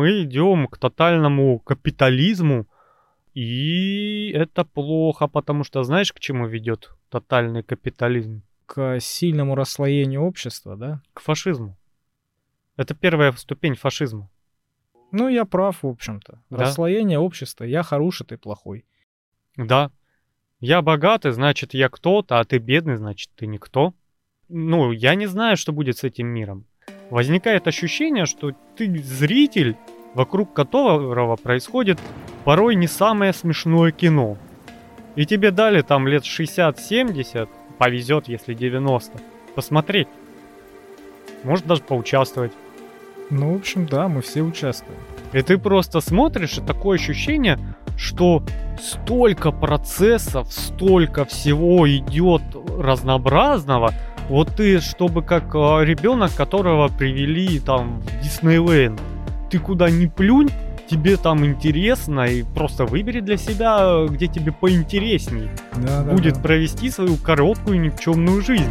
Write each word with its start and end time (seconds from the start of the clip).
мы 0.00 0.22
идем 0.22 0.66
к 0.66 0.78
тотальному 0.78 1.58
капитализму, 1.58 2.66
и 3.34 4.32
это 4.34 4.64
плохо, 4.64 5.28
потому 5.28 5.62
что 5.62 5.82
знаешь, 5.82 6.12
к 6.12 6.20
чему 6.20 6.46
ведет 6.46 6.90
тотальный 7.10 7.62
капитализм? 7.62 8.42
К 8.64 8.98
сильному 8.98 9.54
расслоению 9.54 10.22
общества, 10.22 10.76
да? 10.76 11.02
К 11.12 11.20
фашизму. 11.20 11.76
Это 12.76 12.94
первая 12.94 13.32
ступень 13.32 13.74
фашизма. 13.74 14.30
Ну, 15.12 15.28
я 15.28 15.44
прав, 15.44 15.82
в 15.82 15.86
общем-то. 15.86 16.42
Да. 16.48 16.56
Расслоение 16.56 17.18
общества. 17.18 17.64
Я 17.64 17.82
хороший, 17.82 18.26
ты 18.26 18.38
плохой. 18.38 18.86
Да. 19.56 19.90
Я 20.60 20.80
богатый, 20.80 21.32
значит, 21.32 21.74
я 21.74 21.90
кто-то, 21.90 22.40
а 22.40 22.44
ты 22.44 22.56
бедный, 22.56 22.96
значит, 22.96 23.30
ты 23.36 23.46
никто. 23.46 23.92
Ну, 24.48 24.92
я 24.92 25.14
не 25.14 25.26
знаю, 25.26 25.58
что 25.58 25.72
будет 25.72 25.98
с 25.98 26.04
этим 26.04 26.28
миром. 26.28 26.64
Возникает 27.10 27.66
ощущение, 27.66 28.24
что 28.24 28.52
ты 28.76 28.96
зритель, 28.98 29.76
вокруг 30.14 30.52
которого 30.52 31.36
происходит 31.36 31.98
порой 32.44 32.76
не 32.76 32.86
самое 32.86 33.32
смешное 33.32 33.90
кино. 33.90 34.38
И 35.16 35.26
тебе 35.26 35.50
дали 35.50 35.82
там 35.82 36.06
лет 36.06 36.22
60-70, 36.22 37.48
повезет, 37.78 38.28
если 38.28 38.54
90, 38.54 39.20
посмотреть. 39.54 40.08
Может 41.42 41.66
даже 41.66 41.82
поучаствовать. 41.82 42.52
Ну, 43.30 43.54
в 43.54 43.56
общем, 43.56 43.86
да, 43.86 44.08
мы 44.08 44.22
все 44.22 44.42
участвуем. 44.42 44.98
И 45.32 45.42
ты 45.42 45.58
просто 45.58 46.00
смотришь, 46.00 46.58
и 46.58 46.60
такое 46.60 46.98
ощущение, 46.98 47.58
что 47.96 48.42
столько 48.80 49.52
процессов, 49.52 50.52
столько 50.52 51.24
всего 51.24 51.88
идет 51.88 52.42
разнообразного. 52.76 53.94
Вот 54.30 54.54
ты, 54.54 54.78
чтобы 54.78 55.22
как 55.22 55.56
э, 55.56 55.84
ребенок, 55.84 56.32
которого 56.36 56.86
привели 56.86 57.58
там 57.58 58.00
в 58.00 58.22
Диснейленд, 58.22 59.00
ты 59.50 59.58
куда 59.58 59.90
ни 59.90 60.06
плюнь, 60.06 60.50
тебе 60.88 61.16
там 61.16 61.44
интересно, 61.44 62.20
и 62.26 62.44
просто 62.44 62.84
выбери 62.84 63.18
для 63.18 63.36
себя, 63.36 64.06
где 64.08 64.28
тебе 64.28 64.52
поинтересней 64.52 65.50
Да, 65.74 66.04
да, 66.04 66.12
будет 66.12 66.34
да. 66.34 66.40
провести 66.42 66.90
свою 66.90 67.16
короткую 67.16 67.80
никчемную 67.80 68.40
жизнь. 68.40 68.70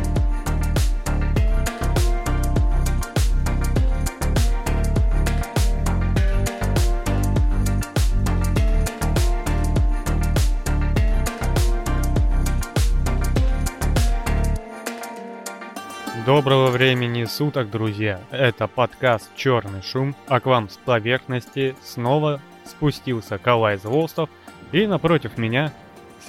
Доброго 16.29 16.67
времени 16.67 17.23
суток, 17.25 17.71
друзья! 17.71 18.21
Это 18.29 18.67
подкаст 18.67 19.31
«Черный 19.35 19.81
шум», 19.81 20.15
а 20.27 20.39
к 20.39 20.45
вам 20.45 20.69
с 20.69 20.77
поверхности 20.77 21.75
снова 21.83 22.39
спустился 22.67 23.39
Калай 23.39 23.79
Злостов, 23.79 24.29
и 24.71 24.85
напротив 24.85 25.39
меня 25.39 25.73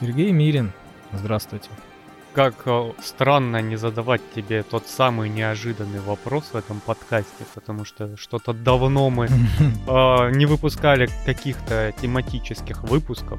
Сергей 0.00 0.32
Мирин. 0.32 0.72
Здравствуйте. 1.12 1.68
Как 2.32 2.54
э, 2.64 2.92
странно 3.02 3.60
не 3.60 3.76
задавать 3.76 4.22
тебе 4.34 4.62
тот 4.62 4.86
самый 4.86 5.28
неожиданный 5.28 6.00
вопрос 6.00 6.44
в 6.54 6.56
этом 6.56 6.80
подкасте, 6.80 7.44
потому 7.54 7.84
что 7.84 8.16
что-то 8.16 8.54
давно 8.54 9.10
мы 9.10 9.26
э, 9.86 10.30
не 10.30 10.46
выпускали 10.46 11.10
каких-то 11.26 11.92
тематических 12.00 12.84
выпусков, 12.84 13.38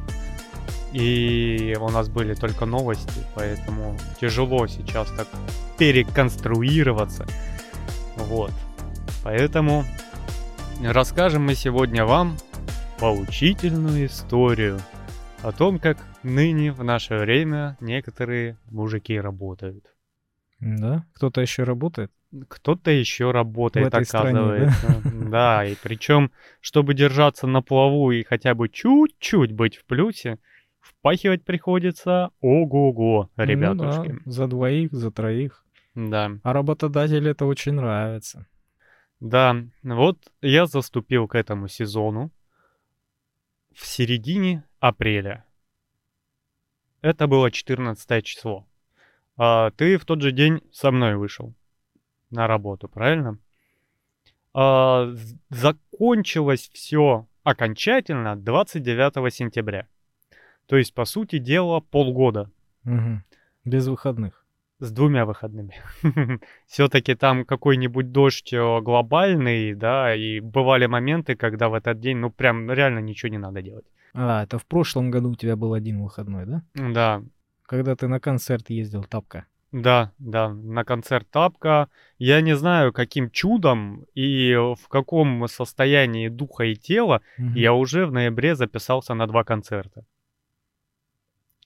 и 0.94 1.78
у 1.80 1.90
нас 1.90 2.10
были 2.10 2.34
только 2.34 2.66
новости, 2.66 3.24
поэтому 3.36 3.98
тяжело 4.20 4.68
сейчас 4.68 5.10
так 5.12 5.28
переконструироваться. 5.78 7.26
Вот. 8.18 8.52
Поэтому 9.24 9.86
расскажем 10.84 11.46
мы 11.46 11.56
сегодня 11.56 12.06
вам 12.06 12.38
поучительную 13.00 14.06
историю 14.06 14.80
о 15.44 15.52
том, 15.52 15.80
как 15.80 15.98
ныне 16.24 16.72
в 16.72 16.84
наше 16.84 17.16
время 17.18 17.78
некоторые 17.80 18.58
мужики 18.70 19.20
работают. 19.20 19.86
Да? 20.60 21.06
Кто-то 21.16 21.42
еще 21.42 21.64
работает? 21.64 22.12
Кто-то 22.48 22.92
еще 22.92 23.32
работает, 23.32 23.86
В 23.86 23.96
этой 23.96 24.06
стране, 24.06 24.34
да? 24.34 24.42
оказывается. 24.42 25.12
Да, 25.32 25.66
и 25.66 25.76
причем, 25.82 26.32
чтобы 26.62 26.94
держаться 26.94 27.48
на 27.48 27.62
плаву 27.62 28.12
и 28.12 28.24
хотя 28.24 28.54
бы 28.54 28.70
чуть-чуть 28.70 29.52
быть 29.52 29.78
в 29.78 29.86
плюсе, 29.86 30.38
впахивать 31.02 31.44
приходится 31.44 32.30
ого-го, 32.42 33.30
Ну 33.36 33.44
ребятушки. 33.44 34.20
да, 34.24 34.32
за 34.32 34.48
двоих, 34.48 34.92
за 34.92 35.12
троих. 35.12 35.66
Да, 35.96 36.32
А 36.44 36.54
работодателю 36.54 37.32
это 37.32 37.46
очень 37.46 37.74
нравится. 37.74 38.46
да, 39.20 39.56
вот 39.84 40.18
я 40.42 40.68
заступил 40.68 41.28
к 41.28 41.34
этому 41.36 41.68
сезону 41.68 42.32
в 43.74 43.86
середине 43.86 44.64
апреля. 44.80 45.44
Это 47.02 47.26
было 47.28 47.50
14 47.50 48.24
число. 48.24 48.68
А 49.38 49.72
ты 49.72 49.98
в 49.98 50.06
тот 50.06 50.22
же 50.22 50.32
день 50.32 50.62
со 50.72 50.92
мной 50.92 51.16
вышел 51.16 51.54
на 52.30 52.46
работу, 52.48 52.88
правильно? 52.88 53.40
А, 54.54 55.12
закончилось 55.50 56.70
все 56.74 57.28
окончательно 57.44 58.36
29 58.36 59.34
сентября. 59.34 59.88
То 60.72 60.78
есть, 60.78 60.94
по 60.94 61.04
сути 61.04 61.38
дела, 61.38 61.82
полгода 61.82 62.50
Мгм. 62.86 63.24
Без 63.66 63.88
выходных. 63.88 64.46
с 64.80 64.90
двумя 64.92 65.26
выходными. 65.26 65.74
Все-таки 66.68 67.14
там 67.16 67.44
какой-нибудь 67.46 68.12
дождь 68.14 68.54
э, 68.54 68.82
глобальный, 68.82 69.76
да, 69.76 70.16
и 70.16 70.40
бывали 70.40 70.86
моменты, 70.88 71.36
когда 71.36 71.68
в 71.68 71.74
этот 71.74 72.00
день, 72.00 72.18
ну, 72.18 72.30
прям 72.32 72.72
реально 72.72 73.00
ничего 73.00 73.30
не 73.32 73.38
надо 73.38 73.62
делать. 73.62 73.86
А, 74.14 74.44
это 74.44 74.58
в 74.58 74.66
прошлом 74.66 75.12
году 75.12 75.32
у 75.32 75.36
тебя 75.36 75.56
был 75.58 75.74
один 75.74 76.02
выходной, 76.02 76.46
да? 76.46 76.62
Да, 76.74 77.22
Когда 77.64 77.96
ты 77.96 78.08
на 78.08 78.20
концерт 78.22 78.70
ездил, 78.70 79.04
тапка. 79.04 79.46
Да, 79.74 80.12
да, 80.20 80.50
на 80.54 80.84
концерт 80.86 81.28
Тапка. 81.32 81.88
Я 82.18 82.42
не 82.42 82.56
знаю, 82.56 82.94
каким 82.94 83.30
чудом 83.30 84.06
и 84.16 84.54
в 84.56 84.88
каком 84.88 85.48
состоянии 85.48 86.30
духа 86.30 86.64
и 86.64 86.76
тела 86.76 87.22
Мгм. 87.38 87.56
я 87.56 87.74
уже 87.74 88.06
в 88.06 88.12
ноябре 88.14 88.56
записался 88.56 89.14
на 89.16 89.28
два 89.28 89.44
концерта. 89.44 90.06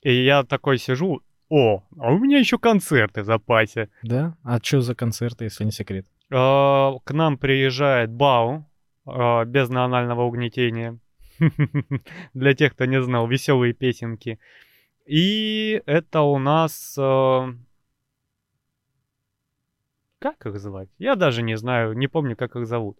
И 0.05 0.23
я 0.23 0.43
такой 0.43 0.77
сижу, 0.77 1.23
о, 1.49 1.81
а 1.97 2.11
у 2.13 2.19
меня 2.19 2.37
еще 2.37 2.59
концерты 2.59 3.23
в 3.23 3.25
запасе. 3.25 3.89
Да? 4.03 4.37
А 4.43 4.59
что 4.61 4.81
за 4.81 4.93
концерты, 4.93 5.45
если 5.45 5.63
не 5.65 5.71
секрет? 5.71 6.05
А, 6.31 6.93
К 7.03 7.11
нам 7.11 7.39
приезжает 7.39 8.11
Бау, 8.11 8.69
а, 9.07 9.43
без 9.45 9.67
анального 9.71 10.21
угнетения. 10.21 10.99
Для 12.35 12.53
тех, 12.53 12.73
кто 12.73 12.85
не 12.85 13.01
знал, 13.01 13.27
веселые 13.27 13.73
песенки. 13.73 14.37
И 15.07 15.81
это 15.87 16.21
у 16.21 16.37
нас... 16.37 16.95
э, 16.99 17.53
Как 20.19 20.45
их 20.45 20.59
звать? 20.59 20.89
Я 20.99 21.15
даже 21.15 21.41
не 21.41 21.57
знаю, 21.57 21.93
не 21.93 22.07
помню, 22.07 22.35
как 22.35 22.55
их 22.55 22.67
зовут. 22.67 22.99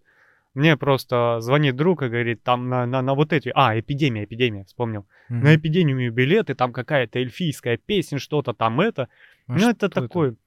Мне 0.55 0.77
просто 0.77 1.41
звонит 1.41 1.75
друг 1.75 2.01
и 2.01 2.07
говорит, 2.07 2.41
там 2.41 2.69
на, 2.69 2.85
на, 2.85 3.01
на 3.01 3.13
вот 3.13 3.33
эти... 3.33 3.51
А, 3.53 3.77
эпидемия, 3.77 4.23
эпидемия, 4.23 4.63
вспомнил. 4.63 5.05
Мгм. 5.29 5.43
На 5.43 5.55
эпидемию 5.55 6.11
билеты, 6.13 6.55
там 6.55 6.71
какая-то 6.71 7.19
эльфийская 7.19 7.77
песня, 7.77 8.19
что-то 8.19 8.53
там 8.53 8.79
это. 8.79 9.09
А 9.47 9.53
Ну, 9.53 9.69
это 9.69 9.89
такой 9.89 10.37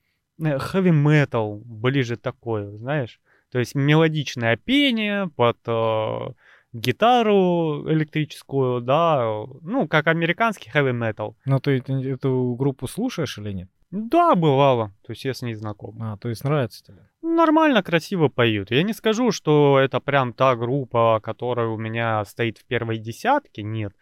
хэви 0.40 0.90
метал, 0.90 1.62
ближе 1.64 2.16
такое, 2.16 2.70
знаешь. 2.78 3.20
То 3.52 3.58
есть 3.58 3.74
мелодичное 3.74 4.56
пение 4.56 5.28
под 5.36 5.58
э, 5.66 6.32
гитару 6.72 7.84
электрическую, 7.90 8.80
да, 8.80 9.44
ну, 9.62 9.88
как 9.88 10.06
американский 10.06 10.70
хэви 10.70 10.92
метал. 10.92 11.36
Ну, 11.44 11.60
ты 11.60 11.78
эт- 11.78 12.14
эту 12.14 12.56
группу 12.58 12.86
слушаешь 12.86 13.38
или 13.38 13.52
нет? 13.52 13.70
Да, 13.90 14.34
бывало, 14.34 14.92
то 15.02 15.12
есть 15.12 15.24
я 15.24 15.32
с 15.32 15.42
ней 15.42 15.54
знаком. 15.54 16.02
А, 16.02 16.16
то 16.18 16.28
есть 16.28 16.44
нравится 16.44 16.84
тебе? 16.84 17.08
Нормально, 17.22 17.82
красиво 17.82 18.28
поют. 18.28 18.70
Я 18.70 18.82
не 18.82 18.92
скажу, 18.92 19.32
что 19.32 19.78
это 19.78 19.98
прям 20.00 20.32
та 20.32 20.56
группа, 20.56 21.20
которая 21.22 21.68
у 21.68 21.78
меня 21.78 22.24
стоит 22.24 22.58
в 22.58 22.66
первой 22.66 22.98
десятке, 22.98 23.62
нет. 23.62 23.92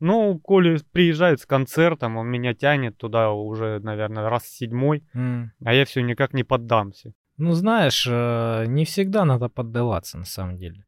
Ну, 0.00 0.38
коли 0.38 0.78
приезжает 0.92 1.40
с 1.40 1.46
концертом, 1.46 2.16
он 2.16 2.28
меня 2.28 2.54
тянет 2.54 2.98
туда 2.98 3.30
уже, 3.30 3.80
наверное, 3.80 4.28
раз 4.28 4.46
седьмой, 4.46 5.04
М. 5.14 5.52
а 5.64 5.72
я 5.72 5.84
все 5.84 6.02
никак 6.02 6.34
не 6.34 6.44
поддамся. 6.44 7.12
Ну, 7.38 7.52
знаешь, 7.52 8.06
э, 8.10 8.64
не 8.66 8.84
всегда 8.84 9.24
надо 9.24 9.48
поддаваться, 9.48 10.18
на 10.18 10.24
самом 10.24 10.58
деле. 10.58 10.84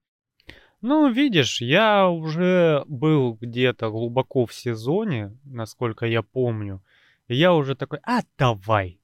Ну, 0.80 1.10
видишь, 1.10 1.60
я 1.60 2.08
уже 2.08 2.84
был 2.86 3.34
где-то 3.40 3.90
глубоко 3.90 4.46
в 4.46 4.52
сезоне, 4.52 5.36
насколько 5.44 6.06
я 6.06 6.22
помню. 6.22 6.82
И 7.28 7.36
я 7.36 7.54
уже 7.54 7.74
такой, 7.74 8.00
а 8.04 8.20
давай. 8.38 9.00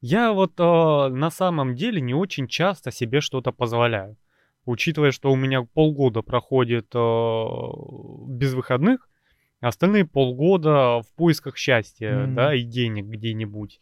Я 0.00 0.32
вот 0.32 0.52
э, 0.58 1.08
на 1.08 1.30
самом 1.30 1.74
деле 1.74 2.00
не 2.00 2.14
очень 2.14 2.48
часто 2.48 2.90
себе 2.90 3.20
что-то 3.20 3.52
позволяю. 3.52 4.16
Учитывая, 4.64 5.12
что 5.12 5.32
у 5.32 5.36
меня 5.36 5.62
полгода 5.62 6.22
проходит 6.22 6.94
э, 6.94 6.98
без 8.28 8.54
выходных, 8.54 9.08
остальные 9.60 10.04
полгода 10.04 11.00
в 11.02 11.06
поисках 11.16 11.56
счастья, 11.56 12.10
М. 12.10 12.34
да, 12.34 12.54
и 12.54 12.62
денег 12.62 13.06
где-нибудь. 13.06 13.80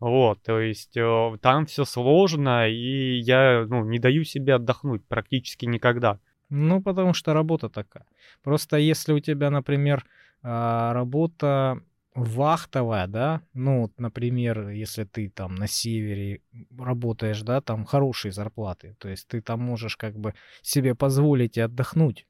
Вот, 0.00 0.42
то 0.42 0.58
есть 0.58 0.96
э, 0.96 1.38
там 1.40 1.66
все 1.66 1.84
сложно, 1.84 2.68
и 2.68 3.18
я, 3.20 3.64
ну, 3.68 3.84
не 3.84 3.98
даю 3.98 4.24
себе 4.24 4.54
отдохнуть 4.54 5.06
практически 5.06 5.64
никогда. 5.64 6.18
Ну, 6.50 6.82
потому 6.82 7.14
что 7.14 7.32
работа 7.32 7.68
такая. 7.68 8.04
Просто 8.42 8.76
если 8.76 9.12
у 9.12 9.20
тебя, 9.20 9.48
например, 9.48 10.04
работа 10.42 11.80
вахтовая, 12.14 13.06
да, 13.06 13.42
ну, 13.54 13.82
вот, 13.82 13.92
например, 13.98 14.68
если 14.68 15.04
ты 15.04 15.30
там 15.30 15.54
на 15.54 15.66
севере 15.66 16.42
работаешь, 16.78 17.42
да, 17.42 17.60
там 17.60 17.84
хорошие 17.84 18.32
зарплаты, 18.32 18.96
то 18.98 19.08
есть 19.08 19.28
ты 19.28 19.40
там 19.40 19.60
можешь 19.60 19.96
как 19.96 20.18
бы 20.18 20.34
себе 20.60 20.94
позволить 20.94 21.56
и 21.56 21.60
отдохнуть. 21.60 22.26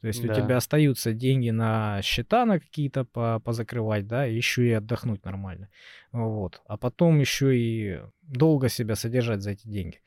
То 0.00 0.08
есть 0.08 0.24
да. 0.24 0.32
у 0.32 0.36
тебя 0.36 0.58
остаются 0.58 1.12
деньги 1.12 1.50
на 1.50 2.00
счета 2.02 2.44
на 2.44 2.60
какие-то 2.60 3.04
по 3.04 3.40
позакрывать, 3.40 4.06
да, 4.06 4.24
еще 4.24 4.68
и 4.68 4.72
отдохнуть 4.72 5.24
нормально. 5.24 5.68
Вот. 6.12 6.60
А 6.66 6.76
потом 6.76 7.18
еще 7.18 7.58
и 7.58 8.00
долго 8.22 8.68
себя 8.68 8.94
содержать 8.94 9.42
за 9.42 9.52
эти 9.52 9.66
деньги. 9.66 10.00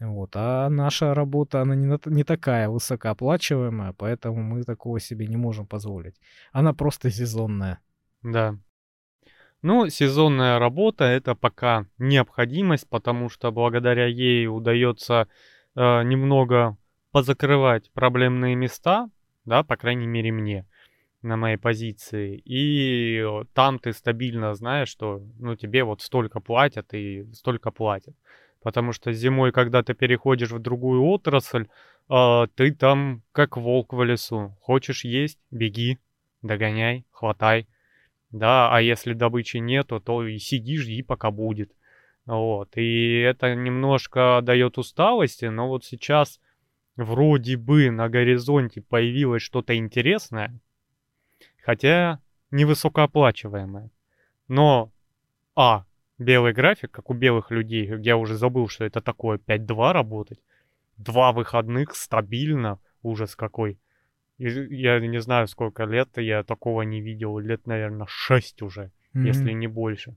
Вот. 0.00 0.32
А 0.34 0.68
наша 0.68 1.14
работа, 1.14 1.62
она 1.62 1.74
не, 1.74 1.98
не 2.06 2.24
такая 2.24 2.68
высокооплачиваемая, 2.68 3.94
поэтому 3.94 4.42
мы 4.42 4.64
такого 4.64 5.00
себе 5.00 5.26
не 5.26 5.36
можем 5.36 5.66
позволить. 5.66 6.16
Она 6.52 6.74
просто 6.74 7.10
сезонная. 7.10 7.78
Да. 8.22 8.58
Ну, 9.62 9.88
сезонная 9.88 10.58
работа 10.58 11.04
это 11.04 11.34
пока 11.34 11.86
необходимость, 11.98 12.88
потому 12.88 13.28
что 13.28 13.50
благодаря 13.50 14.06
ей 14.06 14.46
удается 14.46 15.28
э, 15.74 16.02
немного 16.04 16.76
позакрывать 17.10 17.90
проблемные 17.92 18.54
места, 18.54 19.10
да, 19.44 19.64
по 19.64 19.76
крайней 19.76 20.06
мере 20.06 20.30
мне 20.30 20.64
на 21.22 21.36
моей 21.36 21.56
позиции. 21.56 22.40
И 22.44 23.24
там 23.52 23.80
ты 23.80 23.92
стабильно 23.92 24.54
знаешь, 24.54 24.88
что 24.88 25.20
ну, 25.38 25.56
тебе 25.56 25.82
вот 25.82 26.02
столько 26.02 26.38
платят 26.40 26.94
и 26.94 27.26
столько 27.32 27.72
платят. 27.72 28.14
Потому 28.62 28.92
что 28.92 29.12
зимой, 29.12 29.50
когда 29.50 29.82
ты 29.82 29.94
переходишь 29.94 30.50
в 30.50 30.58
другую 30.60 31.02
отрасль, 31.04 31.66
э, 32.08 32.46
ты 32.54 32.72
там 32.72 33.22
как 33.32 33.56
волк 33.56 33.92
в 33.92 34.04
лесу. 34.04 34.56
Хочешь 34.60 35.04
есть, 35.04 35.40
беги, 35.50 35.98
догоняй, 36.42 37.04
хватай. 37.10 37.66
Да, 38.30 38.74
а 38.74 38.80
если 38.80 39.14
добычи 39.14 39.56
нету, 39.56 40.00
то 40.00 40.26
и 40.26 40.38
сиди, 40.38 40.76
жди, 40.76 41.02
пока 41.02 41.30
будет. 41.30 41.72
Вот. 42.26 42.76
И 42.76 43.20
это 43.20 43.54
немножко 43.54 44.40
дает 44.42 44.76
усталости, 44.76 45.46
но 45.46 45.68
вот 45.68 45.84
сейчас 45.84 46.40
вроде 46.96 47.56
бы 47.56 47.90
на 47.90 48.08
горизонте 48.10 48.82
появилось 48.82 49.42
что-то 49.42 49.74
интересное, 49.76 50.60
хотя 51.62 52.20
невысокооплачиваемое. 52.50 53.90
Но, 54.48 54.92
а, 55.56 55.86
белый 56.18 56.52
график, 56.52 56.90
как 56.90 57.08
у 57.08 57.14
белых 57.14 57.50
людей, 57.50 57.90
я 58.02 58.18
уже 58.18 58.36
забыл, 58.36 58.68
что 58.68 58.84
это 58.84 59.00
такое, 59.00 59.38
5-2 59.38 59.92
работать. 59.92 60.40
Два 60.98 61.32
выходных 61.32 61.94
стабильно, 61.94 62.78
ужас 63.02 63.36
какой. 63.36 63.78
Я 64.38 65.00
не 65.00 65.20
знаю, 65.20 65.48
сколько 65.48 65.84
лет 65.84 66.08
я 66.16 66.42
такого 66.42 66.82
не 66.82 67.00
видел, 67.00 67.38
лет, 67.38 67.66
наверное, 67.66 68.06
6 68.08 68.62
уже, 68.62 68.92
mm-hmm. 69.14 69.26
если 69.26 69.52
не 69.52 69.66
больше. 69.66 70.16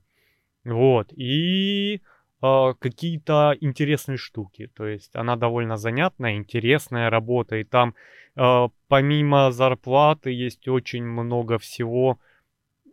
Вот, 0.64 1.12
и 1.12 2.00
э, 2.40 2.74
какие-то 2.78 3.56
интересные 3.60 4.16
штуки, 4.16 4.70
то 4.74 4.86
есть 4.86 5.16
она 5.16 5.34
довольно 5.36 5.76
занятная, 5.76 6.36
интересная 6.36 7.10
работа, 7.10 7.56
и 7.56 7.64
там 7.64 7.94
э, 8.36 8.68
помимо 8.86 9.50
зарплаты 9.50 10.30
есть 10.30 10.68
очень 10.68 11.04
много 11.04 11.58
всего, 11.58 12.20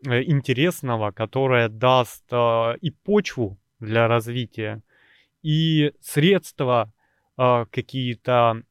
Э, 0.07 0.23
интересного, 0.23 1.11
которое 1.11 1.67
даст 1.67 2.23
э, 2.31 2.77
и 2.79 2.89
почву 2.89 3.57
для 3.79 4.07
развития, 4.07 4.81
и 5.41 5.91
средства 5.99 6.93
э, 7.37 7.65
какие-то 7.69 8.63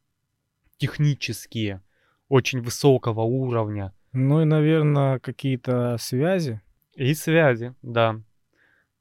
технические, 0.79 1.83
очень 2.29 2.61
высокого 2.61 3.23
уровня. 3.23 3.93
Ну 4.13 4.43
и, 4.43 4.45
наверное, 4.45 5.19
какие-то 5.19 5.97
связи. 5.99 6.61
И 6.95 7.15
связи, 7.15 7.75
да. 7.83 8.21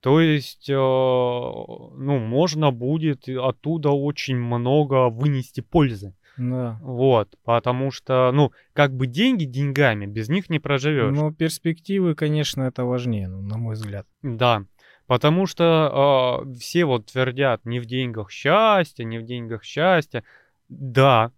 То 0.01 0.21
есть, 0.21 0.69
э, 0.69 0.73
ну, 0.73 2.19
можно 2.19 2.71
будет 2.71 3.27
оттуда 3.27 3.89
очень 3.89 4.37
много 4.37 5.09
вынести 5.09 5.61
пользы. 5.61 6.13
Да. 6.37 6.79
Вот, 6.83 7.29
потому 7.43 7.89
что, 7.89 8.31
ну, 8.31 8.51
как 8.73 8.95
бы 8.95 9.07
деньги 9.07 9.45
деньгами, 9.45 10.05
без 10.05 10.29
них 10.29 10.49
не 10.51 10.59
проживешь. 10.59 11.15
Но 11.15 11.31
перспективы, 11.31 12.13
конечно, 12.13 12.61
это 12.61 12.85
важнее, 12.85 13.27
ну, 13.27 13.41
на 13.41 13.57
мой 13.57 13.73
взгляд. 13.73 14.05
Да, 14.21 14.63
потому 15.07 15.47
что 15.47 16.43
э, 16.45 16.53
все 16.53 16.85
вот 16.85 17.07
твердят, 17.07 17.65
не 17.65 17.79
в 17.79 17.87
деньгах 17.87 18.29
счастье, 18.29 19.03
не 19.03 19.17
в 19.17 19.23
деньгах 19.23 19.63
счастье. 19.63 20.23
Да, 20.69 21.31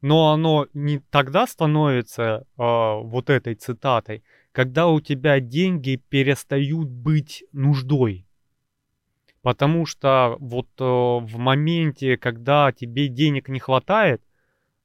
но 0.00 0.32
оно 0.32 0.66
не 0.72 0.98
тогда 0.98 1.46
становится 1.46 2.22
э, 2.22 2.42
вот 2.56 3.30
этой 3.30 3.54
цитатой, 3.54 4.22
когда 4.52 4.88
у 4.88 5.00
тебя 5.00 5.40
деньги 5.40 5.96
перестают 5.96 6.88
быть 6.88 7.44
нуждой. 7.52 8.26
Потому 9.42 9.86
что 9.86 10.36
вот 10.38 10.68
э, 10.78 10.84
в 10.84 11.38
моменте, 11.38 12.16
когда 12.16 12.72
тебе 12.72 13.08
денег 13.08 13.48
не 13.48 13.58
хватает, 13.58 14.22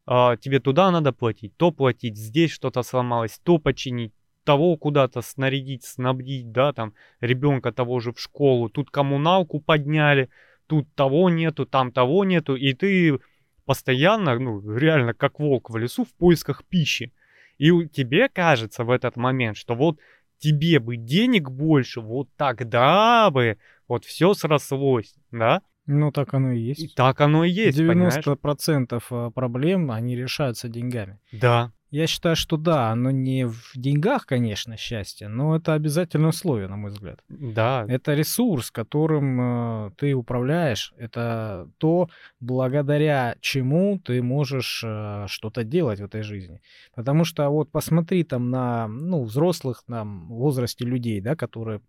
а, 0.07 0.37
тебе 0.37 0.59
туда 0.59 0.91
надо 0.91 1.11
платить, 1.11 1.55
то 1.57 1.71
платить, 1.71 2.17
здесь 2.17 2.51
что-то 2.51 2.83
сломалось, 2.83 3.39
то 3.43 3.57
починить, 3.57 4.13
того 4.43 4.77
куда-то 4.77 5.21
снарядить, 5.21 5.83
снабдить, 5.83 6.51
да, 6.51 6.73
там, 6.73 6.93
ребенка 7.19 7.71
того 7.71 7.99
же 7.99 8.13
в 8.13 8.19
школу, 8.19 8.69
тут 8.69 8.91
коммуналку 8.91 9.59
подняли, 9.59 10.29
тут 10.67 10.87
того 10.93 11.29
нету, 11.31 11.65
там 11.65 11.91
того 11.91 12.23
нету, 12.23 12.55
и 12.55 12.73
ты 12.73 13.19
постоянно, 13.65 14.37
ну, 14.39 14.61
реально 14.75 15.13
как 15.13 15.39
волк 15.39 15.69
в 15.69 15.77
лесу 15.77 16.05
в 16.05 16.13
поисках 16.13 16.63
пищи. 16.63 17.11
И 17.57 17.69
тебе 17.87 18.29
кажется 18.29 18.83
в 18.83 18.91
этот 18.91 19.15
момент, 19.15 19.57
что 19.57 19.75
вот 19.75 19.99
тебе 20.37 20.79
бы 20.79 20.97
денег 20.97 21.49
больше, 21.49 22.01
вот 22.01 22.29
тогда 22.37 23.29
бы 23.31 23.57
вот 23.87 24.05
все 24.05 24.33
срослось, 24.33 25.15
да? 25.31 25.61
Ну, 25.87 26.11
так 26.11 26.33
оно 26.33 26.51
и 26.51 26.59
есть. 26.59 26.81
И 26.81 26.87
так 26.95 27.21
оно 27.21 27.43
и 27.43 27.51
есть, 27.51 27.77
90% 27.79 27.87
понимаешь? 27.87 29.03
Э, 29.11 29.31
проблем, 29.33 29.91
они 29.91 30.15
решаются 30.15 30.67
деньгами. 30.67 31.19
Да. 31.31 31.71
Я 31.91 32.07
считаю, 32.07 32.35
что 32.35 32.57
да, 32.57 32.89
оно 32.91 33.11
не 33.11 33.45
в 33.45 33.71
деньгах, 33.75 34.25
конечно, 34.25 34.75
счастье, 34.75 35.27
но 35.27 35.55
это 35.55 35.73
обязательное 35.73 36.29
условие, 36.29 36.67
на 36.67 36.75
мой 36.75 36.91
взгляд. 36.91 37.19
Да. 37.29 37.85
Это 37.87 38.15
ресурс, 38.15 38.71
которым 38.71 39.87
э, 39.87 39.91
ты 39.97 40.13
управляешь. 40.13 40.93
Это 40.97 41.69
то, 41.77 42.09
благодаря 42.39 43.35
чему 43.39 43.99
ты 43.99 44.21
можешь 44.21 44.83
э, 44.83 45.25
что-то 45.27 45.63
делать 45.63 45.99
в 45.99 46.05
этой 46.05 46.23
жизни. 46.23 46.59
Потому 46.95 47.23
что 47.23 47.49
вот 47.49 47.71
посмотри 47.71 48.23
там 48.23 48.49
на 48.49 48.87
ну, 48.87 49.23
взрослых 49.23 49.83
там, 49.87 50.27
возрасте 50.27 50.85
людей, 50.85 51.21
да, 51.21 51.35
которые 51.35 51.81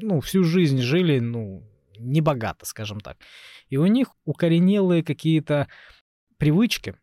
ну, 0.00 0.20
всю 0.20 0.44
жизнь 0.44 0.78
жили, 0.78 1.20
ну, 1.20 1.62
небогато, 1.98 2.66
скажем 2.66 3.00
так. 3.00 3.16
И 3.68 3.76
у 3.76 3.86
них 3.86 4.08
укоренелые 4.24 5.02
какие-то 5.02 5.68
привычки, 6.38 6.94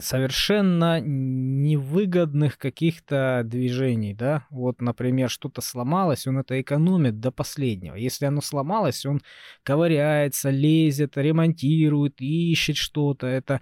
совершенно 0.00 1.00
невыгодных 1.00 2.58
каких-то 2.58 3.42
движений, 3.44 4.14
да, 4.14 4.46
вот, 4.50 4.80
например, 4.80 5.30
что-то 5.30 5.60
сломалось, 5.60 6.26
он 6.26 6.38
это 6.38 6.60
экономит 6.60 7.20
до 7.20 7.30
последнего. 7.30 7.94
Если 7.94 8.26
оно 8.26 8.40
сломалось, 8.40 9.06
он 9.06 9.22
ковыряется, 9.62 10.50
лезет, 10.50 11.16
ремонтирует, 11.16 12.20
ищет 12.20 12.76
что-то. 12.76 13.26
Это 13.26 13.60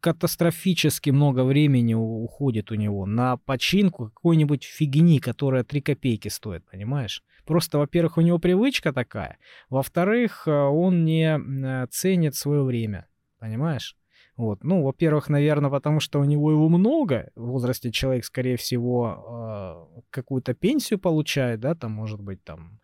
катастрофически 0.00 1.10
много 1.10 1.44
времени 1.44 1.94
уходит 1.94 2.70
у 2.70 2.74
него 2.74 3.06
на 3.06 3.36
починку 3.36 4.10
какой-нибудь 4.10 4.64
фигни, 4.64 5.18
которая 5.18 5.64
3 5.64 5.80
копейки 5.80 6.28
стоит, 6.28 6.64
понимаешь? 6.70 7.22
Просто, 7.44 7.78
во-первых, 7.78 8.18
у 8.18 8.20
него 8.20 8.38
привычка 8.38 8.92
такая, 8.92 9.38
во-вторых, 9.70 10.46
э, 10.46 10.50
он 10.50 11.04
не 11.04 11.38
э, 11.38 11.86
ценит 11.90 12.34
свое 12.34 12.62
время, 12.62 13.08
понимаешь? 13.38 13.96
Вот. 14.38 14.62
Ну, 14.62 14.84
во-первых, 14.84 15.28
наверное, 15.28 15.68
потому 15.68 15.98
что 15.98 16.20
у 16.20 16.24
него 16.24 16.52
его 16.52 16.68
много. 16.68 17.30
В 17.34 17.46
возрасте 17.48 17.90
человек, 17.90 18.24
скорее 18.24 18.56
всего, 18.56 19.96
э, 19.98 20.00
какую-то 20.10 20.54
пенсию 20.54 21.00
получает, 21.00 21.58
да, 21.58 21.74
там, 21.74 21.90
может 21.90 22.20
быть, 22.20 22.42
там, 22.44 22.78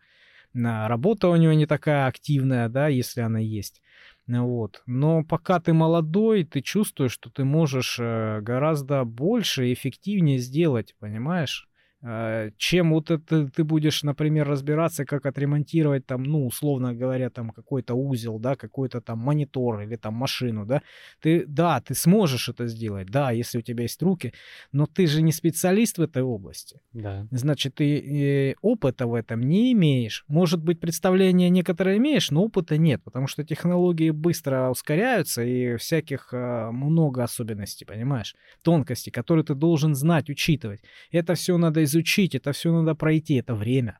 работа 0.53 1.29
у 1.29 1.35
него 1.37 1.53
не 1.53 1.65
такая 1.65 2.07
активная, 2.07 2.67
да, 2.67 2.89
если 2.89 3.21
она 3.21 3.39
есть. 3.39 3.81
Вот. 4.27 4.83
Но 4.85 5.23
пока 5.23 5.61
ты 5.61 5.71
молодой, 5.71 6.43
ты 6.43 6.59
чувствуешь, 6.59 7.13
что 7.13 7.29
ты 7.29 7.45
можешь 7.45 7.99
гораздо 7.99 9.05
больше 9.05 9.69
и 9.69 9.73
эффективнее 9.73 10.39
сделать, 10.39 10.93
понимаешь? 10.99 11.69
Э, 12.07 12.51
чем 12.57 12.91
вот 12.91 13.09
это 13.09 13.47
ты 13.47 13.63
будешь, 13.63 14.03
например, 14.03 14.47
разбираться, 14.47 15.05
как 15.05 15.25
отремонтировать 15.25 16.05
там, 16.05 16.23
ну, 16.23 16.45
условно 16.45 16.93
говоря, 16.93 17.31
там 17.31 17.49
какой-то 17.49 17.95
узел, 17.95 18.37
да, 18.37 18.55
какой-то 18.55 19.01
там 19.01 19.17
монитор 19.17 19.81
или 19.81 19.95
там 19.95 20.13
машину, 20.13 20.65
да, 20.65 20.83
ты, 21.19 21.45
да, 21.47 21.81
ты 21.81 21.95
сможешь 21.95 22.47
это 22.47 22.67
сделать, 22.67 23.07
да, 23.07 23.31
если 23.31 23.57
у 23.57 23.61
тебя 23.61 23.83
есть 23.83 24.03
руки, 24.03 24.33
но 24.71 24.85
ты 24.85 25.07
же 25.07 25.23
не 25.23 25.31
специалист 25.31 25.97
в 25.97 26.01
этой 26.01 26.21
области. 26.21 26.79
Да. 26.93 27.27
Значит, 27.31 27.75
ты 27.75 27.97
э, 27.97 28.55
опыта 28.61 29.07
в 29.07 29.15
этом 29.15 29.41
не 29.41 29.73
имеешь. 29.73 30.25
Может 30.27 30.63
быть, 30.63 30.79
представление 30.79 31.49
некоторое 31.49 31.97
имеешь, 31.97 32.29
но 32.29 32.43
опыта 32.43 32.77
нет, 32.77 33.01
потому 33.03 33.25
что 33.25 33.43
технологии 33.43 34.11
быстро 34.11 34.69
ускоряются 34.69 35.43
и 35.43 35.75
всяких 35.77 36.29
э, 36.33 36.69
много 36.71 37.23
особенностей, 37.23 37.85
понимаешь, 37.85 38.35
тонкостей, 38.61 39.11
которые 39.11 39.43
ты 39.43 39.55
должен 39.55 39.95
знать, 39.95 40.29
учитывать. 40.29 40.81
Это 41.11 41.33
все 41.33 41.57
надо 41.57 41.83
изучать 41.83 41.94
изучить, 41.95 42.35
это 42.35 42.51
все 42.51 42.71
надо 42.71 42.95
пройти, 42.95 43.35
это 43.35 43.55
время. 43.55 43.99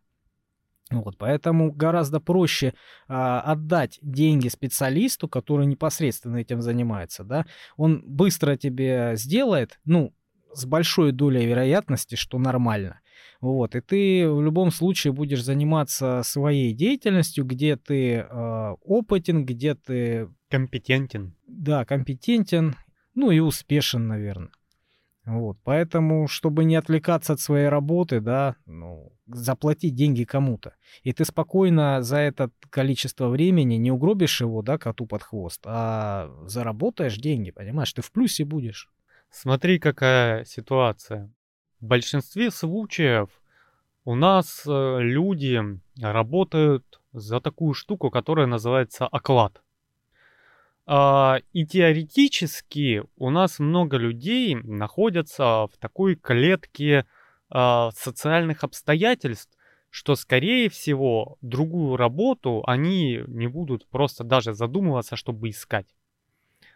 Вот, 0.92 1.18
поэтому 1.18 1.72
гораздо 1.72 2.20
проще 2.20 2.74
а, 3.08 3.42
отдать 3.42 3.98
деньги 4.04 4.50
специалисту, 4.50 5.28
который 5.28 5.66
непосредственно 5.66 6.38
этим 6.38 6.62
занимается, 6.62 7.24
да, 7.24 7.46
он 7.76 8.04
быстро 8.06 8.56
тебе 8.56 9.14
сделает, 9.16 9.80
ну, 9.84 10.14
с 10.54 10.66
большой 10.66 11.12
долей 11.12 11.46
вероятности, 11.48 12.16
что 12.16 12.38
нормально. 12.38 13.02
Вот, 13.42 13.76
и 13.76 13.82
ты 13.82 14.30
в 14.30 14.42
любом 14.42 14.72
случае 14.72 15.12
будешь 15.12 15.44
заниматься 15.44 16.22
своей 16.24 16.72
деятельностью, 16.74 17.46
где 17.46 17.76
ты 17.76 18.18
э, 18.18 18.76
опытен, 18.84 19.46
где 19.46 19.76
ты... 19.76 20.30
Компетентен. 20.50 21.36
Да, 21.48 21.84
компетентен, 21.84 22.76
ну 23.16 23.32
и 23.32 23.40
успешен, 23.40 24.08
наверное. 24.08 24.52
Вот, 25.26 25.58
поэтому, 25.64 26.28
чтобы 26.28 26.66
не 26.66 26.76
отвлекаться 26.76 27.34
от 27.34 27.40
своей 27.40 27.68
работы, 27.68 28.20
да, 28.20 28.56
ну, 28.68 29.12
заплатить 29.26 29.96
деньги 29.96 30.24
кому-то. 30.24 30.76
И 31.02 31.14
ты 31.14 31.26
спокойно 31.26 32.04
за 32.04 32.18
это 32.18 32.52
количество 32.70 33.28
времени 33.30 33.76
не 33.76 33.92
угробишь 33.92 34.42
его, 34.42 34.62
да, 34.62 34.78
коту 34.78 35.08
под 35.08 35.24
хвост, 35.24 35.62
а 35.66 36.30
заработаешь 36.46 37.18
деньги, 37.18 37.50
понимаешь, 37.50 37.92
ты 37.92 38.04
в 38.04 38.12
плюсе 38.12 38.46
будешь. 38.46 38.92
Смотри, 39.32 39.80
какая 39.80 40.46
ситуация. 40.46 41.32
В 41.80 41.86
большинстве 41.86 42.52
случаев 42.52 43.30
у 44.04 44.14
нас 44.14 44.64
э, 44.68 44.98
люди 45.02 45.60
работают 46.00 47.02
за 47.14 47.42
такую 47.42 47.74
штуку, 47.74 48.12
которая 48.12 48.46
называется 48.46 49.08
оклад. 49.08 49.64
А, 50.88 51.40
и 51.52 51.66
теоретически 51.66 53.04
у 53.18 53.30
нас 53.32 53.60
много 53.60 53.98
людей 53.98 54.56
находятся 54.56 55.68
в 55.68 55.72
такой 55.80 56.16
клетке 56.16 57.06
а, 57.50 57.92
социальных 57.92 58.64
обстоятельств, 58.64 59.52
что, 59.90 60.16
скорее 60.16 60.70
всего, 60.70 61.38
другую 61.42 61.98
работу 61.98 62.64
они 62.68 63.24
не 63.28 63.48
будут 63.48 63.88
просто 63.88 64.24
даже 64.24 64.54
задумываться, 64.54 65.16
чтобы 65.16 65.50
искать. 65.50 65.88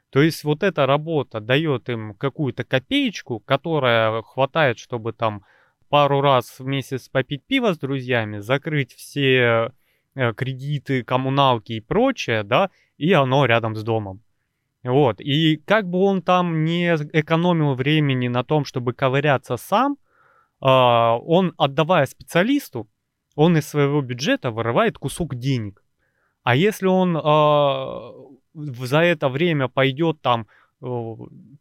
То 0.10 0.22
есть 0.22 0.44
вот 0.44 0.64
эта 0.64 0.88
работа 0.88 1.40
дает 1.40 1.88
им 1.90 2.16
какую-то 2.16 2.64
копеечку, 2.64 3.40
которая 3.40 4.24
хватает, 4.24 4.80
чтобы 4.80 5.14
там 5.14 5.46
пару 5.90 6.22
раз 6.22 6.60
в 6.60 6.66
месяц 6.66 7.10
попить 7.10 7.44
пиво 7.46 7.74
с 7.74 7.78
друзьями, 7.78 8.40
закрыть 8.40 8.94
все 8.94 9.72
э, 10.16 10.34
кредиты, 10.34 11.04
коммуналки 11.04 11.74
и 11.74 11.82
прочее, 11.82 12.44
да, 12.44 12.72
и 13.00 13.14
оно 13.14 13.46
рядом 13.46 13.76
с 13.76 13.84
домом. 13.84 14.22
Вот, 14.84 15.20
и 15.20 15.58
как 15.66 15.90
бы 15.90 16.00
он 16.00 16.22
там 16.22 16.64
не 16.64 16.96
экономил 17.14 17.74
времени 17.74 18.28
на 18.28 18.44
том, 18.44 18.64
чтобы 18.66 18.94
ковыряться 18.94 19.58
сам, 19.58 19.98
а, 20.62 21.18
он, 21.18 21.54
отдавая 21.58 22.06
специалисту, 22.06 22.88
он 23.36 23.58
из 23.58 23.68
своего 23.68 24.02
бюджета 24.02 24.52
вырывает 24.52 24.98
кусок 24.98 25.36
денег. 25.36 25.84
А 26.44 26.56
если 26.56 26.88
он 26.88 27.18
а, 27.22 28.12
за 28.54 29.00
это 29.00 29.30
время 29.30 29.68
пойдет 29.68 30.22
там, 30.22 30.48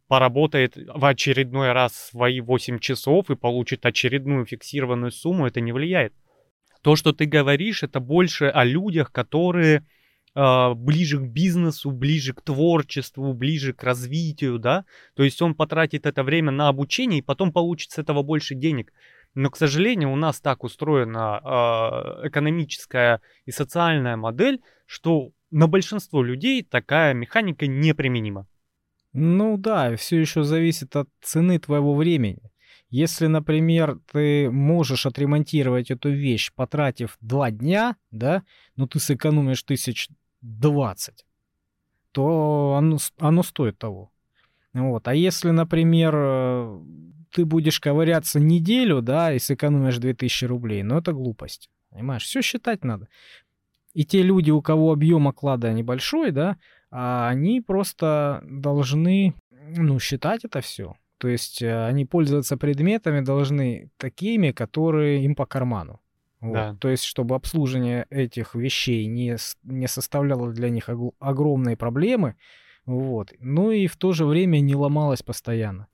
поработает 0.07 0.77
в 0.77 1.03
очередной 1.03 1.73
раз 1.73 1.93
свои 1.93 2.39
8 2.39 2.79
часов 2.79 3.29
и 3.29 3.35
получит 3.35 3.85
очередную 3.85 4.45
фиксированную 4.45 5.11
сумму, 5.11 5.45
это 5.45 5.59
не 5.59 5.73
влияет. 5.73 6.13
То, 6.81 6.95
что 6.95 7.11
ты 7.11 7.25
говоришь, 7.25 7.83
это 7.83 7.99
больше 7.99 8.45
о 8.45 8.63
людях, 8.63 9.11
которые 9.11 9.79
э, 9.79 9.98
ближе 10.35 11.19
к 11.19 11.23
бизнесу, 11.23 11.91
ближе 11.91 12.33
к 12.33 12.41
творчеству, 12.41 13.33
ближе 13.33 13.73
к 13.73 13.83
развитию, 13.83 14.59
да, 14.59 14.85
то 15.15 15.23
есть 15.23 15.41
он 15.41 15.55
потратит 15.55 16.05
это 16.05 16.23
время 16.23 16.51
на 16.51 16.67
обучение 16.67 17.19
и 17.19 17.23
потом 17.23 17.51
получит 17.51 17.91
с 17.91 17.97
этого 17.97 18.23
больше 18.23 18.55
денег. 18.55 18.93
Но, 19.35 19.49
к 19.49 19.57
сожалению, 19.57 20.11
у 20.11 20.15
нас 20.15 20.41
так 20.41 20.63
устроена 20.63 21.39
э, 22.23 22.27
экономическая 22.27 23.21
и 23.45 23.51
социальная 23.51 24.17
модель, 24.17 24.61
что 24.85 25.31
на 25.51 25.67
большинство 25.67 26.23
людей 26.23 26.63
такая 26.63 27.13
механика 27.13 27.67
неприменима. 27.67 28.47
Ну 29.13 29.57
да, 29.57 29.95
все 29.95 30.19
еще 30.19 30.43
зависит 30.43 30.95
от 30.95 31.09
цены 31.21 31.59
твоего 31.59 31.95
времени. 31.95 32.48
Если, 32.89 33.27
например, 33.27 33.99
ты 34.11 34.49
можешь 34.49 35.05
отремонтировать 35.05 35.91
эту 35.91 36.09
вещь, 36.09 36.51
потратив 36.55 37.17
два 37.21 37.51
дня, 37.51 37.95
да, 38.09 38.43
но 38.75 38.87
ты 38.87 38.99
сэкономишь 38.99 39.63
тысяч 39.63 40.09
двадцать, 40.41 41.25
то 42.11 42.75
оно, 42.77 42.97
оно 43.19 43.43
стоит 43.43 43.77
того. 43.77 44.11
Вот. 44.73 45.07
А 45.07 45.13
если, 45.13 45.51
например, 45.51 46.13
э, 46.15 46.79
ты 47.31 47.45
будешь 47.45 47.79
ковыряться 47.79 48.39
неделю, 48.39 49.01
да, 49.01 49.33
и 49.33 49.39
сэкономишь 49.39 49.97
2000 49.97 50.45
рублей, 50.45 50.83
ну 50.83 50.97
это 50.97 51.11
глупость. 51.13 51.69
Понимаешь, 51.89 52.23
все 52.23 52.41
считать 52.41 52.83
надо. 52.83 53.07
И 53.93 54.05
те 54.05 54.21
люди, 54.21 54.51
у 54.51 54.61
кого 54.61 54.91
объем 54.91 55.27
оклада 55.27 55.73
небольшой, 55.73 56.31
да, 56.31 56.57
а 56.91 57.27
они 57.29 57.61
просто 57.61 58.43
должны, 58.47 59.33
ну, 59.51 59.99
считать 59.99 60.45
это 60.45 60.61
все. 60.61 60.95
То 61.19 61.27
есть 61.27 61.61
э, 61.61 61.85
они 61.85 62.05
пользоваться 62.05 62.57
предметами 62.57 63.19
должны 63.19 63.91
такими, 63.97 64.51
которые 64.51 65.23
им 65.23 65.35
по 65.35 65.45
карману. 65.45 65.99
Вот. 66.39 66.53
Да. 66.53 66.75
То 66.79 66.89
есть, 66.89 67.03
чтобы 67.03 67.35
обслуживание 67.35 68.07
этих 68.09 68.55
вещей 68.55 69.05
не, 69.05 69.35
не 69.63 69.87
составляло 69.87 70.51
для 70.51 70.69
них 70.69 70.89
огромные 71.19 71.75
проблемы, 71.75 72.35
вот. 72.85 73.33
Ну 73.39 73.71
и 73.71 73.87
в 73.87 73.97
то 73.97 74.13
же 74.13 74.25
время 74.25 74.61
не 74.61 74.75
ломалось 74.75 75.21
постоянно. 75.21 75.87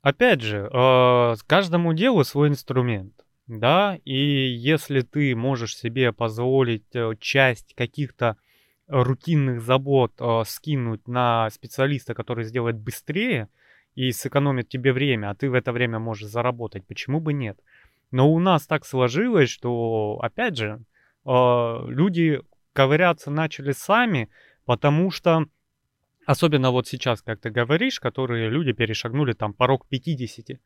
Опять 0.00 0.40
же, 0.40 0.70
э, 0.72 1.34
каждому 1.46 1.92
делу 1.92 2.22
свой 2.22 2.48
инструмент, 2.48 3.12
да, 3.48 3.98
и 4.04 4.14
если 4.14 5.00
ты 5.00 5.34
можешь 5.34 5.76
себе 5.76 6.12
позволить 6.12 6.94
э, 6.94 7.14
часть 7.18 7.74
каких-то 7.74 8.36
рутинных 8.86 9.60
забот 9.60 10.12
э, 10.20 10.42
скинуть 10.46 11.08
на 11.08 11.50
специалиста, 11.50 12.14
который 12.14 12.44
сделает 12.44 12.76
быстрее, 12.76 13.48
и 13.98 14.12
сэкономит 14.12 14.68
тебе 14.68 14.92
время, 14.92 15.30
а 15.30 15.34
ты 15.34 15.50
в 15.50 15.54
это 15.54 15.72
время 15.72 15.98
можешь 15.98 16.28
заработать, 16.28 16.86
почему 16.86 17.20
бы 17.20 17.32
нет? 17.32 17.58
Но 18.12 18.32
у 18.32 18.38
нас 18.38 18.64
так 18.64 18.86
сложилось, 18.86 19.50
что, 19.50 20.20
опять 20.22 20.56
же, 20.56 20.84
э, 21.26 21.84
люди 21.88 22.40
ковыряться 22.74 23.32
начали 23.32 23.72
сами, 23.72 24.28
потому 24.64 25.10
что, 25.10 25.46
особенно 26.26 26.70
вот 26.70 26.86
сейчас, 26.86 27.22
как 27.22 27.40
ты 27.40 27.50
говоришь, 27.50 27.98
которые 27.98 28.48
люди 28.48 28.72
перешагнули 28.72 29.32
там 29.32 29.52
порог 29.52 29.84
50, 29.88 30.60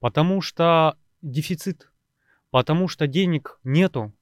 потому 0.00 0.40
что 0.40 0.96
дефицит, 1.22 1.88
потому 2.50 2.88
что 2.88 3.06
денег 3.06 3.60
нету, 3.62 4.12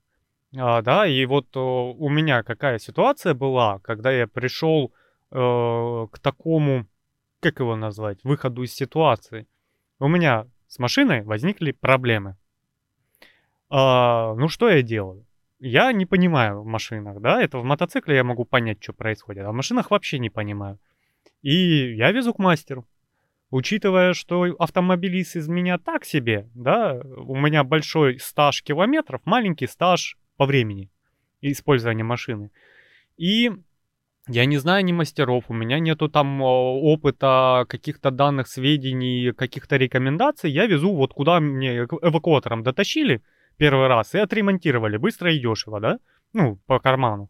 а, 0.55 0.83
да, 0.83 1.07
и 1.07 1.25
вот 1.25 1.57
у 1.57 2.09
меня 2.11 2.43
какая 2.43 2.79
ситуация 2.79 3.33
была, 3.33 3.79
когда 3.79 4.13
я 4.13 4.27
пришел 4.27 4.93
э, 5.31 6.07
к 6.13 6.19
такому 6.19 6.85
как 7.41 7.61
его 7.61 7.77
назвать, 7.77 8.23
выходу 8.25 8.63
из 8.63 8.75
ситуации. 8.75 9.47
У 9.99 10.09
меня 10.09 10.47
с 10.69 10.79
машиной 10.79 11.23
возникли 11.23 11.73
проблемы. 11.73 12.37
А, 13.69 14.35
ну 14.35 14.49
что 14.49 14.69
я 14.69 14.83
делаю? 14.83 15.27
Я 15.59 15.93
не 15.93 16.07
понимаю 16.07 16.63
в 16.63 16.67
машинах, 16.67 17.21
да, 17.21 17.43
это 17.43 17.59
в 17.59 17.65
мотоцикле 17.65 18.17
я 18.17 18.25
могу 18.25 18.45
понять, 18.45 18.83
что 18.83 18.93
происходит, 18.93 19.45
а 19.45 19.51
в 19.51 19.55
машинах 19.55 19.91
вообще 19.91 20.19
не 20.19 20.31
понимаю. 20.31 20.79
И 21.43 21.95
я 21.95 22.13
везу 22.13 22.33
к 22.33 22.39
мастеру. 22.39 22.87
Учитывая, 23.51 24.15
что 24.15 24.45
автомобилист 24.59 25.37
из 25.37 25.49
меня 25.49 25.77
так 25.79 26.05
себе, 26.05 26.49
да, 26.55 27.01
у 27.05 27.37
меня 27.37 27.65
большой 27.65 28.21
стаж 28.21 28.63
километров, 28.63 29.23
маленький 29.25 29.67
стаж 29.67 30.17
по 30.37 30.47
времени 30.47 30.89
использования 31.41 32.05
машины. 32.05 32.51
И 33.17 33.51
я 34.31 34.45
не 34.45 34.59
знаю 34.59 34.85
ни 34.85 34.93
мастеров, 34.93 35.45
у 35.49 35.55
меня 35.55 35.81
нету 35.81 36.09
там 36.09 36.41
опыта, 36.41 37.67
каких-то 37.69 38.11
данных, 38.11 38.47
сведений, 38.47 39.33
каких-то 39.33 39.77
рекомендаций. 39.77 40.51
Я 40.51 40.67
везу 40.67 40.95
вот 40.95 41.13
куда 41.13 41.41
мне 41.41 41.79
эвакуатором 41.79 42.63
дотащили 42.63 43.23
первый 43.57 43.89
раз 43.89 44.15
и 44.15 44.19
отремонтировали 44.19 44.97
быстро 44.99 45.33
и 45.33 45.41
дешево, 45.41 45.81
да? 45.81 45.99
Ну, 46.33 46.61
по 46.67 46.79
карману. 46.79 47.29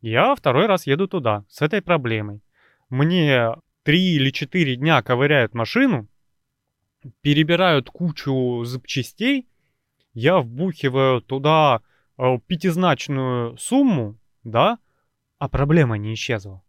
Я 0.00 0.34
второй 0.34 0.66
раз 0.66 0.86
еду 0.86 1.06
туда 1.06 1.44
с 1.48 1.62
этой 1.62 1.82
проблемой. 1.82 2.40
Мне 2.88 3.54
три 3.84 4.16
или 4.16 4.30
четыре 4.30 4.74
дня 4.74 5.02
ковыряют 5.02 5.54
машину, 5.54 6.08
перебирают 7.22 7.90
кучу 7.90 8.64
запчастей, 8.64 9.46
я 10.14 10.38
вбухиваю 10.38 11.20
туда 11.20 11.80
э, 12.18 12.38
пятизначную 12.46 13.56
сумму, 13.56 14.18
да, 14.42 14.78
а 15.40 15.48
проблема 15.48 15.98
не 15.98 16.14
исчезла. 16.14 16.62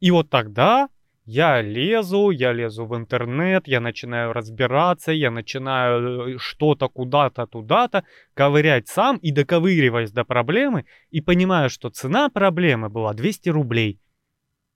И 0.00 0.10
вот 0.10 0.30
тогда 0.30 0.88
я 1.26 1.60
лезу, 1.60 2.30
я 2.30 2.52
лезу 2.52 2.86
в 2.86 2.96
интернет, 2.96 3.68
я 3.68 3.80
начинаю 3.80 4.32
разбираться, 4.32 5.12
я 5.12 5.30
начинаю 5.30 6.36
э, 6.36 6.38
что-то 6.38 6.88
куда-то, 6.88 7.46
туда-то 7.46 8.04
ковырять 8.32 8.88
сам 8.88 9.18
и 9.18 9.32
доковыриваясь 9.32 10.12
до 10.12 10.24
проблемы 10.24 10.86
и 11.10 11.20
понимаю, 11.20 11.68
что 11.68 11.90
цена 11.90 12.30
проблемы 12.30 12.88
была 12.88 13.12
200 13.12 13.48
рублей, 13.50 14.00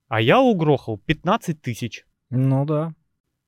а 0.09 0.21
я 0.21 0.41
угрохал 0.41 0.97
15 0.97 1.61
тысяч. 1.61 2.05
Ну 2.29 2.65
да. 2.65 2.93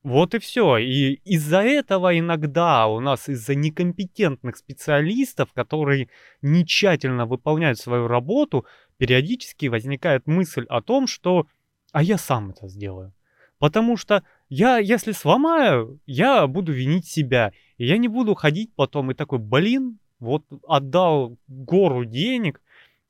Вот 0.06 0.36
и 0.36 0.40
все. 0.40 0.78
И 0.78 1.20
из-за 1.26 1.62
этого 1.62 2.18
иногда 2.18 2.86
у 2.86 3.00
нас 3.00 3.28
из-за 3.28 3.56
некомпетентных 3.56 4.56
специалистов, 4.56 5.52
которые 5.52 6.10
не 6.44 6.64
тщательно 6.64 7.26
выполняют 7.26 7.80
свою 7.80 8.08
работу, 8.08 8.68
периодически 8.98 9.68
возникает 9.68 10.28
мысль 10.28 10.66
о 10.70 10.82
том, 10.82 11.08
что 11.08 11.48
а 11.92 12.04
я 12.04 12.18
сам 12.18 12.50
это 12.50 12.68
сделаю. 12.68 13.14
Потому 13.58 13.96
что 13.96 14.24
я, 14.50 14.80
если 14.80 15.14
сломаю, 15.14 16.00
я 16.06 16.46
буду 16.46 16.74
винить 16.74 17.06
себя. 17.06 17.54
И 17.78 17.86
я 17.86 17.98
не 17.98 18.10
буду 18.10 18.36
ходить 18.36 18.72
потом 18.76 19.12
и 19.12 19.14
такой, 19.14 19.40
блин, 19.40 20.00
вот 20.20 20.44
отдал 20.68 21.38
гору 21.48 22.04
денег, 22.04 22.62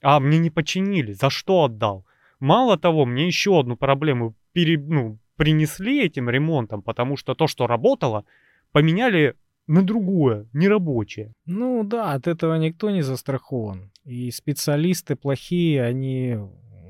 а 0.04 0.20
мне 0.20 0.38
не 0.38 0.52
починили. 0.52 1.14
За 1.14 1.32
что 1.32 1.64
отдал? 1.64 2.06
Мало 2.40 2.78
того, 2.78 3.06
мне 3.06 3.26
еще 3.26 3.60
одну 3.60 3.76
проблему 3.76 4.36
пере, 4.54 4.78
ну, 4.78 5.18
принесли 5.36 6.04
этим 6.04 6.30
ремонтом, 6.30 6.84
потому 6.84 7.18
что 7.18 7.34
то, 7.34 7.48
что 7.48 7.66
работало, 7.66 8.24
поменяли 8.72 9.36
на 9.68 9.82
другое, 9.82 10.48
нерабочее. 10.54 11.34
Ну 11.46 11.84
да, 11.84 12.14
от 12.14 12.28
этого 12.28 12.56
никто 12.56 12.92
не 12.92 13.02
застрахован. 13.02 13.92
И 14.06 14.30
специалисты 14.32 15.16
плохие, 15.16 15.84
они 15.84 16.38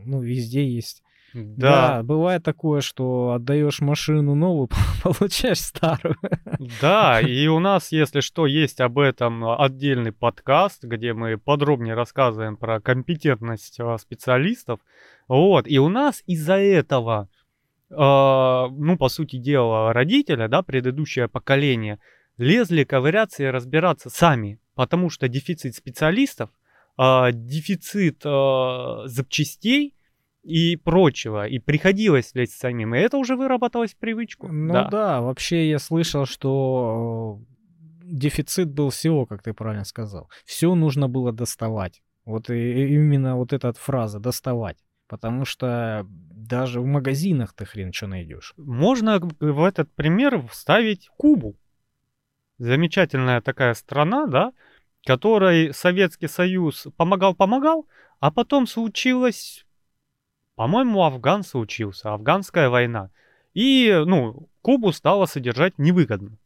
ну, 0.05 0.21
везде 0.21 0.67
есть. 0.67 1.01
Да. 1.33 1.97
Да, 1.97 2.03
бывает 2.03 2.43
такое, 2.43 2.79
что 2.79 3.31
отдаешь 3.31 3.81
машину 3.81 4.35
новую, 4.35 4.69
получаешь 5.03 5.59
старую. 5.59 6.15
Да, 6.79 7.19
и 7.19 7.47
у 7.47 7.59
нас, 7.59 7.91
если 7.91 8.21
что, 8.21 8.45
есть 8.45 8.79
об 8.79 8.99
этом 8.99 9.43
отдельный 9.59 10.13
подкаст, 10.13 10.85
где 10.85 11.13
мы 11.13 11.37
подробнее 11.37 11.93
рассказываем 11.93 12.55
про 12.55 12.79
компетентность 12.79 13.81
а, 13.81 13.97
специалистов. 13.97 14.79
Вот, 15.27 15.67
и 15.67 15.77
у 15.77 15.89
нас 15.89 16.23
из-за 16.25 16.55
этого, 16.55 17.27
э, 17.89 17.95
ну, 17.95 18.97
по 18.97 19.09
сути 19.09 19.35
дела, 19.35 19.91
родителя, 19.91 20.47
да, 20.47 20.61
предыдущее 20.61 21.27
поколение, 21.27 21.99
лезли 22.37 22.85
ковыряться 22.85 23.43
и 23.43 23.47
разбираться 23.47 24.09
сами, 24.09 24.59
потому 24.73 25.09
что 25.09 25.27
дефицит 25.27 25.75
специалистов, 25.75 26.49
э, 26.97 27.31
дефицит 27.31 28.21
э, 28.25 29.07
запчастей, 29.07 29.95
и 30.45 30.75
прочего, 30.75 31.47
и 31.47 31.57
приходилось 31.57 32.35
лезть 32.35 32.53
самим, 32.53 32.93
и 32.93 32.99
это 32.99 33.17
уже 33.17 33.35
выработалось 33.35 33.95
в 33.95 33.97
привычку. 33.97 34.47
Ну 34.47 34.73
да. 34.73 34.89
да, 34.89 35.21
вообще 35.21 35.67
я 35.67 35.79
слышал, 35.79 36.27
что 36.27 37.39
дефицит 38.03 38.71
был 38.71 38.91
всего, 38.91 39.25
как 39.25 39.41
ты 39.41 39.53
правильно 39.53 39.85
сказал. 39.85 40.29
Все 40.45 40.75
нужно 40.75 41.09
было 41.09 41.31
доставать. 41.31 42.03
Вот 42.25 42.49
и 42.49 42.93
именно 42.93 43.35
вот 43.35 43.53
эта 43.53 43.73
фраза 43.73 44.19
«доставать». 44.19 44.77
Потому 45.07 45.45
что 45.45 46.05
даже 46.09 46.81
в 46.81 46.85
магазинах 46.85 47.53
ты 47.53 47.65
хрен 47.65 47.93
что 47.93 48.07
найдешь. 48.07 48.53
Можно 48.57 49.19
в 49.19 49.63
этот 49.63 49.91
пример 49.93 50.47
вставить 50.47 51.09
Кубу. 51.17 51.55
Замечательная 52.57 53.41
такая 53.41 53.73
страна, 53.73 54.25
да, 54.25 54.53
которой 55.05 55.73
Советский 55.73 56.27
Союз 56.27 56.87
помогал-помогал, 56.97 57.87
а 58.19 58.31
потом 58.31 58.67
случилось 58.67 59.65
по-моему, 60.55 61.03
афганцы 61.03 61.57
учился, 61.57 62.13
афганская 62.13 62.69
война. 62.69 63.09
И, 63.53 64.03
ну, 64.05 64.49
Кубу 64.61 64.91
стало 64.91 65.25
содержать 65.25 65.77
невыгодно. 65.77 66.37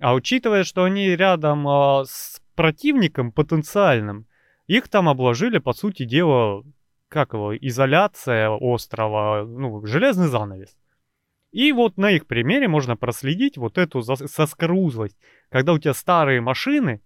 А 0.00 0.14
учитывая, 0.14 0.64
что 0.64 0.84
они 0.84 1.08
рядом 1.16 1.66
э, 1.66 2.04
с 2.06 2.42
противником 2.54 3.32
потенциальным, 3.32 4.26
их 4.66 4.88
там 4.88 5.08
обложили, 5.08 5.58
по 5.58 5.72
сути 5.72 6.04
дела, 6.04 6.62
как 7.08 7.32
его, 7.32 7.56
изоляция 7.56 8.50
острова, 8.50 9.44
ну, 9.44 9.84
железный 9.86 10.28
занавес. 10.28 10.76
И 11.52 11.72
вот 11.72 11.96
на 11.98 12.10
их 12.10 12.26
примере 12.26 12.68
можно 12.68 12.96
проследить 12.96 13.58
вот 13.58 13.78
эту 13.78 14.02
соскорузлость, 14.02 15.18
когда 15.50 15.72
у 15.72 15.78
тебя 15.78 15.94
старые 15.94 16.40
машины, 16.40 17.02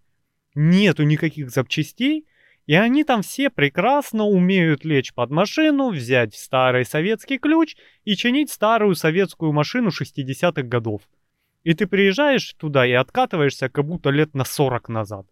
нету 0.57 1.05
никаких 1.05 1.51
запчастей, 1.51 2.27
и 2.67 2.75
они 2.75 3.05
там 3.05 3.23
все 3.23 3.49
прекрасно 3.49 4.25
умеют 4.25 4.85
лечь 4.85 5.15
под 5.15 5.31
машину, 5.31 5.91
взять 5.91 6.35
старый 6.35 6.85
советский 6.85 7.39
ключ 7.39 7.77
и 8.05 8.17
чинить 8.17 8.51
старую 8.51 8.97
советскую 8.97 9.53
машину 9.53 9.91
60-х 9.91 10.63
годов. 10.63 11.03
И 11.63 11.75
ты 11.75 11.87
приезжаешь 11.87 12.55
туда 12.55 12.85
и 12.87 12.93
откатываешься 12.93 13.69
как 13.69 13.85
будто 13.85 14.11
лет 14.11 14.35
на 14.35 14.45
40 14.45 14.89
назад. 14.89 15.27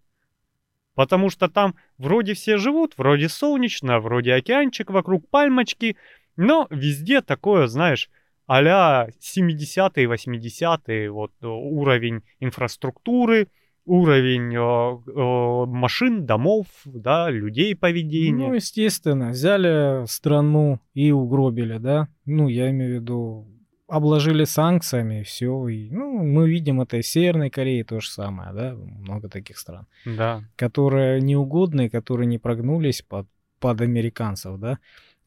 Потому 0.95 1.29
что 1.29 1.49
там 1.49 1.75
вроде 1.99 2.35
все 2.35 2.57
живут, 2.57 2.95
вроде 2.97 3.29
солнечно, 3.29 3.99
вроде 3.99 4.35
океанчик 4.35 4.91
вокруг 4.91 5.29
пальмочки, 5.29 5.97
но 6.37 6.69
везде 6.71 7.21
такое, 7.21 7.67
знаешь, 7.67 8.11
а-ля 8.47 9.09
70-е, 9.21 10.07
80-е, 10.07 11.11
вот 11.11 11.33
уровень 11.43 12.23
инфраструктуры– 12.39 13.49
уровень 13.87 14.55
э, 14.55 15.66
машин, 15.66 16.27
домов, 16.27 16.66
да, 16.85 17.31
людей 17.31 17.77
поведения. 17.77 18.49
Ну, 18.49 18.55
естественно, 18.55 19.31
взяли 19.31 20.07
страну 20.07 20.81
и 20.94 21.12
угробили, 21.12 21.79
да. 21.79 22.09
Ну, 22.25 22.49
я 22.49 22.70
имею 22.70 22.99
в 22.99 23.03
виду, 23.03 23.47
обложили 23.87 24.44
санкциями, 24.44 25.23
все. 25.23 25.68
И, 25.68 25.90
ну, 25.90 26.23
мы 26.23 26.49
видим 26.49 26.81
это 26.81 26.97
и 26.97 27.03
в 27.03 27.07
Северной 27.07 27.51
Корее 27.51 27.85
то 27.85 28.01
же 28.01 28.09
самое, 28.09 28.53
да, 28.53 28.75
много 28.75 29.29
таких 29.29 29.59
стран. 29.59 29.87
Да. 30.05 30.44
Которые 30.57 31.20
неугодные, 31.20 31.90
которые 31.90 32.27
не 32.27 32.38
прогнулись 32.38 33.03
под, 33.03 33.27
под 33.61 33.81
американцев, 33.81 34.59
да. 34.59 34.79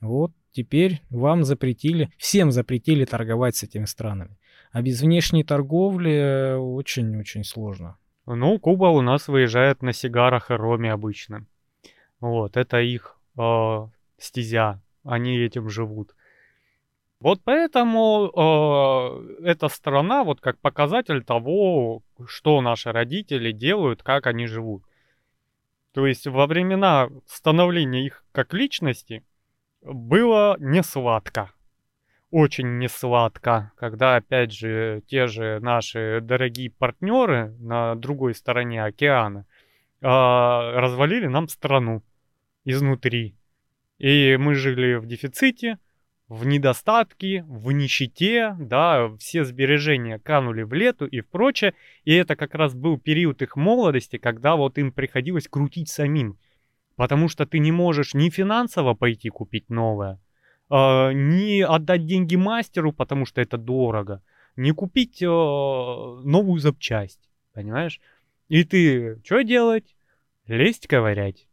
Вот 0.02 0.32
теперь 0.52 1.02
вам 1.10 1.44
запретили, 1.44 2.10
всем 2.18 2.52
запретили 2.52 3.06
торговать 3.06 3.56
с 3.56 3.64
этими 3.64 3.86
странами. 3.86 4.38
А 4.72 4.82
без 4.82 5.02
внешней 5.02 5.44
торговли 5.44 6.56
очень-очень 6.58 7.44
сложно. 7.44 7.98
Ну, 8.28 8.60
Куба 8.60 8.88
у 8.88 9.02
нас 9.02 9.30
выезжает 9.30 9.82
на 9.82 9.94
сигарах 9.94 10.52
и 10.52 10.54
роме 10.54 10.92
обычно. 10.92 11.46
Вот, 12.20 12.58
это 12.58 12.82
их 12.82 13.18
э, 13.38 13.88
стезя, 14.18 14.82
они 15.06 15.38
этим 15.38 15.70
живут. 15.70 16.14
Вот 17.22 17.40
поэтому 17.44 18.30
э, 18.36 19.46
эта 19.46 19.70
страна 19.70 20.26
вот 20.26 20.42
как 20.42 20.60
показатель 20.60 21.24
того, 21.24 22.04
что 22.28 22.60
наши 22.60 22.92
родители 22.92 23.54
делают, 23.54 24.04
как 24.04 24.28
они 24.28 24.46
живут. 24.46 24.84
То 25.94 26.06
есть 26.06 26.28
во 26.28 26.48
времена 26.48 27.10
становления 27.28 28.06
их 28.06 28.26
как 28.34 28.54
личности 28.54 29.24
было 29.82 30.58
не 30.60 30.84
сладко 30.84 31.52
очень 32.38 32.78
несладко, 32.78 33.72
когда, 33.78 34.16
опять 34.18 34.52
же, 34.54 35.02
те 35.08 35.26
же 35.26 35.60
наши 35.60 36.20
дорогие 36.22 36.70
партнеры 36.70 37.56
на 37.58 37.96
другой 37.96 38.36
стороне 38.36 38.84
океана 38.84 39.48
э, 40.02 40.06
развалили 40.06 41.26
нам 41.26 41.48
страну 41.48 42.04
изнутри. 42.64 43.36
И 43.98 44.38
мы 44.40 44.54
жили 44.54 44.98
в 44.98 45.08
дефиците, 45.08 45.80
в 46.28 46.46
недостатке, 46.46 47.44
в 47.48 47.72
нищете, 47.72 48.56
да, 48.60 49.10
все 49.18 49.44
сбережения 49.44 50.20
канули 50.20 50.62
в 50.62 50.74
лету 50.74 51.08
и 51.08 51.22
в 51.22 51.30
прочее. 51.30 51.74
И 52.04 52.14
это 52.14 52.36
как 52.36 52.54
раз 52.54 52.76
был 52.76 53.00
период 53.00 53.42
их 53.42 53.56
молодости, 53.56 54.20
когда 54.20 54.56
вот 54.56 54.78
им 54.78 54.92
приходилось 54.92 55.48
крутить 55.48 55.90
самим. 55.90 56.38
Потому 56.98 57.30
что 57.30 57.48
ты 57.48 57.58
не 57.58 57.72
можешь 57.72 58.14
ни 58.14 58.30
финансово 58.30 58.94
пойти 58.94 59.30
купить 59.30 59.72
новое, 59.72 60.20
не 60.70 61.62
отдать 61.62 62.06
деньги 62.06 62.36
мастеру, 62.36 62.92
потому 62.92 63.26
что 63.26 63.42
это 63.42 63.58
дорого, 63.58 64.22
не 64.58 64.72
купить 64.72 65.22
э, 65.22 65.26
новую 65.26 66.60
запчасть, 66.60 67.30
понимаешь? 67.54 68.02
И 68.50 68.64
ты 68.64 69.22
что 69.24 69.44
делать? 69.44 69.96
Лезть 70.48 70.88
ковырять. 70.88 71.48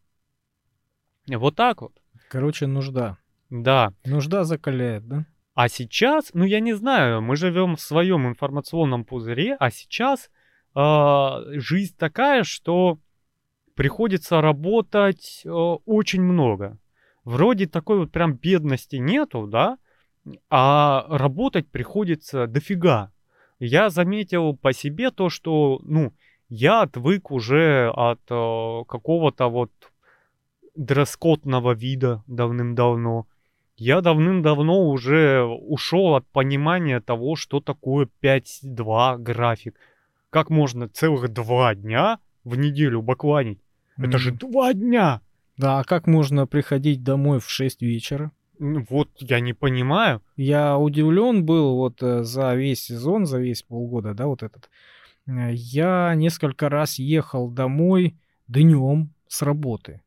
Вот 1.28 1.56
так 1.56 1.82
вот. 1.82 2.00
Короче, 2.28 2.66
нужда. 2.66 3.18
Да. 3.50 3.92
Нужда 4.04 4.44
закаляет, 4.44 5.06
да? 5.06 5.26
А 5.54 5.68
сейчас, 5.68 6.30
ну 6.34 6.44
я 6.44 6.60
не 6.60 6.72
знаю, 6.72 7.22
мы 7.22 7.36
живем 7.36 7.76
в 7.76 7.80
своем 7.80 8.26
информационном 8.26 9.04
пузыре, 9.04 9.56
а 9.60 9.70
сейчас 9.70 10.30
э, 10.74 11.60
жизнь 11.60 11.94
такая, 11.96 12.42
что 12.42 12.98
приходится 13.74 14.40
работать 14.40 15.42
э, 15.44 15.48
очень 15.50 16.22
много 16.22 16.78
вроде 17.24 17.66
такой 17.66 17.98
вот 17.98 18.12
прям 18.12 18.34
бедности 18.34 18.96
нету, 18.96 19.46
да, 19.46 19.78
а 20.50 21.06
работать 21.08 21.68
приходится 21.68 22.46
дофига. 22.46 23.12
Я 23.58 23.90
заметил 23.90 24.56
по 24.56 24.72
себе 24.72 25.10
то, 25.10 25.28
что, 25.28 25.80
ну, 25.82 26.12
я 26.48 26.82
отвык 26.82 27.30
уже 27.30 27.90
от 27.94 28.20
э, 28.30 28.84
какого-то 28.88 29.48
вот 29.48 29.70
дресс-кодного 30.76 31.72
вида 31.72 32.22
давным-давно. 32.26 33.26
Я 33.76 34.00
давным-давно 34.00 34.88
уже 34.88 35.42
ушел 35.42 36.14
от 36.14 36.26
понимания 36.26 37.00
того, 37.00 37.36
что 37.36 37.60
такое 37.60 38.08
5-2 38.22 39.18
график. 39.18 39.76
Как 40.30 40.50
можно 40.50 40.88
целых 40.88 41.32
два 41.32 41.74
дня 41.74 42.18
в 42.44 42.56
неделю 42.56 43.02
бакланить? 43.02 43.60
Это 43.96 44.18
же 44.18 44.32
два 44.32 44.74
дня! 44.74 45.20
Да, 45.56 45.78
а 45.78 45.84
как 45.84 46.06
можно 46.06 46.46
приходить 46.46 47.02
домой 47.02 47.40
в 47.40 47.48
6 47.48 47.82
вечера? 47.82 48.32
Вот 48.58 49.08
я 49.18 49.40
не 49.40 49.52
понимаю. 49.52 50.22
Я 50.36 50.78
удивлен 50.78 51.44
был 51.44 51.76
вот 51.76 52.02
э, 52.02 52.22
за 52.22 52.54
весь 52.54 52.84
сезон, 52.84 53.26
за 53.26 53.40
весь 53.40 53.62
полгода, 53.62 54.14
да, 54.14 54.26
вот 54.26 54.42
этот. 54.42 54.70
Э, 55.26 55.52
я 55.52 56.14
несколько 56.14 56.68
раз 56.68 56.98
ехал 56.98 57.50
домой 57.50 58.16
днем 58.46 59.12
с 59.26 59.42
работы. 59.42 60.02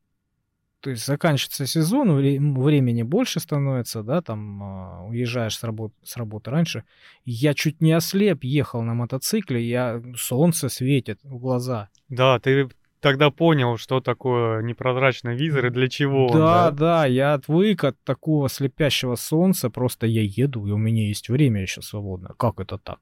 То 0.79 0.91
есть 0.91 1.05
заканчивается 1.05 1.65
сезон, 1.65 2.15
времени 2.15 3.01
больше 3.01 3.39
становится, 3.39 4.03
да, 4.03 4.21
там 4.21 4.63
э, 4.63 5.07
уезжаешь 5.09 5.57
с, 5.57 5.63
работы, 5.63 5.95
с 6.03 6.15
работы 6.15 6.51
раньше. 6.51 6.83
Я 7.25 7.53
чуть 7.53 7.81
не 7.81 7.91
ослеп, 7.91 8.43
ехал 8.43 8.81
на 8.83 8.93
мотоцикле, 8.93 9.61
я 9.61 10.01
солнце 10.15 10.69
светит 10.69 11.19
в 11.23 11.37
глаза. 11.37 11.89
Да, 12.09 12.39
ты 12.39 12.69
тогда 12.99 13.29
понял, 13.31 13.77
что 13.77 14.01
такое 14.01 14.61
непрозрачный 14.61 15.35
визор 15.35 15.67
и 15.67 15.69
для 15.69 15.87
чего. 15.87 16.29
Да, 16.31 16.71
да, 16.71 16.71
да, 16.71 17.05
я 17.05 17.33
отвык 17.33 17.83
от 17.83 18.01
такого 18.03 18.49
слепящего 18.49 19.15
солнца, 19.15 19.69
просто 19.69 20.07
я 20.07 20.21
еду, 20.21 20.65
и 20.67 20.71
у 20.71 20.77
меня 20.77 21.07
есть 21.07 21.29
время 21.29 21.61
еще 21.61 21.81
свободное. 21.81 22.33
Как 22.37 22.59
это 22.59 22.77
так? 22.77 22.99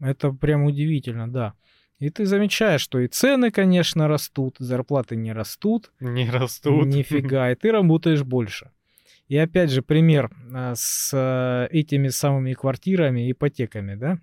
Это 0.00 0.30
прям 0.32 0.64
удивительно, 0.64 1.30
да. 1.30 1.54
И 1.98 2.10
ты 2.10 2.26
замечаешь, 2.26 2.82
что 2.82 2.98
и 2.98 3.08
цены, 3.08 3.50
конечно, 3.50 4.06
растут, 4.06 4.56
зарплаты 4.58 5.16
не 5.16 5.32
растут. 5.32 5.90
Не 6.00 6.28
растут. 6.30 6.86
Нифига, 6.86 7.50
и 7.52 7.54
ты 7.54 7.72
работаешь 7.72 8.22
больше. 8.22 8.70
И 9.28 9.36
опять 9.36 9.70
же 9.70 9.82
пример 9.82 10.30
а, 10.54 10.74
с 10.76 11.10
э, 11.12 11.68
этими 11.70 12.08
самыми 12.08 12.52
квартирами, 12.52 13.30
ипотеками, 13.30 13.94
да? 13.94 14.18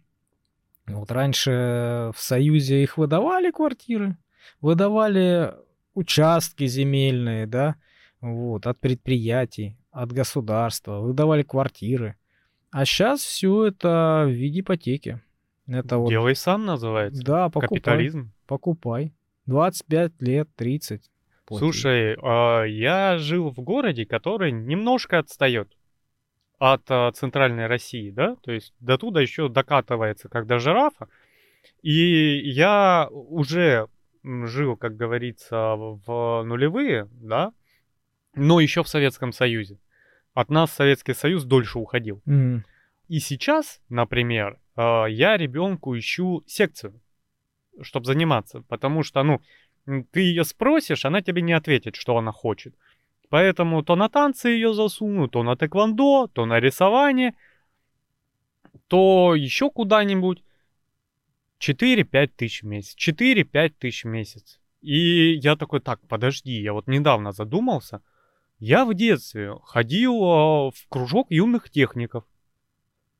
Вот 0.85 1.11
раньше 1.11 2.11
в 2.15 2.21
Союзе 2.21 2.83
их 2.83 2.97
выдавали 2.97 3.51
квартиры, 3.51 4.17
выдавали 4.61 5.53
участки 5.93 6.65
земельные, 6.65 7.45
да, 7.45 7.75
вот, 8.21 8.67
от 8.67 8.79
предприятий, 8.79 9.77
от 9.91 10.11
государства, 10.11 10.99
выдавали 10.99 11.43
квартиры. 11.43 12.15
А 12.71 12.85
сейчас 12.85 13.21
все 13.21 13.67
это 13.67 14.23
в 14.25 14.31
виде 14.31 14.61
ипотеки. 14.61 15.21
Это 15.67 15.97
вот... 15.97 16.09
Делай 16.09 16.35
сам 16.35 16.65
называется. 16.65 17.23
Да, 17.23 17.49
покупай. 17.49 17.67
Капитализм. 17.67 18.31
Покупай. 18.47 19.13
25 19.45 20.21
лет, 20.21 20.49
30. 20.55 21.11
Плати. 21.45 21.59
Слушай, 21.59 22.13
э, 22.13 22.69
я 22.69 23.17
жил 23.17 23.49
в 23.49 23.59
городе, 23.59 24.05
который 24.05 24.51
немножко 24.51 25.19
отстает 25.19 25.71
от 26.57 26.89
э, 26.89 27.11
центральной 27.13 27.67
России, 27.67 28.09
да, 28.09 28.37
то 28.41 28.51
есть 28.51 28.73
до 28.79 28.97
туда 28.97 29.21
еще 29.21 29.49
докатывается, 29.49 30.29
как 30.29 30.47
до 30.47 30.59
жирафа. 30.59 31.09
И 31.81 32.41
я 32.49 33.09
уже 33.11 33.87
жил, 34.23 34.77
как 34.77 34.95
говорится, 34.95 35.75
в 35.75 36.43
нулевые, 36.43 37.09
да, 37.11 37.53
но 38.35 38.59
еще 38.59 38.83
в 38.83 38.87
Советском 38.87 39.31
Союзе. 39.31 39.79
От 40.33 40.49
нас 40.49 40.71
Советский 40.71 41.13
Союз 41.13 41.43
дольше 41.43 41.77
уходил. 41.77 42.21
Mm. 42.25 42.61
И 43.07 43.19
сейчас, 43.19 43.81
например, 43.89 44.59
а, 44.75 45.05
я 45.05 45.37
ребенку 45.37 45.97
ищу 45.97 46.43
секцию, 46.47 46.99
чтобы 47.81 48.05
заниматься, 48.05 48.61
потому 48.67 49.03
что, 49.03 49.21
ну, 49.23 49.41
ты 50.11 50.21
ее 50.21 50.45
спросишь, 50.45 51.05
она 51.05 51.21
тебе 51.21 51.41
не 51.41 51.53
ответит, 51.53 51.95
что 51.95 52.17
она 52.17 52.31
хочет. 52.31 52.73
Поэтому 53.29 53.83
то 53.83 53.95
на 53.95 54.09
танцы 54.09 54.49
ее 54.49 54.73
засуну, 54.73 55.27
то 55.27 55.43
на 55.43 55.55
тэквондо, 55.55 56.27
то 56.27 56.45
на 56.45 56.59
рисование, 56.59 57.35
то 58.87 59.35
еще 59.35 59.69
куда-нибудь. 59.69 60.43
4-5 61.63 62.31
тысяч 62.35 62.63
в 62.63 62.65
месяц. 62.65 62.95
4-5 62.97 63.73
тысяч 63.79 64.03
в 64.03 64.07
месяц. 64.07 64.59
И 64.81 65.35
я 65.35 65.55
такой, 65.55 65.79
так, 65.79 66.05
подожди, 66.07 66.61
я 66.61 66.73
вот 66.73 66.87
недавно 66.87 67.31
задумался. 67.31 68.01
Я 68.59 68.85
в 68.85 68.93
детстве 68.93 69.55
ходил 69.63 70.23
а, 70.23 70.71
в 70.71 70.87
кружок 70.89 71.27
юных 71.29 71.69
техников 71.69 72.25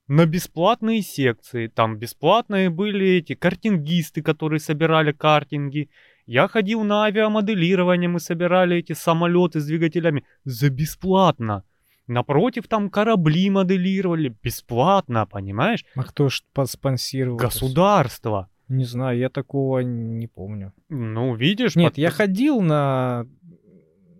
на 0.07 0.25
бесплатные 0.25 1.01
секции. 1.01 1.67
Там 1.67 1.97
бесплатные 1.97 2.69
были 2.69 3.17
эти 3.17 3.35
картингисты, 3.35 4.21
которые 4.21 4.59
собирали 4.59 5.11
картинги. 5.11 5.89
Я 6.25 6.47
ходил 6.47 6.83
на 6.83 7.03
авиамоделирование, 7.05 8.09
мы 8.09 8.19
собирали 8.19 8.77
эти 8.77 8.93
самолеты 8.93 9.59
с 9.59 9.65
двигателями 9.65 10.25
за 10.43 10.69
бесплатно. 10.69 11.63
Напротив, 12.07 12.67
там 12.67 12.89
корабли 12.89 13.49
моделировали 13.49 14.35
бесплатно, 14.43 15.25
понимаешь? 15.25 15.85
А 15.95 16.03
кто 16.03 16.29
ж 16.29 16.43
спонсировал? 16.65 17.37
Государство. 17.37 18.49
Не 18.67 18.85
знаю, 18.85 19.17
я 19.17 19.29
такого 19.29 19.79
не 19.79 20.27
помню. 20.27 20.73
Ну, 20.89 21.35
видишь? 21.35 21.75
Нет, 21.75 21.93
под... 21.93 21.97
я 21.97 22.09
ходил 22.09 22.61
на, 22.61 23.25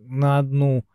на 0.06 0.40
одну 0.40 0.86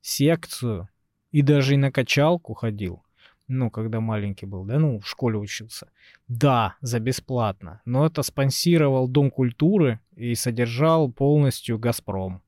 секцию 0.00 0.88
и 1.32 1.42
даже 1.42 1.74
и 1.74 1.76
на 1.76 1.90
качалку 1.90 2.54
ходил 2.54 3.02
ну, 3.48 3.70
когда 3.70 4.00
маленький 4.00 4.46
был, 4.46 4.64
да, 4.64 4.78
ну, 4.78 4.98
в 4.98 5.06
школе 5.06 5.38
учился. 5.38 5.88
Да, 6.28 6.76
за 6.80 7.00
бесплатно, 7.00 7.80
но 7.84 8.06
это 8.06 8.22
спонсировал 8.22 9.08
Дом 9.08 9.30
культуры 9.30 10.00
и 10.16 10.34
содержал 10.34 11.10
полностью 11.10 11.78
«Газпром». 11.78 12.42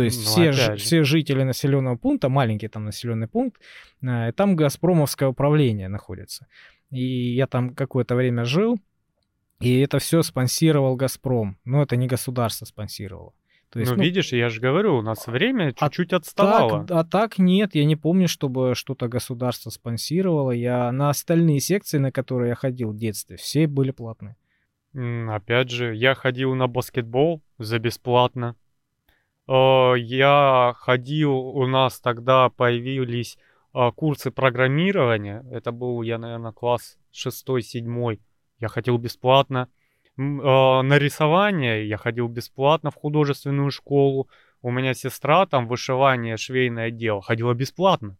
То 0.00 0.04
есть 0.04 0.24
ну, 0.24 0.30
все, 0.30 0.52
ж, 0.52 0.76
все 0.78 1.04
жители 1.04 1.42
населенного 1.42 1.94
пункта, 1.96 2.30
маленький 2.30 2.68
там 2.68 2.86
населенный 2.86 3.28
пункт, 3.28 3.60
э, 4.00 4.32
там 4.34 4.56
«Газпромовское 4.56 5.28
управление» 5.28 5.88
находится. 5.88 6.46
И 6.90 7.34
я 7.34 7.46
там 7.46 7.74
какое-то 7.74 8.14
время 8.14 8.46
жил, 8.46 8.78
и 9.60 9.78
это 9.80 9.98
все 9.98 10.22
спонсировал 10.22 10.96
«Газпром». 10.96 11.58
Но 11.66 11.82
это 11.82 11.96
не 11.96 12.06
государство 12.06 12.64
спонсировало. 12.64 13.34
То 13.68 13.78
есть, 13.78 13.90
ну, 13.90 13.98
ну, 13.98 14.02
видишь, 14.02 14.32
я 14.32 14.48
же 14.48 14.58
говорю, 14.58 14.96
у 14.96 15.02
нас 15.02 15.26
время 15.26 15.74
а 15.78 15.84
чуть-чуть 15.90 16.14
отставало. 16.14 16.86
Так, 16.86 16.96
а 16.96 17.04
так 17.04 17.38
нет, 17.38 17.74
я 17.74 17.84
не 17.84 17.94
помню, 17.94 18.26
чтобы 18.26 18.74
что-то 18.74 19.06
государство 19.06 19.68
спонсировало. 19.68 20.52
Я 20.52 20.90
на 20.92 21.10
остальные 21.10 21.60
секции, 21.60 21.98
на 21.98 22.10
которые 22.10 22.48
я 22.48 22.54
ходил 22.54 22.92
в 22.92 22.96
детстве, 22.96 23.36
все 23.36 23.66
были 23.66 23.90
платные. 23.90 24.36
Опять 24.94 25.68
же, 25.68 25.94
я 25.94 26.14
ходил 26.14 26.54
на 26.54 26.68
баскетбол 26.68 27.42
за 27.58 27.78
бесплатно. 27.78 28.56
Э, 29.50 29.94
я 29.98 30.74
ходил, 30.78 31.32
у 31.34 31.66
нас 31.66 32.00
тогда 32.00 32.50
появились 32.50 33.36
э, 33.74 33.90
курсы 33.96 34.30
программирования. 34.30 35.44
Это 35.50 35.72
был, 35.72 36.02
я, 36.02 36.18
наверное, 36.18 36.52
класс 36.52 36.98
6-7. 37.12 38.20
Я 38.60 38.68
ходил 38.68 38.96
бесплатно. 38.98 39.68
А, 40.16 40.82
на 40.82 40.98
рисование 40.98 41.88
я 41.88 41.96
ходил 41.96 42.28
бесплатно 42.28 42.90
в 42.90 42.94
художественную 42.94 43.70
школу. 43.70 44.28
У 44.62 44.70
меня 44.70 44.94
сестра 44.94 45.46
там 45.46 45.66
вышивание, 45.66 46.36
швейное 46.36 46.90
дело 46.90 47.22
ходила 47.22 47.54
бесплатно. 47.54 48.18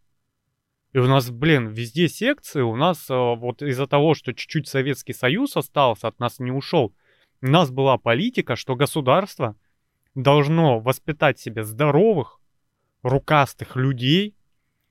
И 0.93 0.99
у 0.99 1.07
нас, 1.07 1.31
блин, 1.31 1.69
везде 1.69 2.09
секции, 2.09 2.63
у 2.63 2.75
нас 2.75 3.07
вот 3.09 3.63
из-за 3.63 3.87
того, 3.87 4.15
что 4.15 4.33
чуть-чуть 4.33 4.67
Советский 4.67 5.13
Союз 5.13 5.57
остался, 5.57 6.09
от 6.09 6.19
нас 6.19 6.41
не 6.41 6.51
ушел, 6.51 6.93
у 7.43 7.47
нас 7.47 7.71
была 7.71 7.99
политика, 7.99 8.57
что 8.57 8.75
государство 8.75 9.55
должно 10.15 10.81
воспитать 10.81 11.39
себе 11.39 11.65
здоровых, 11.65 12.41
рукастых 13.03 13.77
людей, 13.77 14.37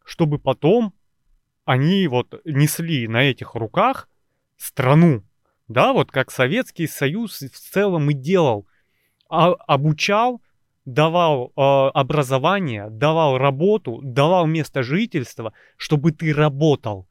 чтобы 0.04 0.40
потом 0.40 0.94
они 1.66 2.08
вот 2.08 2.42
несли 2.46 3.08
на 3.08 3.24
этих 3.24 3.54
руках 3.56 4.10
страну, 4.58 5.24
да, 5.68 5.94
вот 5.94 6.12
как 6.12 6.32
Советский 6.32 6.88
Союз 6.88 7.40
в 7.40 7.60
целом 7.72 8.10
и 8.10 8.14
делал. 8.14 8.66
А, 9.30 9.52
обучал, 9.68 10.42
давал 10.86 11.54
э, 11.56 11.62
образование, 11.62 12.90
давал 12.90 13.38
работу, 13.38 14.00
давал 14.02 14.48
место 14.48 14.82
жительства, 14.82 15.54
чтобы 15.78 16.12
ты 16.12 16.34
работал. 16.34 17.08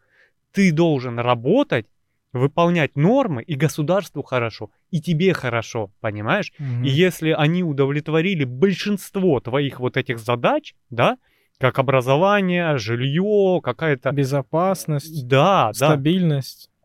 Ты 0.51 0.73
должен 0.73 1.21
работать, 1.21 1.87
выполнять 2.33 2.97
нормы, 2.97 3.43
и 3.43 3.55
государству 3.55 4.23
хорошо, 4.23 4.71
и 4.91 5.01
тебе 5.01 5.33
хорошо, 5.33 5.91
понимаешь? 6.01 6.53
Угу. 6.59 6.85
И 6.85 6.89
если 6.89 7.31
они 7.31 7.63
удовлетворили 7.63 8.45
большинство 8.45 9.41
твоих 9.41 9.81
вот 9.81 9.97
этих 9.97 10.19
задач, 10.19 10.75
да, 10.91 11.17
как 11.59 11.79
образование, 11.79 12.79
жилье, 12.79 13.61
какая-то... 13.63 14.13
Безопасность. 14.13 15.27
Да, 15.27 15.73
стабильность. 15.75 16.71
Да, 16.71 16.78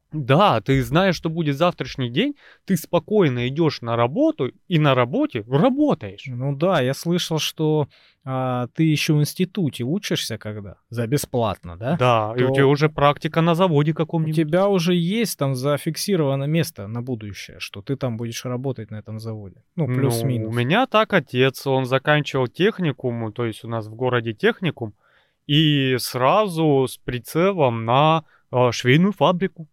ты 0.61 0.81
знаешь, 0.83 1.15
что 1.15 1.29
будет 1.29 1.57
завтрашний 1.57 2.09
день, 2.09 2.35
ты 2.65 2.77
спокойно 2.77 3.47
идешь 3.47 3.81
на 3.81 3.95
работу 3.95 4.51
и 4.67 4.79
на 4.79 4.93
работе 4.95 5.43
работаешь. 5.49 6.23
Ну 6.27 6.55
да, 6.55 6.81
я 6.81 6.93
слышал, 6.93 7.39
что 7.39 7.87
а, 8.25 8.67
ты 8.75 8.83
еще 8.83 9.13
в 9.13 9.19
институте 9.19 9.83
учишься 9.83 10.37
когда? 10.37 10.75
За 10.89 11.07
бесплатно, 11.07 11.75
да? 11.77 11.97
Да, 11.97 12.33
и 12.37 12.43
у 12.43 12.47
То- 12.49 12.53
тебя 12.53 12.67
уже 12.67 12.87
практика 12.89 13.41
на 13.41 13.53
заводе 13.55 13.91
У 13.91 13.95
каком-нибудь. 13.95 14.35
тебя 14.35 14.67
уже 14.69 14.93
есть 14.95 15.37
там 15.37 15.55
зафиксировано 15.55 16.45
место 16.45 16.87
на 16.87 17.01
будущее, 17.01 17.59
что 17.59 17.81
ты 17.81 17.95
там 17.97 18.15
будешь 18.15 18.45
работать 18.45 18.91
на 18.91 18.97
этом 18.97 19.19
заводе. 19.19 19.63
Ну, 19.75 19.87
Ну, 19.87 19.95
плюс-минус. 19.95 20.53
у 20.53 20.57
меня 20.57 20.85
так 20.87 21.11
отец, 21.13 21.67
он 21.67 21.85
заканчивал 21.85 22.47
техникум, 22.47 23.33
то 23.33 23.45
есть 23.45 23.65
у 23.65 23.67
нас 23.67 23.87
в 23.87 23.95
городе 23.95 24.33
техникум, 24.33 24.93
и 25.47 25.97
сразу 25.99 26.85
с 26.87 26.97
прицелом 26.97 27.83
на 27.85 28.23
а, 28.51 28.71
швейную 28.71 29.11
фабрику. 29.13 29.67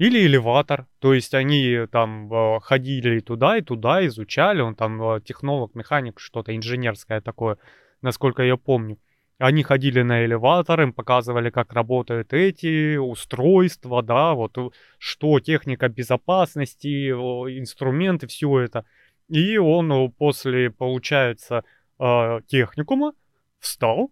Или 0.00 0.24
элеватор. 0.24 0.86
То 0.98 1.12
есть 1.12 1.34
они 1.34 1.86
там 1.92 2.32
а, 2.32 2.58
ходили 2.60 3.20
туда 3.20 3.58
и 3.58 3.60
туда, 3.60 4.06
изучали. 4.06 4.62
Он 4.62 4.74
там 4.74 5.02
а, 5.02 5.20
технолог, 5.20 5.74
механик, 5.74 6.20
что-то 6.20 6.56
инженерское 6.56 7.20
такое, 7.20 7.58
насколько 8.00 8.42
я 8.42 8.56
помню. 8.56 8.96
Они 9.36 9.62
ходили 9.62 10.00
на 10.00 10.24
элеватор, 10.24 10.80
им 10.80 10.94
показывали, 10.94 11.50
как 11.50 11.74
работают 11.74 12.32
эти 12.32 12.96
устройства, 12.96 14.02
да, 14.02 14.32
вот 14.32 14.56
э, 14.56 14.70
что 14.98 15.38
техника 15.40 15.88
безопасности, 15.88 17.10
инструменты, 17.10 18.26
все 18.26 18.60
это. 18.60 18.86
И 19.28 19.58
он 19.58 19.92
э, 19.92 20.08
после, 20.16 20.70
получается, 20.70 21.62
э, 21.98 22.40
техникума 22.46 23.12
встал 23.58 24.10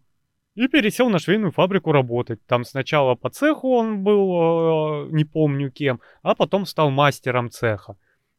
и 0.59 0.66
пересел 0.66 1.09
на 1.09 1.21
швейную 1.21 1.53
фабрику 1.53 1.92
работать. 1.92 2.44
Там 2.47 2.64
сначала 2.64 3.14
по 3.14 3.31
цеху 3.31 3.77
он 3.77 4.03
был, 4.03 5.07
э, 5.07 5.09
не 5.12 5.25
помню 5.25 5.71
кем, 5.71 6.01
а 6.23 6.35
потом 6.35 6.66
стал 6.66 6.90
мастером 6.90 7.49
цеха. 7.49 7.97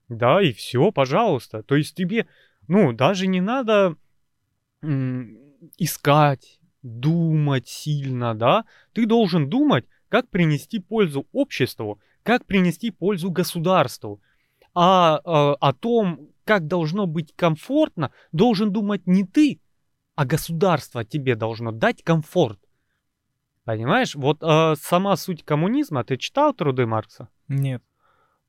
Да, 0.10 0.42
и 0.42 0.52
все, 0.52 0.92
пожалуйста. 0.92 1.64
То 1.64 1.78
есть 1.78 1.96
тебе, 1.96 2.28
ну, 2.68 2.92
даже 2.92 3.28
не 3.28 3.40
надо 3.40 3.96
искать, 5.78 6.60
думать 6.82 7.70
сильно, 7.70 8.36
да. 8.36 8.66
Ты 8.92 9.06
должен 9.06 9.50
думать, 9.50 9.86
как 10.10 10.28
принести 10.30 10.80
пользу 10.80 11.26
обществу, 11.32 12.02
как 12.24 12.46
принести 12.46 12.92
пользу 12.92 13.32
государству. 13.32 14.20
А 14.76 15.22
э, 15.24 15.56
о 15.58 15.74
том, 15.74 16.32
как 16.44 16.68
должно 16.68 17.08
быть 17.08 17.34
комфортно, 17.34 18.12
должен 18.34 18.74
думать 18.74 19.08
не 19.08 19.24
ты, 19.24 19.62
а 20.20 20.26
государство 20.26 21.06
тебе 21.06 21.36
должно 21.38 21.72
дать 21.72 22.04
комфорт. 22.04 22.60
Понимаешь? 23.64 24.16
Вот 24.16 24.44
э, 24.44 24.74
сама 24.76 25.16
суть 25.16 25.46
коммунизма, 25.46 26.04
ты 26.04 26.18
читал 26.18 26.54
труды 26.54 26.86
Маркса? 26.86 27.30
Нет. 27.48 27.82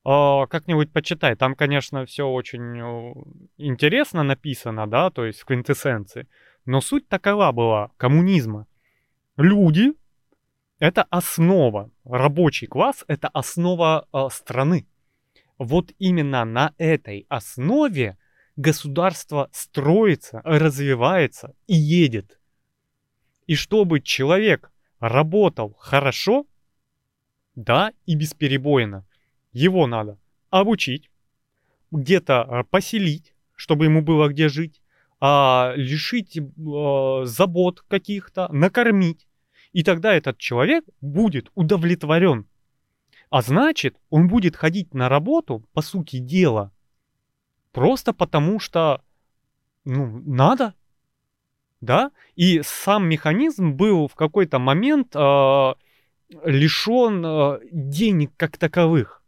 А, 0.03 0.47
как-нибудь 0.47 0.91
почитай. 0.91 1.37
Там, 1.37 1.55
конечно, 1.55 2.05
все 2.05 2.27
очень 2.27 2.77
э, 2.77 3.13
интересно 3.55 4.23
написано, 4.23 4.85
да, 4.85 5.11
то 5.11 5.23
есть 5.23 5.39
в 5.39 5.45
квинтэссенции. 5.45 6.27
Но 6.65 6.81
суть 6.81 7.07
такова 7.07 7.53
была 7.53 7.91
коммунизма. 7.95 8.67
Люди— 9.37 9.93
это 10.79 11.03
основа, 11.03 11.89
рабочий 12.03 12.67
класс— 12.67 13.05
это 13.07 13.29
основа 13.29 14.09
э, 14.11 14.27
страны. 14.29 14.89
Вот 15.57 15.93
именно 15.99 16.43
на 16.43 16.73
этой 16.77 17.25
основе 17.29 18.17
государство 18.55 19.49
строится, 19.51 20.41
развивается 20.43 21.55
и 21.67 21.75
едет. 21.75 22.39
И 23.47 23.55
чтобы 23.55 24.01
человек 24.01 24.71
работал 24.99 25.75
хорошо, 25.79 26.45
да, 27.55 27.91
и 28.05 28.15
бесперебойно, 28.15 29.05
его 29.51 29.87
надо 29.87 30.17
обучить, 30.49 31.09
где-то 31.91 32.41
а, 32.41 32.63
поселить, 32.63 33.33
чтобы 33.55 33.85
ему 33.85 34.01
было 34.01 34.29
где 34.29 34.47
жить, 34.47 34.81
а, 35.19 35.73
лишить 35.75 36.37
а, 36.37 37.25
забот 37.25 37.81
каких-то, 37.81 38.47
накормить. 38.53 39.27
И 39.73 39.83
тогда 39.83 40.13
этот 40.13 40.37
человек 40.37 40.85
будет 41.01 41.51
удовлетворен. 41.55 42.47
А 43.29 43.41
значит, 43.41 43.97
он 44.09 44.27
будет 44.27 44.55
ходить 44.55 44.93
на 44.93 45.07
работу, 45.09 45.65
по 45.73 45.81
сути 45.81 46.17
дела, 46.17 46.71
просто 47.71 48.13
потому 48.13 48.59
что, 48.59 49.01
ну, 49.85 50.21
надо. 50.25 50.73
Да? 51.79 52.11
И 52.35 52.61
сам 52.63 53.07
механизм 53.07 53.73
был 53.73 54.07
в 54.07 54.15
какой-то 54.15 54.59
момент 54.59 55.15
а, 55.15 55.75
лишен 56.43 57.25
а, 57.25 57.59
денег 57.71 58.31
как 58.37 58.57
таковых. 58.57 59.23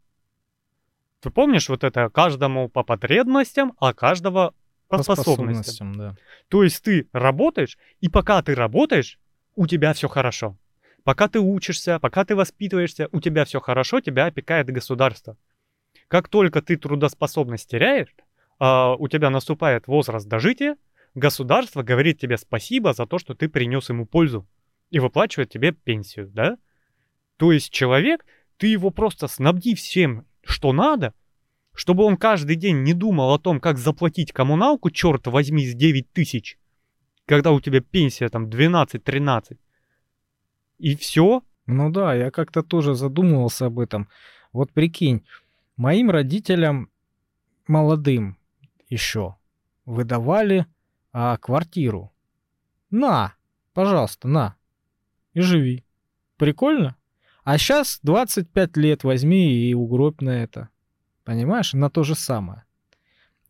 Ты 1.20 1.30
помнишь 1.30 1.70
вот 1.70 1.84
это 1.84 2.10
каждому 2.10 2.70
по 2.70 2.84
потребностям, 2.84 3.74
а 3.80 3.94
каждого 3.94 4.54
по, 4.88 5.02
способностям. 5.02 5.96
да. 5.96 6.16
То 6.50 6.64
есть 6.64 6.84
ты 6.84 7.08
работаешь, 7.14 7.78
и 8.02 8.10
пока 8.10 8.42
ты 8.44 8.54
работаешь, 8.54 9.20
у 9.56 9.66
тебя 9.66 9.94
все 9.94 10.08
хорошо. 10.08 10.58
Пока 11.04 11.28
ты 11.28 11.40
учишься, 11.40 12.00
пока 12.00 12.24
ты 12.26 12.36
воспитываешься, 12.36 13.10
у 13.12 13.20
тебя 13.20 13.46
все 13.46 13.60
хорошо, 13.60 14.02
тебя 14.02 14.26
опекает 14.26 14.68
государство. 14.68 15.38
Как 16.08 16.30
только 16.30 16.62
ты 16.62 16.78
трудоспособность 16.78 17.70
теряешь, 17.70 18.14
а, 18.60 18.96
у 18.96 19.08
тебя 19.08 19.30
наступает 19.30 19.88
возраст 19.88 20.28
дожития, 20.28 20.78
государство 21.16 21.84
говорит 21.84 22.20
тебе 22.20 22.38
спасибо 22.38 22.94
за 22.94 23.06
то, 23.06 23.20
что 23.20 23.36
ты 23.36 23.50
принес 23.50 23.90
ему 23.90 24.06
пользу 24.06 24.48
и 24.90 25.00
выплачивает 25.00 25.50
тебе 25.50 25.72
пенсию, 25.72 26.30
да? 26.34 26.58
То 27.38 27.52
есть 27.52 27.72
человек, 27.72 28.26
ты 28.58 28.68
его 28.68 28.90
просто 28.90 29.28
снабди 29.28 29.76
всем, 29.76 30.26
что 30.44 30.72
надо, 30.72 31.14
чтобы 31.74 32.04
он 32.04 32.18
каждый 32.18 32.56
день 32.56 32.84
не 32.84 32.94
думал 32.94 33.34
о 33.34 33.40
том, 33.40 33.60
как 33.60 33.78
заплатить 33.78 34.32
коммуналку, 34.32 34.92
черт 34.92 35.28
возьми, 35.28 35.66
с 35.66 35.74
9 35.74 36.12
тысяч, 36.12 36.58
когда 37.26 37.52
у 37.52 37.60
тебя 37.60 37.82
пенсия 37.82 38.30
там 38.30 38.48
12-13. 38.48 39.58
И 40.78 40.96
все. 40.96 41.44
Ну 41.66 41.90
да, 41.90 42.14
я 42.14 42.30
как-то 42.30 42.62
тоже 42.62 42.94
задумывался 42.94 43.68
об 43.68 43.80
этом. 43.80 44.10
Вот 44.52 44.72
прикинь, 44.72 45.26
моим 45.78 46.12
родителям 46.12 46.90
молодым 47.68 48.38
еще 48.94 49.36
выдавали 49.86 50.66
а, 51.12 51.38
квартиру. 51.38 52.12
На, 52.90 53.34
пожалуйста, 53.74 54.28
на. 54.28 54.56
И 55.34 55.42
живи. 55.42 55.84
Прикольно? 56.38 56.96
А 57.44 57.58
сейчас 57.58 58.00
25 58.04 58.78
лет 58.78 59.04
возьми 59.04 59.70
и 59.70 59.74
угробь 59.74 60.22
на 60.22 60.44
это. 60.44 60.70
Понимаешь? 61.24 61.74
На 61.74 61.90
то 61.90 62.04
же 62.04 62.16
самое. 62.16 62.64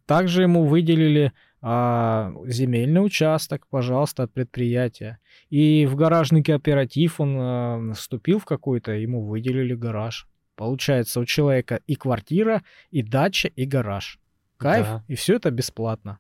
Также 0.06 0.44
ему 0.44 0.66
выделили 0.66 1.32
а, 1.62 2.34
земельный 2.46 3.06
участок, 3.06 3.68
пожалуйста, 3.68 4.24
от 4.24 4.34
предприятия. 4.34 5.20
И 5.50 5.86
в 5.86 5.96
гаражный 5.96 6.44
кооператив 6.44 7.20
он 7.20 7.38
а, 7.40 7.94
вступил 7.94 8.40
в 8.40 8.46
какой-то, 8.46 8.92
ему 8.92 9.26
выделили 9.26 9.76
гараж. 9.76 10.28
Получается, 10.56 11.20
у 11.20 11.26
человека 11.26 11.80
и 11.88 11.96
квартира, 11.96 12.64
и 12.92 13.02
дача, 13.02 13.48
и 13.48 13.66
гараж. 13.66 14.20
Кайф, 14.64 14.86
Да. 14.86 15.04
и 15.08 15.16
все 15.16 15.36
это 15.36 15.52
бесплатно. 15.52 16.20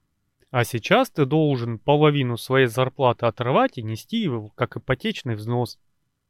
А 0.51 0.63
сейчас 0.65 1.10
ты 1.10 1.25
должен 1.25 1.79
половину 1.79 2.38
своей 2.38 2.67
зарплаты 2.67 3.25
отрывать 3.25 3.77
и 3.77 3.84
нести 3.84 4.17
его 4.17 4.49
как 4.49 4.77
ипотечный 4.77 5.36
взнос, 5.36 5.79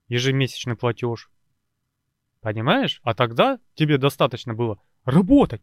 ежемесячный 0.07 0.75
платеж. 0.77 1.29
Понимаешь? 2.39 3.01
А 3.03 3.13
тогда 3.13 3.59
тебе 3.73 3.97
достаточно 3.97 4.53
было 4.53 4.79
работать. 5.05 5.61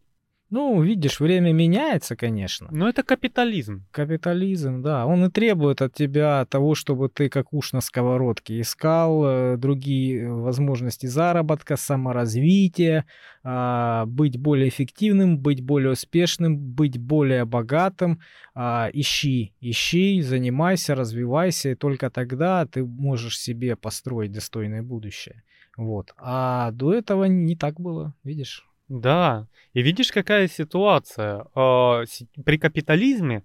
Ну, 0.51 0.81
видишь, 0.81 1.21
время 1.21 1.53
меняется, 1.53 2.17
конечно. 2.17 2.67
Но 2.71 2.89
это 2.89 3.03
капитализм. 3.03 3.85
Капитализм, 3.89 4.81
да, 4.81 5.05
он 5.05 5.23
и 5.23 5.31
требует 5.31 5.81
от 5.81 5.93
тебя 5.93 6.45
того, 6.45 6.75
чтобы 6.75 7.07
ты 7.07 7.29
как 7.29 7.53
уж 7.53 7.71
на 7.71 7.79
сковородке 7.79 8.59
искал 8.59 9.23
э, 9.25 9.57
другие 9.57 10.29
возможности 10.29 11.05
заработка, 11.05 11.77
саморазвития, 11.77 13.05
а, 13.43 14.05
быть 14.07 14.37
более 14.37 14.67
эффективным, 14.67 15.39
быть 15.39 15.63
более 15.63 15.93
успешным, 15.93 16.57
быть 16.57 16.97
более 16.97 17.45
богатым. 17.45 18.19
А, 18.53 18.89
ищи, 18.91 19.53
ищи, 19.61 20.21
занимайся, 20.21 20.95
развивайся, 20.95 21.69
и 21.69 21.75
только 21.75 22.09
тогда 22.09 22.65
ты 22.65 22.83
можешь 22.83 23.39
себе 23.39 23.77
построить 23.77 24.33
достойное 24.33 24.83
будущее. 24.83 25.43
Вот. 25.77 26.13
А 26.17 26.71
до 26.71 26.93
этого 26.93 27.23
не 27.23 27.55
так 27.55 27.79
было, 27.79 28.13
видишь? 28.25 28.67
Да. 28.91 29.47
И 29.73 29.81
видишь, 29.81 30.11
какая 30.11 30.49
ситуация. 30.49 31.45
А, 31.55 32.03
При 32.43 32.57
капитализме 32.57 33.43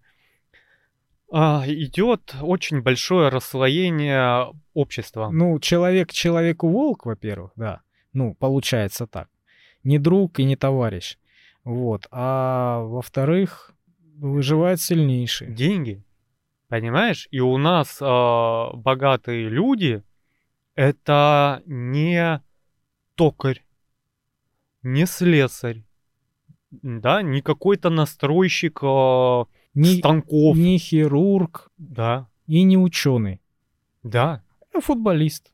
а, 1.31 1.63
идет 1.67 2.35
очень 2.43 2.83
большое 2.83 3.29
расслоение 3.29 4.53
общества. 4.75 5.31
Ну, 5.33 5.59
человек 5.61 6.13
человеку 6.13 6.69
волк, 6.69 7.07
во-первых, 7.07 7.53
да. 7.55 7.83
Ну, 8.13 8.35
получается 8.35 9.07
так. 9.07 9.29
Не 9.85 10.01
друг 10.01 10.41
и 10.41 10.45
не 10.45 10.57
товарищ. 10.57 11.17
Вот. 11.63 12.09
А 12.11 12.81
во-вторых, 12.81 13.73
выживает 14.17 14.81
сильнейший. 14.81 15.55
деньги. 15.55 16.03
Понимаешь? 16.69 17.29
И 17.31 17.39
у 17.39 17.57
нас 17.57 17.99
а, 18.01 18.73
богатые 18.75 19.49
люди 19.49 20.03
это 20.75 21.63
не 21.67 22.43
токарь, 23.15 23.66
не 24.87 25.05
слесарь, 25.07 25.83
да, 26.71 27.23
не 27.23 27.43
какой-то 27.43 27.91
настройщик 27.91 28.79
э, 28.83 29.45
Не, 29.75 29.99
станков, 29.99 30.57
не 30.57 30.79
хирург 30.79 31.71
да, 31.77 32.29
и 32.47 32.63
не 32.63 32.79
ученый. 32.79 33.41
да, 34.03 34.43
А 34.75 34.81
футболист. 34.81 35.53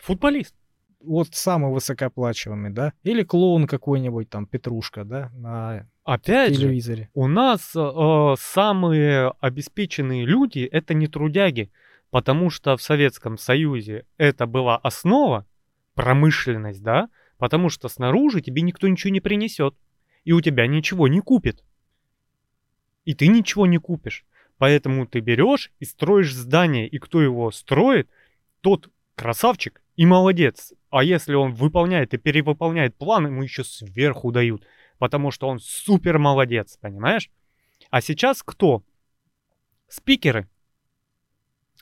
футболист. 0.00 0.54
Вот 1.02 1.28
самый 1.34 1.72
высокооплачиваемый, 1.72 2.70
да? 2.72 2.92
Или 3.04 3.22
клоун 3.22 3.66
какой-нибудь, 3.66 4.28
там, 4.28 4.44
Петрушка, 4.46 5.04
да, 5.04 5.30
на 5.34 5.86
Опять 6.04 6.54
же, 6.54 6.60
телевизоре. 6.62 7.08
у 7.14 7.26
нас 7.26 7.72
э, 7.74 8.34
самые 8.38 9.32
обеспеченные 9.40 10.26
люди 10.26 10.60
это 10.60 10.92
не 10.92 11.06
трудяги, 11.06 11.70
потому 12.10 12.50
что 12.50 12.76
в 12.76 12.82
Советском 12.82 13.38
Союзе 13.38 14.04
это 14.18 14.46
была 14.46 14.76
основа, 14.76 15.46
промышленность, 15.94 16.82
да, 16.82 17.08
потому 17.40 17.70
что 17.70 17.88
снаружи 17.88 18.42
тебе 18.42 18.60
никто 18.60 18.86
ничего 18.86 19.10
не 19.10 19.20
принесет, 19.20 19.74
и 20.24 20.32
у 20.32 20.42
тебя 20.42 20.66
ничего 20.66 21.08
не 21.08 21.20
купит. 21.20 21.64
И 23.06 23.14
ты 23.14 23.28
ничего 23.28 23.66
не 23.66 23.78
купишь. 23.78 24.26
Поэтому 24.58 25.06
ты 25.06 25.20
берешь 25.20 25.72
и 25.78 25.86
строишь 25.86 26.34
здание, 26.34 26.86
и 26.86 26.98
кто 26.98 27.22
его 27.22 27.50
строит, 27.50 28.10
тот 28.60 28.90
красавчик 29.14 29.82
и 29.96 30.04
молодец. 30.04 30.74
А 30.90 31.02
если 31.02 31.32
он 31.32 31.54
выполняет 31.54 32.12
и 32.12 32.18
перевыполняет 32.18 32.94
план, 32.94 33.26
ему 33.26 33.42
еще 33.42 33.64
сверху 33.64 34.32
дают, 34.32 34.66
потому 34.98 35.30
что 35.30 35.48
он 35.48 35.60
супер 35.60 36.18
молодец, 36.18 36.76
понимаешь? 36.78 37.30
А 37.88 38.02
сейчас 38.02 38.42
кто? 38.42 38.84
Спикеры. 39.88 40.46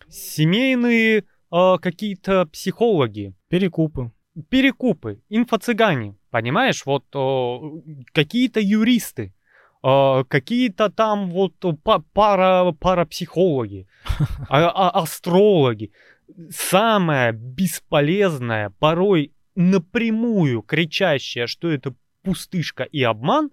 Семейные 0.08 1.24
э, 1.50 1.76
какие-то 1.82 2.46
психологи, 2.46 3.34
Перекупы. 3.48 4.12
Перекупы, 4.48 5.20
инфо-цыгане, 5.29 6.16
понимаешь? 6.31 6.85
Вот 6.87 7.05
о, 7.14 7.81
какие-то 8.12 8.61
юристы, 8.61 9.35
э, 9.83 10.24
какие-то 10.29 10.90
там 10.90 11.31
вот 11.31 11.55
па- 11.83 12.03
пара, 12.12 12.72
парапсихологи, 12.72 13.87
а- 14.48 14.70
а- 14.70 15.03
астрологи. 15.03 15.92
Самое 16.51 17.33
бесполезное, 17.33 18.70
порой 18.79 19.33
напрямую 19.55 20.62
кричащее, 20.62 21.46
что 21.46 21.70
это 21.70 21.94
пустышка 22.22 22.85
и 22.85 23.03
обман, 23.03 23.51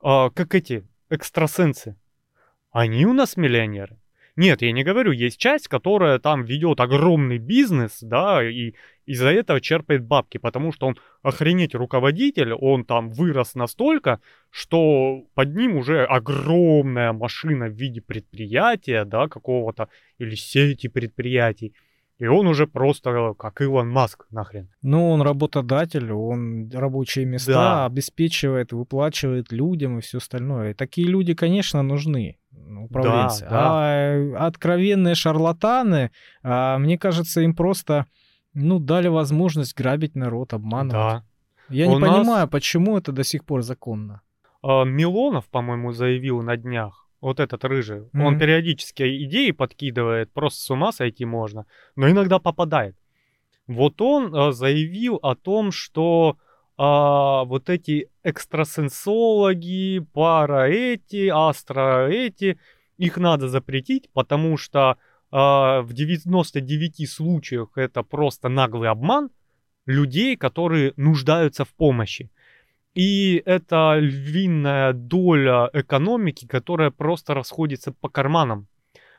а, 0.00 0.30
как 0.30 0.54
эти 0.54 0.84
экстрасенсы, 1.10 1.96
они 2.70 3.04
у 3.04 3.12
нас 3.12 3.36
миллионеры. 3.36 3.98
Нет, 4.34 4.62
я 4.62 4.72
не 4.72 4.82
говорю, 4.82 5.12
есть 5.12 5.38
часть, 5.38 5.68
которая 5.68 6.18
там 6.18 6.44
ведет 6.44 6.80
огромный 6.80 7.36
бизнес, 7.36 7.98
да, 8.00 8.42
и 8.42 8.72
из-за 9.06 9.28
этого 9.28 9.60
черпает 9.60 10.04
бабки, 10.04 10.38
потому 10.38 10.72
что 10.72 10.86
он 10.86 10.96
охренеть 11.22 11.74
руководитель, 11.74 12.52
он 12.52 12.84
там 12.84 13.10
вырос 13.10 13.54
настолько, 13.54 14.20
что 14.50 15.24
под 15.34 15.54
ним 15.54 15.76
уже 15.76 16.04
огромная 16.04 17.12
машина 17.12 17.66
в 17.66 17.72
виде 17.72 18.00
предприятия, 18.00 19.04
да, 19.04 19.28
какого-то, 19.28 19.88
или 20.18 20.34
сети 20.34 20.88
предприятий, 20.88 21.74
и 22.18 22.26
он 22.26 22.46
уже 22.46 22.68
просто 22.68 23.34
как 23.36 23.60
Илон 23.60 23.90
Маск 23.90 24.26
нахрен. 24.30 24.68
Ну, 24.82 25.10
он 25.10 25.22
работодатель, 25.22 26.12
он 26.12 26.70
рабочие 26.72 27.24
места 27.24 27.52
Да. 27.52 27.86
обеспечивает, 27.86 28.72
выплачивает 28.72 29.50
людям 29.50 29.98
и 29.98 30.02
все 30.02 30.18
остальное. 30.18 30.70
И 30.70 30.74
такие 30.74 31.08
люди, 31.08 31.34
конечно, 31.34 31.82
нужны 31.82 32.38
ну, 32.52 32.84
управленцы. 32.84 33.40
да. 33.40 33.48
А 33.50 34.46
откровенные 34.46 35.16
шарлатаны, 35.16 36.12
а, 36.44 36.78
мне 36.78 36.96
кажется, 36.96 37.40
им 37.40 37.56
просто 37.56 38.06
ну, 38.54 38.78
дали 38.78 39.08
возможность 39.08 39.74
грабить 39.76 40.14
народ, 40.16 40.52
обманывать. 40.52 40.92
Да. 40.92 41.24
Я 41.68 41.86
У 41.88 41.90
не 41.94 41.98
нас- 41.98 42.16
понимаю, 42.18 42.48
почему 42.48 42.98
это 42.98 43.12
до 43.12 43.24
сих 43.24 43.44
пор 43.44 43.62
законно. 43.62 44.20
А, 44.62 44.84
Милонов, 44.84 45.44
по-моему, 45.48 45.92
заявил 45.92 46.42
на 46.42 46.56
днях, 46.56 47.08
вот 47.20 47.40
этот 47.40 47.64
рыжий, 47.64 48.02
он 48.14 48.32
Мгм. 48.32 48.38
периодически 48.38 49.24
идеи 49.24 49.52
подкидывает, 49.52 50.32
просто 50.32 50.60
с 50.60 50.70
ума 50.70 50.92
сойти 50.92 51.24
можно, 51.24 51.64
но 51.96 52.08
иногда 52.10 52.38
попадает. 52.38 52.96
Вот 53.68 54.00
он 54.02 54.34
а, 54.34 54.52
заявил 54.52 55.18
о 55.22 55.34
том, 55.34 55.72
что 55.72 56.36
а, 56.78 57.44
вот 57.44 57.70
эти 57.70 58.08
экстрасенсологи, 58.24 60.00
пара 60.12 60.68
эти, 60.68 61.28
астро 61.28 62.08
эти, 62.08 62.58
их 62.98 63.16
надо 63.18 63.48
запретить, 63.48 64.08
потому 64.12 64.56
что 64.56 64.96
в 65.32 65.88
99 65.92 67.10
случаях 67.10 67.70
это 67.76 68.02
просто 68.02 68.48
наглый 68.48 68.90
обман 68.90 69.30
людей, 69.86 70.36
которые 70.36 70.92
нуждаются 70.96 71.64
в 71.64 71.70
помощи. 71.70 72.30
И 72.94 73.42
это 73.46 73.96
львиная 73.98 74.92
доля 74.92 75.70
экономики, 75.72 76.46
которая 76.46 76.90
просто 76.90 77.34
расходится 77.34 77.92
по 77.92 78.08
карманам. 78.08 78.68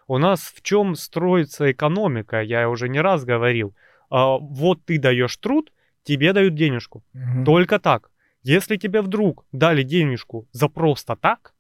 У 0.08 0.18
нас 0.18 0.42
в 0.42 0.62
чем 0.62 0.96
строится 0.96 1.72
экономика, 1.72 2.42
я 2.42 2.70
уже 2.70 2.90
не 2.90 3.02
раз 3.02 3.26
говорил. 3.26 3.74
А, 4.10 4.38
Вот 4.38 4.86
ты 4.86 5.00
даешь 5.00 5.36
труд, 5.38 5.72
тебе 6.04 6.34
дают 6.34 6.56
денежку. 6.56 7.04
Мгм. 7.14 7.46
Только 7.46 7.80
так. 7.80 8.12
Если 8.44 8.78
тебе 8.78 9.02
вдруг 9.02 9.46
дали 9.52 9.84
денежку 9.84 10.48
за 10.52 10.68
просто 10.68 11.16
так, 11.16 11.54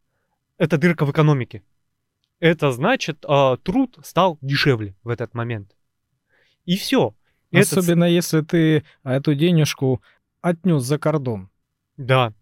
это 0.57 0.77
дырка 0.77 1.05
в 1.05 1.11
экономике. 1.11 1.63
Это 2.43 2.73
значит, 2.73 3.23
а, 3.25 3.55
труд 3.55 3.97
стал 4.03 4.37
дешевле 4.41 4.97
в 5.01 5.07
этот 5.07 5.33
момент. 5.33 5.77
И 6.65 6.75
все. 6.75 7.15
Особенно 7.53 8.03
если 8.03 8.41
ты 8.41 8.83
эту 9.05 9.33
денежку 9.33 10.01
отнес 10.41 10.83
за 10.83 10.99
кордон. 10.99 11.49
Да. 11.95 12.33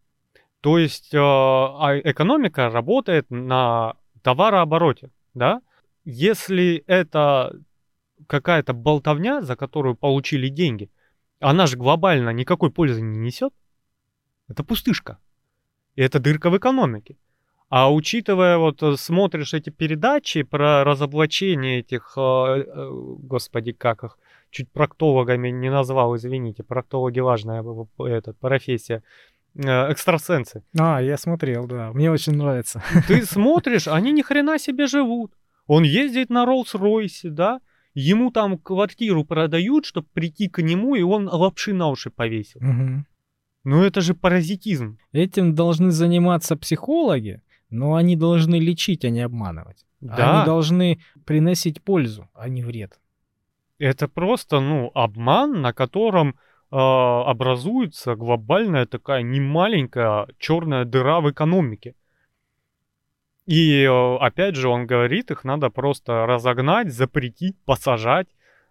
То 0.61 0.79
есть 0.79 1.13
э, 1.13 1.19
а 1.19 2.01
экономика 2.03 2.71
работает 2.71 3.29
на 3.29 3.93
товарообороте, 4.23 5.11
да? 5.35 5.61
Если 6.03 6.83
это 6.87 7.55
какая-то 8.25 8.73
болтовня, 8.73 9.43
за 9.43 9.55
которую 9.55 9.95
получили 9.95 10.47
деньги, 10.47 10.89
она 11.39 11.67
же 11.67 11.77
глобально 11.77 12.31
никакой 12.31 12.71
пользы 12.71 13.01
не 13.03 13.19
несет, 13.19 13.53
это 14.47 14.63
пустышка. 14.63 15.19
И 15.93 16.01
это 16.01 16.19
дырка 16.19 16.49
в 16.49 16.57
экономике. 16.57 17.17
А 17.71 17.89
учитывая, 17.89 18.57
вот 18.57 18.83
э, 18.83 18.97
смотришь 18.97 19.53
эти 19.53 19.69
передачи 19.69 20.43
про 20.43 20.83
разоблачение 20.83 21.79
этих, 21.79 22.15
э, 22.17 22.65
э, 22.67 22.89
господи, 22.91 23.71
как 23.71 24.03
их, 24.03 24.17
чуть 24.49 24.69
проктологами 24.69 25.47
не 25.51 25.71
назвал, 25.71 26.17
извините, 26.17 26.63
проктологи 26.63 27.21
важная 27.21 27.63
эта, 27.99 28.33
профессия, 28.33 29.03
экстрасенсы. 29.55 30.63
А, 30.77 31.01
я 31.01 31.17
смотрел, 31.17 31.65
да. 31.65 31.93
Мне 31.93 32.11
очень 32.11 32.33
нравится. 32.33 32.83
Ты 33.07 33.25
смотришь, 33.25 33.87
они 33.87 34.11
ни 34.11 34.21
хрена 34.21 34.59
себе 34.59 34.85
живут. 34.85 35.31
Он 35.65 35.83
ездит 35.83 36.29
на 36.29 36.43
Роллс-Ройсе, 36.43 37.29
да? 37.29 37.61
Ему 37.93 38.31
там 38.31 38.57
квартиру 38.57 39.23
продают, 39.23 39.85
чтобы 39.85 40.07
прийти 40.11 40.49
к 40.49 40.61
нему, 40.61 40.95
и 40.95 41.03
он 41.03 41.29
лапши 41.29 41.73
на 41.73 41.87
уши 41.87 42.09
повесил. 42.09 42.59
Мгм. 42.59 43.05
Ну 43.63 43.81
это 43.81 44.01
же 44.01 44.13
паразитизм. 44.13 44.97
Этим 45.13 45.55
должны 45.55 45.91
заниматься 45.91 46.57
психологи, 46.57 47.41
но 47.71 47.95
они 47.95 48.15
должны 48.15 48.59
лечить, 48.59 49.05
а 49.05 49.09
не 49.09 49.21
обманывать. 49.21 49.85
Да, 50.01 50.37
Они 50.39 50.45
должны 50.45 50.99
приносить 51.25 51.81
пользу, 51.81 52.27
а 52.33 52.49
не 52.49 52.63
вред. 52.63 52.99
это 53.79 54.07
просто, 54.07 54.59
ну, 54.59 54.91
обман, 54.93 55.61
на 55.61 55.73
котором 55.73 56.29
э, 56.29 56.75
образуется 56.75 58.15
глобальная 58.15 58.85
такая 58.85 59.23
немаленькая 59.23 60.27
черная 60.37 60.85
дыра 60.85 61.19
в 61.21 61.29
экономике. 61.31 61.95
И 63.47 63.83
э, 63.83 64.15
опять 64.17 64.55
же, 64.55 64.69
он 64.69 64.85
говорит, 64.87 65.31
их 65.31 65.43
надо 65.43 65.69
просто 65.69 66.25
разогнать, 66.25 66.93
запретить, 66.93 67.57
посажать. 67.65 68.27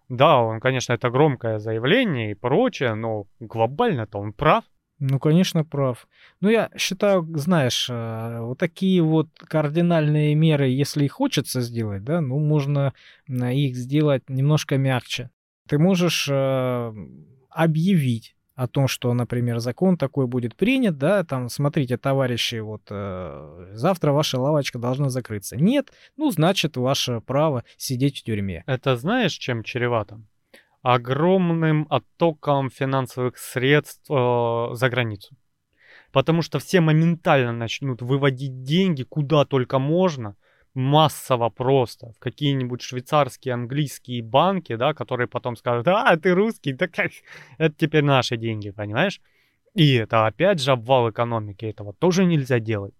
Да, 0.09 0.39
он, 0.39 0.59
конечно, 0.59 0.93
это 0.93 1.09
громкое 1.09 1.59
заявление 1.59 2.31
и 2.31 2.35
прочее, 2.35 2.95
но 2.95 3.25
глобально-то 3.39 4.19
он 4.19 4.33
прав. 4.33 4.63
Ну, 5.03 5.17
конечно, 5.17 5.63
прав. 5.63 6.07
Ну, 6.41 6.49
я 6.49 6.69
считаю, 6.77 7.27
знаешь, 7.35 7.89
э, 7.89 8.39
вот 8.41 8.59
такие 8.59 9.01
вот 9.01 9.29
кардинальные 9.47 10.35
меры, 10.35 10.69
если 10.69 11.05
и 11.05 11.07
хочется 11.07 11.61
сделать, 11.61 12.03
да, 12.03 12.21
ну, 12.21 12.37
можно 12.37 12.93
их 13.27 13.75
сделать 13.75 14.29
немножко 14.29 14.77
мягче. 14.77 15.31
Ты 15.67 15.79
можешь 15.79 16.27
э, 16.29 16.93
объявить 17.49 18.35
о 18.53 18.67
том, 18.67 18.87
что, 18.87 19.11
например, 19.11 19.57
закон 19.57 19.97
такой 19.97 20.27
будет 20.27 20.55
принят, 20.55 20.99
да, 20.99 21.23
там, 21.23 21.49
смотрите, 21.49 21.97
товарищи, 21.97 22.59
вот 22.59 22.83
э, 22.91 23.71
завтра 23.73 24.11
ваша 24.11 24.39
лавочка 24.39 24.77
должна 24.77 25.09
закрыться. 25.09 25.57
Нет, 25.57 25.91
ну, 26.15 26.29
значит, 26.29 26.77
ваше 26.77 27.21
право 27.21 27.63
сидеть 27.75 28.19
в 28.19 28.23
тюрьме. 28.23 28.63
Это 28.67 28.95
знаешь, 28.97 29.33
чем 29.33 29.63
чревато? 29.63 30.21
Огромным 30.81 31.85
оттоком 31.89 32.69
финансовых 32.69 33.37
средств 33.37 34.09
э, 34.09 34.69
за 34.73 34.89
границу. 34.89 35.35
Потому 36.11 36.41
что 36.41 36.59
все 36.59 36.81
моментально 36.81 37.53
начнут 37.53 38.01
выводить 38.01 38.63
деньги 38.63 39.03
куда 39.03 39.45
только 39.45 39.79
можно, 39.79 40.35
массово 40.73 41.49
просто, 41.49 42.13
в 42.13 42.19
какие-нибудь 42.19 42.81
швейцарские, 42.81 43.53
английские 43.53 44.23
банки, 44.23 44.75
да, 44.75 44.93
которые 44.93 45.27
потом 45.27 45.55
скажут, 45.55 45.87
а, 45.87 46.15
ты 46.17 46.33
русский, 46.33 46.73
да 46.73 46.87
это 47.57 47.75
теперь 47.77 48.03
наши 48.03 48.37
деньги, 48.37 48.71
понимаешь? 48.71 49.21
И 49.73 49.93
это 49.93 50.25
опять 50.25 50.61
же 50.61 50.71
обвал 50.71 51.09
экономики, 51.09 51.65
этого 51.65 51.93
тоже 51.93 52.25
нельзя 52.25 52.59
делать. 52.59 52.93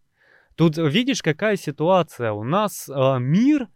Тут 0.55 0.78
видишь, 0.78 1.22
какая 1.22 1.55
ситуация. 1.55 2.34
У 2.34 2.43
нас 2.43 2.88
э, 2.88 3.20
мир 3.20 3.68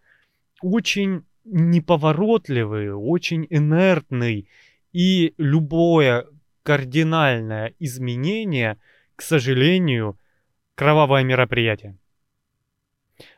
очень 0.62 1.26
неповоротливый, 1.46 2.94
очень 2.94 3.48
инертный, 3.50 4.50
и 4.92 5.34
любое 5.38 6.26
кардинальное 6.64 7.74
изменение, 7.80 8.78
к 9.16 9.22
сожалению, 9.22 10.18
кровавое 10.76 11.24
мероприятие. 11.24 11.98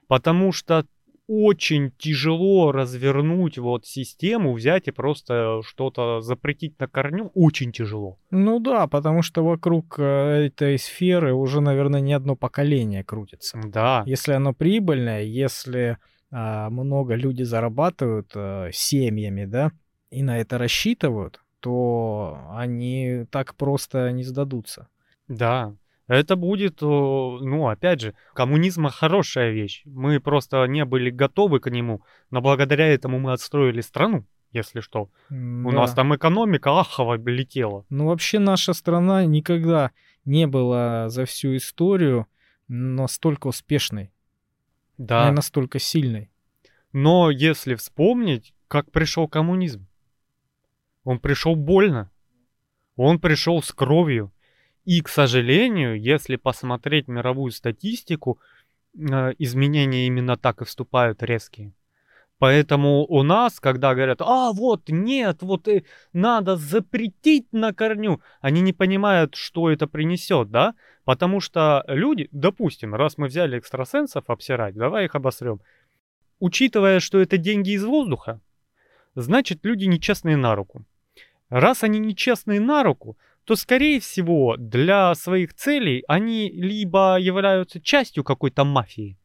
Потому 0.07 0.51
что 0.51 0.85
очень 1.27 1.91
тяжело 1.97 2.71
развернуть 2.71 3.57
вот 3.57 3.85
систему, 3.85 4.53
взять 4.53 4.87
и 4.87 4.91
просто 4.91 5.61
что-то 5.65 6.21
запретить 6.21 6.79
на 6.79 6.87
корню, 6.87 7.31
очень 7.33 7.73
тяжело. 7.73 8.17
Ну 8.31 8.59
да, 8.59 8.87
потому 8.87 9.21
что 9.21 9.43
вокруг 9.43 9.95
э, 9.99 10.47
этой 10.47 10.79
сферы 10.79 11.33
уже, 11.33 11.59
наверное, 11.59 11.99
не 11.99 12.13
одно 12.13 12.37
поколение 12.37 13.03
крутится. 13.03 13.59
Да. 13.65 14.03
Если 14.05 14.31
оно 14.31 14.53
прибыльное, 14.53 15.23
если 15.23 15.97
много 16.29 17.15
люди 17.15 17.43
зарабатывают 17.43 18.31
а, 18.35 18.69
семьями, 18.71 19.45
да, 19.45 19.71
и 20.09 20.23
на 20.23 20.39
это 20.39 20.57
рассчитывают, 20.57 21.41
то 21.59 22.39
они 22.51 23.25
так 23.31 23.55
просто 23.55 24.11
не 24.11 24.23
сдадутся. 24.23 24.87
Да. 25.27 25.75
Это 26.07 26.37
будет, 26.37 26.81
ну, 26.81 27.67
опять 27.67 27.99
же, 27.99 28.13
коммунизм 28.33 28.87
хорошая 28.87 29.51
вещь. 29.51 29.81
Мы 29.85 30.21
просто 30.21 30.65
не 30.65 30.85
были 30.85 31.09
готовы 31.09 31.59
к 31.59 31.69
нему, 31.69 32.01
но 32.31 32.41
благодаря 32.41 32.87
этому 32.87 33.19
мы 33.19 33.33
отстроили 33.33 33.81
страну, 33.81 34.25
если 34.51 34.79
что. 34.79 35.09
Да. 35.29 35.35
У 35.35 35.71
нас 35.71 35.93
там 35.93 36.15
экономика 36.15 36.79
ахово 36.79 37.17
летела. 37.17 37.85
Ну, 37.89 38.05
вообще 38.07 38.39
наша 38.39 38.71
страна 38.71 39.25
никогда 39.25 39.91
не 40.23 40.47
была 40.47 41.09
за 41.09 41.25
всю 41.25 41.57
историю 41.57 42.27
настолько 42.69 43.47
успешной. 43.47 44.13
Да. 44.97 45.29
И 45.29 45.31
настолько 45.31 45.79
сильной. 45.79 46.31
Но 46.93 47.29
если 47.29 47.75
вспомнить, 47.75 48.53
как 48.67 48.91
пришел 48.91 49.27
коммунизм, 49.27 49.87
он 51.03 51.19
пришел 51.19 51.55
больно. 51.55 52.11
Он 52.95 53.19
пришел 53.19 53.61
с 53.61 53.71
кровью. 53.71 54.31
И, 54.83 55.01
к 55.01 55.09
сожалению, 55.09 56.01
если 56.01 56.37
посмотреть 56.37 57.07
мировую 57.07 57.51
статистику, 57.51 58.39
э, 58.93 59.33
изменения 59.37 60.07
именно 60.07 60.37
так 60.37 60.61
и 60.61 60.65
вступают 60.65 61.23
резкие. 61.23 61.73
Поэтому 62.39 63.05
у 63.05 63.23
нас, 63.23 63.59
когда 63.59 63.95
говорят, 63.95 64.21
а 64.21 64.51
вот 64.51 64.89
нет, 64.89 65.41
вот 65.41 65.67
и 65.67 65.85
надо 66.13 66.55
запретить 66.55 67.51
на 67.51 67.73
корню, 67.73 68.21
они 68.41 68.61
не 68.61 68.73
понимают, 68.73 69.35
что 69.35 69.71
это 69.71 69.87
принесет, 69.87 70.51
да? 70.51 70.75
Потому 71.07 71.39
что 71.39 71.85
люди, 71.87 72.27
допустим, 72.33 72.93
раз 72.93 73.17
мы 73.17 73.27
взяли 73.27 73.57
экстрасенсов 73.57 74.29
обсирать, 74.29 74.75
давай 74.75 75.05
их 75.05 75.15
обосрем. 75.15 75.61
Учитывая, 76.39 76.99
что 76.99 77.17
это 77.21 77.37
деньги 77.37 77.69
из 77.69 77.85
воздуха, 77.85 78.41
значит 79.15 79.59
люди 79.63 79.85
нечестные 79.85 80.35
на 80.35 80.53
руку. 80.53 80.83
Раз 81.47 81.83
они 81.83 81.99
нечестные 81.99 82.59
на 82.59 82.83
руку, 82.83 83.17
то, 83.45 83.55
скорее 83.55 84.01
всего, 84.01 84.57
для 84.57 85.15
своих 85.15 85.53
целей 85.53 86.03
они 86.09 86.51
либо 86.51 87.17
являются 87.17 87.79
частью 87.79 88.25
какой-то 88.25 88.65
мафии, 88.65 89.17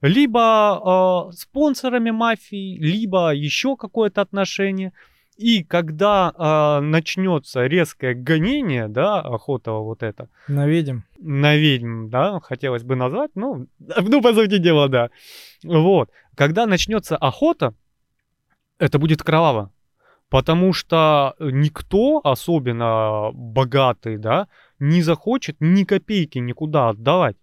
либо 0.00 1.28
э, 1.30 1.36
спонсорами 1.36 2.10
мафии, 2.10 2.76
либо 2.80 3.32
еще 3.32 3.76
какое-то 3.76 4.22
отношение. 4.22 4.92
И 5.36 5.64
когда 5.64 6.32
э, 6.36 6.84
начнется 6.84 7.66
резкое 7.66 8.14
гонение, 8.14 8.88
да, 8.88 9.20
охота 9.20 9.72
вот 9.72 10.02
это. 10.02 10.28
На 10.46 10.66
ведьм. 10.66 11.00
На 11.18 11.56
ведьм, 11.56 12.08
да, 12.10 12.40
хотелось 12.40 12.82
бы 12.82 12.96
назвать, 12.96 13.30
ну, 13.34 13.66
ну, 13.78 14.22
по 14.22 14.34
сути 14.34 14.58
дела, 14.58 14.88
да. 14.88 15.10
Вот. 15.64 16.10
Когда 16.36 16.66
начнется 16.66 17.16
охота, 17.16 17.74
это 18.78 18.98
будет 18.98 19.22
кроваво. 19.22 19.72
Потому 20.28 20.72
что 20.72 21.34
никто, 21.38 22.20
особенно 22.24 23.30
богатый, 23.34 24.16
да, 24.16 24.48
не 24.78 25.02
захочет 25.02 25.56
ни 25.60 25.84
копейки 25.84 26.38
никуда 26.38 26.88
отдавать. 26.88 27.36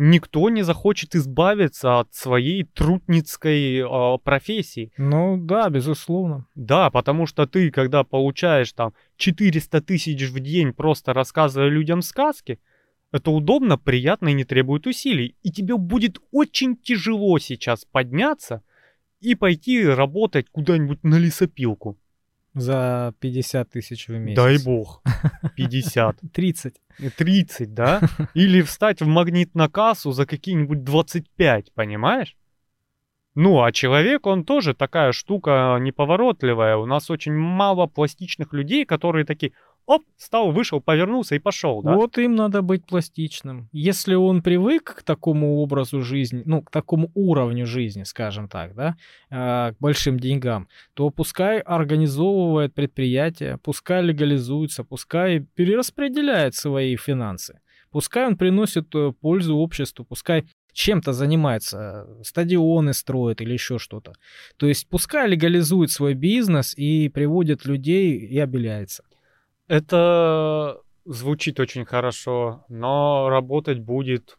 Никто 0.00 0.48
не 0.48 0.62
захочет 0.62 1.16
избавиться 1.16 1.98
от 1.98 2.14
своей 2.14 2.62
трутницкой 2.62 3.78
э, 3.78 4.18
профессии. 4.22 4.92
Ну 4.96 5.36
да, 5.36 5.68
безусловно. 5.70 6.46
Да, 6.54 6.88
потому 6.90 7.26
что 7.26 7.46
ты, 7.46 7.72
когда 7.72 8.04
получаешь 8.04 8.72
там 8.72 8.94
400 9.16 9.80
тысяч 9.80 10.22
в 10.22 10.38
день, 10.38 10.72
просто 10.72 11.12
рассказывая 11.12 11.68
людям 11.68 12.02
сказки, 12.02 12.60
это 13.10 13.32
удобно, 13.32 13.76
приятно 13.76 14.28
и 14.28 14.34
не 14.34 14.44
требует 14.44 14.86
усилий. 14.86 15.34
И 15.42 15.50
тебе 15.50 15.76
будет 15.76 16.18
очень 16.30 16.76
тяжело 16.76 17.40
сейчас 17.40 17.84
подняться 17.84 18.62
и 19.20 19.34
пойти 19.34 19.84
работать 19.84 20.48
куда-нибудь 20.48 21.02
на 21.02 21.18
лесопилку. 21.18 21.98
За 22.54 23.14
50 23.20 23.70
тысяч 23.70 24.08
в 24.08 24.12
месяц. 24.12 24.36
Дай 24.36 24.58
бог. 24.64 25.02
50. 25.56 26.20
30. 26.32 26.74
30, 27.16 27.74
да? 27.74 28.00
Или 28.34 28.62
встать 28.62 29.00
в 29.00 29.06
магнит 29.06 29.54
на 29.54 29.68
кассу 29.68 30.12
за 30.12 30.26
какие-нибудь 30.26 30.82
25, 30.82 31.72
понимаешь? 31.74 32.36
Ну, 33.34 33.62
а 33.62 33.70
человек, 33.70 34.26
он 34.26 34.44
тоже 34.44 34.74
такая 34.74 35.12
штука 35.12 35.78
неповоротливая. 35.80 36.76
У 36.76 36.86
нас 36.86 37.08
очень 37.08 37.34
мало 37.34 37.86
пластичных 37.86 38.52
людей, 38.52 38.84
которые 38.84 39.24
такие, 39.24 39.52
оп, 39.88 40.02
встал, 40.16 40.52
вышел, 40.52 40.80
повернулся 40.80 41.34
и 41.34 41.38
пошел, 41.38 41.82
да? 41.82 41.94
Вот 41.94 42.18
им 42.18 42.36
надо 42.36 42.60
быть 42.60 42.84
пластичным. 42.84 43.68
Если 43.72 44.14
он 44.14 44.42
привык 44.42 44.96
к 44.98 45.02
такому 45.02 45.56
образу 45.56 46.02
жизни, 46.02 46.42
ну, 46.44 46.62
к 46.62 46.70
такому 46.70 47.10
уровню 47.14 47.66
жизни, 47.66 48.02
скажем 48.04 48.48
так, 48.48 48.74
да, 48.74 48.96
э, 49.30 49.72
к 49.72 49.76
большим 49.80 50.20
деньгам, 50.20 50.68
то 50.94 51.08
пускай 51.08 51.60
организовывает 51.60 52.74
предприятие, 52.74 53.58
пускай 53.58 54.02
легализуется, 54.02 54.84
пускай 54.84 55.40
перераспределяет 55.40 56.54
свои 56.54 56.96
финансы. 56.96 57.60
Пускай 57.90 58.26
он 58.26 58.36
приносит 58.36 58.94
э, 58.94 59.12
пользу 59.18 59.56
обществу, 59.56 60.04
пускай 60.04 60.44
чем-то 60.74 61.12
занимается, 61.12 62.06
стадионы 62.22 62.92
строит 62.92 63.40
или 63.40 63.54
еще 63.54 63.78
что-то. 63.78 64.12
То 64.58 64.66
есть 64.66 64.86
пускай 64.88 65.28
легализует 65.28 65.90
свой 65.90 66.12
бизнес 66.12 66.74
и 66.76 67.08
приводит 67.08 67.64
людей 67.64 68.18
и 68.18 68.38
обеляется. 68.38 69.02
Это 69.68 70.80
звучит 71.04 71.60
очень 71.60 71.84
хорошо, 71.84 72.64
но 72.68 73.28
работать 73.28 73.78
будет 73.78 74.38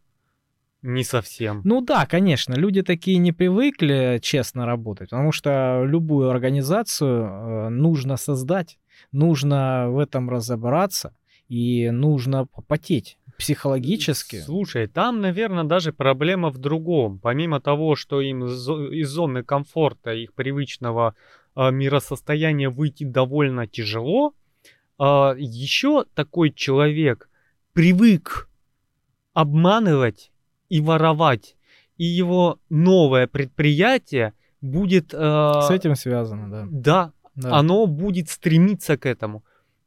не 0.81 1.03
совсем. 1.03 1.61
Ну 1.65 1.81
да, 1.81 2.05
конечно, 2.05 2.53
люди 2.53 2.81
такие 2.81 3.17
не 3.17 3.31
привыкли 3.31 4.19
честно 4.21 4.65
работать, 4.65 5.09
потому 5.09 5.31
что 5.31 5.83
любую 5.85 6.29
организацию 6.29 7.25
э, 7.25 7.69
нужно 7.69 8.17
создать, 8.17 8.79
нужно 9.11 9.89
в 9.89 9.99
этом 9.99 10.29
разобраться 10.29 11.13
и 11.47 11.89
нужно 11.89 12.45
попотеть 12.45 13.17
психологически. 13.37 14.37
Слушай, 14.41 14.87
там, 14.87 15.21
наверное, 15.21 15.63
даже 15.63 15.93
проблема 15.93 16.49
в 16.49 16.57
другом. 16.57 17.19
Помимо 17.19 17.59
того, 17.59 17.95
что 17.95 18.21
им 18.21 18.45
из 18.45 19.07
зоны 19.09 19.43
комфорта, 19.43 20.13
их 20.13 20.33
привычного 20.33 21.15
э, 21.55 21.71
миросостояния 21.71 22.69
выйти 22.69 23.03
довольно 23.05 23.65
тяжело, 23.67 24.33
а, 24.99 25.33
еще 25.37 26.05
такой 26.13 26.51
человек 26.51 27.29
привык 27.73 28.49
обманывать 29.33 30.31
и 30.67 30.81
воровать, 30.81 31.55
и 31.97 32.03
его 32.03 32.59
новое 32.69 33.27
предприятие 33.27 34.33
будет... 34.61 35.13
Э, 35.13 35.61
С 35.67 35.71
этим 35.71 35.95
связано, 35.95 36.49
да. 36.49 36.67
Да, 36.69 37.13
да, 37.35 37.57
оно 37.57 37.87
будет 37.87 38.29
стремиться 38.29 38.97
к 38.97 39.05
этому, 39.05 39.43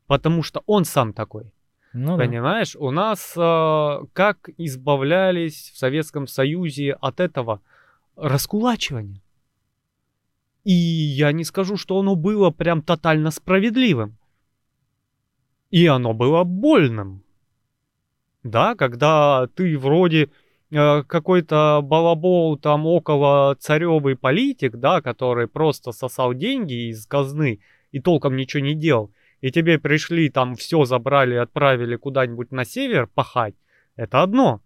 потому 0.06 0.42
что 0.42 0.62
он 0.66 0.84
сам 0.86 1.12
такой. 1.12 1.52
Ну, 1.92 2.16
Понимаешь, 2.16 2.72
да. 2.72 2.80
у 2.80 2.90
нас 2.90 3.34
э, 3.36 3.98
как 4.14 4.48
избавлялись 4.56 5.70
в 5.74 5.78
Советском 5.78 6.26
Союзе 6.26 6.94
от 6.94 7.20
этого 7.20 7.60
раскулачивания. 8.16 9.20
И 10.64 10.72
я 10.72 11.32
не 11.32 11.44
скажу, 11.44 11.76
что 11.76 11.98
оно 11.98 12.14
было 12.14 12.50
прям 12.50 12.80
тотально 12.80 13.30
справедливым. 13.30 14.16
И 15.72 15.86
оно 15.86 16.12
было 16.12 16.44
больным. 16.44 17.24
Да, 18.42 18.74
когда 18.74 19.48
ты 19.56 19.78
вроде 19.78 20.30
э, 20.70 21.02
какой-то 21.04 21.80
балабол 21.82 22.58
там 22.58 22.86
около 22.86 23.56
царевый 23.58 24.14
политик, 24.14 24.76
да, 24.76 25.00
который 25.00 25.48
просто 25.48 25.92
сосал 25.92 26.34
деньги 26.34 26.90
из 26.90 27.06
казны 27.06 27.60
и 27.90 28.00
толком 28.00 28.36
ничего 28.36 28.62
не 28.62 28.74
делал, 28.74 29.12
и 29.40 29.50
тебе 29.50 29.78
пришли 29.78 30.28
там 30.28 30.56
все 30.56 30.84
забрали, 30.84 31.36
отправили 31.36 31.96
куда-нибудь 31.96 32.52
на 32.52 32.66
север 32.66 33.06
пахать, 33.06 33.54
это 33.96 34.22
одно. 34.22 34.60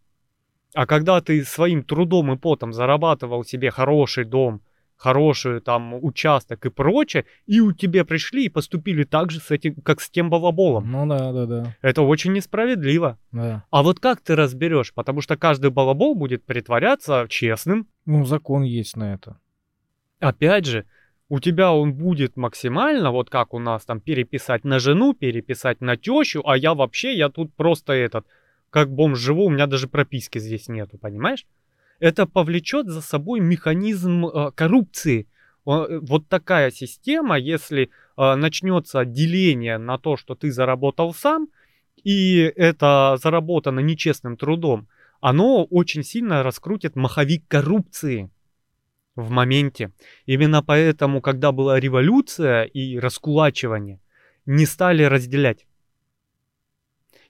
А 0.75 0.87
когда 0.87 1.21
ты 1.21 1.45
своим 1.45 1.85
трудом 1.85 2.33
и 2.33 2.37
потом 2.37 2.73
зарабатывал 2.73 3.45
себе 3.45 3.71
хороший 3.71 4.25
дом, 4.25 4.61
хороший 4.97 5.61
там 5.61 5.95
участок 6.03 6.67
и 6.67 6.71
прочее, 6.71 7.27
и 7.47 7.61
у 7.61 7.73
тебя 7.73 8.05
пришли 8.05 8.47
и 8.47 8.49
поступили 8.49 9.05
так 9.05 9.31
же 9.31 9.41
с 9.41 9.51
этим, 9.51 9.75
как 9.77 10.01
с 10.01 10.11
тем 10.11 10.31
балаболом. 10.31 10.91
Ну 10.91 11.07
да, 11.07 11.33
да, 11.33 11.47
да. 11.47 11.77
Это 11.83 12.03
очень 12.03 12.33
несправедливо. 12.33 13.19
да. 13.33 13.65
А 13.71 13.83
вот 13.83 14.01
как 14.01 14.21
ты 14.21 14.35
разберешь? 14.35 14.93
Потому 14.95 15.21
что 15.21 15.37
каждый 15.37 15.71
балабол 15.71 16.15
будет 16.15 16.45
притворяться 16.45 17.27
честным. 17.29 17.87
Ну, 18.07 18.25
закон 18.25 18.63
есть 18.63 18.97
на 18.97 19.15
это. 19.15 19.39
Опять 20.19 20.65
же, 20.65 20.87
у 21.29 21.41
тебя 21.41 21.73
он 21.73 21.93
будет 21.95 22.37
максимально, 22.37 23.11
вот 23.11 23.31
как 23.31 23.53
у 23.53 23.59
нас 23.59 23.85
там, 23.85 24.01
переписать 24.01 24.65
на 24.65 24.79
жену, 24.79 25.13
переписать 25.13 25.81
на 25.81 25.97
тещу, 25.97 26.43
а 26.45 26.57
я 26.57 26.75
вообще, 26.75 27.17
я 27.17 27.29
тут 27.29 27.53
просто 27.55 27.93
этот, 27.93 28.27
как 28.71 28.91
бомж 28.91 29.19
живу, 29.19 29.47
у 29.47 29.51
меня 29.51 29.67
даже 29.67 29.89
прописки 29.89 30.39
здесь 30.39 30.69
нету, 30.69 30.99
понимаешь? 30.99 31.45
Это 31.99 32.27
повлечет 32.27 32.89
за 32.89 33.01
собой 33.01 33.41
механизм 33.41 34.27
э, 34.27 34.51
коррупции. 34.53 35.29
О, 35.65 35.87
Вот 36.01 36.29
такая 36.29 36.71
система, 36.71 37.39
если 37.39 37.91
э, 38.17 38.35
начнется 38.35 39.05
деление 39.05 39.79
на 39.79 39.99
то, 39.99 40.17
что 40.17 40.35
ты 40.35 40.51
заработал 40.51 41.15
сам, 41.15 41.49
и 42.05 42.53
это 42.57 43.19
заработано 43.23 43.81
нечестным 43.81 44.37
трудом, 44.37 44.89
оно 45.21 45.65
очень 45.65 46.05
сильно 46.05 46.43
раскрутит 46.43 46.95
маховик 46.95 47.43
коррупции 47.49 48.31
в 49.17 49.31
моменте. 49.31 49.91
Именно 50.27 50.63
поэтому, 50.63 51.21
когда 51.21 51.51
была 51.51 51.81
революция 51.81 52.65
и 52.65 52.99
раскулачивание, 52.99 53.99
не 54.45 54.67
стали 54.67 55.03
разделять. 55.03 55.67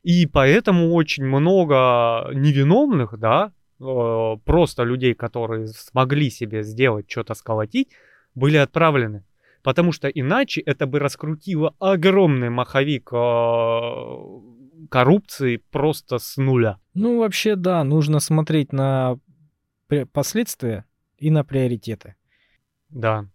И 0.02 0.26
поэтому 0.26 0.92
очень 0.92 1.24
много 1.24 2.28
невиновных, 2.32 3.18
да, 3.18 3.46
э, 3.46 3.55
просто 3.78 4.84
людей, 4.84 5.14
которые 5.14 5.68
смогли 5.68 6.30
себе 6.30 6.62
сделать, 6.62 7.10
что-то 7.10 7.34
сколотить, 7.34 7.90
были 8.34 8.56
отправлены. 8.56 9.24
Потому 9.62 9.90
что 9.92 10.08
иначе 10.08 10.60
это 10.60 10.86
бы 10.86 11.00
раскрутило 11.00 11.74
огромный 11.80 12.50
маховик 12.50 13.10
э, 13.12 14.26
коррупции 14.90 15.56
просто 15.56 16.18
с 16.18 16.36
нуля. 16.36 16.78
Ну, 16.94 17.18
вообще, 17.18 17.56
да, 17.56 17.82
нужно 17.82 18.20
смотреть 18.20 18.72
на 18.72 19.18
последствия 20.12 20.84
и 21.18 21.30
на 21.30 21.44
приоритеты. 21.44 22.14
Да. 22.90 23.28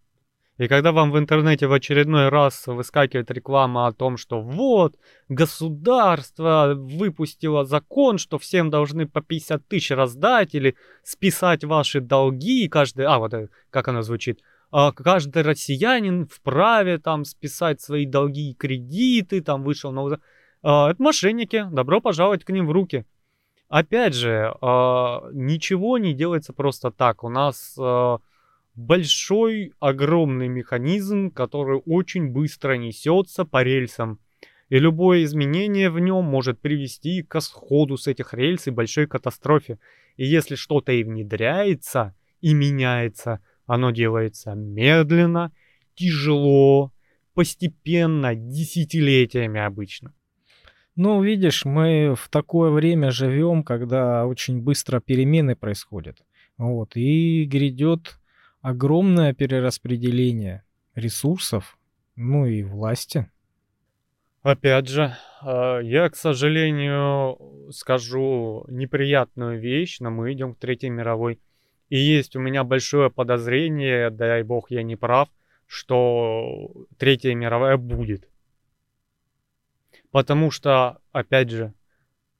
И 0.61 0.67
когда 0.67 0.91
вам 0.91 1.09
в 1.11 1.17
интернете 1.17 1.65
в 1.65 1.73
очередной 1.73 2.29
раз 2.29 2.67
выскакивает 2.67 3.31
реклама 3.31 3.87
о 3.87 3.93
том, 3.93 4.15
что 4.15 4.43
вот, 4.43 4.95
государство 5.27 6.73
выпустило 6.75 7.65
закон, 7.65 8.19
что 8.19 8.37
всем 8.37 8.69
должны 8.69 9.07
по 9.07 9.21
50 9.21 9.67
тысяч 9.67 9.89
раздать 9.89 10.53
или 10.53 10.75
списать 11.01 11.63
ваши 11.63 11.99
долги, 11.99 12.67
каждый, 12.67 13.07
а 13.07 13.17
вот 13.17 13.33
э, 13.33 13.47
как 13.71 13.87
оно 13.87 14.03
звучит, 14.03 14.41
а, 14.69 14.91
каждый 14.91 15.41
россиянин 15.41 16.27
вправе 16.27 16.99
там 16.99 17.25
списать 17.25 17.81
свои 17.81 18.05
долги 18.05 18.51
и 18.51 18.53
кредиты, 18.53 19.41
там 19.41 19.63
вышел 19.63 19.91
на... 19.91 20.19
Это 20.61 20.95
мошенники, 20.99 21.65
добро 21.71 22.01
пожаловать 22.01 22.43
к 22.45 22.51
ним 22.51 22.67
в 22.67 22.71
руки. 22.71 23.07
Опять 23.67 24.13
же, 24.13 24.53
а, 24.61 25.23
ничего 25.33 25.97
не 25.97 26.13
делается 26.13 26.53
просто 26.53 26.91
так. 26.91 27.23
У 27.23 27.29
нас 27.29 27.75
а, 27.79 28.19
большой, 28.81 29.73
огромный 29.79 30.47
механизм, 30.47 31.31
который 31.31 31.81
очень 31.85 32.29
быстро 32.29 32.73
несется 32.73 33.45
по 33.45 33.63
рельсам. 33.63 34.19
И 34.69 34.79
любое 34.79 35.23
изменение 35.23 35.89
в 35.89 35.99
нем 35.99 36.25
может 36.25 36.59
привести 36.59 37.23
к 37.23 37.39
сходу 37.41 37.97
с 37.97 38.07
этих 38.07 38.33
рельс 38.33 38.67
и 38.67 38.71
большой 38.71 39.07
катастрофе. 39.07 39.79
И 40.17 40.25
если 40.25 40.55
что-то 40.55 40.91
и 40.91 41.03
внедряется, 41.03 42.15
и 42.39 42.53
меняется, 42.53 43.39
оно 43.65 43.91
делается 43.91 44.53
медленно, 44.55 45.51
тяжело, 45.95 46.91
постепенно, 47.33 48.33
десятилетиями 48.35 49.59
обычно. 49.59 50.13
Ну, 50.95 51.21
видишь, 51.21 51.65
мы 51.65 52.15
в 52.17 52.29
такое 52.29 52.71
время 52.71 53.11
живем, 53.11 53.63
когда 53.63 54.25
очень 54.25 54.61
быстро 54.61 54.99
перемены 54.99 55.55
происходят. 55.55 56.23
Вот, 56.57 56.95
и 56.95 57.45
грядет 57.45 58.20
огромное 58.61 59.33
перераспределение 59.33 60.63
ресурсов, 60.95 61.77
ну 62.15 62.45
и 62.45 62.63
власти. 62.63 63.29
Опять 64.43 64.87
же, 64.87 65.15
э, 65.43 65.79
я, 65.83 66.09
к 66.09 66.15
сожалению, 66.15 67.69
скажу 67.71 68.65
неприятную 68.69 69.59
вещь, 69.59 69.99
но 69.99 70.09
мы 70.09 70.33
идем 70.33 70.55
к 70.55 70.59
Третьей 70.59 70.89
мировой. 70.89 71.39
И 71.89 71.97
есть 71.99 72.35
у 72.35 72.39
меня 72.39 72.63
большое 72.63 73.11
подозрение, 73.11 74.09
дай 74.09 74.43
бог 74.43 74.71
я 74.71 74.81
не 74.81 74.95
прав, 74.95 75.29
что 75.67 76.71
Третья 76.97 77.35
мировая 77.35 77.77
будет. 77.77 78.27
Потому 80.09 80.51
что, 80.51 80.99
опять 81.11 81.49
же, 81.49 81.73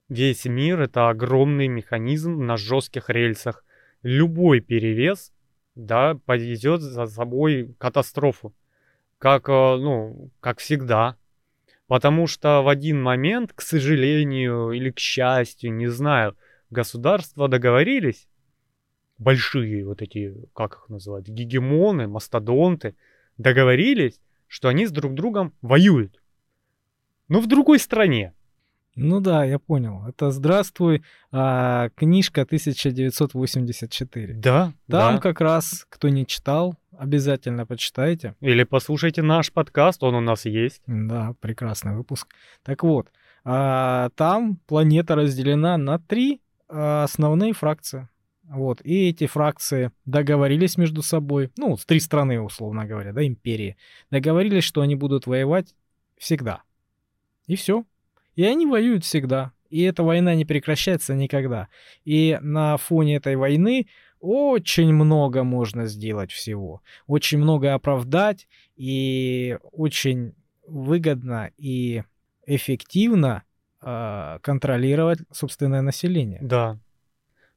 весь 0.10 0.46
мир 0.46 0.82
это 0.82 1.10
огромный 1.10 1.68
механизм 1.68 2.46
на 2.46 2.58
жестких 2.58 3.10
рельсах. 3.10 3.64
Любой 4.02 4.60
перевес, 4.60 5.32
да, 5.76 6.16
повезет 6.26 6.82
за 6.82 7.08
собой 7.08 7.76
катастрофу. 7.78 8.54
Как, 9.18 9.50
э, 9.50 9.52
ну, 9.52 10.32
как 10.40 10.60
всегда. 10.60 11.18
Потому 11.88 12.28
что 12.28 12.62
в 12.62 12.68
один 12.68 13.02
момент, 13.02 13.54
к 13.54 13.62
сожалению 13.62 14.72
или 14.72 14.92
к 14.92 15.00
счастью, 15.00 15.74
не 15.74 15.88
знаю, 15.88 16.38
государства 16.70 17.48
договорились, 17.48 18.28
большие 19.18 19.86
вот 19.86 20.02
эти, 20.02 20.36
как 20.54 20.74
их 20.74 20.90
называть, 20.90 21.28
гегемоны, 21.28 22.08
мастодонты, 22.08 22.96
договорились, 23.38 24.20
что 24.48 24.70
они 24.70 24.86
с 24.86 24.92
друг 24.92 25.14
другом 25.14 25.54
воюют. 25.62 26.22
Но 27.28 27.40
в 27.40 27.48
другой 27.48 27.80
стране. 27.80 28.34
Ну 28.96 29.22
да, 29.22 29.46
я 29.46 29.58
понял. 29.58 30.06
Это 30.08 30.32
«Здравствуй», 30.32 31.04
а, 31.32 31.90
книжка 31.96 32.42
1984. 32.42 34.34
Да, 34.34 34.74
Там 34.88 35.16
да. 35.16 35.22
как 35.22 35.40
раз, 35.40 35.86
кто 35.90 36.10
не 36.10 36.26
читал, 36.28 36.76
обязательно 36.98 37.66
почитайте. 37.66 38.36
Или 38.42 38.64
послушайте 38.64 39.22
наш 39.22 39.52
подкаст, 39.54 40.04
он 40.04 40.16
у 40.16 40.22
нас 40.22 40.46
есть. 40.46 40.82
Да, 40.88 41.36
прекрасный 41.40 41.96
выпуск. 41.96 42.28
Так 42.64 42.84
вот, 42.84 43.08
а, 43.46 44.10
там 44.16 44.58
планета 44.68 45.16
разделена 45.16 45.78
на 45.78 45.98
три 45.98 46.42
а, 46.68 47.04
основные 47.04 47.54
фракции. 47.54 48.10
Вот, 48.44 48.82
и 48.84 49.08
эти 49.08 49.28
фракции 49.28 49.92
договорились 50.04 50.76
между 50.76 51.02
собой, 51.02 51.52
ну, 51.58 51.78
с 51.78 51.86
три 51.86 52.02
страны, 52.02 52.42
условно 52.42 52.86
говоря, 52.86 53.14
да, 53.14 53.26
империи, 53.26 53.78
договорились, 54.10 54.66
что 54.66 54.82
они 54.82 54.96
будут 54.96 55.26
воевать 55.26 55.74
всегда. 56.18 56.64
И 57.48 57.56
все. 57.56 57.86
И 58.42 58.44
они 58.44 58.66
воюют 58.66 59.06
всегда. 59.06 59.52
И 59.70 59.84
эта 59.84 60.02
война 60.02 60.34
не 60.34 60.46
прекращается 60.46 61.14
никогда. 61.14 61.68
И 62.06 62.40
на 62.42 62.76
фоне 62.78 63.18
этой 63.18 63.36
войны 63.36 63.86
очень 64.20 64.92
много 64.92 65.44
можно 65.44 65.86
сделать 65.86 66.32
всего. 66.32 66.82
Очень 67.06 67.38
много 67.38 67.76
оправдать. 67.76 68.48
И 68.76 69.60
очень 69.72 70.34
выгодно 70.66 71.52
и 71.56 72.02
эффективно 72.48 73.44
э, 73.80 74.40
контролировать 74.42 75.20
собственное 75.32 75.84
население. 75.84 76.40
Да. 76.42 76.80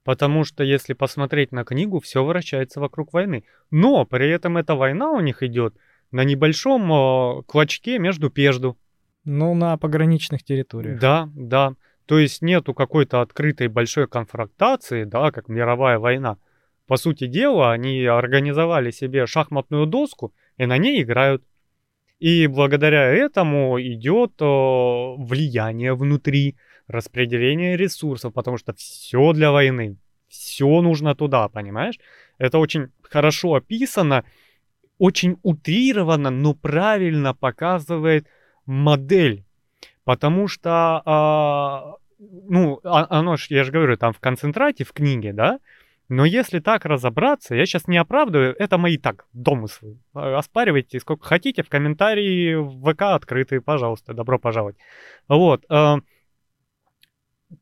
Потому 0.03 0.45
что 0.45 0.65
если 0.65 0.93
посмотреть 0.93 1.51
на 1.51 1.65
книгу, 1.65 1.99
все 1.99 2.23
вращается 2.23 2.79
вокруг 2.79 3.15
войны. 3.15 3.45
Но 3.71 4.05
при 4.05 4.29
этом 4.29 4.59
эта 4.59 4.75
война 4.75 5.13
у 5.13 5.21
них 5.21 5.43
идет 5.43 5.77
на 6.11 6.25
небольшом 6.25 6.93
э, 6.93 7.43
клочке 7.45 7.99
между 7.99 8.29
пежду. 8.29 8.77
Ну, 9.25 9.55
на 9.55 9.77
пограничных 9.77 10.43
территориях. 10.43 11.01
Да, 11.01 11.31
да. 11.35 11.75
То 12.07 12.19
есть 12.19 12.43
нету 12.43 12.75
какой-то 12.75 13.23
открытой 13.23 13.69
большой 13.69 14.07
конфронтации, 14.07 15.05
да, 15.05 15.31
как 15.31 15.49
мировая 15.49 15.99
война. 15.99 16.37
По 16.87 16.97
сути 16.97 17.27
дела, 17.27 17.73
они 17.73 18.05
организовали 18.05 18.91
себе 18.91 19.27
шахматную 19.27 19.87
доску 19.87 20.35
и 20.59 20.67
на 20.67 20.77
ней 20.77 21.03
играют. 21.03 21.43
И 22.19 22.47
благодаря 22.47 23.05
этому 23.07 23.81
идет 23.81 24.33
э, 24.41 24.45
влияние 24.45 25.95
внутри, 25.95 26.57
распределение 26.87 27.77
ресурсов, 27.77 28.35
потому 28.35 28.59
что 28.59 28.75
все 28.75 29.33
для 29.33 29.51
войны, 29.51 29.97
все 30.29 30.81
нужно 30.83 31.15
туда, 31.15 31.49
понимаешь? 31.49 31.99
Это 32.39 32.59
очень 32.59 32.89
хорошо 33.03 33.55
описано, 33.55 34.25
очень 34.99 35.39
утрированно, 35.43 36.31
но 36.31 36.55
правильно 36.55 37.35
показывает 37.35 38.27
модель. 38.67 39.45
Потому 40.05 40.49
что, 40.49 41.03
а, 41.05 41.95
ну, 42.19 42.81
а- 42.85 43.07
оно 43.11 43.37
ж, 43.37 43.47
я 43.51 43.65
же 43.65 43.73
говорю, 43.73 43.97
там 43.97 44.13
в 44.13 44.21
концентрате, 44.21 44.85
в 44.85 44.93
книге, 44.93 45.33
да? 45.33 45.59
Но 46.11 46.27
если 46.27 46.59
так 46.61 46.85
разобраться, 46.85 47.55
я 47.55 47.65
сейчас 47.65 47.89
не 47.89 47.97
оправдываю, 47.97 48.55
это 48.59 48.77
мои 48.77 48.99
так 48.99 49.27
домыслы. 49.33 49.99
А, 50.15 50.39
Оспаривайте 50.39 51.01
сколько 51.01 51.27
хотите, 51.27 51.63
в 51.63 51.71
комментарии 51.71 52.55
в 52.55 52.93
ВК 52.93 53.03
открытые, 53.03 53.63
пожалуйста, 53.63 54.13
добро 54.13 54.39
пожаловать. 54.39 54.77
Вот. 55.29 55.65
а, 55.71 56.01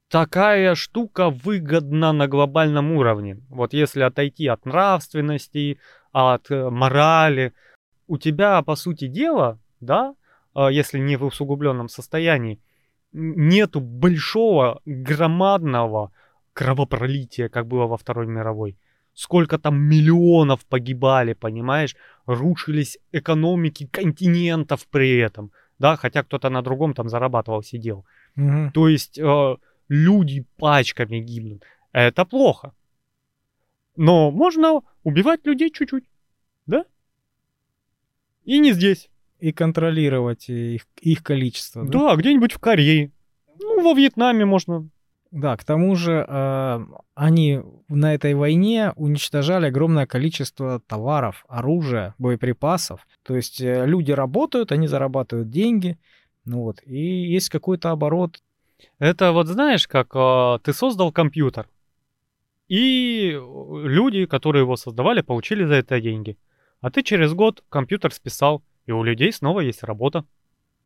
Такая 0.08 0.74
штука 0.74 1.30
выгодна 1.30 2.12
на 2.12 2.28
глобальном 2.28 2.92
уровне. 2.92 3.38
Вот 3.48 3.72
если 3.72 4.02
отойти 4.02 4.46
от 4.46 4.66
нравственности, 4.66 5.78
от 6.12 6.50
э, 6.50 6.70
морали. 6.70 7.54
У 8.06 8.18
тебя, 8.18 8.60
по 8.62 8.76
сути 8.76 9.06
дела, 9.06 9.58
да, 9.80 10.14
если 10.54 10.98
не 10.98 11.16
в 11.16 11.24
усугубленном 11.24 11.88
состоянии, 11.88 12.60
нету 13.12 13.80
большого, 13.80 14.80
громадного 14.84 16.12
кровопролития, 16.52 17.48
как 17.48 17.66
было 17.66 17.86
во 17.86 17.96
Второй 17.96 18.26
мировой. 18.26 18.76
Сколько 19.14 19.58
там 19.58 19.78
миллионов 19.78 20.64
погибали, 20.64 21.34
понимаешь? 21.34 21.96
Рушились 22.26 22.98
экономики 23.12 23.86
континентов 23.86 24.86
при 24.88 25.18
этом. 25.18 25.52
Да, 25.78 25.96
хотя 25.96 26.22
кто-то 26.22 26.48
на 26.48 26.62
другом 26.62 26.94
там 26.94 27.08
зарабатывал, 27.08 27.62
сидел. 27.62 28.06
Мгм. 28.36 28.72
То 28.72 28.88
есть 28.88 29.18
э, 29.18 29.56
люди 29.88 30.46
пачками 30.56 31.18
гибнут. 31.18 31.64
Это 31.92 32.24
плохо. 32.24 32.72
Но 33.96 34.30
можно 34.30 34.80
убивать 35.02 35.44
людей 35.44 35.70
чуть-чуть. 35.70 36.04
Да? 36.66 36.84
И 38.44 38.58
не 38.58 38.72
здесь. 38.72 39.10
И 39.42 39.50
контролировать 39.50 40.48
их, 40.48 40.86
их 41.00 41.24
количество. 41.24 41.84
да? 41.84 41.90
Да, 41.90 42.16
где-нибудь 42.16 42.52
в 42.52 42.58
Корее. 42.60 43.10
Ну, 43.60 43.82
во 43.82 43.92
Вьетнаме 43.92 44.44
можно. 44.44 44.88
Да, 45.32 45.56
к 45.56 45.64
тому 45.64 45.96
же 45.96 46.24
э, 46.28 46.86
они 47.16 47.60
на 47.88 48.14
этой 48.14 48.34
войне 48.34 48.92
уничтожали 48.94 49.66
огромное 49.66 50.06
количество 50.06 50.78
товаров, 50.86 51.44
оружия, 51.48 52.14
боеприпасов. 52.18 53.04
То 53.24 53.34
есть 53.34 53.60
э, 53.60 53.84
люди 53.84 54.12
работают, 54.12 54.70
они 54.70 54.86
зарабатывают 54.86 55.50
деньги, 55.50 55.98
ну 56.44 56.62
вот, 56.62 56.80
и 56.84 56.96
есть 56.96 57.48
какой-то 57.48 57.90
оборот. 57.90 58.42
Это 59.00 59.32
вот 59.32 59.48
знаешь, 59.48 59.88
как 59.88 60.14
э, 60.14 60.58
ты 60.62 60.72
создал 60.72 61.10
компьютер. 61.10 61.66
И 62.68 63.30
люди, 63.32 64.26
которые 64.26 64.62
его 64.62 64.76
создавали, 64.76 65.20
получили 65.20 65.64
за 65.64 65.74
это 65.74 66.00
деньги. 66.00 66.38
А 66.80 66.90
ты 66.92 67.02
через 67.02 67.32
год 67.34 67.64
компьютер 67.68 68.12
списал, 68.12 68.62
и 68.86 68.92
у 68.92 69.02
людей 69.02 69.32
снова 69.32 69.60
есть 69.60 69.82
работа. 69.82 70.24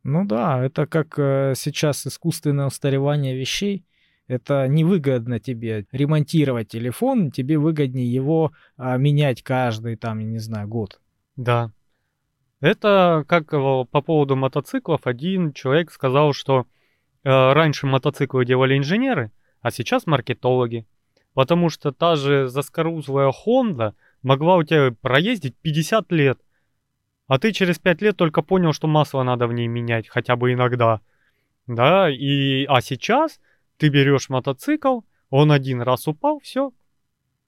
Ну 0.03 0.25
да, 0.25 0.65
это 0.65 0.87
как 0.87 1.19
э, 1.19 1.55
сейчас 1.57 2.07
искусственное 2.07 2.67
устаревание 2.67 3.37
вещей. 3.37 3.85
Это 4.29 4.67
невыгодно 4.69 5.39
тебе 5.39 5.87
ремонтировать 5.93 6.69
телефон, 6.69 7.31
тебе 7.31 7.59
выгоднее 7.59 8.13
его 8.13 8.53
а, 8.77 8.97
менять 8.97 9.43
каждый, 9.43 9.97
там, 9.97 10.19
я 10.19 10.27
не 10.27 10.39
знаю, 10.39 10.67
год. 10.67 11.01
Да. 11.37 11.71
Это 12.61 13.25
как 13.29 13.53
э, 13.53 13.57
по 13.57 14.01
поводу 14.01 14.37
мотоциклов. 14.37 15.07
Один 15.07 15.53
человек 15.53 15.93
сказал, 15.93 16.33
что 16.33 16.67
э, 17.23 17.29
раньше 17.29 17.87
мотоциклы 17.87 18.45
делали 18.45 18.77
инженеры, 18.77 19.31
а 19.61 19.71
сейчас 19.71 20.07
маркетологи. 20.07 20.87
Потому 21.35 21.69
что 21.69 21.93
та 21.93 22.17
же 22.17 22.49
заскорузлая 22.49 23.31
Honda 23.31 23.95
могла 24.23 24.57
у 24.57 24.63
тебя 24.63 24.93
проездить 25.03 25.55
50 25.63 26.11
лет. 26.13 26.41
А 27.29 27.39
ты 27.39 27.53
через 27.53 27.79
5 27.79 28.03
лет 28.03 28.17
только 28.17 28.43
понял, 28.43 28.73
что 28.73 28.87
масло 28.87 29.23
надо 29.23 29.47
в 29.47 29.53
ней 29.53 29.67
менять, 29.67 30.09
хотя 30.09 30.37
бы 30.37 30.53
иногда. 30.53 31.01
Да, 31.67 32.09
и... 32.11 32.65
А 32.69 32.81
сейчас 32.81 33.41
ты 33.79 33.89
берешь 33.89 34.29
мотоцикл, 34.29 35.01
он 35.31 35.51
один 35.51 35.83
раз 35.83 36.07
упал, 36.07 36.39
все. 36.41 36.73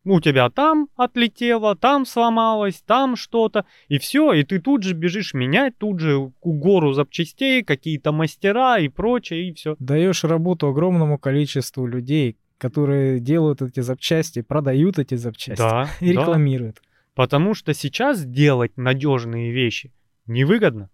У 0.04 0.20
тебя 0.20 0.48
там 0.48 0.88
отлетело, 0.96 1.76
там 1.76 2.06
сломалось, 2.06 2.82
там 2.86 3.14
что-то, 3.14 3.66
и 3.88 3.98
все, 3.98 4.32
и 4.32 4.42
ты 4.42 4.58
тут 4.58 4.82
же 4.82 4.94
бежишь 4.94 5.34
менять, 5.34 5.76
тут 5.76 6.00
же 6.00 6.32
гору 6.42 6.92
запчастей, 6.92 7.62
какие-то 7.62 8.10
мастера 8.10 8.78
и 8.78 8.88
прочее, 8.88 9.48
и 9.48 9.52
все. 9.52 9.76
Даешь 9.78 10.24
работу 10.24 10.68
огромному 10.68 11.18
количеству 11.18 11.86
людей, 11.86 12.38
которые 12.58 13.20
делают 13.20 13.60
эти 13.60 13.80
запчасти, 13.80 14.40
продают 14.40 14.98
эти 14.98 15.14
запчасти 15.14 15.60
Да, 15.62 15.88
и 16.00 16.14
да. 16.14 16.20
рекламируют. 16.22 16.80
Потому 17.18 17.52
что 17.54 17.74
сейчас 17.74 18.24
делать 18.24 18.76
надежные 18.76 19.50
вещи 19.50 19.90
невыгодно. 20.28 20.88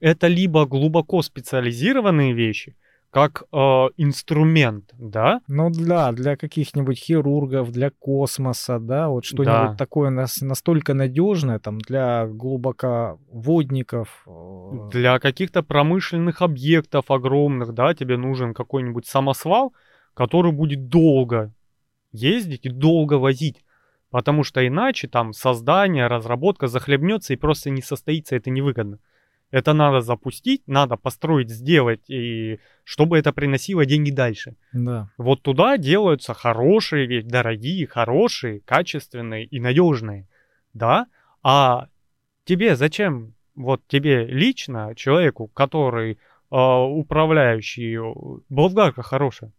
Это 0.00 0.28
либо 0.28 0.64
глубоко 0.64 1.20
специализированные 1.20 2.32
вещи, 2.32 2.74
как 3.10 3.42
э, 3.52 3.56
инструмент, 3.98 4.94
да? 4.94 5.42
Ну 5.46 5.68
да, 5.70 6.12
для 6.12 6.36
каких-нибудь 6.38 6.98
хирургов, 6.98 7.70
для 7.70 7.90
космоса, 7.90 8.78
да, 8.78 9.10
вот 9.10 9.26
что-нибудь 9.26 9.72
Да. 9.72 9.76
такое 9.76 10.08
нас, 10.08 10.40
настолько 10.40 10.94
надежное, 10.94 11.58
там, 11.58 11.80
для 11.80 12.26
глубоководников. 12.26 14.24
э, 14.26 14.88
Для 14.90 15.18
каких-то 15.18 15.62
промышленных 15.62 16.40
объектов 16.40 17.10
огромных, 17.10 17.74
да, 17.74 17.92
тебе 17.92 18.16
нужен 18.16 18.54
какой-нибудь 18.54 19.06
самосвал, 19.06 19.74
который 20.14 20.52
будет 20.52 20.88
долго 20.88 21.52
ездить 22.10 22.64
и 22.64 22.70
долго 22.70 23.18
возить. 23.18 23.65
Потому 24.16 24.44
что 24.44 24.66
иначе 24.66 25.08
там 25.08 25.34
создание, 25.34 26.06
разработка 26.06 26.68
захлебнется 26.68 27.34
и 27.34 27.36
просто 27.36 27.68
не 27.68 27.82
состоится, 27.82 28.34
это 28.34 28.48
невыгодно. 28.48 28.98
Это 29.50 29.74
надо 29.74 30.00
запустить, 30.00 30.62
надо 30.66 30.96
построить, 30.96 31.50
сделать, 31.50 32.08
и 32.08 32.58
чтобы 32.82 33.18
это 33.18 33.34
приносило 33.34 33.84
деньги 33.84 34.10
дальше. 34.10 34.56
Да. 34.72 35.10
Вот 35.18 35.42
туда 35.42 35.76
делаются 35.76 36.32
хорошие, 36.32 37.06
ведь 37.06 37.28
дорогие, 37.28 37.86
хорошие, 37.86 38.60
качественные 38.60 39.44
и 39.44 39.60
надежные. 39.60 40.26
Да? 40.72 41.08
А 41.42 41.88
тебе 42.46 42.74
зачем, 42.74 43.34
вот 43.54 43.82
тебе 43.86 44.24
лично, 44.24 44.94
человеку, 44.96 45.48
который 45.48 46.12
э, 46.12 46.16
управляющий, 46.56 47.98
болгарка 48.48 49.02
хорошая, 49.02 49.52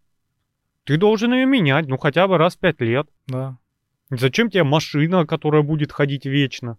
ты 0.83 0.97
должен 0.97 1.31
ее 1.31 1.45
менять, 1.45 1.85
ну 1.85 1.99
хотя 1.99 2.27
бы 2.27 2.39
раз 2.39 2.55
в 2.55 2.59
пять 2.59 2.81
лет. 2.81 3.07
Да. 3.27 3.59
Зачем 4.09 4.49
тебе 4.49 4.63
машина, 4.63 5.25
которая 5.25 5.63
будет 5.63 5.91
ходить 5.91 6.25
вечно? 6.25 6.77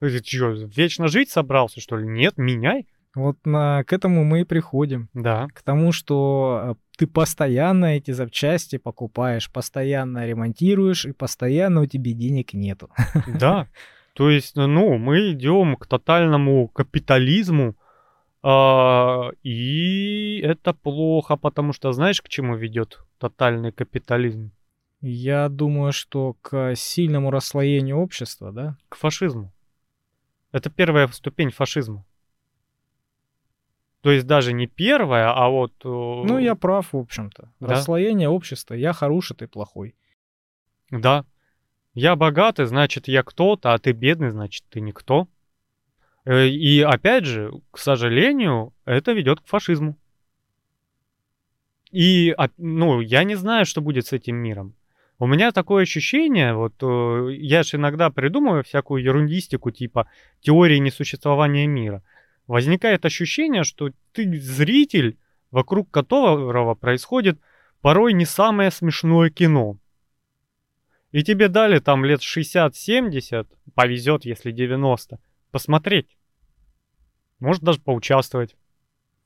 Ты 0.00 0.22
что, 0.24 0.50
вечно 0.50 1.08
жить 1.08 1.30
собрался, 1.30 1.80
что 1.80 1.96
ли? 1.96 2.06
Нет, 2.06 2.34
меняй. 2.36 2.86
Вот 3.14 3.36
на, 3.44 3.82
к 3.84 3.92
этому 3.92 4.22
мы 4.22 4.42
и 4.42 4.44
приходим. 4.44 5.08
Да. 5.12 5.48
К 5.52 5.62
тому, 5.62 5.90
что 5.90 6.60
э, 6.62 6.74
ты 6.96 7.06
постоянно 7.08 7.96
эти 7.96 8.12
запчасти 8.12 8.78
покупаешь, 8.78 9.50
постоянно 9.50 10.24
ремонтируешь, 10.24 11.04
и 11.04 11.12
постоянно 11.12 11.80
у 11.80 11.86
тебя 11.86 12.12
денег 12.12 12.52
нету. 12.52 12.90
Да. 13.40 13.66
То 14.12 14.30
есть, 14.30 14.56
ну, 14.56 14.98
мы 14.98 15.32
идем 15.32 15.76
к 15.76 15.86
тотальному 15.86 16.68
капитализму, 16.68 17.76
а, 18.42 19.30
и 19.42 20.40
это 20.42 20.72
плохо, 20.72 21.36
потому 21.36 21.72
что 21.72 21.92
знаешь, 21.92 22.20
к 22.20 22.28
чему 22.28 22.56
ведет 22.56 23.00
тотальный 23.18 23.72
капитализм? 23.72 24.50
Я 25.00 25.48
думаю, 25.48 25.92
что 25.92 26.34
к 26.42 26.74
сильному 26.74 27.30
расслоению 27.30 27.98
общества, 27.98 28.52
да? 28.52 28.76
К 28.88 28.96
фашизму. 28.96 29.52
Это 30.50 30.70
первая 30.70 31.06
ступень 31.08 31.50
фашизма. 31.50 32.04
То 34.00 34.10
есть 34.10 34.26
даже 34.26 34.52
не 34.52 34.66
первая, 34.66 35.32
а 35.32 35.48
вот... 35.48 35.72
э, 35.84 35.88
Ну, 35.88 36.38
я 36.38 36.54
прав, 36.54 36.92
в 36.92 36.96
общем-то. 36.96 37.52
Да. 37.60 37.66
Расслоение 37.66 38.28
общества. 38.28 38.74
Я 38.74 38.92
хороший, 38.92 39.36
ты 39.36 39.46
плохой. 39.48 39.94
Да. 40.90 41.24
Я 41.94 42.16
богатый, 42.16 42.66
значит, 42.66 43.08
я 43.08 43.22
кто-то, 43.22 43.74
а 43.74 43.78
ты 43.78 43.92
бедный, 43.92 44.30
значит, 44.30 44.64
ты 44.70 44.80
никто. 44.80 45.28
Э, 46.24 46.46
И 46.46 46.80
опять 46.80 47.24
же, 47.24 47.52
к 47.70 47.78
сожалению, 47.78 48.72
это 48.84 49.12
ведет 49.12 49.40
к 49.40 49.46
фашизму. 49.46 49.96
И, 51.90 52.34
оп- 52.36 52.52
ну, 52.56 53.00
я 53.00 53.24
не 53.24 53.34
знаю, 53.34 53.66
что 53.66 53.80
будет 53.80 54.06
с 54.06 54.12
этим 54.12 54.36
миром. 54.36 54.74
У 55.20 55.26
меня 55.26 55.50
такое 55.50 55.82
ощущение, 55.82 56.54
вот 56.54 56.74
э, 56.80 57.32
я 57.34 57.64
же 57.64 57.76
иногда 57.76 58.08
придумываю 58.08 58.62
всякую 58.62 59.02
ерундистику, 59.02 59.72
типа 59.72 60.08
теории 60.40 60.78
несуществования 60.78 61.66
мира. 61.66 62.04
Возникает 62.46 63.04
ощущение, 63.04 63.64
что 63.64 63.90
ты 64.12 64.32
зритель, 64.38 65.18
вокруг 65.50 65.90
которого 65.90 66.74
происходит 66.74 67.40
порой 67.80 68.12
не 68.12 68.26
самое 68.26 68.70
смешное 68.70 69.30
кино. 69.30 69.76
И 71.10 71.24
тебе 71.24 71.48
дали 71.48 71.80
там 71.80 72.04
лет 72.04 72.20
60-70, 72.20 73.48
повезет, 73.74 74.24
если 74.24 74.52
90, 74.52 75.18
посмотреть. 75.50 76.16
Может 77.40 77.62
даже 77.62 77.80
поучаствовать. 77.80 78.56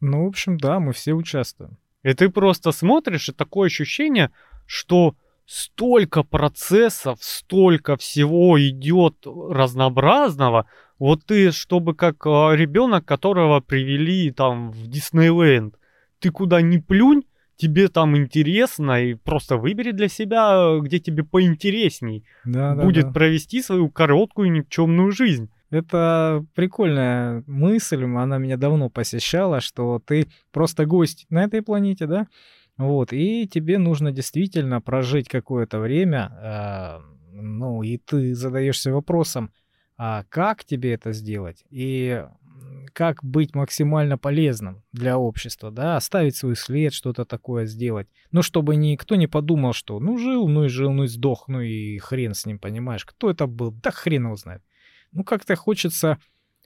Ну, 0.00 0.24
в 0.24 0.28
общем, 0.28 0.56
да, 0.56 0.80
мы 0.80 0.92
все 0.92 1.12
участвуем. 1.12 1.76
И 2.02 2.14
ты 2.14 2.30
просто 2.30 2.72
смотришь, 2.72 3.28
и 3.28 3.32
такое 3.32 3.66
ощущение, 3.66 4.30
что 4.66 5.16
столько 5.52 6.22
процессов, 6.22 7.18
столько 7.20 7.98
всего 7.98 8.58
идет 8.58 9.26
разнообразного. 9.26 10.66
Вот 10.98 11.26
ты, 11.26 11.50
чтобы 11.50 11.94
как 11.94 12.24
ребенок, 12.24 13.04
которого 13.04 13.60
привели 13.60 14.30
там 14.30 14.70
в 14.70 14.86
Диснейленд, 14.86 15.74
ты 16.20 16.30
куда 16.30 16.62
ни 16.62 16.78
плюнь, 16.78 17.24
тебе 17.56 17.88
там 17.88 18.16
интересно, 18.16 19.04
и 19.04 19.12
просто 19.12 19.58
выбери 19.58 19.90
для 19.90 20.08
себя, 20.08 20.78
где 20.80 20.98
тебе 20.98 21.22
поинтересней 21.22 22.24
Да, 22.46 22.74
да, 22.74 22.82
будет 22.82 23.06
да. 23.06 23.12
провести 23.12 23.60
свою 23.60 23.90
короткую 23.90 24.50
никчемную 24.52 25.12
жизнь. 25.12 25.50
Это 25.70 26.46
прикольная 26.54 27.44
мысль, 27.46 28.04
она 28.04 28.38
меня 28.38 28.56
давно 28.56 28.88
посещала, 28.88 29.60
что 29.60 30.00
ты 30.04 30.28
просто 30.50 30.86
гость 30.86 31.26
на 31.28 31.44
этой 31.44 31.60
планете, 31.62 32.06
да? 32.06 32.26
Вот, 32.82 33.12
и 33.12 33.46
тебе 33.46 33.78
нужно 33.78 34.10
действительно 34.10 34.80
прожить 34.80 35.28
какое-то 35.28 35.78
время, 35.78 36.32
а, 36.32 37.02
ну, 37.32 37.82
и 37.82 37.96
ты 37.96 38.34
задаешься 38.34 38.92
вопросом, 38.92 39.52
а 39.96 40.24
как 40.28 40.64
тебе 40.64 40.94
это 40.94 41.12
сделать 41.12 41.64
и 41.70 42.24
как 42.92 43.22
быть 43.24 43.54
максимально 43.54 44.18
полезным 44.18 44.82
для 44.92 45.16
общества, 45.16 45.70
да, 45.70 45.96
оставить 45.96 46.36
свой 46.36 46.56
след, 46.56 46.92
что-то 46.92 47.24
такое 47.24 47.66
сделать. 47.66 48.08
Ну, 48.32 48.42
чтобы 48.42 48.74
никто 48.74 49.14
не 49.14 49.28
подумал, 49.28 49.72
что 49.72 50.00
ну 50.00 50.18
жил, 50.18 50.48
ну 50.48 50.64
и 50.64 50.68
жил, 50.68 50.92
ну 50.92 51.04
и 51.04 51.06
сдох, 51.06 51.48
ну 51.48 51.60
и 51.60 51.98
хрен 51.98 52.34
с 52.34 52.46
ним, 52.46 52.58
понимаешь, 52.58 53.04
кто 53.04 53.30
это 53.30 53.46
был, 53.46 53.70
да 53.70 53.92
хрен 53.92 54.24
его 54.24 54.36
знает. 54.36 54.62
Ну, 55.12 55.24
как-то 55.24 55.54
хочется 55.56 56.18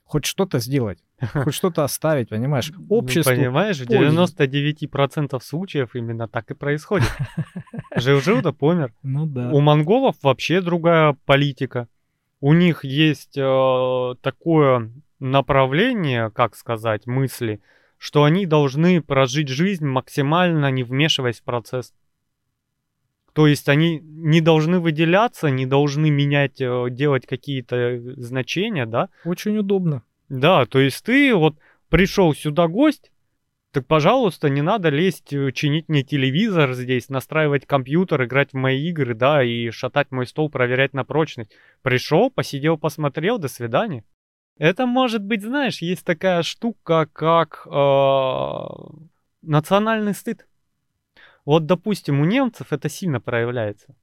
хоть 0.06 0.24
что-то 0.24 0.60
сделать, 0.60 0.98
хоть 1.32 1.54
что-то 1.54 1.84
оставить, 1.84 2.30
понимаешь? 2.30 2.72
Общество. 2.88 3.30
Ну, 3.32 3.36
понимаешь, 3.36 3.78
в 3.78 3.90
99% 3.90 5.38
случаев 5.42 5.94
именно 5.94 6.28
так 6.28 6.50
и 6.50 6.54
происходит. 6.54 7.10
Жил-жил, 7.96 8.40
да 8.40 8.52
помер. 8.52 8.94
Ну 9.02 9.26
да. 9.26 9.50
У 9.50 9.60
монголов 9.60 10.16
вообще 10.22 10.60
другая 10.60 11.16
политика. 11.26 11.88
У 12.40 12.52
них 12.52 12.84
есть 12.84 13.36
э, 13.36 14.14
такое 14.20 14.90
направление, 15.18 16.30
как 16.30 16.54
сказать, 16.54 17.06
мысли, 17.06 17.60
что 17.98 18.24
они 18.24 18.46
должны 18.46 19.00
прожить 19.00 19.48
жизнь 19.48 19.86
максимально 19.86 20.70
не 20.70 20.84
вмешиваясь 20.84 21.40
в 21.40 21.44
процесс. 21.44 21.92
То 23.36 23.46
есть 23.46 23.68
они 23.68 24.00
не 24.00 24.40
должны 24.40 24.80
выделяться, 24.80 25.50
не 25.50 25.66
должны 25.66 26.08
менять, 26.08 26.58
э, 26.58 26.86
делать 26.88 27.26
какие-то 27.26 28.00
значения, 28.16 28.86
да? 28.86 29.10
Очень 29.26 29.58
удобно. 29.58 30.02
Да, 30.30 30.64
то 30.64 30.80
есть 30.80 31.04
ты 31.04 31.34
вот 31.34 31.58
пришел 31.90 32.32
сюда 32.32 32.66
гость, 32.66 33.12
так, 33.72 33.86
пожалуйста, 33.86 34.48
не 34.48 34.62
надо 34.62 34.88
лезть, 34.88 35.34
э, 35.34 35.52
чинить 35.52 35.90
мне 35.90 36.02
телевизор 36.02 36.72
здесь, 36.72 37.10
настраивать 37.10 37.66
компьютер, 37.66 38.24
играть 38.24 38.54
в 38.54 38.56
мои 38.56 38.88
игры, 38.88 39.14
да, 39.14 39.44
и 39.44 39.68
шатать 39.68 40.10
мой 40.10 40.26
стол, 40.26 40.48
проверять 40.48 40.94
на 40.94 41.04
прочность. 41.04 41.54
Пришел, 41.82 42.30
посидел, 42.30 42.78
посмотрел, 42.78 43.36
до 43.36 43.48
свидания. 43.48 44.02
Это 44.56 44.86
может 44.86 45.22
быть, 45.22 45.42
знаешь, 45.42 45.82
есть 45.82 46.06
такая 46.06 46.42
штука, 46.42 47.06
как 47.12 47.66
э, 47.70 48.60
национальный 49.42 50.14
стыд. 50.14 50.46
Вот, 51.46 51.64
допустим, 51.64 52.20
у 52.20 52.24
немцев 52.24 52.72
это 52.72 52.90
сильно 52.90 53.20
проявляется. 53.20 53.94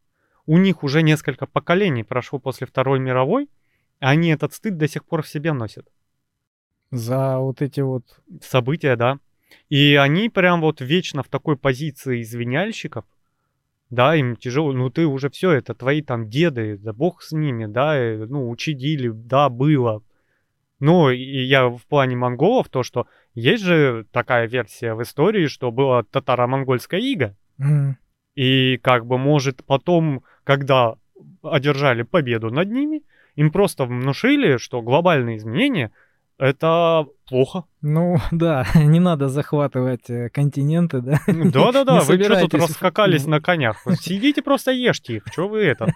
У 0.45 0.57
них 0.57 0.83
уже 0.83 1.03
несколько 1.03 1.45
поколений 1.45 2.03
прошло 2.03 2.39
после 2.39 2.65
Второй 2.65 2.99
мировой, 2.99 3.43
и 3.43 3.49
они 3.99 4.29
этот 4.29 4.53
стыд 4.53 4.77
до 4.77 4.87
сих 4.87 5.05
пор 5.05 5.21
в 5.21 5.27
себе 5.27 5.53
носят. 5.53 5.87
За 6.89 7.37
вот 7.37 7.61
эти 7.61 7.81
вот... 7.81 8.05
События, 8.41 8.95
да. 8.95 9.19
И 9.69 9.95
они 9.95 10.29
прям 10.29 10.61
вот 10.61 10.81
вечно 10.81 11.21
в 11.21 11.27
такой 11.27 11.57
позиции 11.57 12.21
извиняльщиков, 12.21 13.05
да, 13.89 14.15
им 14.15 14.35
тяжело, 14.35 14.73
ну 14.73 14.89
ты 14.89 15.05
уже 15.05 15.29
все, 15.29 15.51
это 15.51 15.75
твои 15.75 16.01
там 16.01 16.29
деды, 16.29 16.77
да 16.77 16.93
бог 16.93 17.21
с 17.21 17.31
ними, 17.31 17.65
да, 17.65 17.95
ну 18.27 18.49
учидили, 18.49 19.09
да, 19.09 19.49
было. 19.49 20.01
Ну, 20.85 21.09
и 21.11 21.43
я 21.43 21.69
в 21.69 21.79
плане 21.87 22.17
монголов, 22.17 22.67
то, 22.67 22.83
что 22.83 23.07
есть 23.35 23.63
же 23.63 24.05
такая 24.11 24.49
версия 24.49 24.95
в 24.95 25.01
истории, 25.01 25.47
что 25.47 25.71
было 25.71 26.03
татаро-монгольская 26.03 26.99
ига. 26.99 27.37
М, 27.57 27.95
И 28.35 28.77
как 28.83 29.05
бы, 29.05 29.17
может, 29.17 29.63
потом, 29.63 30.23
когда 30.43 30.95
одержали 31.41 32.01
победу 32.01 32.49
над 32.51 32.69
ними, 32.69 33.03
им 33.35 33.49
просто 33.49 33.85
внушили, 33.85 34.57
что 34.57 34.81
глобальные 34.81 35.37
изменения 35.37 35.93
это 36.43 37.05
плохо. 37.27 37.63
Ну 37.81 38.17
да, 38.31 38.65
не 38.75 38.99
надо 38.99 39.29
захватывать 39.29 40.09
э, 40.09 40.29
континенты, 40.29 41.01
да? 41.01 41.19
Да-да-да, 41.27 42.01
вы 42.07 42.21
что 42.23 42.41
тут 42.41 42.53
в- 42.53 42.65
раскакались 42.67 43.25
на 43.25 43.39
конях? 43.39 43.85
Сидите 43.99 44.41
просто 44.41 44.71
ешьте 44.71 45.17
их, 45.17 45.23
что 45.31 45.47
вы 45.47 45.59
это? 45.59 45.91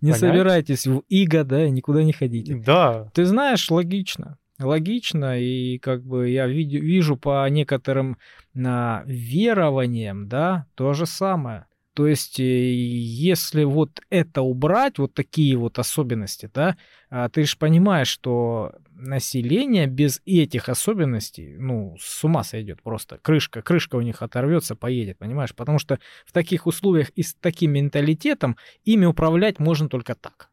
Не 0.00 0.12
собирайтесь 0.12 0.86
в 0.86 1.02
иго, 1.08 1.44
да, 1.44 1.68
никуда 1.68 2.02
не 2.02 2.12
ходите. 2.12 2.54
Да, 2.54 3.08
Ты 3.14 3.24
знаешь, 3.26 3.70
логично. 3.70 4.38
Логично, 4.58 5.40
и 5.40 5.78
как 5.78 6.04
бы 6.04 6.30
я 6.30 6.46
вижу 6.46 7.16
по 7.16 7.48
некоторым 7.48 8.16
а, 8.54 9.02
верованиям, 9.06 10.28
да, 10.28 10.66
то 10.74 10.92
же 10.92 11.06
самое. 11.06 11.66
То 11.94 12.06
есть, 12.06 12.40
э, 12.40 12.72
если 12.72 13.64
вот 13.64 14.00
это 14.08 14.40
убрать, 14.42 14.98
вот 14.98 15.12
такие 15.14 15.56
вот 15.56 15.78
особенности, 15.78 16.50
да, 16.54 16.76
а, 17.10 17.28
ты 17.28 17.44
же 17.44 17.56
понимаешь, 17.58 18.08
что 18.08 18.72
население 19.02 19.86
без 19.86 20.20
этих 20.24 20.68
особенностей, 20.68 21.56
ну, 21.58 21.96
с 22.00 22.24
ума 22.24 22.44
сойдет 22.44 22.82
просто. 22.82 23.18
Крышка, 23.18 23.62
крышка 23.62 23.96
у 23.96 24.00
них 24.00 24.22
оторвется, 24.22 24.76
поедет, 24.76 25.18
понимаешь? 25.18 25.54
Потому 25.54 25.78
что 25.78 25.98
в 26.24 26.32
таких 26.32 26.66
условиях 26.66 27.10
и 27.10 27.22
с 27.22 27.34
таким 27.34 27.72
менталитетом 27.72 28.56
ими 28.84 29.04
управлять 29.06 29.58
можно 29.58 29.88
только 29.88 30.14
так. 30.14 30.50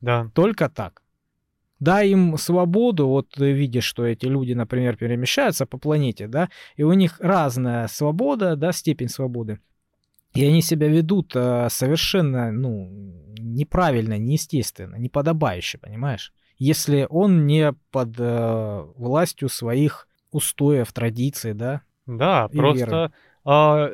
да. 0.00 0.30
Только 0.34 0.68
так. 0.68 1.02
Дай 1.80 2.10
им 2.10 2.36
свободу, 2.36 3.08
вот 3.08 3.30
ты 3.30 3.52
видишь, 3.52 3.84
что 3.84 4.04
эти 4.04 4.26
люди, 4.26 4.52
например, 4.52 4.96
перемещаются 4.96 5.64
по 5.64 5.78
планете, 5.78 6.28
да, 6.28 6.50
и 6.76 6.82
у 6.82 6.92
них 6.92 7.16
разная 7.20 7.88
свобода, 7.88 8.54
да, 8.54 8.72
степень 8.72 9.08
свободы. 9.08 9.60
И 10.34 10.44
они 10.44 10.60
себя 10.62 10.88
ведут 10.88 11.32
э, 11.34 11.68
совершенно, 11.70 12.52
ну, 12.52 12.88
неправильно, 13.38 14.18
неестественно, 14.18 14.96
неподобающе, 14.96 15.78
понимаешь? 15.78 16.32
Если 16.60 17.06
он 17.08 17.46
не 17.46 17.72
под 17.90 18.10
э, 18.18 18.84
властью 18.96 19.48
своих 19.48 20.06
устоев, 20.30 20.92
традиций, 20.92 21.54
да? 21.54 21.80
Да, 22.04 22.50
И 22.52 22.56
просто 22.58 23.12
а, 23.44 23.90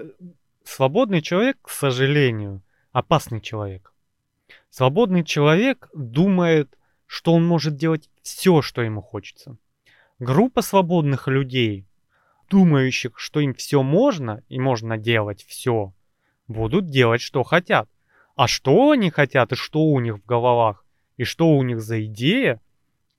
свободный 0.64 1.22
человек, 1.22 1.58
к 1.62 1.70
сожалению, 1.70 2.62
опасный 2.90 3.40
человек. 3.40 3.94
Свободный 4.68 5.22
человек 5.22 5.88
думает, 5.94 6.76
что 7.06 7.34
он 7.34 7.46
может 7.46 7.76
делать 7.76 8.10
все, 8.22 8.62
что 8.62 8.82
ему 8.82 9.00
хочется. 9.00 9.56
Группа 10.18 10.60
свободных 10.60 11.28
людей, 11.28 11.86
думающих, 12.50 13.16
что 13.16 13.38
им 13.38 13.54
все 13.54 13.84
можно 13.84 14.42
и 14.48 14.58
можно 14.58 14.98
делать 14.98 15.44
все, 15.44 15.92
будут 16.48 16.86
делать, 16.86 17.20
что 17.20 17.44
хотят. 17.44 17.88
А 18.34 18.48
что 18.48 18.90
они 18.90 19.10
хотят 19.10 19.52
и 19.52 19.54
что 19.56 19.84
у 19.84 20.00
них 20.00 20.16
в 20.16 20.26
головах, 20.26 20.84
и 21.16 21.24
что 21.24 21.50
у 21.50 21.62
них 21.62 21.80
за 21.80 22.04
идея, 22.04 22.60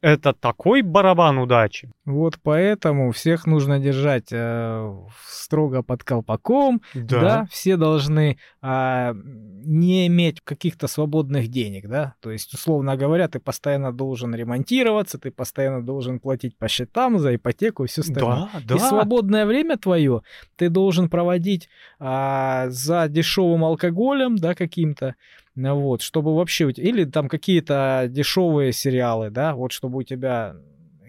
это 0.01 0.33
такой 0.33 0.83
барабан 0.83 1.39
удачи. 1.39 1.89
Вот 2.05 2.37
поэтому 2.43 3.11
всех 3.11 3.47
нужно 3.47 3.79
держать 3.79 4.27
э, 4.31 4.95
строго 5.25 5.81
под 5.81 6.03
колпаком, 6.03 6.81
да, 6.93 7.47
все 7.49 7.77
должны 7.77 8.37
а, 8.61 9.13
не 9.15 10.07
иметь 10.07 10.41
каких-то 10.41 10.87
свободных 10.87 11.47
денег, 11.47 11.87
да, 11.87 12.13
то 12.21 12.31
есть, 12.31 12.53
условно 12.53 12.95
говоря, 12.95 13.27
ты 13.27 13.39
постоянно 13.39 13.91
должен 13.91 14.35
ремонтироваться, 14.35 15.17
ты 15.17 15.31
постоянно 15.31 15.83
должен 15.83 16.19
платить 16.19 16.55
по 16.57 16.67
счетам 16.67 17.17
за 17.17 17.35
ипотеку 17.35 17.83
и 17.83 17.87
все 17.87 18.01
остальное. 18.01 18.49
Да, 18.53 18.61
да. 18.63 18.75
И 18.75 18.79
свободное 18.79 19.45
время 19.45 19.77
твое 19.77 20.21
ты 20.57 20.69
должен 20.69 21.09
проводить 21.09 21.69
а, 21.99 22.67
за 22.69 23.07
дешевым 23.07 23.65
алкоголем, 23.65 24.35
да, 24.35 24.53
каким-то, 24.53 25.15
вот, 25.57 26.01
чтобы 26.01 26.35
вообще 26.35 26.69
или 26.71 27.03
там 27.05 27.27
какие-то 27.29 28.05
дешевые 28.09 28.71
сериалы, 28.73 29.29
да, 29.31 29.55
вот 29.55 29.71
чтобы 29.71 29.97
у 29.99 30.03
тебя 30.03 30.55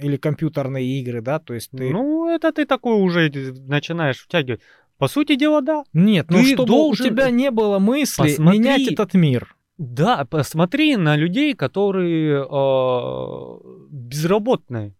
или 0.00 0.16
компьютерные 0.16 0.86
игры, 1.00 1.20
да, 1.20 1.38
то 1.38 1.54
есть 1.54 1.70
ты 1.70 1.90
Ну, 1.90 2.28
это 2.28 2.52
ты 2.52 2.64
такой 2.66 3.00
уже 3.00 3.30
начинаешь 3.66 4.18
втягивать. 4.20 4.60
По 4.96 5.06
сути 5.08 5.36
дела, 5.36 5.60
да. 5.60 5.84
Нет, 5.92 6.26
ну 6.30 6.42
чтобы 6.44 6.66
должен- 6.66 7.06
у 7.06 7.10
тебя 7.10 7.30
не 7.30 7.50
было 7.50 7.78
мысли 7.78 8.22
Посмотри. 8.22 8.58
менять 8.58 8.92
этот 8.92 9.14
мир. 9.14 9.54
Да, 9.76 10.24
посмотри 10.28 10.96
на 10.96 11.14
людей, 11.16 11.54
которые 11.54 12.42
э, 12.42 13.58
безработные. 13.90 14.94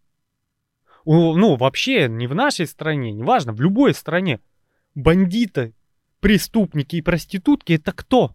У- 1.04 1.34
ну, 1.34 1.56
вообще, 1.56 2.08
не 2.08 2.26
в 2.26 2.34
нашей 2.34 2.66
стране, 2.66 3.12
неважно, 3.12 3.52
в 3.52 3.60
любой 3.60 3.94
стране. 3.94 4.40
Бандиты, 4.94 5.74
преступники 6.20 6.96
и 6.96 7.02
проститутки 7.02 7.72
это 7.74 7.92
кто? 7.92 8.34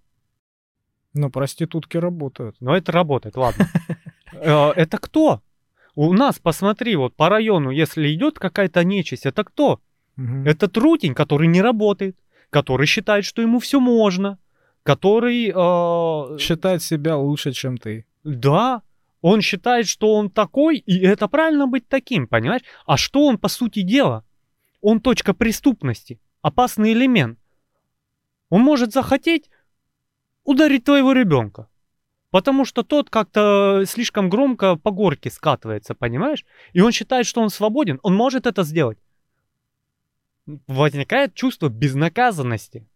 Ну, 1.14 1.30
проститутки 1.30 1.98
работают. 1.98 2.56
Ну, 2.60 2.72
это 2.74 2.92
работает, 2.92 3.38
ладно. 3.38 3.68
Э, 4.36 4.72
Это 4.76 4.98
кто? 4.98 5.42
У 5.96 6.12
нас, 6.14 6.40
посмотри, 6.40 6.96
вот 6.96 7.16
по 7.16 7.30
району, 7.30 7.70
если 7.70 8.12
идет 8.14 8.40
какая-то 8.40 8.84
нечисть, 8.84 9.26
это 9.28 9.44
кто? 9.44 9.80
Это 10.46 10.68
трутень, 10.68 11.14
который 11.14 11.48
не 11.48 11.62
работает, 11.62 12.18
который 12.50 12.88
считает, 12.88 13.26
что 13.26 13.42
ему 13.44 13.60
все 13.60 13.80
можно, 13.80 14.38
который... 14.84 15.52
э, 15.56 16.38
Считать 16.40 16.82
себя 16.84 17.16
лучше, 17.18 17.52
чем 17.52 17.78
ты. 17.78 18.06
да, 18.24 18.82
он 19.22 19.42
считает, 19.42 19.88
что 19.88 20.14
он 20.16 20.30
такой, 20.30 20.78
и 20.78 21.00
это 21.06 21.28
правильно 21.30 21.66
быть 21.68 21.88
таким, 21.88 22.28
понимаешь? 22.28 22.64
А 22.86 22.98
что 22.98 23.26
он 23.26 23.38
по 23.38 23.48
сути 23.48 23.82
дела? 23.82 24.24
Он 24.82 25.00
точка 25.00 25.34
преступности, 25.34 26.20
опасный 26.42 26.92
элемент. 26.92 27.40
Он 28.50 28.62
может 28.62 28.92
захотеть 28.92 29.50
ударить 30.44 30.84
твоего 30.84 31.14
ребенка. 31.14 31.68
Потому 32.32 32.66
что 32.66 32.84
тот 32.84 33.10
как-то 33.10 33.84
слишком 33.86 34.30
громко 34.30 34.76
по 34.76 34.90
горке 34.92 35.30
скатывается, 35.30 35.94
понимаешь? 35.94 36.46
И 36.74 36.82
он 36.82 36.92
считает, 36.92 37.28
что 37.28 37.42
он 37.42 37.50
свободен, 37.50 38.00
он 38.02 38.16
может 38.16 38.48
это 38.48 38.64
сделать. 38.64 38.98
Возникает 40.68 41.36
чувство 41.36 41.70
безнаказанности. 41.70 42.88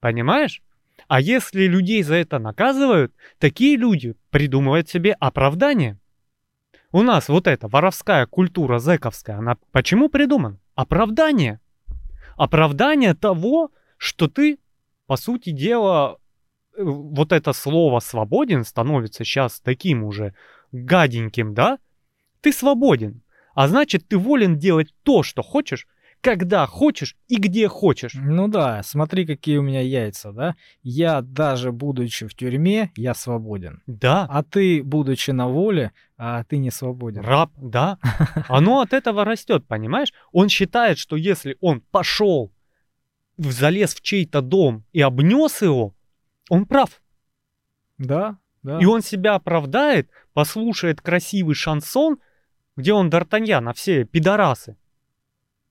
Понимаешь? 0.00 0.62
А 1.08 1.20
если 1.20 1.66
людей 1.66 2.02
за 2.02 2.14
это 2.14 2.38
наказывают, 2.38 3.14
такие 3.38 3.76
люди 3.76 4.14
придумывают 4.30 4.88
себе 4.88 5.12
оправдание. 5.12 5.98
У 6.92 7.02
нас 7.02 7.28
вот 7.28 7.46
эта 7.46 7.68
воровская 7.68 8.26
культура 8.26 8.78
зэковская, 8.78 9.36
она 9.36 9.58
почему 9.72 10.08
придумана? 10.08 10.58
Оправдание. 10.74 11.60
Оправдание 12.36 13.14
того, 13.14 13.70
что 13.98 14.28
ты, 14.28 14.58
по 15.06 15.16
сути 15.16 15.50
дела, 15.50 16.18
э, 16.76 16.82
вот 16.82 17.32
это 17.32 17.52
слово 17.52 18.00
«свободен» 18.00 18.64
становится 18.64 19.24
сейчас 19.24 19.60
таким 19.60 20.04
уже 20.04 20.34
гаденьким, 20.72 21.54
да? 21.54 21.78
Ты 22.40 22.52
свободен. 22.52 23.22
А 23.54 23.68
значит, 23.68 24.08
ты 24.08 24.18
волен 24.18 24.58
делать 24.58 24.94
то, 25.02 25.22
что 25.22 25.42
хочешь, 25.42 25.86
когда 26.20 26.66
хочешь 26.66 27.16
и 27.28 27.36
где 27.36 27.68
хочешь. 27.68 28.12
Ну 28.14 28.48
да, 28.48 28.82
смотри, 28.82 29.26
какие 29.26 29.58
у 29.58 29.62
меня 29.62 29.80
яйца, 29.80 30.32
да? 30.32 30.56
Я 30.82 31.22
даже 31.22 31.72
будучи 31.72 32.26
в 32.26 32.34
тюрьме, 32.34 32.90
я 32.96 33.14
свободен. 33.14 33.82
Да. 33.86 34.26
А 34.28 34.42
ты, 34.42 34.82
будучи 34.82 35.30
на 35.30 35.48
воле, 35.48 35.92
а 36.18 36.42
ты 36.44 36.58
не 36.58 36.70
свободен. 36.70 37.22
Раб, 37.22 37.52
да. 37.56 37.98
Оно 38.48 38.80
от 38.80 38.92
этого 38.92 39.24
растет, 39.24 39.66
понимаешь? 39.66 40.12
Он 40.32 40.48
считает, 40.48 40.98
что 40.98 41.16
если 41.16 41.56
он 41.60 41.80
пошел, 41.80 42.52
залез 43.36 43.94
в 43.94 44.02
чей-то 44.02 44.40
дом 44.40 44.84
и 44.92 45.00
обнес 45.00 45.62
его, 45.62 45.94
он 46.48 46.66
прав. 46.66 47.02
Да, 47.98 48.38
да. 48.62 48.78
И 48.78 48.84
он 48.84 49.02
себя 49.02 49.34
оправдает, 49.34 50.10
послушает 50.32 51.00
красивый 51.00 51.54
шансон, 51.54 52.18
где 52.76 52.92
он 52.92 53.08
Д'Артаньян, 53.08 53.68
а 53.68 53.72
все 53.72 54.04
пидорасы. 54.04 54.76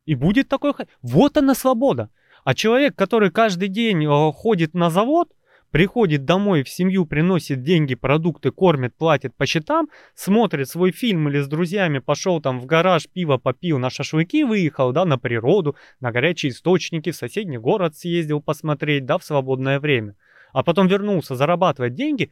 И 0.05 0.15
будет 0.15 0.49
такой... 0.49 0.73
Вот 1.01 1.37
она 1.37 1.55
свобода. 1.55 2.09
А 2.43 2.53
человек, 2.53 2.95
который 2.95 3.31
каждый 3.31 3.69
день 3.69 4.05
э, 4.05 4.31
ходит 4.31 4.73
на 4.75 4.89
завод, 4.89 5.31
приходит 5.75 6.23
домой 6.23 6.63
в 6.63 6.69
семью, 6.69 7.05
приносит 7.05 7.61
деньги, 7.61 7.95
продукты, 7.95 8.49
кормит, 8.51 8.95
платит 8.95 9.35
по 9.35 9.45
счетам, 9.45 9.89
смотрит 10.13 10.69
свой 10.69 10.93
фильм 10.93 11.27
или 11.27 11.41
с 11.41 11.49
друзьями 11.49 11.99
пошел 11.99 12.39
там 12.39 12.61
в 12.61 12.65
гараж, 12.65 13.09
пиво 13.09 13.35
попил, 13.35 13.77
на 13.77 13.89
шашлыки 13.89 14.45
выехал, 14.45 14.93
да, 14.93 15.03
на 15.03 15.17
природу, 15.17 15.75
на 15.99 16.13
горячие 16.13 16.53
источники, 16.53 17.11
в 17.11 17.17
соседний 17.17 17.57
город 17.57 17.97
съездил 17.97 18.39
посмотреть, 18.39 19.05
да, 19.05 19.17
в 19.17 19.25
свободное 19.25 19.81
время. 19.81 20.15
А 20.53 20.63
потом 20.63 20.87
вернулся 20.87 21.35
зарабатывать 21.35 21.93
деньги. 21.93 22.31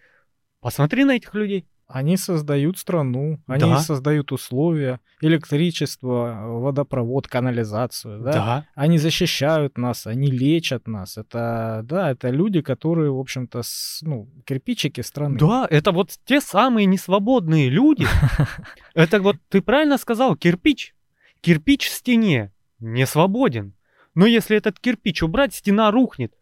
Посмотри 0.62 1.04
на 1.04 1.18
этих 1.18 1.34
людей. 1.36 1.66
Они 1.94 2.18
создают 2.18 2.80
страну, 2.80 3.40
они 3.46 3.60
Да. 3.60 3.78
создают 3.78 4.32
условия, 4.32 5.00
электричество, 5.22 6.42
водопровод, 6.48 7.28
канализацию, 7.28 8.20
да? 8.20 8.32
Да. 8.32 8.66
Они 8.74 8.98
защищают 8.98 9.78
нас, 9.78 10.08
они 10.08 10.32
лечат 10.32 10.88
нас. 10.88 11.18
Это, 11.20 11.82
да, 11.84 12.10
это 12.10 12.32
люди, 12.32 12.62
которые, 12.62 13.12
в 13.12 13.20
общем-то, 13.20 13.62
ну, 14.02 14.28
кирпичики 14.44 15.02
страны. 15.02 15.38
Да, 15.38 15.68
это 15.70 15.92
вот 15.92 16.10
те 16.26 16.42
самые 16.42 16.88
несвободные 16.88 17.70
люди. 17.70 18.08
Это 18.96 19.22
вот 19.22 19.36
ты 19.50 19.62
правильно 19.62 20.00
сказал, 20.00 20.36
кирпич. 20.36 20.96
Кирпич 21.42 21.90
в 21.90 21.94
стене 21.94 22.52
не 22.80 23.06
свободен. 23.06 23.76
Но 24.16 24.26
если 24.26 24.58
этот 24.58 24.80
кирпич 24.80 25.22
убрать, 25.22 25.54
стена 25.54 25.92
рухнет. 25.92 26.34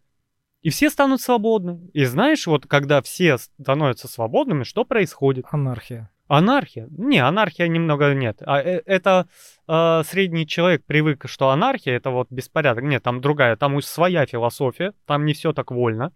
И 0.62 0.70
все 0.70 0.90
станут 0.90 1.20
свободны. 1.20 1.90
И 1.92 2.04
знаешь, 2.04 2.46
вот 2.46 2.66
когда 2.66 3.02
все 3.02 3.36
становятся 3.38 4.06
свободными, 4.06 4.62
что 4.62 4.84
происходит? 4.84 5.44
Анархия. 5.50 6.10
Анархия? 6.28 6.88
Не, 6.90 7.18
анархия 7.18 7.66
немного 7.66 8.14
нет. 8.14 8.40
А, 8.46 8.60
э, 8.62 8.80
это 8.86 9.26
э, 9.68 10.02
средний 10.06 10.46
человек 10.46 10.84
привык, 10.86 11.24
что 11.26 11.50
анархия 11.50 11.96
это 11.96 12.10
вот 12.10 12.28
беспорядок. 12.30 12.84
Нет, 12.84 13.02
там 13.02 13.20
другая, 13.20 13.56
там 13.56 13.74
уж 13.74 13.84
своя 13.84 14.24
философия, 14.24 14.94
там 15.04 15.24
не 15.26 15.34
все 15.34 15.52
так 15.52 15.72
вольно. 15.72 16.12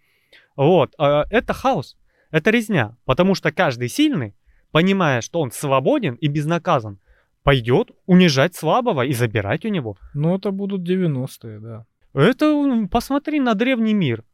Вот, 0.54 0.94
э, 0.98 1.24
это 1.30 1.52
хаос, 1.52 1.96
это 2.30 2.50
резня, 2.50 2.96
потому 3.04 3.34
что 3.34 3.50
каждый 3.52 3.88
сильный, 3.88 4.34
понимая, 4.70 5.20
что 5.20 5.40
он 5.40 5.50
свободен 5.50 6.14
и 6.14 6.28
безнаказан, 6.28 7.00
пойдет 7.42 7.90
унижать 8.06 8.54
слабого 8.54 9.04
и 9.04 9.12
забирать 9.12 9.64
у 9.64 9.68
него. 9.68 9.96
Ну, 10.14 10.36
это 10.36 10.50
будут 10.50 10.88
90-е, 10.88 11.58
да. 11.60 11.86
Это, 12.14 12.88
посмотри 12.90 13.40
на 13.40 13.54
древний 13.54 13.92
мир. 13.92 14.24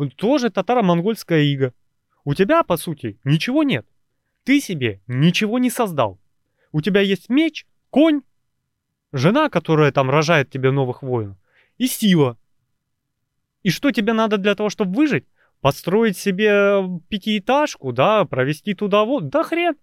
Он 0.00 0.08
Тоже 0.08 0.48
татаро-монгольская 0.48 1.42
ига. 1.42 1.74
У 2.24 2.32
тебя, 2.32 2.62
по 2.62 2.78
сути, 2.78 3.18
ничего 3.22 3.64
нет. 3.64 3.86
Ты 4.44 4.58
себе 4.58 5.02
ничего 5.06 5.58
не 5.58 5.68
создал. 5.68 6.18
У 6.72 6.80
тебя 6.80 7.02
есть 7.02 7.28
меч, 7.28 7.66
конь, 7.90 8.22
жена, 9.12 9.50
которая 9.50 9.92
там 9.92 10.08
рожает 10.08 10.48
тебе 10.48 10.70
новых 10.70 11.02
воинов, 11.02 11.36
и 11.76 11.86
сила. 11.86 12.38
И 13.62 13.68
что 13.68 13.90
тебе 13.90 14.14
надо 14.14 14.38
для 14.38 14.54
того, 14.54 14.70
чтобы 14.70 14.96
выжить? 14.96 15.26
Построить 15.60 16.16
себе 16.16 16.82
пятиэтажку, 17.10 17.92
да, 17.92 18.24
провести 18.24 18.72
туда 18.72 19.04
вот, 19.04 19.28
да 19.28 19.42
хрен. 19.42 19.74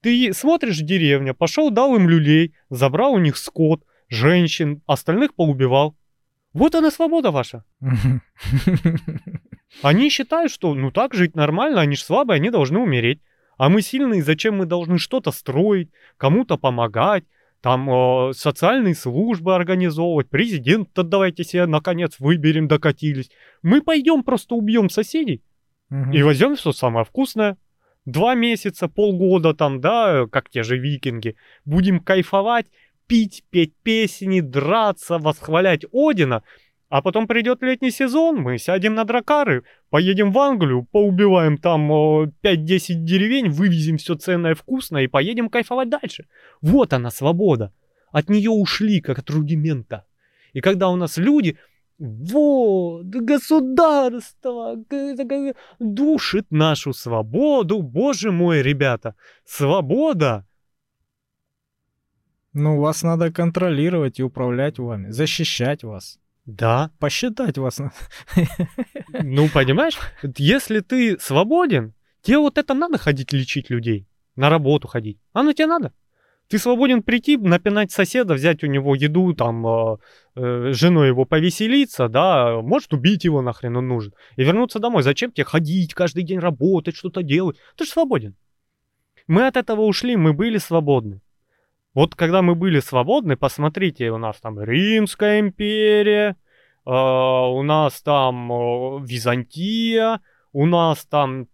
Ты 0.00 0.32
смотришь 0.32 0.78
деревня, 0.78 1.34
пошел, 1.34 1.72
дал 1.72 1.96
им 1.96 2.08
люлей, 2.08 2.54
забрал 2.68 3.14
у 3.14 3.18
них 3.18 3.36
скот, 3.36 3.82
женщин, 4.08 4.80
остальных 4.86 5.34
поубивал. 5.34 5.96
Вот 6.52 6.74
она 6.74 6.90
свобода 6.90 7.30
ваша. 7.30 7.64
Они 9.82 10.10
считают, 10.10 10.50
что 10.50 10.74
ну 10.74 10.90
так 10.90 11.14
жить 11.14 11.36
нормально, 11.36 11.80
они 11.80 11.94
же 11.94 12.02
слабые, 12.02 12.36
они 12.36 12.50
должны 12.50 12.80
умереть. 12.80 13.20
А 13.56 13.68
мы 13.68 13.82
сильные, 13.82 14.22
зачем 14.22 14.56
мы 14.56 14.66
должны 14.66 14.98
что-то 14.98 15.30
строить, 15.30 15.90
кому-то 16.16 16.56
помогать, 16.56 17.24
там 17.60 17.90
э, 17.90 18.32
социальные 18.32 18.94
службы 18.94 19.54
организовывать, 19.54 20.28
президента 20.30 21.02
давайте 21.02 21.44
себе 21.44 21.66
наконец 21.66 22.16
выберем, 22.18 22.68
докатились. 22.68 23.30
Мы 23.62 23.82
пойдем 23.82 24.22
просто 24.22 24.54
убьем 24.54 24.88
соседей 24.90 25.42
Мгм. 25.90 26.12
и 26.12 26.22
возьмем 26.22 26.56
все 26.56 26.72
самое 26.72 27.04
вкусное. 27.04 27.58
Два 28.06 28.34
месяца, 28.34 28.88
полгода 28.88 29.52
там, 29.54 29.80
да, 29.80 30.26
как 30.26 30.48
те 30.48 30.62
же 30.62 30.78
викинги. 30.78 31.36
Будем 31.66 32.00
кайфовать, 32.00 32.66
пить, 33.10 33.42
петь 33.50 33.74
песни, 33.82 34.40
драться, 34.40 35.18
восхвалять 35.18 35.84
Одина. 35.92 36.44
А 36.88 37.02
потом 37.02 37.26
придет 37.26 37.60
летний 37.60 37.90
сезон, 37.90 38.36
мы 38.36 38.56
сядем 38.58 38.94
на 38.94 39.04
дракары, 39.04 39.64
поедем 39.90 40.30
в 40.30 40.38
Англию, 40.38 40.86
поубиваем 40.92 41.58
там 41.58 41.90
э, 41.92 42.32
5-10 42.44 42.94
деревень, 43.04 43.48
вывезем 43.48 43.96
все 43.96 44.14
ценное 44.14 44.54
вкусное 44.54 45.02
и 45.02 45.08
поедем 45.08 45.48
кайфовать 45.48 45.88
дальше. 45.88 46.26
Вот 46.62 46.92
она, 46.92 47.10
свобода. 47.10 47.72
От 48.12 48.28
нее 48.28 48.50
ушли, 48.50 49.00
как 49.00 49.18
от 49.18 49.30
рудимента. 49.30 50.04
И 50.52 50.60
когда 50.60 50.88
у 50.88 50.96
нас 50.96 51.16
люди, 51.16 51.58
вот, 51.98 53.06
государство 53.06 54.76
душит 55.80 56.46
нашу 56.50 56.92
свободу, 56.92 57.82
боже 57.82 58.30
мой, 58.30 58.62
ребята, 58.62 59.16
свобода. 59.44 60.46
Ну, 62.52 62.80
вас 62.80 63.02
надо 63.02 63.32
контролировать 63.32 64.18
и 64.18 64.24
управлять 64.24 64.78
вами, 64.78 65.10
защищать 65.10 65.84
вас. 65.84 66.18
Да, 66.46 66.90
Посчитать 66.98 67.58
вас. 67.58 67.78
надо. 67.78 67.94
ну 69.22 69.48
понимаешь, 69.48 69.98
если 70.36 70.80
ты 70.80 71.18
свободен, 71.20 71.94
тебе 72.22 72.38
вот 72.38 72.58
это 72.58 72.74
надо 72.74 72.98
ходить 72.98 73.32
лечить 73.32 73.70
людей, 73.70 74.08
на 74.34 74.50
работу 74.50 74.88
ходить. 74.88 75.18
Оно 75.32 75.52
тебе 75.52 75.66
надо. 75.66 75.92
Ты 76.48 76.58
свободен 76.58 77.04
прийти, 77.04 77.36
напинать 77.36 77.92
соседа, 77.92 78.34
взять 78.34 78.64
у 78.64 78.66
него 78.66 78.96
еду, 78.96 79.32
там, 79.34 79.64
э, 79.64 79.96
э, 80.34 80.72
женой 80.72 81.06
его 81.06 81.24
повеселиться, 81.24 82.08
да, 82.08 82.60
может 82.60 82.92
убить 82.92 83.22
его 83.22 83.40
нахрен 83.40 83.76
он 83.76 83.86
нужен, 83.86 84.12
и 84.34 84.42
вернуться 84.42 84.80
домой. 84.80 85.04
Зачем 85.04 85.30
тебе 85.30 85.44
ходить, 85.44 85.94
каждый 85.94 86.24
день 86.24 86.40
работать, 86.40 86.96
что-то 86.96 87.22
делать? 87.22 87.56
Ты 87.76 87.84
же 87.84 87.90
свободен. 87.90 88.34
Мы 89.28 89.46
от 89.46 89.56
этого 89.56 89.82
ушли, 89.82 90.16
мы 90.16 90.32
были 90.32 90.58
свободны. 90.58 91.20
Вот 91.94 92.14
когда 92.14 92.40
мы 92.42 92.54
были 92.54 92.80
свободны, 92.80 93.36
посмотрите, 93.36 94.10
у 94.10 94.18
нас 94.18 94.40
там 94.40 94.60
Римская 94.60 95.40
империя, 95.40 96.36
э, 96.86 96.90
у 96.90 97.62
нас 97.62 98.00
там 98.02 98.52
э, 98.52 99.00
Византия, 99.04 100.20
у 100.52 100.66
нас 100.66 101.04
там 101.06 101.42
э, 101.42 101.46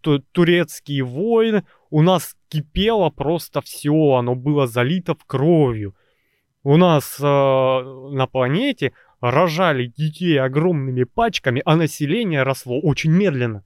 ту- 0.00 0.18
турецкие 0.32 1.04
войны, 1.04 1.64
у 1.90 2.02
нас 2.02 2.36
кипело 2.48 3.10
просто 3.10 3.60
все, 3.60 4.14
оно 4.14 4.34
было 4.34 4.66
залито 4.66 5.14
в 5.14 5.24
кровью. 5.24 5.94
У 6.64 6.76
нас 6.76 7.16
э, 7.20 7.24
на 7.24 8.26
планете 8.26 8.92
рожали 9.20 9.86
детей 9.86 10.40
огромными 10.40 11.04
пачками, 11.04 11.62
а 11.64 11.76
население 11.76 12.42
росло 12.42 12.80
очень 12.80 13.12
медленно. 13.12 13.64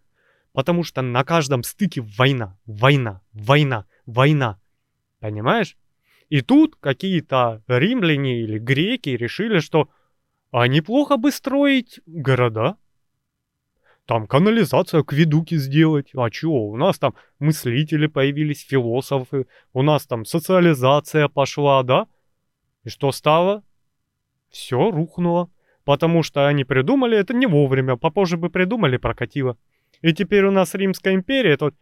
Потому 0.52 0.82
что 0.82 1.00
на 1.00 1.24
каждом 1.24 1.62
стыке 1.62 2.02
война, 2.18 2.58
война, 2.66 3.22
война, 3.32 3.86
война. 4.04 4.58
Понимаешь? 5.20 5.76
И 6.28 6.42
тут 6.42 6.76
какие-то 6.76 7.62
римляне 7.68 8.42
или 8.42 8.58
греки 8.58 9.10
решили, 9.10 9.60
что 9.60 9.88
а 10.50 10.66
неплохо 10.66 11.16
бы 11.16 11.30
строить 11.30 12.00
города. 12.06 12.76
Там 14.06 14.26
канализацию, 14.26 15.00
акведуки 15.00 15.56
сделать. 15.56 16.10
А 16.14 16.30
чё, 16.30 16.50
у 16.50 16.76
нас 16.76 16.98
там 16.98 17.14
мыслители 17.38 18.06
появились, 18.06 18.66
философы, 18.66 19.46
у 19.74 19.82
нас 19.82 20.06
там 20.06 20.24
социализация 20.24 21.28
пошла, 21.28 21.82
да? 21.82 22.06
И 22.84 22.88
что 22.88 23.12
стало? 23.12 23.62
Все 24.48 24.90
рухнуло. 24.90 25.50
потому 25.88 26.22
что 26.22 26.46
они 26.46 26.64
придумали 26.64 27.16
это 27.16 27.32
не 27.32 27.46
вовремя, 27.46 27.96
попозже 27.96 28.36
бы 28.36 28.50
придумали, 28.50 28.98
прокатило. 28.98 29.56
И 30.02 30.12
теперь 30.12 30.44
у 30.44 30.50
нас 30.50 30.74
Римская 30.74 31.14
империя, 31.14 31.52
это 31.52 31.72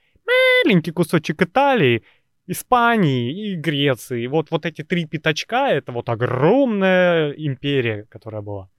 маленький 0.64 0.92
кусочек 0.92 1.42
Италии, 1.42 2.04
Испании 2.46 3.50
и 3.50 3.56
Греции. 3.56 4.26
Вот, 4.26 4.50
вот 4.50 4.66
эти 4.66 4.82
три 4.82 5.06
пятачка, 5.06 5.70
это 5.70 5.92
вот 5.92 6.08
огромная 6.08 7.32
империя, 7.32 8.04
которая 8.04 8.42
была. 8.42 8.70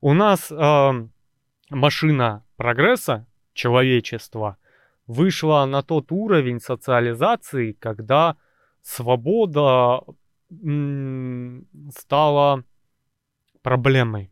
У 0.00 0.14
нас 0.14 0.50
э, 0.50 1.08
машина 1.70 2.44
прогресса 2.56 3.26
человечества 3.52 4.56
вышла 5.06 5.64
на 5.66 5.82
тот 5.82 6.12
уровень 6.12 6.60
социализации, 6.60 7.72
когда 7.72 8.36
свобода 8.82 10.00
стала 11.96 12.64
проблемой. 13.62 14.30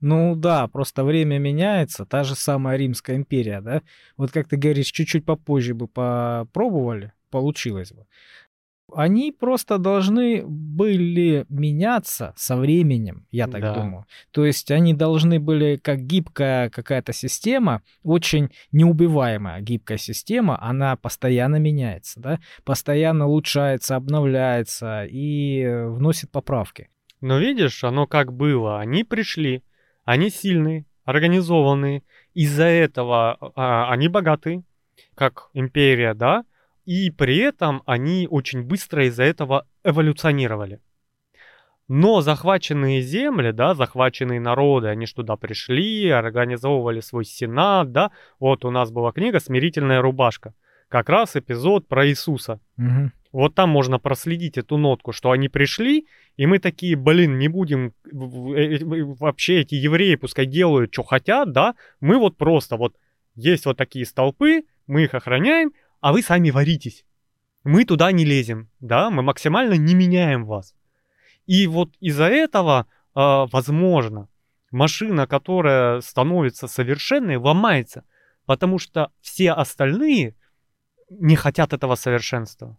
Ну 0.00 0.34
да, 0.34 0.66
просто 0.68 1.04
время 1.04 1.38
меняется, 1.38 2.06
та 2.06 2.24
же 2.24 2.34
самая 2.34 2.76
Римская 2.78 3.16
империя, 3.16 3.60
да? 3.60 3.82
Вот 4.16 4.32
как 4.32 4.48
ты 4.48 4.56
говоришь, 4.56 4.90
чуть-чуть 4.90 5.24
попозже 5.24 5.74
бы 5.74 5.88
попробовали, 5.88 7.12
получилось 7.30 7.92
бы. 7.92 8.06
Они 8.92 9.30
просто 9.30 9.78
должны 9.78 10.42
были 10.44 11.46
меняться 11.48 12.32
со 12.36 12.56
временем, 12.56 13.24
я 13.30 13.46
так 13.46 13.60
Да. 13.60 13.74
думаю. 13.74 14.06
То 14.32 14.44
есть 14.44 14.70
они 14.72 14.94
должны 14.94 15.38
были, 15.38 15.76
как 15.76 16.00
гибкая 16.00 16.70
какая-то 16.70 17.12
система, 17.12 17.82
очень 18.02 18.50
неубиваемая 18.72 19.60
гибкая 19.60 19.98
система, 19.98 20.60
она 20.60 20.96
постоянно 20.96 21.56
меняется, 21.56 22.20
да? 22.20 22.40
Постоянно 22.64 23.28
улучшается, 23.28 23.96
обновляется 23.96 25.04
и 25.04 25.60
э, 25.62 25.88
вносит 25.88 26.30
поправки. 26.32 26.88
Но 27.20 27.38
видишь, 27.38 27.84
оно 27.84 28.06
как 28.06 28.32
было. 28.32 28.80
Они 28.80 29.04
пришли, 29.04 29.62
они 30.04 30.30
сильные, 30.30 30.86
организованные. 31.04 32.02
Из-за 32.34 32.64
этого 32.64 33.36
а, 33.54 33.90
они 33.92 34.08
богатые, 34.08 34.62
как 35.14 35.50
империя, 35.52 36.14
да? 36.14 36.44
И 36.84 37.10
при 37.10 37.38
этом 37.38 37.82
они 37.86 38.26
очень 38.30 38.62
быстро 38.62 39.06
из-за 39.06 39.24
этого 39.24 39.66
эволюционировали. 39.84 40.80
Но 41.88 42.20
захваченные 42.20 43.02
земли, 43.02 43.50
да, 43.50 43.74
захваченные 43.74 44.38
народы, 44.38 44.88
они 44.88 45.06
ж 45.06 45.12
туда 45.12 45.36
пришли, 45.36 46.08
организовывали 46.08 47.00
свой 47.00 47.24
сенат, 47.24 47.90
да. 47.90 48.12
Вот 48.38 48.64
у 48.64 48.70
нас 48.70 48.92
была 48.92 49.10
книга 49.10 49.40
«Смирительная 49.40 50.00
рубашка». 50.00 50.54
Как 50.88 51.08
раз 51.08 51.36
эпизод 51.36 51.88
про 51.88 52.06
Иисуса. 52.06 52.60
Мгм. 52.76 53.12
Вот 53.32 53.54
там 53.54 53.70
можно 53.70 53.98
проследить 53.98 54.58
эту 54.58 54.76
нотку, 54.76 55.12
что 55.12 55.30
они 55.30 55.48
пришли, 55.48 56.06
и 56.36 56.46
мы 56.46 56.58
такие, 56.58 56.96
блин, 56.96 57.38
не 57.38 57.48
будем 57.48 57.92
э, 58.04 58.76
э, 58.76 58.84
вообще 58.84 59.60
эти 59.60 59.76
евреи 59.76 60.16
пускай 60.16 60.46
делают, 60.46 60.92
что 60.92 61.04
хотят, 61.04 61.52
да, 61.52 61.74
мы 62.00 62.18
вот 62.18 62.36
просто 62.36 62.76
вот 62.76 62.96
есть 63.36 63.66
вот 63.66 63.76
такие 63.76 64.04
столпы, 64.04 64.62
мы 64.86 65.04
их 65.04 65.14
охраняем, 65.14 65.72
а 66.00 66.12
вы 66.12 66.22
сами 66.22 66.50
варитесь. 66.50 67.04
Мы 67.64 67.84
туда 67.84 68.10
не 68.12 68.24
лезем, 68.24 68.70
да, 68.80 69.10
мы 69.10 69.22
максимально 69.22 69.74
не 69.74 69.94
меняем 69.94 70.46
вас. 70.46 70.74
И 71.46 71.66
вот 71.66 71.94
из-за 72.00 72.24
этого, 72.24 72.86
а, 73.14 73.46
возможно, 73.46 74.28
машина, 74.70 75.26
которая 75.26 76.00
становится 76.00 76.68
совершенной, 76.68 77.36
ломается, 77.36 78.04
потому 78.46 78.78
что 78.78 79.12
все 79.20 79.52
остальные 79.52 80.36
не 81.10 81.36
хотят 81.36 81.72
этого 81.72 81.96
совершенства. 81.96 82.78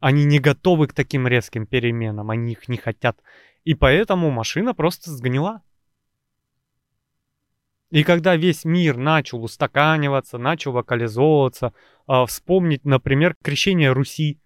Они 0.00 0.24
не 0.24 0.38
готовы 0.38 0.86
к 0.86 0.92
таким 0.92 1.26
резким 1.26 1.66
переменам, 1.66 2.30
они 2.30 2.52
их 2.52 2.68
не 2.68 2.76
хотят. 2.76 3.18
И 3.64 3.74
поэтому 3.74 4.30
машина 4.30 4.74
просто 4.74 5.10
сгнила. 5.10 5.62
И 7.90 8.04
когда 8.04 8.36
весь 8.36 8.64
мир 8.64 8.96
начал 8.96 9.42
устаканиваться, 9.42 10.36
начал 10.38 10.72
локализовываться, 10.74 11.72
а, 12.06 12.26
вспомнить, 12.26 12.84
например, 12.84 13.34
крещение 13.42 13.92
Руси, 13.92 14.38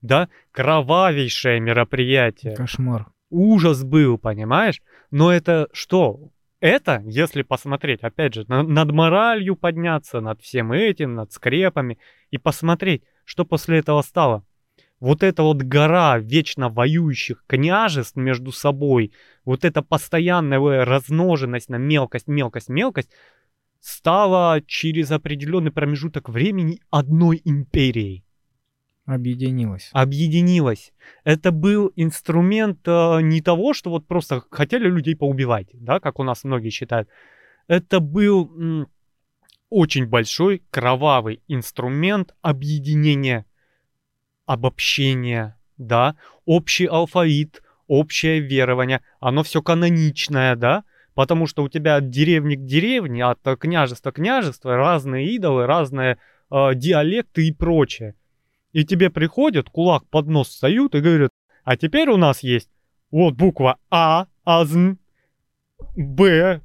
да, 0.00 0.28
кровавейшее 0.52 1.58
мероприятие, 1.58 2.54
Кошмар. 2.54 3.06
ужас 3.30 3.82
был, 3.82 4.18
понимаешь? 4.18 4.80
Но 5.10 5.32
это 5.32 5.68
что? 5.72 6.30
Это, 6.60 7.02
если 7.04 7.42
посмотреть, 7.42 8.02
опять 8.02 8.34
же, 8.34 8.44
на- 8.48 8.62
над 8.62 8.90
моралью 8.92 9.56
подняться, 9.56 10.20
над 10.20 10.40
всем 10.40 10.72
этим, 10.72 11.14
над 11.14 11.32
скрепами, 11.32 11.98
и 12.30 12.38
посмотреть, 12.38 13.02
что 13.24 13.44
после 13.44 13.78
этого 13.78 14.02
стало. 14.02 14.44
Вот 15.00 15.22
эта 15.22 15.42
вот 15.42 15.58
гора 15.58 16.18
вечно 16.18 16.68
воюющих 16.68 17.44
княжеств 17.46 18.16
между 18.16 18.50
собой, 18.50 19.12
вот 19.44 19.64
эта 19.64 19.82
постоянная 19.82 20.84
размноженность 20.84 21.68
на 21.68 21.76
мелкость, 21.76 22.26
мелкость, 22.26 22.68
мелкость, 22.68 23.10
стала 23.80 24.60
через 24.66 25.10
определенный 25.12 25.70
промежуток 25.70 26.28
времени 26.28 26.80
одной 26.90 27.40
империей 27.44 28.24
Объединилась. 29.06 29.88
объединилась. 29.92 30.92
Это 31.24 31.50
был 31.50 31.90
инструмент 31.96 32.80
э, 32.86 33.20
не 33.22 33.40
того, 33.40 33.72
что 33.72 33.88
вот 33.88 34.06
просто 34.06 34.42
хотели 34.50 34.86
людей 34.86 35.16
поубивать, 35.16 35.68
да, 35.72 35.98
как 35.98 36.18
у 36.18 36.24
нас 36.24 36.44
многие 36.44 36.68
считают. 36.68 37.08
Это 37.68 38.00
был 38.00 38.52
м, 38.54 38.88
очень 39.70 40.06
большой 40.06 40.62
кровавый 40.70 41.42
инструмент 41.48 42.34
объединения, 42.42 43.46
обобщения, 44.48 45.56
да, 45.76 46.16
общий 46.46 46.86
алфавит, 46.86 47.62
общее 47.86 48.40
верование, 48.40 49.02
оно 49.20 49.42
все 49.42 49.62
каноничное, 49.62 50.56
да, 50.56 50.84
потому 51.14 51.46
что 51.46 51.62
у 51.62 51.68
тебя 51.68 51.96
от 51.96 52.10
деревни 52.10 52.56
к 52.56 52.64
деревне, 52.64 53.24
от 53.24 53.38
э, 53.46 53.56
княжества 53.56 54.10
к 54.10 54.16
княжеству 54.16 54.70
разные 54.70 55.28
идолы, 55.34 55.66
разные 55.66 56.16
э, 56.50 56.74
диалекты 56.74 57.46
и 57.46 57.52
прочее. 57.52 58.14
И 58.72 58.84
тебе 58.84 59.10
приходят, 59.10 59.68
кулак 59.68 60.06
под 60.06 60.28
нос 60.28 60.48
встают 60.48 60.94
и 60.94 61.00
говорят, 61.00 61.30
а 61.64 61.76
теперь 61.76 62.08
у 62.08 62.16
нас 62.16 62.42
есть 62.42 62.70
вот 63.10 63.34
буква 63.34 63.76
А, 63.90 64.26
АЗН, 64.44 64.92
Б, 65.94 66.62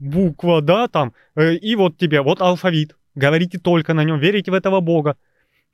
буква, 0.00 0.60
да, 0.60 0.88
там, 0.88 1.12
э, 1.36 1.54
и 1.54 1.76
вот 1.76 1.96
тебе, 1.98 2.20
вот 2.20 2.40
алфавит. 2.40 2.96
Говорите 3.14 3.58
только 3.58 3.94
на 3.94 4.02
нем, 4.04 4.18
верите 4.18 4.50
в 4.50 4.54
этого 4.54 4.80
бога. 4.80 5.16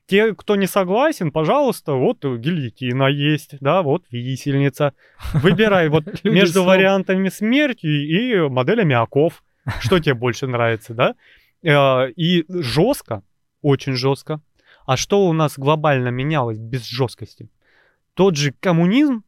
Те, 0.09 0.33
кто 0.33 0.55
не 0.55 0.65
согласен, 0.65 1.31
пожалуйста, 1.31 1.93
вот 1.93 2.25
гильотина 2.25 3.07
есть, 3.09 3.57
да, 3.61 3.83
вот 3.83 4.05
висельница. 4.09 4.93
Выбирай 5.33 5.87
вот 5.89 6.03
между 6.23 6.63
вариантами 6.63 7.29
смерти 7.29 7.85
и 7.85 8.49
моделями 8.49 8.95
оков. 8.95 9.43
Что 9.79 9.99
тебе 9.99 10.15
больше 10.15 10.47
нравится, 10.47 10.95
да? 10.95 11.15
Э, 11.61 12.09
И 12.15 12.43
жестко, 12.49 13.21
очень 13.61 13.93
жестко. 13.93 14.41
А 14.87 14.97
что 14.97 15.27
у 15.27 15.33
нас 15.33 15.59
глобально 15.59 16.07
менялось 16.09 16.57
без 16.57 16.85
жесткости? 16.85 17.47
Тот 18.15 18.35
же 18.35 18.51
коммунизм 18.59 19.23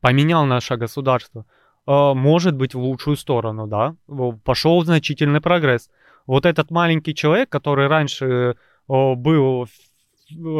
поменял 0.00 0.46
наше 0.46 0.76
государство. 0.76 1.46
Э, 1.84 2.12
Может 2.14 2.54
быть, 2.54 2.74
в 2.74 2.78
лучшую 2.78 3.16
сторону, 3.16 3.66
да. 3.66 3.96
Пошел 4.44 4.84
значительный 4.84 5.40
прогресс. 5.40 5.90
Вот 6.28 6.46
этот 6.46 6.70
маленький 6.70 7.12
человек, 7.12 7.48
который 7.48 7.88
раньше 7.88 8.54
был 8.88 9.64
ф- 9.64 9.70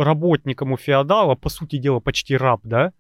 работником 0.05 0.73
у 0.73 0.77
феодала, 0.77 1.35
по 1.35 1.49
сути 1.49 1.77
дела, 1.79 2.01
почти 2.01 2.37
раб, 2.37 2.61
да, 2.65 2.93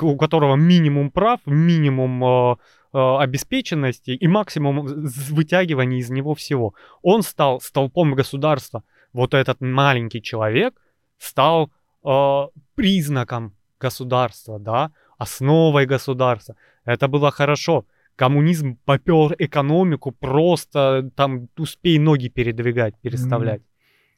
у 0.00 0.16
которого 0.16 0.56
минимум 0.56 1.10
прав, 1.10 1.40
минимум 1.46 2.24
э, 2.24 2.56
э, 2.92 3.16
обеспеченности 3.18 4.10
и 4.10 4.26
максимум 4.28 4.86
вытягивания 4.86 5.98
из 5.98 6.10
него 6.10 6.34
всего. 6.34 6.74
Он 7.02 7.22
стал 7.22 7.60
столпом 7.60 8.14
государства. 8.14 8.82
Вот 9.12 9.34
этот 9.34 9.60
маленький 9.60 10.22
человек 10.22 10.74
стал 11.18 11.70
э, 12.04 12.42
признаком 12.74 13.54
государства, 13.78 14.58
да, 14.58 14.90
основой 15.18 15.86
государства. 15.86 16.56
Это 16.84 17.08
было 17.08 17.30
хорошо. 17.30 17.84
Коммунизм 18.16 18.78
попер 18.84 19.34
экономику, 19.38 20.12
просто 20.12 21.10
там 21.16 21.48
успей 21.58 21.98
ноги 21.98 22.28
передвигать, 22.28 22.94
переставлять. 23.00 23.62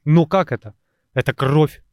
Но 0.09 0.25
как 0.25 0.53
это? 0.53 0.73
Это 1.13 1.33
кровь. 1.33 1.83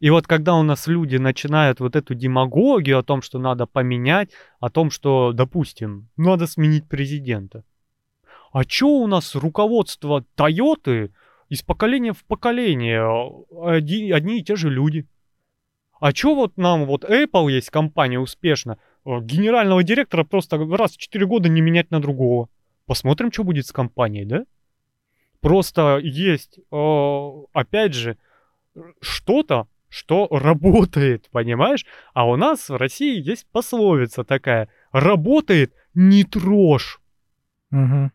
И 0.00 0.10
вот 0.10 0.26
когда 0.26 0.56
у 0.56 0.64
нас 0.64 0.88
люди 0.88 1.14
начинают 1.14 1.78
вот 1.78 1.94
эту 1.94 2.14
демагогию 2.14 2.98
о 2.98 3.04
том, 3.04 3.22
что 3.22 3.38
надо 3.38 3.66
поменять, 3.66 4.32
о 4.58 4.68
том, 4.68 4.90
что, 4.90 5.32
допустим, 5.32 6.08
надо 6.16 6.48
сменить 6.48 6.88
президента. 6.88 7.62
А 8.50 8.64
чё 8.64 8.88
у 8.88 9.06
нас 9.06 9.36
руководство 9.36 10.24
Тойоты 10.34 11.12
из 11.48 11.62
поколения 11.62 12.12
в 12.12 12.24
поколение 12.24 13.00
э, 13.00 13.76
одни, 13.76 14.10
одни 14.10 14.40
и 14.40 14.42
те 14.42 14.56
же 14.56 14.70
люди? 14.70 15.06
А 16.00 16.12
чё 16.12 16.34
вот 16.34 16.56
нам, 16.56 16.84
вот 16.84 17.04
Apple 17.04 17.48
есть 17.52 17.70
компания 17.70 18.18
успешно, 18.18 18.78
э, 19.06 19.20
генерального 19.20 19.84
директора 19.84 20.24
просто 20.24 20.58
раз 20.58 20.94
в 20.94 20.98
4 20.98 21.26
года 21.26 21.48
не 21.48 21.60
менять 21.60 21.92
на 21.92 22.02
другого? 22.02 22.48
Посмотрим, 22.86 23.30
что 23.30 23.44
будет 23.44 23.68
с 23.68 23.72
компанией, 23.72 24.24
да? 24.24 24.46
Просто 25.40 25.98
есть, 26.02 26.58
э, 26.70 27.30
опять 27.52 27.94
же, 27.94 28.18
что-то, 29.00 29.68
что 29.88 30.28
работает, 30.30 31.28
понимаешь? 31.30 31.84
А 32.14 32.28
у 32.28 32.36
нас 32.36 32.68
в 32.68 32.76
России 32.76 33.20
есть 33.20 33.46
пословица 33.50 34.24
такая, 34.24 34.68
работает, 34.92 35.74
не 35.94 36.24
трожь. 36.24 37.00
Мгм. 37.70 38.12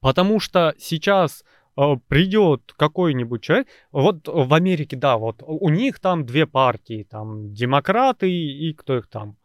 Потому 0.00 0.40
что 0.40 0.74
сейчас 0.78 1.44
э, 1.76 1.96
придет 2.08 2.72
какой-нибудь 2.76 3.42
человек, 3.42 3.68
вот 3.92 4.26
в 4.26 4.54
Америке, 4.54 4.96
да, 4.96 5.16
вот 5.18 5.42
у 5.44 5.68
них 5.68 6.00
там 6.00 6.24
две 6.24 6.46
партии, 6.46 7.06
там 7.08 7.52
демократы 7.52 8.30
и 8.30 8.72
кто 8.74 8.98
их 8.98 9.08
там, 9.08 9.36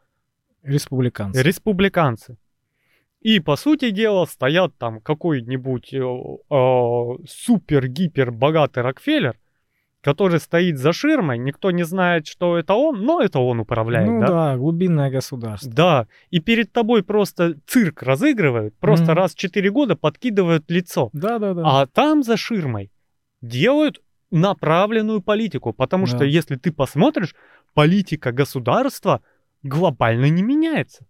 Республиканцы. 0.63 1.43
республиканцы. 1.43 2.37
И, 3.23 3.39
по 3.39 3.55
сути 3.55 3.89
дела, 3.91 4.25
стоят 4.25 4.77
там 4.77 4.99
какой-нибудь 4.99 5.93
э, 5.93 5.97
э, 5.97 7.25
супер-гипер 7.25 8.31
богатый 8.31 8.83
Рокфеллер, 8.83 9.39
который 10.01 10.41
стоит 10.41 10.77
за 10.77 10.91
ширмой, 10.91 11.37
никто 11.37 11.71
не 11.71 11.83
знает, 11.83 12.27
что 12.27 12.57
это 12.57 12.73
он, 12.73 13.01
но 13.05 13.21
это 13.21 13.39
он 13.39 13.61
управляет, 13.61 14.09
ну 14.09 14.19
да? 14.19 14.27
да? 14.27 14.57
глубинное 14.57 15.09
государство. 15.09 15.71
Да, 15.71 16.07
и 16.29 16.39
перед 16.41 16.73
тобой 16.73 17.03
просто 17.03 17.55
цирк 17.65 18.03
разыгрывают, 18.03 18.75
просто 18.79 19.05
Мгм. 19.05 19.13
раз 19.13 19.33
в 19.33 19.37
4 19.37 19.71
года 19.71 19.95
подкидывают 19.95 20.69
лицо. 20.69 21.09
Да, 21.13 21.39
да, 21.39 21.53
да. 21.53 21.61
А 21.65 21.85
там 21.87 22.23
за 22.23 22.35
ширмой 22.35 22.91
делают 23.41 24.01
направленную 24.31 25.21
политику, 25.21 25.71
потому 25.71 26.07
что 26.07 26.19
Да. 26.19 26.25
если 26.25 26.57
ты 26.57 26.73
посмотришь, 26.73 27.35
политика 27.73 28.33
государства 28.33 29.21
глобально 29.61 30.29
не 30.29 30.43
меняется. 30.43 31.05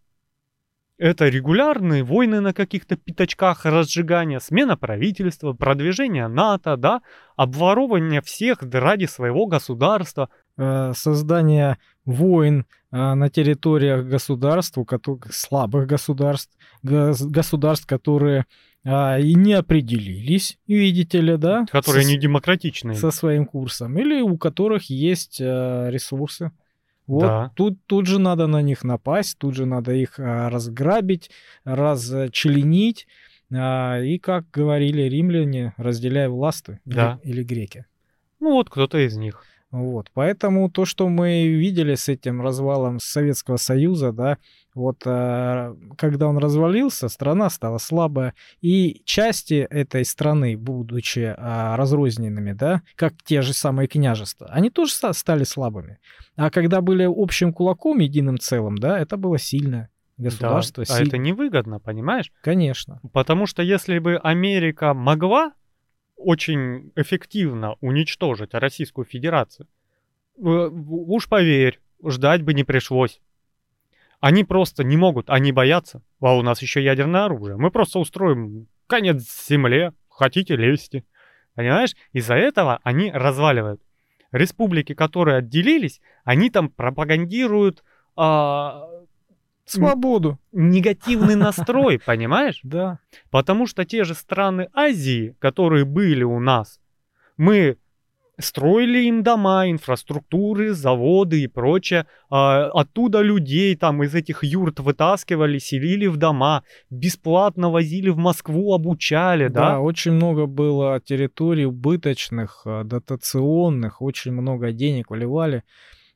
Это 0.99 1.27
регулярные 1.27 2.03
войны 2.03 2.39
на 2.39 2.53
каких-то 2.53 2.95
пятачках 2.95 3.65
разжигания, 3.65 4.39
смена 4.39 4.77
правительства, 4.77 5.53
продвижение 5.53 6.27
НАТО, 6.27 6.77
да, 6.77 7.01
обворовывание 7.35 8.21
всех 8.21 8.59
ради 8.61 9.05
своего 9.05 9.47
государства. 9.47 10.29
Э, 10.55 10.93
Создание 10.95 11.79
войн 12.05 12.65
э, 12.91 13.13
на 13.15 13.29
территориях 13.29 14.05
государств, 14.05 14.77
слабых 15.31 15.87
государств, 15.87 16.51
гос- 16.83 17.25
государств, 17.27 17.87
которые 17.87 18.45
а, 18.85 19.17
и 19.17 19.33
не 19.33 19.53
определились, 19.53 20.57
видите 20.67 21.21
ли, 21.21 21.37
да? 21.37 21.65
которые 21.71 22.03
со- 22.03 22.09
не 22.09 22.17
демократичные. 22.17 22.95
со 22.97 23.11
своим 23.11 23.45
курсом, 23.45 23.97
или 23.97 24.21
у 24.21 24.37
которых 24.37 24.89
есть 24.89 25.39
э, 25.39 25.89
ресурсы. 25.89 26.51
Вот 27.07 27.21
Да. 27.23 27.51
тут, 27.55 27.77
тут 27.85 28.05
же 28.07 28.19
надо 28.19 28.47
на 28.47 28.61
них 28.61 28.83
напасть, 28.83 29.37
тут 29.37 29.55
же 29.55 29.65
надо 29.65 29.91
их 29.93 30.19
а, 30.19 30.49
разграбить, 30.49 31.29
расчленить. 31.65 33.07
а, 33.55 33.99
и, 33.99 34.17
как 34.17 34.49
говорили 34.51 35.03
римляне, 35.03 35.73
разделяй 35.77 36.27
власти 36.27 36.79
Да. 36.85 37.19
или, 37.23 37.33
или 37.33 37.43
греки. 37.43 37.85
Ну 38.39 38.51
вот 38.53 38.69
кто-то 38.69 38.97
из 39.05 39.15
них. 39.15 39.43
Вот, 39.69 40.09
поэтому 40.13 40.69
то, 40.69 40.85
что 40.85 41.09
мы 41.09 41.47
видели 41.47 41.95
с 41.95 42.07
этим 42.07 42.41
развалом 42.41 42.99
Советского 42.99 43.57
Союза, 43.57 44.11
да, 44.11 44.37
вот 44.75 45.03
а, 45.05 45.75
когда 45.97 46.27
он 46.27 46.37
развалился, 46.37 47.07
страна 47.09 47.49
стала 47.49 47.77
слабая, 47.77 48.33
и 48.61 49.01
части 49.05 49.55
этой 49.69 50.05
страны, 50.05 50.57
будучи 50.57 51.33
а, 51.37 51.75
разрозненными, 51.77 52.53
да, 52.53 52.81
как 52.95 53.13
те 53.23 53.41
же 53.41 53.53
самые 53.53 53.87
княжества, 53.87 54.47
они 54.47 54.69
тоже 54.69 54.93
ста- 54.93 55.13
стали 55.13 55.43
слабыми. 55.43 55.99
А 56.35 56.49
когда 56.49 56.81
были 56.81 57.03
общим 57.09 57.53
кулаком, 57.53 57.99
единым 57.99 58.37
целым, 58.39 58.77
да, 58.77 58.99
это 58.99 59.17
было 59.17 59.37
сильное 59.37 59.89
государство. 60.17 60.83
Да, 60.87 60.93
а 60.93 60.97
силь- 60.97 61.07
это 61.07 61.17
невыгодно, 61.17 61.79
понимаешь? 61.79 62.31
Конечно. 62.41 62.99
Потому 63.11 63.45
что 63.45 63.61
если 63.61 63.99
бы 63.99 64.17
Америка 64.17 64.93
могла 64.93 65.53
очень 66.15 66.91
эффективно 66.95 67.75
уничтожить 67.81 68.53
Российскую 68.53 69.05
Федерацию, 69.05 69.67
э, 70.37 70.41
уж 70.41 71.27
поверь, 71.27 71.79
ждать 72.05 72.41
бы 72.43 72.53
не 72.53 72.63
пришлось. 72.63 73.19
Они 74.23 74.45
просто 74.45 74.85
не 74.85 74.95
могут, 74.95 75.29
они 75.29 75.51
боятся. 75.51 76.01
А 76.21 76.37
у 76.37 76.43
нас 76.43 76.61
еще 76.61 76.81
ядерное 76.81 77.25
оружие. 77.25 77.57
Мы 77.57 77.71
просто 77.71 77.99
устроим 77.99 78.67
конец 78.87 79.21
земле, 79.49 79.91
хотите 80.07 80.55
лезьте. 80.55 81.03
Понимаешь? 81.55 81.93
Из-за 82.13 82.35
этого 82.35 82.79
они 82.83 83.11
разваливают. 83.11 83.81
Республики, 84.31 84.93
которые 84.93 85.39
отделились, 85.39 85.99
они 86.23 86.49
там 86.49 86.69
пропагандируют 86.69 87.83
а, 88.15 88.87
Свободу. 89.65 90.39
негативный 90.53 91.35
настрой, 91.35 91.99
понимаешь? 92.05 92.61
Да. 92.63 92.99
Потому 93.29 93.67
что 93.67 93.83
те 93.83 94.05
же 94.05 94.13
страны 94.13 94.69
Азии, 94.71 95.35
которые 95.39 95.83
были 95.83 96.23
у 96.23 96.39
нас, 96.39 96.79
мы 97.35 97.75
строили 98.39 99.05
им 99.05 99.23
дома, 99.23 99.69
инфраструктуры, 99.69 100.73
заводы 100.73 101.43
и 101.43 101.47
прочее. 101.47 102.05
а, 102.29 102.65
оттуда 102.69 103.21
людей 103.21 103.75
там 103.75 104.03
из 104.03 104.15
этих 104.15 104.43
юрт 104.43 104.79
вытаскивали, 104.79 105.59
селили 105.59 106.07
в 106.07 106.17
дома, 106.17 106.63
бесплатно 106.89 107.69
возили 107.69 108.09
в 108.09 108.17
Москву, 108.17 108.73
обучали, 108.73 109.47
Да, 109.49 109.73
да? 109.73 109.79
очень 109.79 110.13
много 110.13 110.47
было 110.47 110.99
территорий 110.99 111.65
убыточных, 111.65 112.63
э, 112.65 112.83
дотационных, 112.83 114.01
очень 114.01 114.31
много 114.31 114.71
денег 114.71 115.11
вливали 115.11 115.63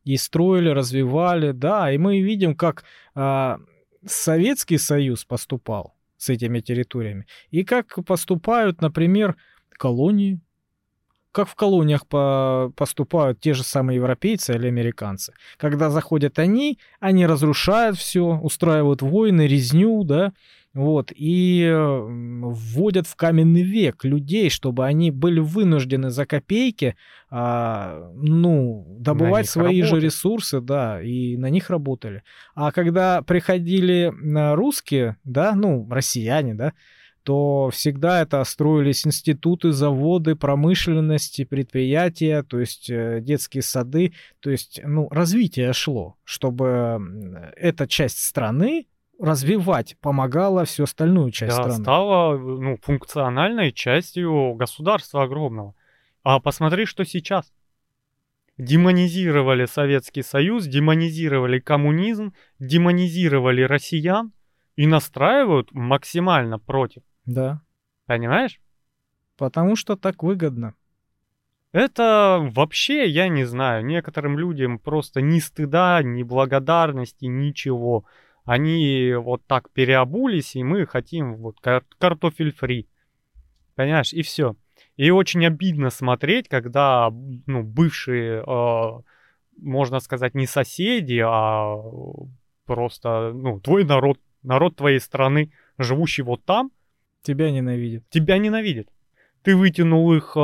и 0.04 0.18
строили, 0.18 0.70
развивали, 0.70 1.52
да, 1.52 1.92
и 1.92 1.98
мы 1.98 2.22
видим, 2.22 2.56
как 2.56 2.84
а, 3.14 3.58
Советский 4.06 4.78
Союз 4.78 5.26
поступал 5.26 5.94
с 6.18 6.30
этими 6.30 6.62
территориями, 6.62 7.28
и 7.52 7.64
как 7.64 8.00
поступают, 8.06 8.82
например, 8.82 9.36
колонии, 9.78 10.40
как 11.38 11.48
в 11.48 11.54
колониях 11.54 12.08
по- 12.08 12.74
поступают 12.76 13.40
те 13.40 13.54
же 13.54 13.62
самые 13.62 13.98
европейцы 13.98 14.56
или 14.56 14.66
американцы. 14.66 15.34
Когда 15.58 15.92
заходят 15.92 16.40
они, 16.40 16.80
они 17.00 17.28
разрушают 17.28 17.96
все, 17.96 18.40
устраивают 18.42 19.04
войны, 19.04 19.46
резню, 19.46 20.04
да, 20.04 20.34
вот, 20.74 21.12
и 21.16 21.72
вводят 21.72 23.06
в 23.06 23.16
каменный 23.16 23.62
век 23.62 24.04
людей, 24.04 24.50
чтобы 24.50 24.88
они 24.88 25.12
были 25.12 25.40
вынуждены 25.40 26.10
за 26.10 26.26
копейки, 26.26 26.96
а, 27.30 28.12
ну, 28.16 28.98
добывать 29.00 29.48
свои 29.48 29.84
же 29.84 29.90
работать. 29.90 30.04
ресурсы, 30.06 30.60
да, 30.60 31.00
и 31.04 31.38
на 31.38 31.52
них 31.52 31.70
работали. 31.70 32.24
А 32.56 32.72
когда 32.72 33.22
приходили 33.22 34.12
а, 34.36 34.56
русские, 34.56 35.18
да, 35.24 35.54
ну, 35.54 35.88
россияне, 35.88 36.56
да, 36.56 36.74
то 37.28 37.70
всегда 37.74 38.22
это 38.22 38.42
строились 38.46 39.06
институты, 39.06 39.74
заводы, 39.74 40.38
промышленности, 40.38 41.44
предприятия, 41.44 42.42
то 42.42 42.58
есть 42.58 42.90
э, 42.90 43.20
детские 43.20 43.64
сады, 43.64 44.14
то 44.40 44.50
есть, 44.50 44.80
ну, 44.82 45.10
развитие 45.10 45.74
шло, 45.74 46.16
чтобы 46.24 47.52
эта 47.58 47.86
часть 47.86 48.20
страны 48.20 48.88
развивать 49.20 49.98
помогала 50.00 50.64
всю 50.64 50.84
остальную 50.84 51.32
часть 51.32 51.58
Да, 51.58 51.64
страны. 51.64 51.84
стала 51.84 52.38
ну, 52.38 52.78
функциональной 52.82 53.74
частью 53.74 54.54
государства 54.54 55.24
огромного. 55.24 55.76
А 56.24 56.40
посмотри, 56.40 56.86
что 56.86 57.04
сейчас. 57.04 57.52
Демонизировали 58.58 59.66
Советский 59.66 60.22
Союз, 60.24 60.66
демонизировали 60.66 61.60
коммунизм, 61.60 62.34
демонизировали 62.60 63.64
россиян 63.64 64.32
и 64.78 64.88
настраивают 64.88 65.74
максимально 65.74 66.58
против. 66.58 67.04
Да, 67.28 67.62
Понимаешь? 68.08 68.60
потому 69.38 69.76
что 69.76 69.96
так 69.96 70.24
выгодно. 70.24 70.74
Это 71.72 72.40
вообще, 72.56 73.08
я 73.08 73.28
не 73.28 73.44
знаю, 73.46 73.86
некоторым 73.86 74.38
людям 74.40 74.80
просто 74.80 75.22
ни 75.22 75.40
стыда, 75.40 76.02
ни 76.02 76.24
благодарности, 76.24 77.26
ничего. 77.26 78.06
Они 78.46 79.14
вот 79.16 79.46
так 79.46 79.70
переобулись, 79.72 80.56
и 80.56 80.64
мы 80.64 80.86
хотим 80.86 81.36
вот 81.36 81.60
кар- 81.60 81.86
картофель 82.00 82.54
фри. 82.54 82.88
Понимаешь, 83.76 84.14
и 84.14 84.22
все. 84.24 84.56
И 84.96 85.12
очень 85.12 85.46
обидно 85.46 85.90
смотреть, 85.90 86.48
когда 86.48 87.12
ну, 87.12 87.62
бывшие, 87.62 88.42
э, 88.42 89.02
можно 89.62 90.00
сказать, 90.00 90.34
не 90.34 90.48
соседи, 90.48 91.22
а 91.24 91.76
просто 92.66 93.34
ну, 93.34 93.60
твой 93.60 93.84
народ, 93.84 94.20
народ 94.42 94.78
твоей 94.78 95.00
страны, 95.00 95.52
живущий 95.78 96.24
вот 96.24 96.44
там, 96.46 96.72
Тебя 97.22 97.52
ненавидят. 97.52 98.04
тебя 98.10 98.38
ненавидят. 98.38 98.88
Ты 99.44 99.56
вытянул 99.56 100.14
их 100.14 100.34
э, 100.36 100.40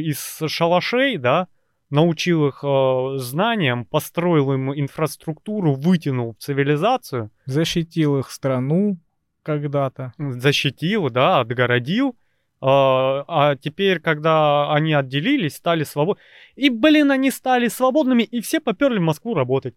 из 0.00 0.42
шалашей, 0.48 1.18
да, 1.18 1.48
научил 1.90 2.48
их 2.48 2.64
э, 2.64 3.18
знаниям, 3.18 3.84
построил 3.84 4.52
им 4.52 4.72
инфраструктуру, 4.72 5.74
вытянул 5.74 6.34
в 6.34 6.42
цивилизацию, 6.42 7.30
Защитил 7.46 8.18
их 8.18 8.30
страну 8.30 8.96
когда-то. 9.42 10.12
защитил, 10.18 11.10
да, 11.10 11.40
отгородил. 11.40 12.10
э, 12.10 12.14
а 12.62 13.56
теперь, 13.60 14.00
когда 14.00 14.72
они 14.72 14.94
отделились, 14.94 15.56
стали 15.56 15.84
свободны. 15.84 16.22
И, 16.56 16.70
блин, 16.70 17.10
они 17.10 17.30
стали 17.30 17.68
свободными, 17.68 18.22
и 18.22 18.40
все 18.40 18.60
поперли 18.60 18.98
в 18.98 19.02
Москву 19.02 19.34
работать. 19.34 19.74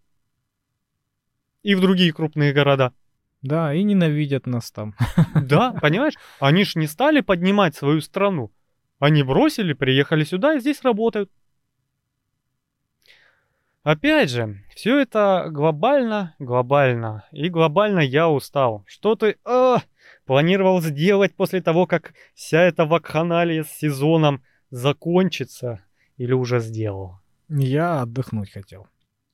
И 1.63 1.75
в 1.75 1.81
другие 1.81 2.11
крупные 2.11 2.53
города. 2.53 2.91
Да, 3.43 3.73
и 3.73 3.83
ненавидят 3.83 4.47
нас 4.47 4.71
там. 4.71 4.95
Да, 5.35 5.73
понимаешь? 5.73 6.13
Они 6.39 6.63
ж 6.63 6.75
не 6.75 6.87
стали 6.87 7.19
поднимать 7.19 7.75
свою 7.75 7.99
страну. 8.01 8.51
Они 8.99 9.21
бросили, 9.21 9.73
приехали 9.73 10.23
сюда 10.23 10.55
и 10.55 10.59
здесь 10.59 10.81
работают. 10.81 11.29
Опять 13.83 14.29
же, 14.29 14.63
все 14.73 14.97
это 14.97 15.47
глобально, 15.51 16.35
глобально. 16.39 17.25
И 17.31 17.49
глобально 17.49 17.99
я 17.99 18.29
устал. 18.29 18.85
Что 18.87 19.15
ты 19.15 19.35
а, 19.43 19.79
планировал 20.25 20.81
сделать 20.81 21.35
после 21.35 21.61
того, 21.61 21.85
как 21.85 22.13
вся 22.33 22.61
эта 22.61 22.85
вакханалия 22.85 23.65
с 23.65 23.71
сезоном 23.71 24.41
закончится? 24.69 25.83
Или 26.15 26.31
уже 26.31 26.59
сделал? 26.61 27.19
Я 27.49 28.03
отдохнуть 28.03 28.51
хотел. 28.51 28.87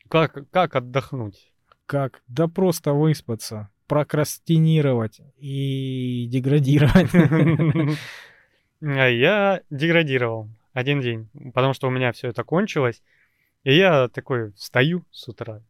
Как, 0.08 0.50
как 0.50 0.76
отдохнуть? 0.76 1.54
Как? 1.86 2.24
Да 2.28 2.48
просто 2.48 2.94
выспаться, 2.94 3.70
прокрастинировать 3.90 5.20
и 5.38 6.28
деградировать. 6.32 7.12
А 8.82 9.08
я 9.08 9.62
деградировал 9.70 10.48
один 10.72 11.02
день, 11.02 11.28
потому 11.54 11.74
что 11.74 11.88
у 11.88 11.92
меня 11.92 12.14
все 12.14 12.30
это 12.30 12.44
кончилось. 12.46 13.02
И 13.64 13.76
я 13.76 14.08
такой 14.08 14.54
встаю 14.54 15.04
с 15.12 15.28
утра. 15.28 15.62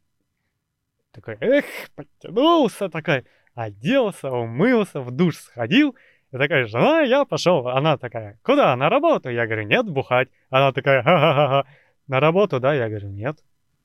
Такой, 1.10 1.36
эх, 1.40 1.64
подтянулся, 1.96 2.88
такой, 2.88 3.24
оделся, 3.54 4.30
умылся, 4.30 5.00
в 5.00 5.10
душ 5.10 5.38
сходил. 5.38 5.96
И 6.30 6.36
такая, 6.36 6.66
жена, 6.66 7.00
я 7.00 7.24
пошел. 7.24 7.66
Она 7.66 7.96
такая, 7.96 8.38
куда, 8.44 8.76
на 8.76 8.88
работу? 8.88 9.30
Я 9.30 9.46
говорю, 9.46 9.64
нет, 9.64 9.88
бухать. 9.88 10.28
Она 10.50 10.72
такая, 10.72 11.02
ха-ха-ха, 11.02 11.66
на 12.06 12.20
работу, 12.20 12.60
да? 12.60 12.74
Я 12.74 12.88
говорю, 12.88 13.08
нет, 13.08 13.42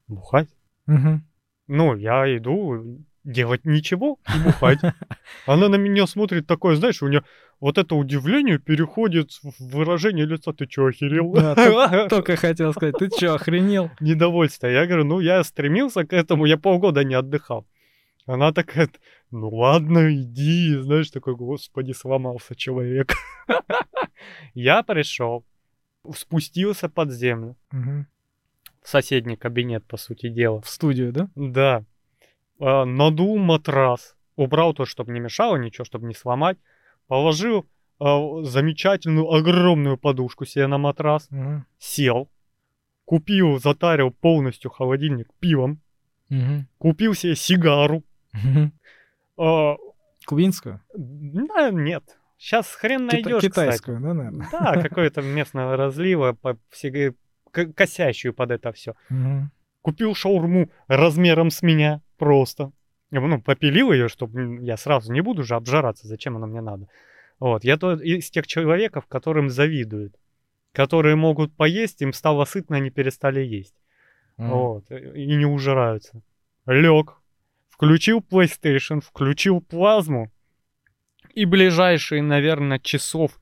бухать. 0.07 0.49
Мгм. 0.86 1.26
Ну, 1.68 1.95
я 1.95 2.38
иду 2.38 2.99
делать 3.26 3.66
ничего 3.66 4.20
и 4.34 4.44
бухать. 4.44 4.80
Она 5.46 5.68
на 5.68 5.76
меня 5.76 6.08
смотрит 6.08 6.48
такое, 6.48 6.76
знаешь, 6.76 7.02
у 7.02 7.08
нее 7.08 7.24
вот 7.60 7.78
это 7.78 7.96
удивление 7.96 8.60
переходит 8.60 9.32
в 9.32 9.54
выражение 9.60 10.26
лица. 10.26 10.54
Ты 10.54 10.68
чё, 10.68 10.86
охерел? 10.86 11.34
Да, 11.34 11.56
тол- 11.56 12.08
Только 12.10 12.36
хотел 12.36 12.72
сказать, 12.74 12.96
ты 12.98 13.10
чё, 13.10 13.34
охренел? 13.34 13.90
Недовольство. 14.00 14.68
Я 14.68 14.86
говорю, 14.86 15.04
ну, 15.06 15.20
я 15.20 15.44
стремился 15.44 16.06
к 16.06 16.14
этому, 16.14 16.46
я 16.46 16.58
полгода 16.58 17.04
не 17.04 17.16
отдыхал. 17.16 17.66
Она 18.28 18.52
такая, 18.54 18.90
ну 19.32 19.50
ладно, 19.50 20.12
иди, 20.14 20.76
знаешь, 20.78 21.12
такой, 21.12 21.36
господи, 21.36 21.92
сломался 21.92 22.56
человек. 22.56 23.14
Я 24.56 24.82
пришел, 24.82 25.46
спустился 26.16 26.90
под 26.90 27.12
землю, 27.12 27.56
в 27.72 28.90
соседний 28.90 29.36
кабинет, 29.36 29.86
по 29.86 29.98
сути 29.98 30.30
дела. 30.30 30.62
В 30.62 30.70
студию, 30.70 31.12
да? 31.12 31.30
Да. 31.36 31.84
А, 32.60 32.86
Надул 32.86 33.38
матрас. 33.38 34.15
Убрал 34.36 34.73
то, 34.73 34.86
чтобы 34.86 35.11
не 35.14 35.19
мешало 35.19 35.56
ничего, 35.57 35.86
чтобы 35.86 36.07
не 36.07 36.14
сломать. 36.14 36.57
Положил 37.07 37.65
а, 37.99 38.44
замечательную 38.44 39.32
огромную 39.32 39.98
подушку 39.98 40.45
себе 40.45 40.68
на 40.68 40.77
матрас. 40.77 41.27
Мгм. 41.32 41.65
Сел. 41.80 42.30
Купил, 43.06 43.60
затарил 43.60 44.11
полностью 44.11 44.72
холодильник 44.72 45.30
пивом. 45.40 45.80
Мгм. 46.30 46.68
Купил 46.80 47.14
себе 47.14 47.36
сигару. 47.36 48.03
Мгм. 48.34 48.73
А, 49.38 49.76
Кубинскую? 50.26 50.82
да, 50.95 51.69
нет. 51.72 52.03
Сейчас 52.38 52.68
хрен 52.73 53.07
Кита- 53.07 53.14
найдешь, 53.14 53.41
Китайскую, 53.44 54.02
да, 54.02 54.14
наверное? 54.14 54.48
Да, 54.52 54.73
какое-то 54.82 55.22
местного 55.22 55.77
разлива, 55.77 56.34
по, 56.34 56.57
к- 57.52 57.73
косящую 57.73 58.34
под 58.34 58.52
это 58.52 58.73
все. 58.73 58.95
Мгм. 59.10 59.52
Купил 59.82 60.15
шаурму 60.15 60.69
размером 60.88 61.49
с 61.52 61.61
меня 61.61 62.02
просто. 62.16 62.72
Ну, 63.12 63.42
попилил 63.42 63.92
ее, 63.92 64.08
чтобы 64.08 64.60
я 64.62 64.78
сразу 64.78 65.12
не 65.14 65.22
буду 65.22 65.44
же 65.44 65.56
обжираться, 65.56 66.08
зачем 66.08 66.36
оно 66.36 66.48
мне 66.48 66.62
надо. 66.62 66.88
Вот, 67.40 67.64
я 67.64 67.78
то 67.78 67.94
из 67.94 68.30
тех 68.30 68.48
человеков, 68.48 69.06
которым 69.08 69.50
завидуют. 69.50 70.16
Которые 70.74 71.16
могут 71.16 71.56
поесть, 71.56 72.02
им 72.02 72.14
стало 72.14 72.46
сытно, 72.46 72.78
они 72.78 72.90
перестали 72.90 73.42
есть. 73.42 73.76
М. 74.38 74.50
Вот, 74.50 74.92
и 74.92 75.36
не 75.36 75.46
ужираются. 75.46 76.22
Лег, 76.66 77.22
включил 77.70 78.20
PlayStation, 78.20 79.02
включил 79.02 79.62
плазму. 79.62 80.32
И 81.34 81.46
ближайшие, 81.46 82.22
наверное, 82.22 82.80
часов 82.80 83.40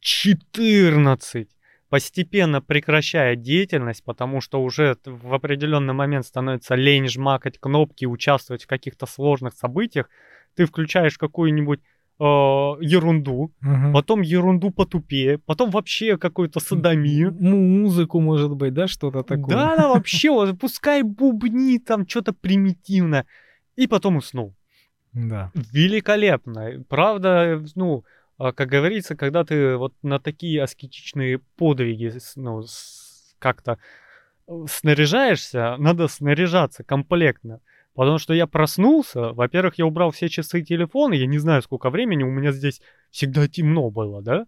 14 0.00 1.48
постепенно 1.88 2.60
прекращая 2.60 3.36
деятельность, 3.36 4.04
потому 4.04 4.40
что 4.40 4.62
уже 4.62 4.96
в 5.04 5.32
определенный 5.34 5.94
момент 5.94 6.26
становится 6.26 6.74
лень 6.74 7.08
жмакать 7.08 7.58
кнопки, 7.58 8.04
участвовать 8.04 8.64
в 8.64 8.66
каких-то 8.66 9.06
сложных 9.06 9.54
событиях, 9.54 10.08
ты 10.54 10.66
включаешь 10.66 11.16
какую-нибудь 11.18 11.80
э, 12.20 12.24
ерунду, 12.24 13.52
Мгм. 13.60 13.92
потом 13.92 14.22
ерунду 14.22 14.70
потупее, 14.70 15.38
потом 15.38 15.70
вообще 15.70 16.18
какую-то 16.18 16.58
садомию. 16.60 17.28
М- 17.28 17.80
Музыку, 17.80 18.20
может 18.20 18.50
быть, 18.56 18.74
да, 18.74 18.88
что-то 18.88 19.22
такое? 19.22 19.56
Да, 19.56 19.76
да, 19.76 19.88
вообще, 19.94 20.30
вот 20.30 20.58
пускай 20.58 21.02
бубни 21.02 21.78
там 21.78 22.08
что-то 22.08 22.32
примитивно. 22.32 23.24
И 23.76 23.86
потом 23.86 24.16
уснул. 24.16 24.56
Да. 25.12 25.52
Великолепно. 25.54 26.84
Правда, 26.88 27.64
ну, 27.76 27.98
а, 27.98 28.17
как 28.38 28.68
говорится, 28.68 29.16
когда 29.16 29.44
ты 29.44 29.76
вот 29.76 29.94
на 30.02 30.20
такие 30.20 30.62
аскетичные 30.62 31.40
подвиги 31.56 32.12
ну, 32.36 32.62
как-то 33.38 33.78
э, 34.46 34.52
снаряжаешься, 34.68 35.76
надо 35.78 36.08
снаряжаться 36.08 36.84
комплектно. 36.84 37.60
Потому 37.94 38.18
что 38.18 38.32
я 38.32 38.46
проснулся, 38.46 39.32
во-первых, 39.32 39.76
я 39.78 39.86
убрал 39.86 40.12
все 40.12 40.28
часы 40.28 40.62
телефона, 40.62 41.14
я 41.14 41.26
не 41.26 41.38
знаю, 41.38 41.62
сколько 41.62 41.90
времени, 41.90 42.22
у 42.22 42.30
меня 42.30 42.52
здесь 42.52 42.80
всегда 43.10 43.48
темно 43.48 43.90
было, 43.90 44.22
да? 44.22 44.46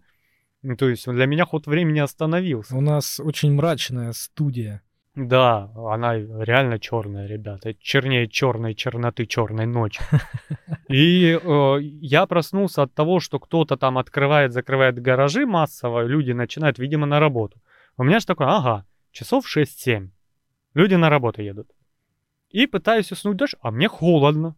Ну, 0.62 0.76
То 0.76 0.88
есть 0.88 1.10
для 1.10 1.26
меня 1.26 1.44
ход 1.46 1.66
времени 1.66 1.98
остановился. 1.98 2.76
У 2.76 2.80
нас 2.80 3.18
очень 3.18 3.52
мрачная 3.52 4.12
студия. 4.12 4.82
Да, 5.16 5.70
она 5.74 6.14
реально 6.14 6.78
черная, 6.78 7.26
ребята. 7.26 7.74
Чернее 7.74 8.28
черной 8.28 8.74
черноты 8.74 9.26
черной 9.26 9.66
ночи. 9.66 10.00
И 10.88 11.36
э, 11.42 11.78
я 11.80 12.26
проснулся 12.26 12.82
от 12.82 12.94
того, 12.94 13.18
что 13.18 13.40
кто-то 13.40 13.76
там 13.76 13.98
открывает, 13.98 14.52
закрывает 14.52 15.00
гаражи 15.00 15.46
массово, 15.46 16.04
люди 16.04 16.30
начинают, 16.30 16.78
видимо, 16.78 17.06
на 17.06 17.18
работу. 17.18 17.60
У 17.96 18.04
меня 18.04 18.20
же 18.20 18.26
такое, 18.26 18.46
ага, 18.48 18.86
часов 19.10 19.44
6-7. 19.46 20.10
Люди 20.74 20.94
на 20.94 21.10
работу 21.10 21.42
едут. 21.42 21.68
И 22.50 22.66
пытаюсь 22.66 23.10
уснуть 23.10 23.36
дальше, 23.36 23.56
а 23.60 23.72
мне 23.72 23.88
холодно. 23.88 24.56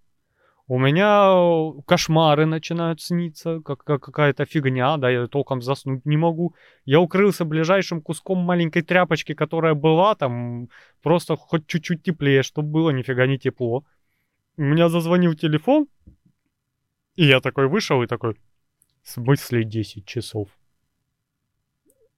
У 0.69 0.79
меня 0.79 1.33
э, 1.35 1.83
кошмары 1.87 2.47
начинают 2.47 3.01
сниться, 3.01 3.61
как, 3.61 3.85
как 3.85 4.03
какая-то 4.03 4.47
фигня, 4.47 4.97
да, 4.97 5.11
я 5.11 5.27
толком 5.27 5.61
заснуть 5.61 6.07
не 6.07 6.17
могу. 6.17 6.55
Я 6.85 7.01
укрылся 7.01 7.45
ближайшим 7.45 8.01
куском 8.01 8.39
маленькой 8.39 8.83
тряпочки, 8.83 9.35
которая 9.35 9.75
была 9.75 10.15
там, 10.15 10.69
просто 11.03 11.37
хоть 11.37 11.67
чуть-чуть 11.67 12.03
теплее, 12.03 12.43
чтобы 12.43 12.69
было, 12.69 12.91
нифига 12.91 13.27
не 13.27 13.39
тепло. 13.39 13.85
У 14.57 14.63
меня 14.63 14.89
зазвонил 14.89 15.35
телефон, 15.35 15.89
и 17.17 17.25
я 17.25 17.41
такой 17.41 17.69
вышел 17.69 18.03
и 18.03 18.07
такой, 18.07 18.37
в 19.03 19.11
смысле 19.11 19.65
10 19.65 20.07
часов? 20.07 20.49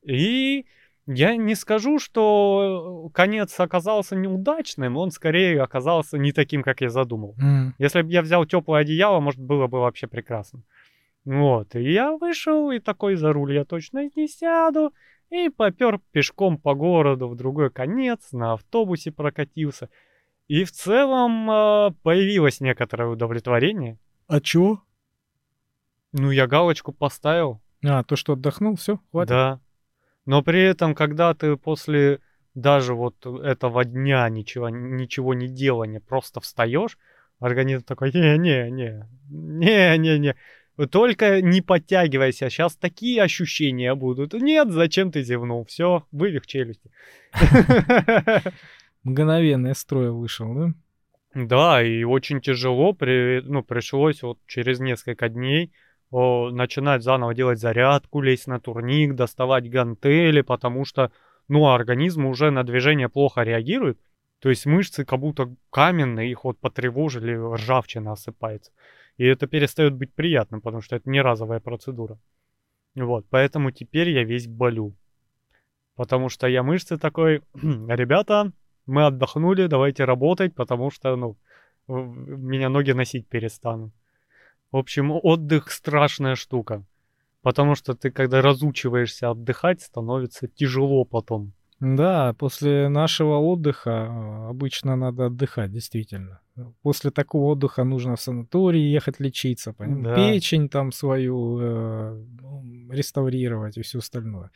И 0.03 0.67
я 1.07 1.37
не 1.37 1.55
скажу, 1.55 1.99
что 1.99 3.11
конец 3.15 3.59
оказался 3.61 4.17
неудачным, 4.17 4.97
он 4.97 5.11
скорее 5.11 5.63
оказался 5.63 6.19
не 6.19 6.33
таким, 6.33 6.63
как 6.63 6.81
я 6.81 6.89
задумал. 6.91 7.35
М. 7.39 7.75
Если 7.79 8.03
бы 8.03 8.11
я 8.11 8.23
взял 8.23 8.45
теплое 8.47 8.81
одеяло, 8.83 9.21
может, 9.21 9.41
было 9.41 9.67
бы 9.67 9.81
вообще 9.81 10.07
прекрасно. 10.07 10.63
Вот, 11.25 11.75
и 11.75 11.93
я 11.93 12.13
вышел, 12.17 12.71
и 12.71 12.79
такой 12.81 13.17
за 13.17 13.33
руль 13.33 13.55
я 13.55 13.65
точно 13.65 14.11
не 14.15 14.29
сяду, 14.29 14.93
и 15.31 15.49
попер 15.49 15.99
пешком 16.13 16.59
по 16.59 16.75
городу 16.75 17.29
в 17.29 17.37
другой 17.37 17.71
конец, 17.71 18.33
на 18.33 18.53
автобусе 18.55 19.11
прокатился. 19.11 19.89
И 20.49 20.65
в 20.65 20.71
целом 20.73 21.51
э, 21.51 21.91
появилось 22.03 22.61
некоторое 22.61 23.09
удовлетворение. 23.09 23.99
А 24.29 24.41
чё? 24.41 24.81
Ну, 26.13 26.31
я 26.31 26.47
галочку 26.47 26.93
поставил, 26.93 27.61
А, 27.83 28.05
то, 28.05 28.17
что 28.17 28.35
отдохнул, 28.35 28.77
все, 28.77 29.01
хватит. 29.11 29.29
да. 29.31 29.61
Но 30.27 30.43
при 30.43 30.63
этом, 30.63 30.95
когда 30.95 31.35
ты 31.35 31.57
после 31.57 32.21
даже 32.55 32.95
вот 32.95 33.27
этого 33.27 33.85
дня 33.85 34.29
ничего, 34.29 34.69
ничего 34.69 35.35
не 35.35 35.49
делания 35.49 36.01
просто 36.01 36.41
встаешь, 36.41 36.99
организм 37.41 37.85
такой, 37.85 38.13
не-не-не, 38.13 39.09
не-не-не, 39.29 40.37
только 40.91 41.41
не 41.41 41.61
подтягивайся, 41.61 42.51
сейчас 42.51 42.77
такие 42.77 43.23
ощущения 43.23 43.95
будут. 43.95 44.35
Нет, 44.35 44.71
зачем 44.71 45.13
ты 45.13 45.23
зевнул? 45.23 45.65
Все, 45.67 46.07
вывих 46.11 46.47
челюсти. 46.47 46.91
Мгновенно 49.03 49.69
из 49.69 49.79
строя 49.79 50.11
вышел, 50.11 50.55
да? 50.55 50.75
Да, 51.35 51.83
и 51.83 52.05
очень 52.05 52.41
тяжело, 52.41 52.93
при, 52.93 53.41
ну, 53.43 53.63
пришлось 53.63 54.23
вот 54.23 54.39
через 54.47 54.79
несколько 54.79 55.29
дней 55.29 55.73
о, 56.11 56.51
начинать 56.51 57.03
заново 57.03 57.35
делать 57.35 57.59
зарядку, 57.59 58.21
лезть 58.21 58.47
на 58.47 58.61
турник, 58.61 59.15
доставать 59.15 59.69
гантели, 59.69 60.43
потому 60.43 60.85
что, 60.85 61.11
ну, 61.49 61.69
организм 61.71 62.27
уже 62.27 62.51
на 62.51 62.63
движение 62.65 63.09
плохо 63.09 63.43
реагирует. 63.43 63.99
То 64.41 64.51
есть 64.51 64.67
мышцы 64.67 65.05
как 65.05 65.21
будто 65.21 65.55
каменные, 65.71 66.31
их 66.31 66.45
вот 66.45 66.59
потревожили, 66.59 67.35
ржавчина 67.35 68.13
осыпается. 68.13 68.73
И 69.17 69.25
это 69.25 69.47
перестает 69.47 69.95
быть 69.95 70.13
приятным, 70.13 70.61
потому 70.61 70.83
что 70.83 70.97
это 70.97 71.09
не 71.09 71.23
разовая 71.23 71.61
процедура. 71.61 72.19
Вот, 72.95 73.27
поэтому 73.31 73.71
теперь 73.71 74.11
я 74.11 74.25
весь 74.25 74.47
болю. 74.47 74.95
Потому 75.97 76.29
что 76.29 76.47
я 76.47 76.63
мышцы 76.63 76.99
такой, 76.99 77.43
ребята, 77.55 78.53
Мы 78.87 79.07
отдохнули, 79.07 79.67
давайте 79.67 80.05
работать, 80.05 80.55
потому 80.55 80.91
что, 80.91 81.17
ну, 81.17 81.37
меня 81.89 82.69
ноги 82.69 82.93
носить 82.93 83.29
перестанут. 83.29 83.93
В 84.75 84.77
общем, 84.77 85.13
отдых 85.13 85.71
страшная 85.71 86.35
штука. 86.35 86.85
Потому 87.43 87.77
что 87.77 87.95
ты, 87.95 88.11
когда 88.11 88.43
разучиваешься 88.43 89.31
отдыхать, 89.31 89.83
становится 89.83 90.49
тяжело 90.49 91.05
потом. 91.05 91.53
Да, 91.79 92.33
после 92.33 92.89
нашего 92.89 93.37
отдыха 93.37 93.91
э, 93.91 94.49
обычно 94.51 94.97
надо 94.97 95.27
отдыхать, 95.27 95.71
действительно. 95.71 96.41
После 96.83 97.13
такого 97.13 97.53
отдыха 97.53 97.85
нужно 97.85 98.17
в 98.17 98.21
санаторий 98.21 98.91
ехать 98.91 99.21
лечиться, 99.21 99.77
да. 99.79 100.17
печень 100.17 100.69
там 100.69 100.91
свою 100.91 101.61
э, 101.61 102.25
реставрировать 102.91 103.77
и 103.77 103.83
все 103.83 104.01
остальное. 104.01 104.51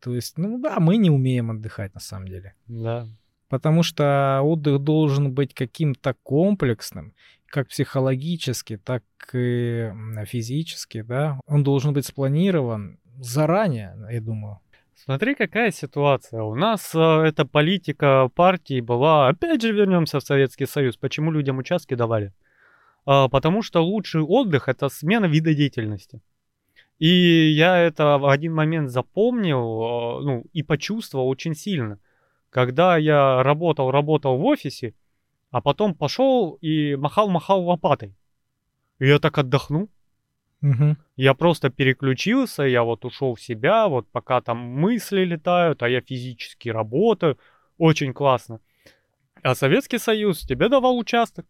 То 0.00 0.14
есть, 0.14 0.38
ну 0.38 0.58
да, 0.62 0.80
мы 0.80 0.96
не 0.96 1.10
умеем 1.10 1.50
отдыхать 1.50 1.92
на 1.92 2.00
самом 2.00 2.28
деле. 2.28 2.54
Да. 2.68 3.06
Потому 3.50 3.82
что 3.82 4.40
отдых 4.42 4.78
должен 4.78 5.34
быть 5.34 5.52
каким-то 5.52 6.14
комплексным, 6.22 7.12
как 7.50 7.68
психологически, 7.68 8.76
так 8.76 9.02
и 9.32 9.90
физически, 10.26 11.02
да. 11.02 11.40
Он 11.46 11.62
должен 11.62 11.92
быть 11.92 12.06
спланирован 12.06 12.98
заранее, 13.20 13.96
я 14.10 14.20
думаю. 14.20 14.60
Смотри, 14.94 15.34
какая 15.34 15.70
ситуация. 15.70 16.42
У 16.42 16.54
нас 16.54 16.94
э, 16.94 16.98
эта 16.98 17.44
политика 17.46 18.28
партии 18.34 18.80
была... 18.80 19.28
Опять 19.28 19.62
же 19.62 19.72
вернемся 19.72 20.18
в 20.18 20.24
Советский 20.24 20.66
Союз. 20.66 20.96
Почему 20.96 21.30
людям 21.30 21.58
участки 21.58 21.94
давали? 21.94 22.32
А, 23.06 23.28
потому 23.28 23.62
что 23.62 23.80
лучший 23.80 24.22
отдых— 24.22 24.64
это 24.68 24.88
смена 24.88 25.26
вида 25.26 25.54
деятельности. 25.54 26.20
И 26.98 27.08
я 27.08 27.78
это 27.78 28.18
в 28.18 28.28
один 28.28 28.54
момент 28.54 28.90
запомнил 28.90 29.58
э, 29.58 30.24
ну, 30.24 30.44
и 30.52 30.62
почувствовал 30.62 31.28
очень 31.28 31.54
сильно. 31.54 32.00
Когда 32.50 32.96
я 32.96 33.42
работал, 33.42 33.90
работал 33.90 34.36
в 34.36 34.44
офисе, 34.44 34.94
а 35.50 35.60
потом 35.60 35.94
пошел 35.94 36.58
и 36.60 36.96
махал-махал 36.96 37.64
лопатой. 37.64 38.14
И 38.98 39.06
я 39.06 39.18
так 39.18 39.38
отдохнул. 39.38 39.88
Угу. 40.62 40.96
Я 41.16 41.34
просто 41.34 41.70
переключился, 41.70 42.64
я 42.64 42.82
вот 42.82 43.04
ушел 43.04 43.34
в 43.34 43.40
себя, 43.40 43.86
вот 43.88 44.08
пока 44.10 44.40
там 44.40 44.58
мысли 44.58 45.24
летают, 45.24 45.82
а 45.82 45.88
я 45.88 46.00
физически 46.00 46.68
работаю. 46.68 47.38
Очень 47.78 48.12
классно. 48.12 48.60
А 49.42 49.54
Советский 49.54 49.98
Союз 49.98 50.40
тебе 50.40 50.68
давал 50.68 50.98
участок. 50.98 51.46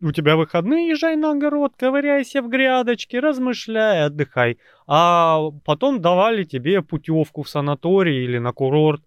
У 0.00 0.10
тебя 0.10 0.36
выходные, 0.36 0.90
езжай 0.90 1.16
на 1.16 1.30
огород, 1.30 1.74
ковыряйся 1.76 2.42
в 2.42 2.48
грядочке, 2.48 3.20
размышляй, 3.20 4.04
отдыхай. 4.04 4.58
А 4.86 5.50
потом 5.64 6.00
давали 6.00 6.42
тебе 6.42 6.82
путевку 6.82 7.44
в 7.44 7.48
санаторий 7.48 8.24
или 8.24 8.38
на 8.38 8.52
курорт 8.52 9.02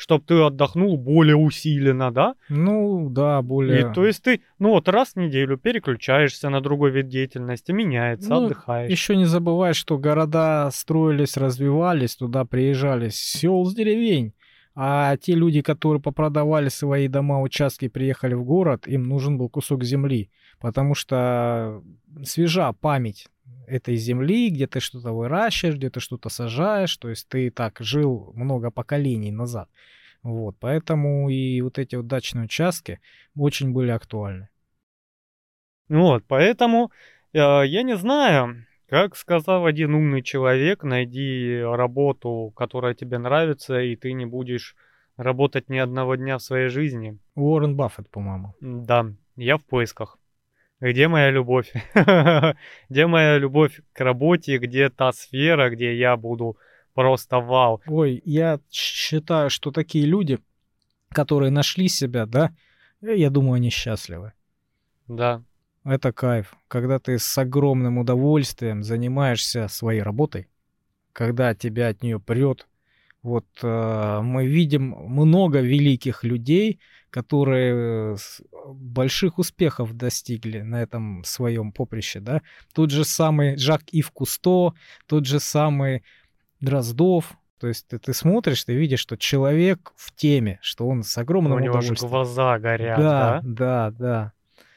чтобы 0.00 0.24
ты 0.24 0.34
отдохнул 0.40 0.96
более 0.96 1.36
усиленно, 1.36 2.10
да? 2.10 2.34
Ну, 2.48 3.10
да, 3.10 3.42
более... 3.42 3.80
И, 3.80 3.92
то 3.92 4.06
есть 4.06 4.22
ты, 4.22 4.40
ну 4.58 4.70
вот 4.70 4.88
раз 4.88 5.10
в 5.10 5.16
неделю 5.16 5.58
переключаешься 5.58 6.48
на 6.48 6.62
другой 6.62 6.90
вид 6.90 7.08
деятельности, 7.08 7.72
меняется, 7.72 8.30
ну, 8.30 8.46
отдыхаешь. 8.46 8.90
Еще 8.90 9.14
не 9.14 9.26
забывай, 9.26 9.74
что 9.74 9.98
города 9.98 10.70
строились, 10.72 11.36
развивались, 11.36 12.16
туда 12.16 12.46
приезжали 12.46 13.10
сел, 13.10 13.66
с 13.66 13.74
деревень. 13.74 14.32
А 14.74 15.18
те 15.18 15.34
люди, 15.34 15.60
которые 15.60 16.00
попродавали 16.00 16.70
свои 16.70 17.06
дома, 17.06 17.42
участки, 17.42 17.88
приехали 17.88 18.32
в 18.32 18.42
город, 18.44 18.86
им 18.86 19.02
нужен 19.02 19.36
был 19.36 19.50
кусок 19.50 19.84
земли, 19.84 20.30
потому 20.60 20.94
что 20.94 21.82
свежа 22.22 22.72
память 22.72 23.26
этой 23.70 23.96
земли, 23.96 24.50
где 24.50 24.66
ты 24.66 24.80
что-то 24.80 25.12
выращиваешь, 25.12 25.76
где 25.76 25.90
ты 25.90 26.00
что-то 26.00 26.28
сажаешь, 26.28 26.96
то 26.96 27.08
есть 27.08 27.28
ты 27.28 27.50
так 27.50 27.76
жил 27.80 28.32
много 28.34 28.70
поколений 28.70 29.32
назад. 29.32 29.68
Вот, 30.22 30.56
поэтому 30.58 31.30
и 31.30 31.60
вот 31.62 31.78
эти 31.78 31.96
вот 31.96 32.06
дачные 32.06 32.44
участки 32.44 33.00
очень 33.36 33.72
были 33.72 33.90
актуальны. 33.90 34.48
Вот, 35.88 36.24
поэтому 36.28 36.90
э, 37.32 37.38
я 37.38 37.82
не 37.82 37.96
знаю, 37.96 38.66
как 38.88 39.16
сказал 39.16 39.66
один 39.66 39.94
умный 39.94 40.22
человек, 40.22 40.84
найди 40.84 41.60
работу, 41.62 42.52
которая 42.54 42.94
тебе 42.94 43.18
нравится, 43.18 43.80
и 43.80 43.96
ты 43.96 44.12
не 44.12 44.26
будешь 44.26 44.76
работать 45.16 45.68
ни 45.68 45.78
одного 45.78 46.16
дня 46.16 46.38
в 46.38 46.42
своей 46.42 46.68
жизни. 46.68 47.18
Уоррен 47.34 47.76
Баффет, 47.76 48.10
по-моему. 48.10 48.54
Да, 48.60 49.06
я 49.36 49.56
в 49.56 49.64
поисках. 49.64 50.19
Где 50.80 51.08
моя 51.08 51.30
любовь? 51.30 51.72
где 52.88 53.06
моя 53.06 53.38
любовь 53.38 53.80
к 53.92 54.00
работе? 54.00 54.58
Где 54.58 54.88
та 54.88 55.12
сфера, 55.12 55.70
где 55.70 55.96
я 55.96 56.16
буду 56.16 56.56
просто 56.94 57.38
вау? 57.40 57.82
Ой, 57.86 58.22
я 58.24 58.60
считаю, 58.70 59.50
что 59.50 59.70
такие 59.70 60.06
люди, 60.06 60.38
которые 61.10 61.50
нашли 61.50 61.88
себя, 61.88 62.24
да, 62.26 62.52
я 63.02 63.30
думаю, 63.30 63.54
они 63.54 63.70
счастливы. 63.70 64.32
Да. 65.06 65.42
Это 65.84 66.12
кайф. 66.12 66.54
Когда 66.68 66.98
ты 66.98 67.18
с 67.18 67.38
огромным 67.38 67.98
удовольствием 67.98 68.82
занимаешься 68.82 69.68
своей 69.68 70.02
работой, 70.02 70.48
когда 71.12 71.54
тебя 71.54 71.88
от 71.88 72.02
нее 72.02 72.20
прет. 72.20 72.66
Вот 73.22 73.46
э, 73.62 74.20
мы 74.22 74.46
видим 74.46 74.94
много 75.08 75.60
великих 75.60 76.24
людей, 76.24 76.80
которые 77.10 78.16
больших 78.66 79.38
успехов 79.38 79.94
достигли 79.94 80.60
на 80.60 80.82
этом 80.82 81.22
своем 81.24 81.72
поприще, 81.72 82.20
да. 82.20 82.40
Тот 82.72 82.90
же 82.90 83.04
самый 83.04 83.56
Жак 83.56 83.82
Ив 83.92 84.10
Кусто, 84.10 84.72
тот 85.06 85.26
же 85.26 85.40
самый 85.40 86.02
Дроздов, 86.60 87.36
то 87.60 87.68
есть 87.68 87.88
ты, 87.88 87.98
ты 87.98 88.14
смотришь, 88.14 88.64
ты 88.64 88.74
видишь, 88.74 89.00
что 89.00 89.18
человек 89.18 89.92
в 89.96 90.14
теме, 90.14 90.58
что 90.62 90.88
он 90.88 91.02
с 91.02 91.16
огромным 91.18 91.58
У 91.58 91.58
него 91.58 91.80
же 91.82 91.94
глаза 91.94 92.58
горят, 92.58 92.98
да? 92.98 93.40
Да, 93.42 93.90
да, 93.90 93.90
да. 93.90 94.32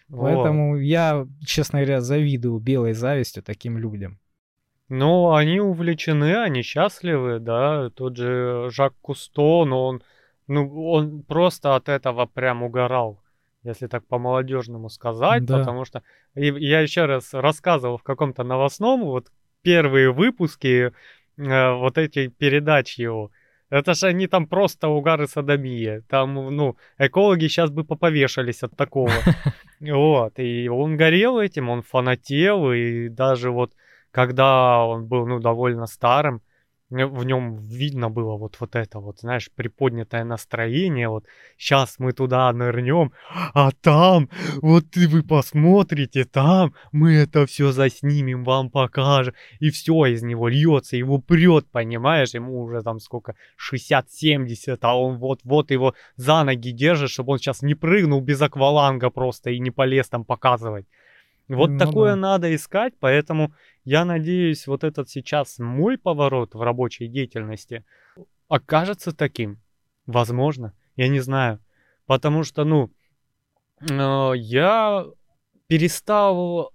Поэтому 0.10 0.78
я, 0.78 1.26
честно 1.46 1.80
говоря, 1.80 2.02
завидую 2.02 2.60
белой 2.60 2.94
завистью 2.94 3.42
таким 3.42 3.78
людям. 3.78 4.20
Ну, 4.90 5.34
они 5.34 5.60
увлечены, 5.60 6.38
они 6.38 6.62
счастливы, 6.62 7.40
да. 7.40 7.90
Тот 7.90 8.18
же 8.18 8.70
Жак 8.70 8.94
Кусто, 9.02 9.66
но 9.66 9.86
он 9.88 10.04
ну, 10.48 10.92
он 10.92 11.24
просто 11.24 11.76
от 11.76 11.90
этого 11.90 12.26
прям 12.26 12.64
угорал, 12.64 13.22
если 13.64 13.88
так 13.88 14.06
по-молодежному 14.08 14.90
сказать, 14.90 15.46
да. 15.46 15.60
потому 15.60 15.86
что 15.86 16.04
и, 16.36 16.48
я 16.48 16.82
еще 16.82 17.06
раз 17.06 17.34
рассказывал 17.34 17.98
в 17.98 18.04
каком-то 18.04 18.44
новостном, 18.44 19.04
вот 19.04 19.28
первые 19.62 20.12
выпуски 20.12 20.92
э, 21.38 21.72
вот 21.74 21.98
эти 21.98 22.28
передачи 22.28 23.02
его, 23.02 23.32
это 23.70 23.94
же 23.94 24.08
они 24.08 24.28
там 24.28 24.46
просто 24.46 24.90
угар 24.90 25.24
и 25.24 25.28
садомия. 25.28 26.04
Там, 26.08 26.34
ну, 26.56 26.78
экологи 27.00 27.48
сейчас 27.48 27.72
бы 27.72 27.84
поповешались 27.84 28.64
от 28.64 28.76
такого. 28.76 29.12
Вот, 29.80 30.40
и 30.40 30.70
он 30.70 30.96
горел 30.96 31.40
этим, 31.40 31.70
он 31.70 31.82
фанател, 31.82 32.72
и 32.72 33.10
даже 33.10 33.52
вот 33.52 33.74
когда 34.14 34.86
он 34.86 35.08
был, 35.08 35.26
ну, 35.26 35.40
довольно 35.40 35.88
старым, 35.88 36.42
в 36.92 37.24
нем 37.26 37.58
видно 37.58 38.12
было 38.12 38.38
вот, 38.38 38.58
вот 38.60 38.76
это 38.76 39.00
вот, 39.00 39.22
знаешь, 39.22 39.50
приподнятое 39.56 40.24
настроение, 40.24 41.10
вот 41.10 41.26
сейчас 41.58 41.96
мы 41.98 42.12
туда 42.12 42.54
нырнем, 42.54 43.12
а 43.56 43.72
там, 43.82 44.30
вот 44.62 44.96
вы 44.96 45.24
посмотрите, 45.24 46.26
там 46.26 46.76
мы 46.92 47.16
это 47.16 47.48
все 47.48 47.72
заснимем, 47.72 48.44
вам 48.44 48.70
покажем, 48.70 49.34
и 49.60 49.72
все 49.72 50.06
из 50.06 50.22
него 50.22 50.48
льется, 50.48 50.96
его 50.96 51.18
прет, 51.18 51.66
понимаешь, 51.72 52.36
ему 52.36 52.62
уже 52.62 52.84
там 52.84 53.00
сколько, 53.00 53.34
60-70, 53.58 54.78
а 54.82 54.96
он 54.96 55.18
вот-вот 55.18 55.72
его 55.72 55.96
за 56.18 56.44
ноги 56.44 56.70
держит, 56.70 57.10
чтобы 57.10 57.32
он 57.32 57.40
сейчас 57.40 57.64
не 57.64 57.74
прыгнул 57.74 58.22
без 58.22 58.40
акваланга 58.40 59.10
просто 59.10 59.50
и 59.50 59.58
не 59.58 59.72
полез 59.72 60.08
там 60.10 60.24
показывать. 60.24 60.86
Вот 61.50 61.72
ну, 61.72 61.78
такое 61.78 62.12
да. 62.12 62.18
надо 62.18 62.56
искать, 62.56 62.94
поэтому 63.00 63.54
я 63.84 64.06
надеюсь, 64.06 64.68
вот 64.68 64.84
этот 64.84 65.10
сейчас 65.10 65.60
мой 65.60 65.98
поворот 65.98 66.56
в 66.56 66.62
рабочей 66.62 67.08
деятельности 67.08 67.84
окажется 68.48 69.16
таким. 69.16 69.62
Возможно, 70.06 70.74
я 70.96 71.08
не 71.08 71.20
знаю. 71.20 71.60
Потому 72.06 72.44
что, 72.44 72.64
ну, 72.66 72.92
э, 73.82 74.32
я 74.36 75.06
перестал 75.68 76.72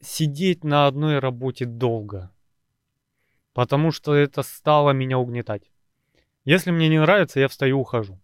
сидеть 0.00 0.64
на 0.64 0.86
одной 0.86 1.18
работе 1.18 1.64
долго. 1.64 2.30
Потому 3.52 3.90
что 3.90 4.14
это 4.14 4.42
стало 4.42 4.92
меня 4.92 5.18
угнетать. 5.18 5.70
Если 6.44 6.70
мне 6.70 6.88
не 6.88 7.00
нравится, 7.00 7.40
я 7.40 7.48
встаю, 7.48 7.80
ухожу. 7.80 8.20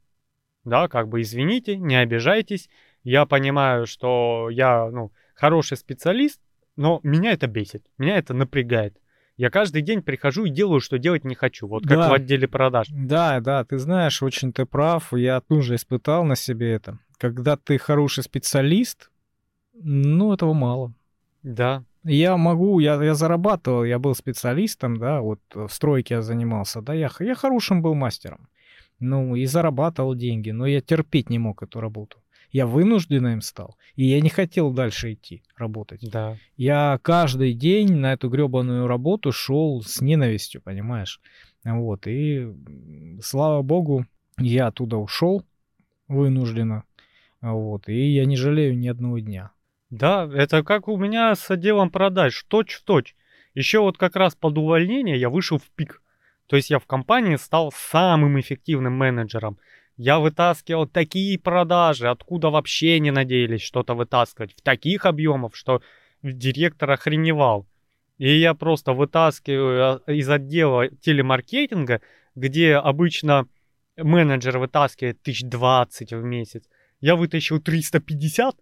Да, 0.65 0.89
как 0.89 1.09
бы 1.09 1.21
извините, 1.21 1.77
не 1.77 1.97
обижайтесь. 1.97 2.71
Я 3.03 3.27
понимаю, 3.27 3.87
что 3.87 4.49
я, 4.51 4.89
ну, 4.91 5.13
хороший 5.35 5.77
специалист, 5.77 6.41
но 6.77 7.01
меня 7.03 7.33
это 7.33 7.47
бесит, 7.47 7.85
меня 7.99 8.17
это 8.19 8.35
напрягает. 8.35 8.99
Я 9.37 9.51
каждый 9.51 9.83
день 9.83 10.01
прихожу 10.01 10.45
и 10.45 10.51
делаю, 10.51 10.81
что 10.81 10.99
делать 10.99 11.25
не 11.25 11.35
хочу, 11.35 11.67
вот 11.67 11.83
как 11.87 11.99
да. 11.99 12.09
в 12.09 12.13
отделе 12.13 12.47
продаж. 12.47 12.87
Да, 12.91 13.41
да, 13.41 13.65
ты 13.65 13.79
знаешь, 13.79 14.23
очень 14.23 14.53
ты 14.53 14.65
прав, 14.65 15.13
я 15.13 15.41
тоже 15.41 15.75
испытал 15.75 16.25
на 16.25 16.37
себе 16.37 16.73
это. 16.73 16.99
Когда 17.19 17.57
ты 17.57 17.79
хороший 17.79 18.23
специалист, 18.23 19.11
ну, 19.73 20.33
этого 20.33 20.53
мало. 20.53 20.93
Да. 21.43 21.83
Я 22.05 22.37
могу, 22.37 22.79
я, 22.79 23.03
я 23.03 23.15
зарабатывал, 23.15 23.85
я 23.85 23.99
был 23.99 24.15
специалистом, 24.15 24.99
да, 24.99 25.21
вот 25.21 25.41
в 25.55 25.69
стройке 25.69 26.15
я 26.15 26.23
занимался, 26.23 26.81
да, 26.81 26.95
я, 26.95 27.11
я 27.19 27.35
хорошим 27.35 27.83
был 27.83 27.95
мастером. 27.95 28.49
ну, 29.01 29.35
и 29.35 29.47
зарабатывал 29.47 30.15
деньги, 30.15 30.51
но 30.51 30.67
я 30.67 30.81
терпеть 30.81 31.31
не 31.31 31.39
мог 31.39 31.63
эту 31.63 31.81
работу. 31.81 32.19
Я 32.55 32.69
вынужденно 32.69 33.33
им 33.33 33.41
стал, 33.41 33.77
и 33.97 34.05
я 34.05 34.21
не 34.21 34.29
хотел 34.29 34.71
дальше 34.71 35.15
идти 35.15 35.43
работать. 35.57 36.09
Да. 36.09 36.37
Я 36.57 37.01
каждый 37.03 37.53
день 37.53 37.95
на 37.95 38.13
эту 38.13 38.29
гребаную 38.29 38.87
работу 38.87 39.33
шел 39.33 39.83
с 39.83 40.01
ненавистью, 40.01 40.63
понимаешь? 40.63 41.21
Вот, 41.65 42.07
и 42.07 42.47
слава 43.21 43.63
богу, 43.63 44.07
я 44.39 44.69
оттуда 44.69 44.99
ушел 44.99 45.45
вынужденно. 46.07 46.85
Вот, 47.41 47.89
и 47.89 48.15
я 48.15 48.25
не 48.25 48.37
жалею 48.37 48.79
ни 48.79 48.87
одного 48.87 49.19
дня. 49.19 49.51
Да, 49.91 50.31
это 50.33 50.63
как 50.63 50.87
у 50.87 50.97
меня 50.97 51.35
с 51.35 51.51
отделом 51.51 51.91
продаж, 51.91 52.41
точь 52.47 52.75
в 52.75 52.85
точь. 52.85 53.17
Еще 53.55 53.81
вот 53.81 53.99
как 53.99 54.15
раз 54.15 54.37
под 54.37 54.57
увольнение 54.59 55.19
я 55.19 55.29
вышел 55.29 55.59
в 55.59 55.69
пик. 55.75 56.01
То 56.47 56.55
есть 56.55 56.71
я 56.71 56.79
в 56.79 56.87
компании 56.87 57.35
стал 57.35 57.73
самым 57.73 58.39
эффективным 58.39 58.93
менеджером. 58.93 59.59
Я 59.97 60.19
вытаскивал 60.19 60.87
такие 60.89 61.39
продажи, 61.39 62.09
откуда 62.09 62.51
вообще 62.51 62.99
не 62.99 63.13
надеялись 63.13 63.63
что-то 63.63 63.95
вытаскивать. 63.95 64.55
В 64.55 64.61
таких 64.61 65.07
объемах, 65.07 65.55
что 65.55 65.83
директор 66.23 66.91
охреневал. 66.91 67.67
И 68.19 68.39
я 68.39 68.55
просто 68.55 68.93
вытаскиваю 68.93 70.03
а, 70.07 70.13
из 70.13 70.29
отдела 70.29 70.89
телемаркетинга, 70.89 72.01
где 72.35 72.75
обычно 72.75 73.47
менеджер 73.97 74.59
вытаскивает 74.59 75.21
1020 75.21 76.13
в 76.13 76.23
месяц. 76.23 76.65
Я 77.01 77.15
вытащил 77.15 77.61
350 77.61 78.57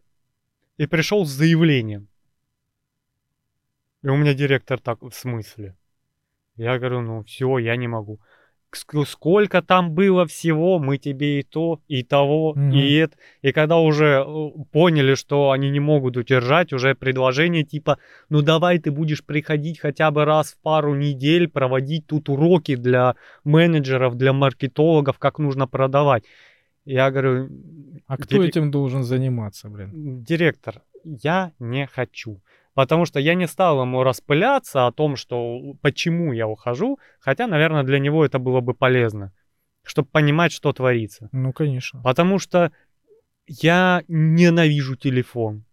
и 0.78 0.86
пришел 0.86 1.24
с 1.24 1.30
заявлением. 1.30 2.09
И 4.02 4.09
у 4.09 4.16
меня 4.16 4.34
директор 4.34 4.80
так, 4.80 5.00
в 5.00 5.12
смысле? 5.12 5.76
Я 6.56 6.78
говорю, 6.78 7.00
ну 7.00 7.22
все, 7.24 7.59
я 7.59 7.76
не 7.76 7.88
могу. 7.88 8.20
Ск- 8.74 9.05
Сколько 9.07 9.61
там 9.62 9.90
было 9.94 10.24
всего, 10.27 10.78
мы 10.78 10.97
тебе 10.99 11.40
и 11.40 11.43
то, 11.43 11.81
и 11.89 12.03
того, 12.03 12.55
Мгм. 12.57 12.70
и 12.73 12.93
это. 12.94 13.16
И 13.43 13.53
когда 13.53 13.78
уже 13.78 14.24
э, 14.27 14.51
поняли, 14.73 15.15
что 15.15 15.51
они 15.51 15.70
не 15.70 15.81
могут 15.81 16.16
удержать, 16.16 16.73
уже 16.73 16.94
предложение 16.94 17.65
типа, 17.65 17.99
ну 18.31 18.43
давай 18.43 18.78
ты 18.78 18.90
будешь 18.90 19.23
приходить 19.24 19.78
хотя 19.78 20.11
бы 20.11 20.24
раз 20.24 20.53
в 20.53 20.62
пару 20.62 20.94
недель, 20.94 21.49
проводить 21.49 22.07
тут 22.07 22.28
уроки 22.28 22.77
для 22.77 23.15
менеджеров, 23.44 24.16
для 24.16 24.32
маркетологов, 24.32 25.19
как 25.19 25.39
нужно 25.39 25.66
продавать. 25.66 26.24
Я 26.85 27.11
говорю, 27.11 27.49
А 28.09 28.16
кто 28.16 28.36
«Дирек- 28.39 28.49
этим 28.49 28.70
должен 28.70 29.05
заниматься, 29.05 29.69
блин? 29.69 30.23
директор, 30.24 30.82
я 31.05 31.53
не 31.61 31.86
хочу. 31.86 32.40
Потому 32.74 33.05
что 33.05 33.20
я 33.20 33.35
не 33.35 33.47
стал 33.47 33.82
ему 33.82 34.03
распыляться 34.03 34.86
о 34.86 34.93
том, 34.93 35.16
что 35.16 35.74
почему 35.82 36.32
я 36.32 36.49
ухожу, 36.49 36.99
хотя, 37.20 37.47
наверное, 37.47 37.82
для 37.82 37.99
него 37.99 38.24
это 38.24 38.39
было 38.39 38.61
бы 38.61 38.73
полезно, 38.73 39.32
чтобы 39.85 40.09
понимать, 40.09 40.53
что 40.53 40.73
творится. 40.73 41.28
Ну, 41.32 41.53
конечно. 41.53 42.01
Потому 42.03 42.39
что 42.39 42.73
я 43.47 44.03
ненавижу 44.09 44.97
телефон, 44.97 45.65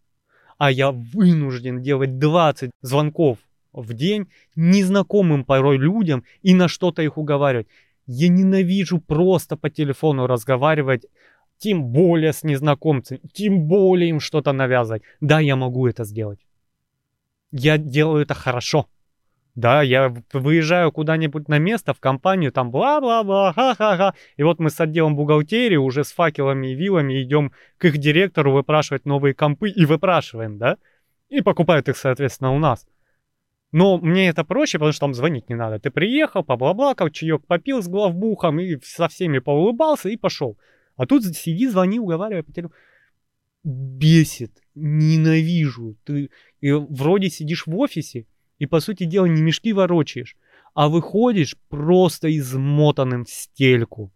а 0.57 0.71
я 0.71 0.91
вынужден 0.91 1.81
делать 1.81 2.19
20 2.19 2.71
звонков 2.81 3.37
в 3.71 3.93
день 3.93 4.27
незнакомым 4.55 5.45
порой 5.45 5.77
людям 5.77 6.23
и 6.41 6.53
на 6.53 6.67
что-то 6.67 7.01
их 7.01 7.17
уговаривать. 7.17 7.67
Я 8.07 8.27
ненавижу 8.27 8.99
просто 8.99 9.55
по 9.55 9.69
телефону 9.69 10.27
разговаривать, 10.27 11.05
тем 11.59 11.85
более 11.85 12.33
с 12.33 12.43
незнакомцами, 12.43 13.21
тем 13.31 13.67
более 13.67 14.09
им 14.09 14.19
что-то 14.19 14.51
навязывать. 14.51 15.03
Да, 15.21 15.39
я 15.39 15.55
могу 15.55 15.87
это 15.87 16.03
сделать. 16.03 16.39
Я 17.51 17.77
делаю 17.77 18.23
это 18.23 18.33
хорошо. 18.33 18.87
Да, 19.55 19.81
я 19.81 20.13
выезжаю 20.31 20.91
куда-нибудь 20.91 21.49
на 21.49 21.57
место, 21.57 21.93
в 21.93 21.99
компанию, 21.99 22.51
там 22.51 22.71
бла-бла-бла, 22.71 23.51
ха-ха-ха. 23.53 24.13
И 24.37 24.43
вот 24.43 24.59
мы 24.59 24.69
с 24.69 24.79
отделом 24.79 25.15
бухгалтерии 25.15 25.75
уже 25.75 26.03
с 26.03 26.11
факелами 26.11 26.67
и 26.67 26.75
вилами 26.75 27.21
идем 27.21 27.51
к 27.77 27.85
их 27.85 27.97
директору 27.97 28.53
выпрашивать 28.53 29.05
новые 29.05 29.33
компы 29.33 29.69
и 29.69 29.85
выпрашиваем, 29.85 30.57
да? 30.57 30.77
И 31.27 31.41
покупают 31.41 31.89
их, 31.89 31.97
соответственно, 31.97 32.53
у 32.53 32.59
нас. 32.59 32.87
Но 33.71 33.97
мне 33.97 34.29
это 34.29 34.43
проще, 34.43 34.77
потому 34.77 34.93
что 34.93 35.01
там 35.01 35.13
звонить 35.13 35.49
не 35.49 35.55
надо. 35.55 35.79
Ты 35.79 35.91
приехал, 35.91 36.43
побла-блакал, 36.43 37.09
чаек 37.09 37.45
попил 37.45 37.83
с 37.83 37.87
главбухом 37.87 38.59
и 38.59 38.79
со 38.81 39.07
всеми 39.07 39.39
поулыбался 39.39 40.09
и 40.09 40.17
пошел. 40.17 40.57
А 40.95 41.05
тут 41.05 41.23
сиди, 41.25 41.67
звони, 41.67 41.99
уговаривай 41.99 42.43
по 42.43 42.51
телефону. 42.51 42.75
Бесит, 43.63 44.61
ненавижу. 44.75 45.95
Ты 46.03 46.29
вроде 46.61 47.29
сидишь 47.29 47.67
в 47.67 47.77
офисе 47.77 48.25
и, 48.57 48.65
по 48.65 48.79
сути 48.79 49.03
дела, 49.03 49.25
не 49.25 49.41
мешки 49.41 49.73
ворочаешь, 49.73 50.35
а 50.73 50.89
выходишь 50.89 51.55
просто 51.69 52.35
измотанным 52.37 53.25
в 53.25 53.29
стельку. 53.29 54.11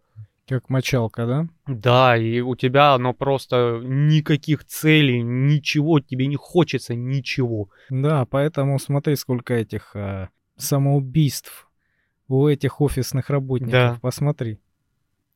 Как 0.48 0.70
мочалка, 0.70 1.26
да? 1.26 1.48
Да, 1.68 2.18
и 2.18 2.42
у 2.42 2.56
тебя 2.56 2.94
оно 2.94 3.14
просто 3.14 3.80
никаких 3.84 4.66
целей, 4.66 5.22
ничего, 5.22 6.02
тебе 6.02 6.28
не 6.28 6.36
хочется 6.36 6.96
ничего. 6.96 7.70
Да, 7.90 8.26
поэтому 8.26 8.78
смотри, 8.78 9.16
сколько 9.16 9.54
этих 9.54 9.96
а, 9.96 10.30
самоубийств 10.58 11.70
у 12.28 12.48
этих 12.48 12.82
офисных 12.82 13.30
работников. 13.30 13.72
Да. 13.72 14.00
Посмотри. 14.02 14.60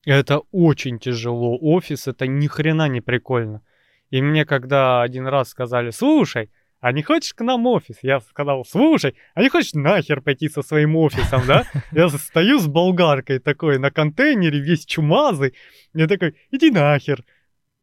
Это 0.05 0.39
очень 0.51 0.99
тяжело. 0.99 1.57
Офис 1.59 2.07
это 2.07 2.27
ни 2.27 2.47
хрена 2.47 2.88
не 2.88 3.01
прикольно. 3.01 3.61
И 4.09 4.21
мне 4.21 4.45
когда 4.45 5.01
один 5.01 5.27
раз 5.27 5.49
сказали, 5.49 5.91
слушай, 5.91 6.49
а 6.79 6.91
не 6.91 7.01
хочешь 7.01 7.34
к 7.34 7.43
нам 7.43 7.65
офис? 7.65 7.97
Я 8.01 8.19
сказал, 8.19 8.63
слушай, 8.63 9.15
а 9.34 9.41
не 9.41 9.49
хочешь 9.49 9.73
нахер 9.73 10.21
пойти 10.21 10.47
со 10.47 10.61
своим 10.61 10.95
офисом, 10.95 11.41
да? 11.47 11.65
Я 11.91 12.07
стою 12.09 12.59
с 12.59 12.67
болгаркой 12.67 13.39
такой 13.39 13.79
на 13.79 13.91
контейнере, 13.91 14.59
весь 14.59 14.85
чумазый. 14.85 15.55
Я 15.93 16.07
такой, 16.07 16.35
иди 16.51 16.69
нахер. 16.69 17.23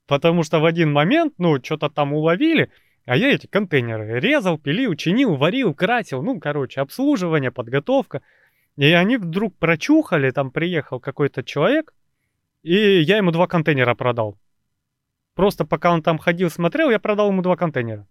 Потому 0.06 0.42
что 0.42 0.60
в 0.60 0.64
один 0.64 0.92
момент, 0.92 1.34
ну, 1.38 1.62
что-то 1.62 1.88
там 1.88 2.12
уловили, 2.12 2.70
а 3.04 3.16
я 3.16 3.30
эти 3.30 3.46
контейнеры 3.46 4.20
резал, 4.20 4.58
пилил, 4.58 4.94
чинил, 4.94 5.34
варил, 5.34 5.74
красил. 5.74 6.22
Ну, 6.22 6.38
короче, 6.38 6.80
обслуживание, 6.80 7.50
подготовка. 7.50 8.22
И 8.76 8.90
они 8.92 9.16
вдруг 9.16 9.56
прочухали, 9.58 10.30
там 10.30 10.50
приехал 10.50 11.00
какой-то 11.00 11.42
человек, 11.42 11.94
и 12.62 13.00
я 13.00 13.18
ему 13.18 13.30
два 13.30 13.46
контейнера 13.46 13.94
продал. 13.94 14.38
Просто 15.34 15.64
пока 15.64 15.92
он 15.92 16.02
там 16.02 16.18
ходил, 16.18 16.50
смотрел, 16.50 16.90
я 16.90 16.98
продал 16.98 17.30
ему 17.30 17.42
два 17.42 17.56
контейнера. 17.56 18.06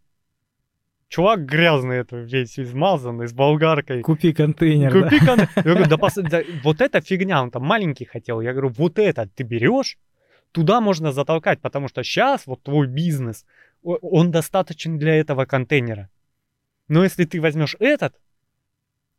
Чувак 1.07 1.45
грязный, 1.45 1.97
это 1.97 2.17
весь 2.17 2.59
измазанный, 2.59 3.27
с 3.27 3.33
болгаркой. 3.33 4.01
Купи 4.01 4.33
контейнер. 4.33 4.91
Купи 4.91 5.19
да? 5.19 5.25
кон- 5.25 5.47
Я 5.55 5.61
говорю, 5.63 5.85
да, 5.85 5.95
пос- 5.95 6.21
да 6.21 6.41
вот 6.63 6.81
эта 6.81 7.01
фигня, 7.01 7.41
он 7.43 7.51
там 7.51 7.63
маленький 7.63 8.05
хотел. 8.05 8.41
Я 8.41 8.51
говорю, 8.51 8.69
вот 8.69 8.97
это 8.97 9.29
ты 9.35 9.43
берешь, 9.43 9.97
туда 10.51 10.81
можно 10.81 11.11
затолкать, 11.11 11.61
потому 11.61 11.87
что 11.87 12.03
сейчас 12.03 12.47
вот 12.47 12.63
твой 12.63 12.87
бизнес, 12.87 13.45
он 13.83 14.31
достаточен 14.31 14.97
для 14.97 15.15
этого 15.15 15.45
контейнера. 15.45 16.09
Но 16.87 17.03
если 17.03 17.25
ты 17.25 17.39
возьмешь 17.39 17.75
этот, 17.79 18.19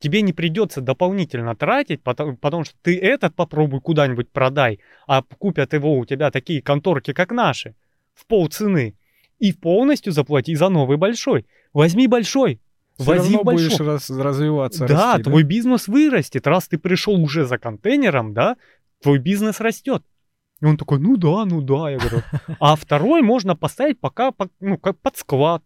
тебе 0.00 0.20
не 0.22 0.32
придется 0.32 0.80
дополнительно 0.80 1.54
тратить, 1.54 2.02
потому, 2.02 2.36
потому 2.36 2.64
что 2.64 2.74
ты 2.82 2.98
этот 2.98 3.34
попробуй 3.34 3.80
куда-нибудь 3.80 4.30
продай, 4.30 4.80
а 5.06 5.22
купят 5.22 5.72
его 5.72 5.96
у 5.96 6.04
тебя 6.04 6.30
такие 6.30 6.60
конторки, 6.60 7.12
как 7.12 7.30
наши, 7.30 7.74
в 8.14 8.26
полцены. 8.26 8.94
И 9.38 9.52
полностью 9.52 10.12
заплати 10.12 10.54
за 10.54 10.68
новый 10.68 10.96
большой. 10.96 11.46
Возьми 11.72 12.06
большой. 12.06 12.60
Всё 12.96 13.04
Возьми 13.04 13.36
равно 13.36 13.52
будешь 13.52 13.68
большой. 13.68 13.86
раз- 13.86 14.10
развиваться. 14.10 14.86
Да, 14.86 15.12
расти, 15.14 15.24
твой 15.24 15.42
бизнес 15.42 15.88
вырастет. 15.88 16.46
Раз 16.46 16.68
ты 16.68 16.78
пришел 16.78 17.20
уже 17.20 17.44
за 17.44 17.58
контейнером, 17.58 18.32
да, 18.32 18.56
твой 19.02 19.18
бизнес 19.18 19.60
растет. 19.60 20.02
И 20.60 20.64
он 20.64 20.76
такой, 20.76 21.00
ну 21.00 21.16
да, 21.16 21.44
ну 21.44 21.60
да, 21.60 21.90
я 21.90 21.98
говорю. 21.98 22.22
А 22.60 22.76
второй 22.76 23.22
можно 23.22 23.56
поставить 23.56 23.98
пока, 23.98 24.30
по- 24.30 24.48
ну, 24.60 24.78
как 24.78 24.98
под 25.00 25.16
склад. 25.16 25.64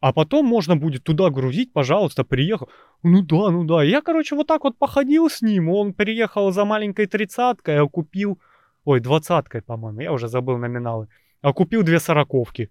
А 0.00 0.12
потом 0.12 0.44
можно 0.44 0.76
будет 0.76 1.04
туда 1.04 1.30
грузить, 1.30 1.72
пожалуйста, 1.72 2.24
приехал. 2.24 2.68
Ну 3.02 3.22
да, 3.22 3.50
ну 3.50 3.64
да. 3.64 3.82
Я, 3.82 4.02
короче, 4.02 4.34
вот 4.34 4.48
так 4.48 4.64
вот 4.64 4.76
походил 4.76 5.30
с 5.30 5.40
ним. 5.40 5.70
Он 5.70 5.94
приехал 5.94 6.50
за 6.50 6.64
маленькой 6.64 7.06
тридцаткой, 7.06 7.78
а 7.80 7.86
купил... 7.86 8.38
Ой, 8.84 9.00
двадцаткой, 9.00 9.62
по-моему, 9.62 10.00
я 10.00 10.12
уже 10.12 10.28
забыл 10.28 10.58
номиналы. 10.58 11.08
А 11.44 11.52
купил 11.52 11.82
две 11.82 12.00
сороковки. 12.00 12.70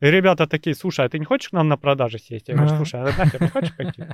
И 0.00 0.06
ребята 0.06 0.46
такие, 0.46 0.74
слушай, 0.74 1.04
а 1.04 1.08
ты 1.10 1.18
не 1.18 1.26
хочешь 1.26 1.50
к 1.50 1.52
нам 1.52 1.68
на 1.68 1.76
продаже 1.76 2.18
сесть? 2.18 2.48
Я 2.48 2.54
говорю, 2.54 2.76
слушай, 2.76 3.00
а 3.00 3.04
нахер 3.04 3.42
не 3.42 3.48
хочешь 3.48 3.76
пойти? 3.76 4.04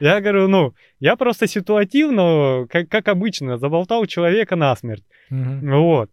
Я 0.00 0.20
говорю, 0.20 0.48
ну, 0.48 0.74
я 1.00 1.16
просто 1.16 1.46
ситуативно, 1.46 2.66
как, 2.68 2.90
как 2.90 3.08
обычно, 3.08 3.56
заболтал 3.56 4.04
человека 4.04 4.54
насмерть. 4.54 5.04
Мгм. 5.30 5.80
Вот. 5.80 6.10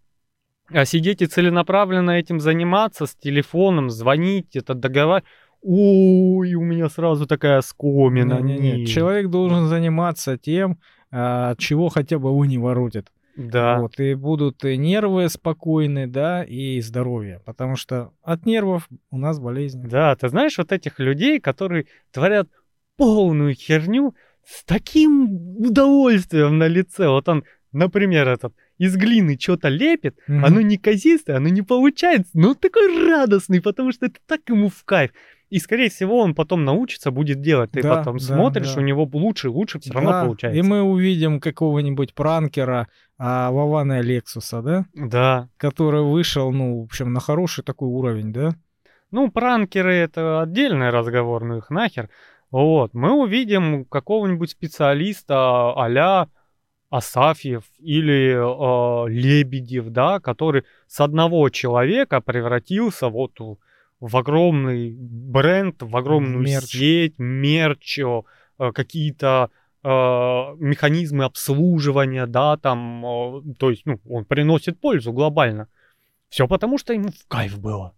А 0.70 0.86
сидеть 0.86 1.22
и 1.22 1.26
целенаправленно 1.26 2.12
этим 2.12 2.40
заниматься, 2.40 3.06
с 3.06 3.16
телефоном, 3.16 3.90
звонить, 3.90 4.56
это 4.56 4.74
договаривать. 4.74 5.26
Ой, 5.62 6.54
у 6.54 6.62
меня 6.62 6.88
сразу 6.88 7.28
такая 7.28 7.60
скомина. 7.62 8.40
Не-не-не, 8.40 8.80
не. 8.80 8.86
Человек 8.86 9.30
должен 9.30 9.68
заниматься 9.68 10.38
тем, 10.38 10.78
а, 11.12 11.56
чего 11.58 11.90
хотя 11.90 12.18
бы 12.18 12.30
его 12.30 12.46
не 12.46 12.58
воротит. 12.58 13.12
Да. 13.36 13.80
Вот, 13.80 14.00
и 14.00 14.14
будут 14.14 14.64
и 14.64 14.78
нервы 14.78 15.28
спокойны, 15.30 16.08
да, 16.08 16.44
и 16.44 16.80
здоровье. 16.82 17.42
Потому 17.46 17.76
что 17.76 18.14
от 18.22 18.46
нервов 18.46 18.88
у 19.10 19.18
нас 19.18 19.40
болезни. 19.40 19.88
Да, 19.88 20.16
ты 20.16 20.30
знаешь 20.30 20.58
вот 20.58 20.72
этих 20.72 21.00
людей, 21.00 21.40
которые 21.40 21.88
творят 22.12 22.48
полную 22.98 23.54
херню 23.56 24.14
с 24.46 24.64
таким 24.66 25.58
удовольствием 25.58 26.58
на 26.58 26.68
лице. 26.68 27.08
Вот 27.08 27.28
он, 27.28 27.44
например, 27.72 28.28
этот 28.28 28.54
из 28.78 28.96
глины 28.98 29.38
что-то 29.40 29.70
лепит, 29.70 30.16
Мгм. 30.28 30.46
оно 30.46 30.62
неказистое, 30.62 31.38
оно 31.38 31.48
не 31.50 31.62
получается, 31.62 32.32
но 32.34 32.50
он 32.50 32.56
такой 32.56 33.08
радостный, 33.10 33.62
потому 33.62 33.92
что 33.92 34.08
это 34.08 34.20
так 34.28 34.42
ему 34.50 34.70
в 34.70 34.84
кайф. 34.84 35.12
И, 35.54 35.60
скорее 35.60 35.92
всего, 35.92 36.18
он 36.20 36.34
потом 36.34 36.66
научится, 36.66 37.12
будет 37.12 37.40
делать. 37.40 37.70
Ты 37.70 37.84
Да, 37.84 37.98
потом 37.98 38.18
да, 38.18 38.24
смотришь, 38.24 38.74
да. 38.74 38.82
у 38.82 38.84
него 38.84 39.08
лучше, 39.14 39.50
лучше 39.50 39.80
все 39.80 39.94
равно 39.94 40.10
Да, 40.10 40.26
получается. 40.26 40.58
И 40.58 40.64
мы 40.64 40.82
увидим 40.82 41.40
какого-нибудь 41.40 42.16
пранкера 42.16 42.88
а, 43.20 43.52
Вована 43.52 44.02
Лексуса, 44.02 44.64
да? 44.64 44.86
Да. 44.96 45.50
Который 45.58 46.02
вышел, 46.02 46.52
ну, 46.52 46.82
в 46.82 46.86
общем, 46.86 47.14
на 47.14 47.20
хороший 47.20 47.64
такой 47.64 47.88
уровень, 47.88 48.34
да? 48.34 48.56
Ну, 49.12 49.30
пранкеры 49.30 49.94
это 49.94 50.42
отдельный 50.42 50.90
разговор, 50.90 51.44
ну 51.44 51.58
их 51.58 51.70
нахер. 51.70 52.10
Вот, 52.50 52.96
мы 52.96 53.12
увидим 53.12 53.86
какого-нибудь 53.86 54.50
специалиста 54.50 55.72
а-ля 55.74 56.30
Асафьев 56.90 57.66
или 57.78 58.34
э, 58.34 59.10
Лебедев, 59.10 59.90
да, 59.90 60.20
который 60.20 60.64
с 60.88 61.00
одного 61.00 61.48
человека 61.50 62.22
превратился 62.22 63.10
вот 63.10 63.40
в, 63.40 63.58
в 64.04 64.18
огромный 64.18 64.94
бренд, 65.00 65.82
в 65.82 65.96
огромную 65.96 66.44
Мерч. 66.44 66.72
сеть, 66.72 67.20
мерч, 67.20 68.00
э, 68.00 68.22
какие-то 68.74 69.50
э, 69.82 69.88
механизмы 69.88 71.24
обслуживания, 71.24 72.26
да, 72.26 72.58
там, 72.58 73.06
э, 73.06 73.42
то 73.58 73.70
есть, 73.70 73.84
ну, 73.86 74.02
он 74.10 74.26
приносит 74.26 74.82
пользу 74.82 75.14
глобально. 75.14 75.70
Все 76.28 76.50
потому, 76.50 76.78
что 76.78 76.92
ему 76.92 77.12
в 77.12 77.28
кайф 77.30 77.58
было. 77.58 77.96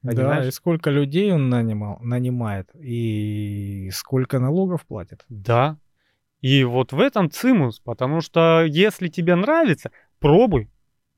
Да, 0.00 0.12
Понимаешь? 0.12 0.46
и 0.46 0.50
сколько 0.52 0.88
людей 0.88 1.30
он 1.32 1.50
нанимал, 1.50 1.98
нанимает, 2.00 2.70
и 2.74 3.90
сколько 3.92 4.38
налогов 4.38 4.86
платит. 4.86 5.26
Да. 5.28 5.76
И 6.40 6.64
вот 6.64 6.92
в 6.92 6.98
этом 6.98 7.30
цимус, 7.30 7.78
потому 7.78 8.22
что 8.22 8.64
если 8.64 9.08
тебе 9.08 9.34
нравится, 9.34 9.90
пробуй, 10.18 10.70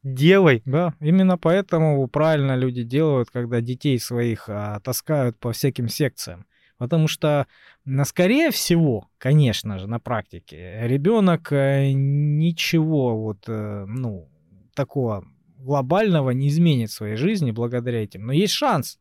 делай. 0.05 0.63
Да, 0.65 0.95
именно 1.01 1.37
поэтому 1.39 2.07
правильно 2.07 2.55
люди 2.57 2.83
делают, 2.85 3.31
когда 3.31 3.61
детей 3.61 3.99
своих 3.99 4.49
а, 4.49 4.79
таскают 4.81 5.39
по 5.39 5.51
всяким 5.53 5.89
секциям. 5.89 6.47
Потому 6.79 7.09
что, 7.09 7.47
на- 7.85 8.05
скорее 8.05 8.51
всего, 8.51 9.09
конечно 9.19 9.79
же, 9.79 9.87
на 9.89 9.99
практике, 10.01 10.81
ребенок 10.87 11.53
э, 11.53 11.93
ничего 11.93 13.17
вот, 13.21 13.45
э, 13.49 13.85
ну, 13.89 14.29
такого 14.75 15.25
глобального 15.59 16.31
не 16.31 16.49
изменит 16.49 16.91
в 16.91 16.95
своей 16.95 17.17
жизни 17.17 17.53
благодаря 17.53 18.03
этим. 18.03 18.27
Но 18.27 18.33
есть 18.33 18.53
шанс. 18.53 18.99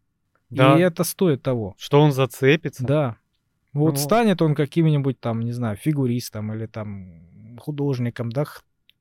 Да. 0.49 0.77
И 0.77 0.81
это 0.81 1.03
стоит 1.03 1.41
того. 1.41 1.73
Что 1.77 1.99
он 1.99 2.11
зацепится. 2.11 2.85
Да. 2.85 3.17
Вот 3.73 3.95
Ну. 3.95 3.99
станет 3.99 4.41
он 4.43 4.53
каким-нибудь 4.53 5.19
там, 5.19 5.41
не 5.41 5.51
знаю, 5.51 5.75
фигуристом 5.75 6.53
или 6.53 6.67
там 6.67 7.57
художником, 7.57 8.31
да, 8.31 8.45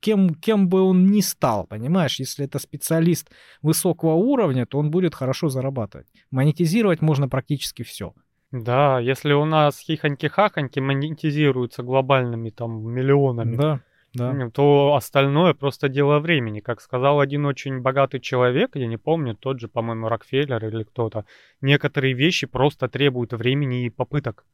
кем, 0.02 0.34
кем 0.34 0.68
бы 0.68 0.80
он 0.82 1.06
ни 1.06 1.20
стал, 1.20 1.66
понимаешь, 1.66 2.20
если 2.20 2.44
это 2.44 2.58
специалист 2.58 3.30
высокого 3.62 4.14
уровня, 4.14 4.66
то 4.66 4.78
он 4.78 4.90
будет 4.90 5.14
хорошо 5.14 5.48
зарабатывать. 5.48 6.08
Монетизировать 6.30 7.02
можно 7.02 7.28
практически 7.28 7.82
все. 7.82 8.12
Да, 8.50 9.00
если 9.00 9.32
у 9.32 9.44
нас 9.44 9.80
хихоньки-хахоньки 9.80 10.80
монетизируются 10.80 11.82
глобальными 11.82 12.50
там 12.50 12.92
миллионами, 12.92 13.56
Да, 13.56 13.80
да. 14.14 14.50
то 14.50 14.94
остальное 14.94 15.54
просто 15.54 15.88
дело 15.88 16.18
времени. 16.18 16.60
Как 16.60 16.80
сказал 16.80 17.20
один 17.20 17.46
очень 17.46 17.80
богатый 17.80 18.20
человек, 18.20 18.76
я 18.76 18.86
не 18.86 18.98
помню, 18.98 19.34
тот 19.34 19.60
же, 19.60 19.68
по-моему, 19.68 20.08
Рокфеллер 20.08 20.66
или 20.66 20.82
кто-то, 20.82 21.24
некоторые 21.62 22.12
вещи 22.14 22.46
просто 22.46 22.88
требуют 22.88 23.32
времени 23.32 23.86
и 23.86 23.90
попыток. 23.90 24.44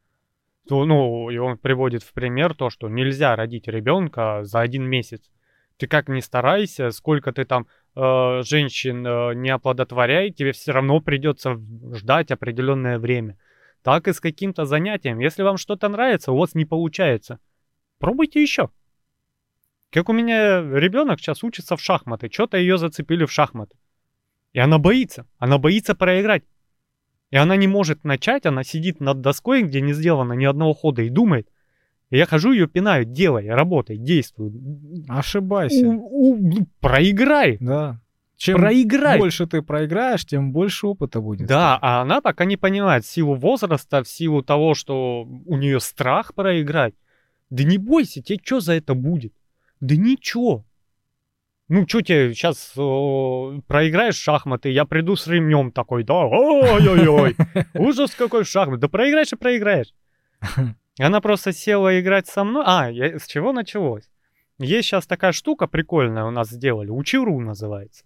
То, 0.68 0.84
ну, 0.84 1.30
и 1.30 1.38
он 1.38 1.56
приводит 1.56 2.02
в 2.02 2.12
пример 2.12 2.54
то, 2.54 2.68
что 2.70 2.88
нельзя 2.88 3.34
родить 3.34 3.66
ребенка 3.68 4.40
за 4.44 4.60
один 4.60 4.84
месяц. 4.84 5.22
Ты 5.78 5.86
как 5.86 6.08
ни 6.08 6.20
старайся, 6.20 6.90
сколько 6.90 7.32
ты 7.32 7.44
там 7.44 7.66
э, 7.94 8.42
женщин 8.42 9.06
э, 9.06 9.34
не 9.34 9.50
оплодотворяй, 9.50 10.30
тебе 10.30 10.52
все 10.52 10.72
равно 10.72 11.00
придется 11.00 11.56
ждать 11.94 12.32
определенное 12.32 12.98
время. 12.98 13.38
Так 13.82 14.08
и 14.08 14.12
с 14.12 14.20
каким-то 14.20 14.64
занятием. 14.64 15.20
Если 15.20 15.44
вам 15.44 15.56
что-то 15.56 15.88
нравится, 15.88 16.32
у 16.32 16.36
вас 16.36 16.54
не 16.54 16.64
получается, 16.64 17.38
пробуйте 17.98 18.42
еще. 18.42 18.70
Как 19.90 20.08
у 20.08 20.12
меня 20.12 20.60
ребенок 20.60 21.20
сейчас 21.20 21.44
учится 21.44 21.76
в 21.76 21.80
шахматы, 21.80 22.28
что-то 22.30 22.58
ее 22.58 22.76
зацепили 22.76 23.24
в 23.24 23.32
шахматы. 23.32 23.78
И 24.52 24.58
она 24.58 24.78
боится, 24.78 25.26
она 25.38 25.58
боится 25.58 25.94
проиграть. 25.94 26.42
И 27.30 27.36
она 27.36 27.54
не 27.56 27.68
может 27.68 28.02
начать, 28.02 28.46
она 28.46 28.64
сидит 28.64 29.00
над 29.00 29.20
доской, 29.20 29.62
где 29.62 29.80
не 29.80 29.92
сделано 29.92 30.32
ни 30.32 30.44
одного 30.44 30.74
хода, 30.74 31.02
и 31.02 31.08
думает. 31.08 31.48
Я 32.10 32.26
хожу 32.26 32.52
ее 32.52 32.66
пинаю, 32.66 33.04
делай, 33.04 33.48
работай, 33.48 33.98
действуй. 33.98 34.52
Ошибайся. 35.08 35.86
У- 35.86 36.32
у- 36.36 36.66
проиграй, 36.80 37.58
Да. 37.60 38.00
Чем 38.36 38.58
проиграй. 38.58 39.18
больше 39.18 39.46
ты 39.46 39.62
проиграешь, 39.62 40.24
тем 40.24 40.52
больше 40.52 40.86
опыта 40.86 41.20
будет. 41.20 41.48
Да, 41.48 41.76
а 41.82 42.02
она 42.02 42.20
пока 42.20 42.44
не 42.44 42.56
понимает 42.56 43.04
в 43.04 43.10
силу 43.10 43.34
возраста, 43.34 44.04
в 44.04 44.08
силу 44.08 44.42
того, 44.42 44.74
что 44.74 45.24
у 45.24 45.56
нее 45.56 45.80
страх 45.80 46.34
проиграть. 46.34 46.94
Да 47.50 47.64
не 47.64 47.78
бойся, 47.78 48.22
тебе 48.22 48.38
что 48.42 48.60
за 48.60 48.74
это 48.74 48.94
будет? 48.94 49.32
Да 49.80 49.96
ничего. 49.96 50.64
Ну, 51.68 51.86
что 51.86 52.00
тебе 52.00 52.32
сейчас 52.32 52.72
проиграешь 53.66 54.16
в 54.16 54.22
шахматы, 54.22 54.70
я 54.70 54.84
приду 54.84 55.16
с 55.16 55.26
ремнем 55.26 55.70
такой, 55.72 56.04
да, 56.04 56.14
ой-ой-ой, 56.14 57.36
ужас 57.74 58.12
какой 58.14 58.44
в 58.44 58.48
шахматы, 58.48 58.80
да 58.82 58.88
проиграешь 58.88 59.32
и 59.32 59.36
проиграешь. 59.36 59.92
Она 60.98 61.20
просто 61.20 61.52
села 61.52 62.00
играть 62.00 62.26
со 62.26 62.44
мной. 62.44 62.64
А, 62.66 62.90
я- 62.90 63.18
с 63.18 63.26
чего 63.26 63.52
началось? 63.52 64.08
Есть 64.58 64.88
сейчас 64.88 65.06
такая 65.06 65.32
штука 65.32 65.66
прикольная 65.66 66.24
у 66.24 66.30
нас 66.30 66.48
сделали, 66.48 66.90
Учиру 66.90 67.38
называется. 67.40 68.04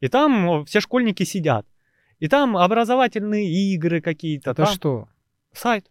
И 0.00 0.08
там 0.08 0.64
все 0.64 0.80
школьники 0.80 1.24
сидят. 1.24 1.66
И 2.20 2.28
там 2.28 2.56
образовательные 2.56 3.50
игры 3.74 4.00
какие-то. 4.00 4.50
Это 4.50 4.64
там 4.64 4.74
что? 4.74 5.08
сайт. 5.52 5.90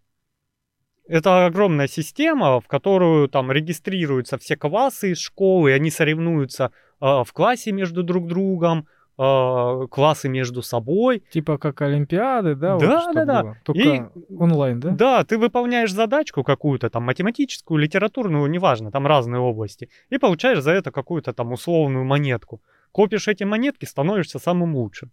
Это 1.07 1.47
огромная 1.47 1.87
система, 1.87 2.61
в 2.61 2.67
которую 2.67 3.29
там 3.29 3.51
регистрируются 3.51 4.37
все 4.37 4.55
классы 4.55 5.11
из 5.11 5.17
школы, 5.17 5.73
они 5.73 5.89
соревнуются 5.89 6.71
э, 7.01 7.23
в 7.23 7.33
классе 7.33 7.71
между 7.71 8.03
друг 8.03 8.27
другом, 8.27 8.87
э, 9.19 9.87
классы 9.91 10.29
между 10.29 10.61
собой. 10.61 11.23
Типа 11.31 11.57
как 11.57 11.81
Олимпиады, 11.81 12.55
да? 12.55 12.75
вот 12.75 12.81
Да, 12.81 13.01
что 13.01 13.13
да, 13.13 13.25
да. 13.25 13.43
было? 13.43 13.57
Только 13.63 14.11
онлайн, 14.37 14.79
да? 14.79 14.89
Да, 14.91 15.23
ты 15.23 15.37
выполняешь 15.37 15.91
задачку 15.91 16.43
какую-то, 16.43 16.89
там, 16.89 17.03
математическую, 17.03 17.77
литературную, 17.77 18.49
неважно, 18.49 18.91
там 18.91 19.05
разные 19.05 19.41
области, 19.41 19.89
и 20.09 20.17
получаешь 20.17 20.61
за 20.61 20.71
это 20.71 20.91
какую-то 20.91 21.33
там 21.33 21.51
условную 21.51 22.05
монетку. 22.05 22.61
Копишь 22.91 23.27
эти 23.27 23.43
монетки, 23.43 23.85
становишься 23.85 24.39
самым 24.39 24.75
лучшим. 24.75 25.11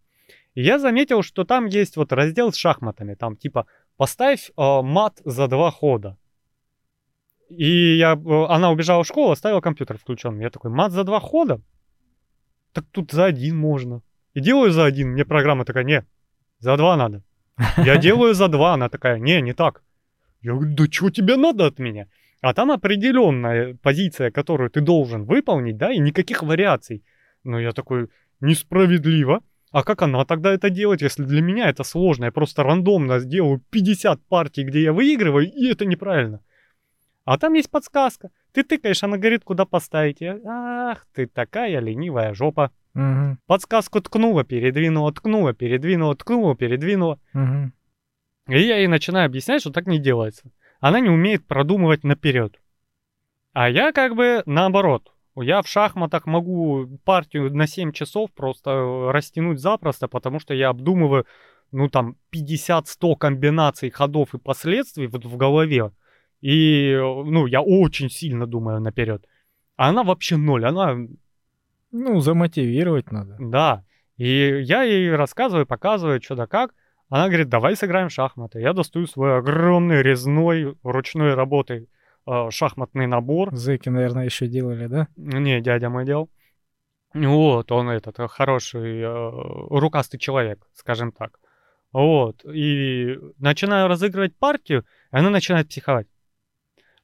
И 0.55 0.63
я 0.63 0.79
заметил, 0.79 1.23
что 1.23 1.45
там 1.45 1.67
есть 1.67 1.97
вот 1.97 2.13
раздел 2.13 2.53
с 2.53 2.57
шахматами, 2.57 3.15
там 3.15 3.37
типа 3.37 3.67
поставь 3.97 4.51
э, 4.57 4.83
мат 4.83 5.21
за 5.25 5.49
два 5.49 5.71
хода. 5.71 6.17
И 7.51 7.97
я, 7.97 8.15
э, 8.15 8.45
она 8.49 8.71
убежала 8.71 9.03
в 9.03 9.07
школу, 9.07 9.33
оставила 9.33 9.61
компьютер 9.61 9.99
включенным. 9.99 10.41
Я 10.41 10.51
такой, 10.51 10.71
мат 10.71 10.93
за 10.93 11.05
два 11.05 11.21
хода? 11.21 11.61
Так 12.77 12.85
тут 12.93 13.11
за 13.13 13.25
один 13.25 13.57
можно. 13.57 14.03
И 14.35 14.41
делаю 14.41 14.71
за 14.71 14.85
один, 14.85 15.13
мне 15.13 15.25
программа 15.25 15.65
такая, 15.65 15.85
не, 15.85 16.05
за 16.59 16.77
два 16.77 16.97
надо. 16.97 17.23
Я 17.79 17.97
делаю 18.07 18.35
за 18.35 18.49
два, 18.49 18.75
она 18.75 18.91
такая, 18.91 19.19
не, 19.19 19.41
не 19.41 19.55
так. 19.55 19.83
Я 20.43 20.53
говорю, 20.53 20.75
да 20.75 20.85
что 20.91 21.09
тебе 21.09 21.37
надо 21.37 21.65
от 21.65 21.79
меня? 21.79 22.07
А 22.43 22.53
там 22.53 22.71
определенная 22.71 23.79
позиция, 23.83 24.31
которую 24.31 24.69
ты 24.69 24.83
должен 24.83 25.25
выполнить, 25.25 25.79
да, 25.79 25.91
и 25.91 25.99
никаких 25.99 26.43
вариаций. 26.43 27.03
Но 27.45 27.59
я 27.59 27.73
такой, 27.73 28.09
несправедливо. 28.41 29.41
А 29.73 29.83
как 29.83 30.03
она 30.03 30.27
тогда 30.27 30.53
это 30.53 30.69
делает, 30.69 31.01
если 31.01 31.25
для 31.25 31.41
меня 31.41 31.71
это 31.71 31.83
сложно? 31.83 32.27
Я 32.27 32.31
просто 32.31 32.63
рандомно 32.63 33.21
сделаю 33.21 33.63
50 33.71 34.21
партий, 34.29 34.65
где 34.65 34.83
я 34.83 34.93
выигрываю, 34.93 35.51
и 35.51 35.67
это 35.73 35.87
неправильно. 35.87 36.41
А 37.27 37.39
там 37.39 37.55
есть 37.55 37.71
подсказка. 37.71 38.31
Ты 38.53 38.63
тыкаешь, 38.63 39.03
она 39.03 39.19
говорит, 39.19 39.43
куда 39.43 39.65
поставить. 39.65 40.21
Я, 40.21 40.39
Ах, 40.47 41.07
ты 41.13 41.27
такая 41.27 41.81
ленивая 41.81 42.33
жопа. 42.35 42.71
Мгм, 42.95 43.41
Подсказку 43.47 44.01
ткнула, 44.01 44.45
передвинула, 44.45 45.13
ткнула, 45.13 45.53
передвинула, 45.53 46.15
ткнула, 46.15 46.55
передвинула. 46.55 47.19
мгм. 47.33 47.73
И 48.49 48.61
я 48.61 48.77
ей 48.77 48.87
начинаю 48.87 49.27
объяснять, 49.27 49.61
что 49.61 49.73
так 49.73 49.89
не 49.89 49.99
делается. 49.99 50.45
Она 50.79 51.01
не 51.01 51.11
умеет 51.11 51.45
продумывать 51.45 52.05
наперед. 52.05 52.61
А 53.53 53.69
я 53.69 53.91
как 53.93 54.15
бы 54.15 54.45
наоборот. 54.47 55.13
Я 55.35 55.63
в 55.63 55.69
шахматах 55.69 56.27
могу 56.27 56.87
партию 57.05 57.53
на 57.53 57.67
7 57.67 57.91
часов 57.91 58.31
просто 58.33 58.71
э, 58.71 59.11
растянуть 59.11 59.59
запросто, 59.59 60.07
потому 60.07 60.39
что 60.39 60.55
я 60.55 60.69
обдумываю, 60.69 61.27
ну 61.73 61.89
там, 61.89 62.17
50-100 62.33 63.17
комбинаций 63.17 63.91
ходов 63.91 64.33
и 64.33 64.39
последствий 64.39 65.09
вот 65.09 65.25
в 65.25 65.37
голове. 65.37 65.91
И, 66.41 66.95
ну, 66.97 67.47
я 67.47 67.61
очень 67.61 68.11
сильно 68.11 68.47
думаю 68.47 68.81
наперед. 68.81 69.27
А 69.77 69.89
она 69.89 70.03
вообще 70.03 70.37
ноль. 70.37 70.65
Она 70.65 70.97
Ну, 71.93 72.21
замотивировать 72.21 73.11
надо. 73.13 73.37
да. 73.39 73.85
И 74.17 74.63
я 74.63 74.83
ей 74.83 75.15
рассказываю, 75.15 75.67
показываю, 75.67 76.23
что 76.23 76.35
да 76.37 76.47
как. 76.47 76.75
Она 77.11 77.29
говорит, 77.29 77.49
давай 77.49 77.77
сыграем 77.77 78.09
в 78.09 78.13
шахматы. 78.13 78.61
Я 78.61 78.73
достаю 78.73 79.07
свой 79.07 79.39
огромный 79.39 80.03
резной 80.03 80.77
ручной 80.83 81.35
работы 81.35 81.89
э, 82.27 82.51
шахматный 82.51 83.07
набор. 83.07 83.55
Зэки, 83.55 83.91
наверное, 83.91 84.25
еще 84.25 84.47
делали, 84.49 84.87
да? 84.87 85.09
Не, 85.17 85.61
дядя 85.61 85.91
мой 85.91 86.05
делал. 86.05 86.31
Вот, 87.15 87.71
он 87.73 87.89
этот 87.91 88.19
э, 88.19 88.27
хороший, 88.29 89.01
э, 89.01 89.31
рукастый 89.71 90.19
человек, 90.19 90.67
скажем 90.75 91.13
так. 91.13 91.39
Вот, 91.93 92.45
и 92.45 93.19
начинаю 93.39 93.89
разыгрывать 93.89 94.37
партию, 94.37 94.85
и 95.13 95.17
она 95.17 95.31
начинает 95.31 95.69
психовать. 95.69 96.09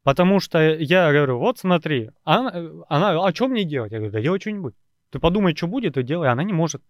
Потому 0.03 0.41
что 0.41 0.59
я 0.59 1.13
говорю, 1.13 1.39
вот 1.39 1.59
смотри, 1.59 2.11
она, 2.25 2.53
она 2.89 3.25
а 3.25 3.35
что 3.35 3.49
мне 3.49 3.65
делать? 3.65 3.93
Я 3.93 3.99
говорю, 3.99 4.13
да 4.13 4.21
делай 4.21 4.41
что-нибудь. 4.41 4.75
Ты 5.11 5.21
подумай, 5.21 5.55
что 5.55 5.69
будет, 5.69 5.97
и 5.97 6.03
делай. 6.03 6.29
Она 6.29 6.43
не 6.43 6.53
может. 6.53 6.83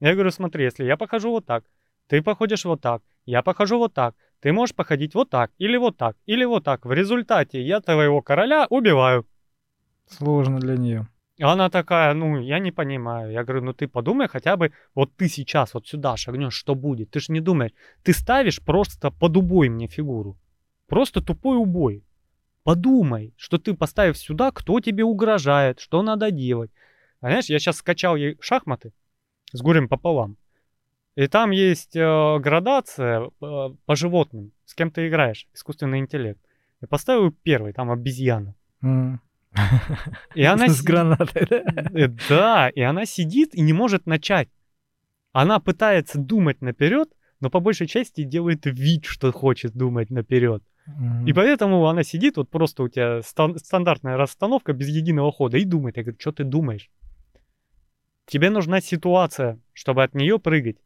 Я 0.00 0.14
говорю, 0.14 0.30
смотри, 0.30 0.64
если 0.64 0.84
я 0.84 0.96
похожу 0.96 1.30
вот 1.30 1.46
так, 1.46 1.64
ты 2.08 2.20
походишь 2.20 2.64
вот 2.64 2.80
так, 2.80 3.02
я 3.24 3.42
похожу 3.42 3.78
вот 3.78 3.94
так, 3.94 4.14
ты 4.40 4.52
можешь 4.52 4.74
походить 4.74 5.14
вот 5.14 5.30
так, 5.30 5.52
или 5.58 5.76
вот 5.76 5.96
так, 5.96 6.16
или 6.26 6.44
вот 6.44 6.64
так. 6.64 6.84
В 6.84 6.92
результате 6.92 7.62
я 7.62 7.80
твоего 7.80 8.20
короля 8.20 8.66
убиваю. 8.68 9.26
Сложно 10.08 10.58
для 10.58 10.76
нее. 10.76 11.06
Она 11.40 11.70
такая, 11.70 12.12
ну, 12.14 12.38
я 12.40 12.58
не 12.58 12.72
понимаю. 12.72 13.32
Я 13.32 13.44
говорю, 13.44 13.64
ну 13.64 13.72
ты 13.72 13.88
подумай 13.88 14.28
хотя 14.28 14.56
бы, 14.56 14.72
вот 14.94 15.14
ты 15.16 15.28
сейчас 15.28 15.72
вот 15.72 15.86
сюда 15.86 16.16
шагнешь, 16.16 16.54
что 16.54 16.74
будет? 16.74 17.10
Ты 17.10 17.20
же 17.20 17.32
не 17.32 17.40
думаешь. 17.40 17.72
Ты 18.02 18.12
ставишь 18.12 18.60
просто 18.60 19.10
под 19.10 19.36
убой 19.36 19.68
мне 19.68 19.86
фигуру. 19.86 20.36
Просто 20.88 21.22
тупой 21.22 21.56
убой. 21.56 22.04
Подумай, 22.64 23.34
что 23.36 23.58
ты 23.58 23.74
поставив 23.74 24.16
сюда, 24.16 24.50
кто 24.52 24.80
тебе 24.80 25.04
угрожает, 25.04 25.80
что 25.80 26.02
надо 26.02 26.30
делать. 26.30 26.70
Понимаешь, 27.20 27.46
я 27.46 27.58
сейчас 27.58 27.76
скачал 27.76 28.16
ей 28.16 28.36
шахматы 28.40 28.92
с 29.52 29.60
горем 29.60 29.88
пополам. 29.88 30.36
И 31.14 31.26
там 31.26 31.50
есть 31.50 31.94
э, 31.94 32.38
градация 32.38 33.20
э, 33.20 33.30
по 33.40 33.96
животным. 33.96 34.52
С 34.64 34.74
кем 34.74 34.90
ты 34.90 35.08
играешь? 35.08 35.46
Искусственный 35.52 35.98
интеллект. 35.98 36.40
Я 36.80 36.88
поставил 36.88 37.30
первый, 37.42 37.72
там 37.72 37.90
обезьяна. 37.90 38.54
Mm. 38.82 39.18
И 40.34 40.42
она 40.42 40.68
с 40.68 40.82
гранатой, 40.82 41.46
да? 41.50 41.62
Э, 41.94 42.08
да, 42.28 42.70
и 42.70 42.80
она 42.80 43.04
сидит 43.04 43.54
и 43.54 43.60
не 43.60 43.72
может 43.72 44.06
начать. 44.06 44.48
Она 45.32 45.60
пытается 45.60 46.18
думать 46.18 46.62
наперед, 46.62 47.10
но 47.40 47.50
по 47.50 47.60
большей 47.60 47.86
части 47.86 48.22
делает 48.22 48.64
вид, 48.64 49.04
что 49.04 49.32
хочет 49.32 49.74
думать 49.74 50.10
наперед. 50.10 50.62
Mm-hmm. 50.88 51.26
И 51.26 51.32
поэтому 51.32 51.86
она 51.86 52.02
сидит, 52.02 52.36
вот 52.36 52.50
просто 52.50 52.82
у 52.82 52.88
тебя 52.88 53.22
стан- 53.22 53.58
стандартная 53.58 54.16
расстановка 54.16 54.72
без 54.72 54.88
единого 54.88 55.30
хода 55.32 55.56
и 55.58 55.64
думает. 55.64 55.96
Я 55.96 56.02
говорю, 56.02 56.18
что 56.20 56.32
ты 56.32 56.44
думаешь? 56.44 56.90
Тебе 58.26 58.50
нужна 58.50 58.80
ситуация, 58.80 59.60
чтобы 59.72 60.02
от 60.02 60.14
нее 60.14 60.38
прыгать. 60.38 60.78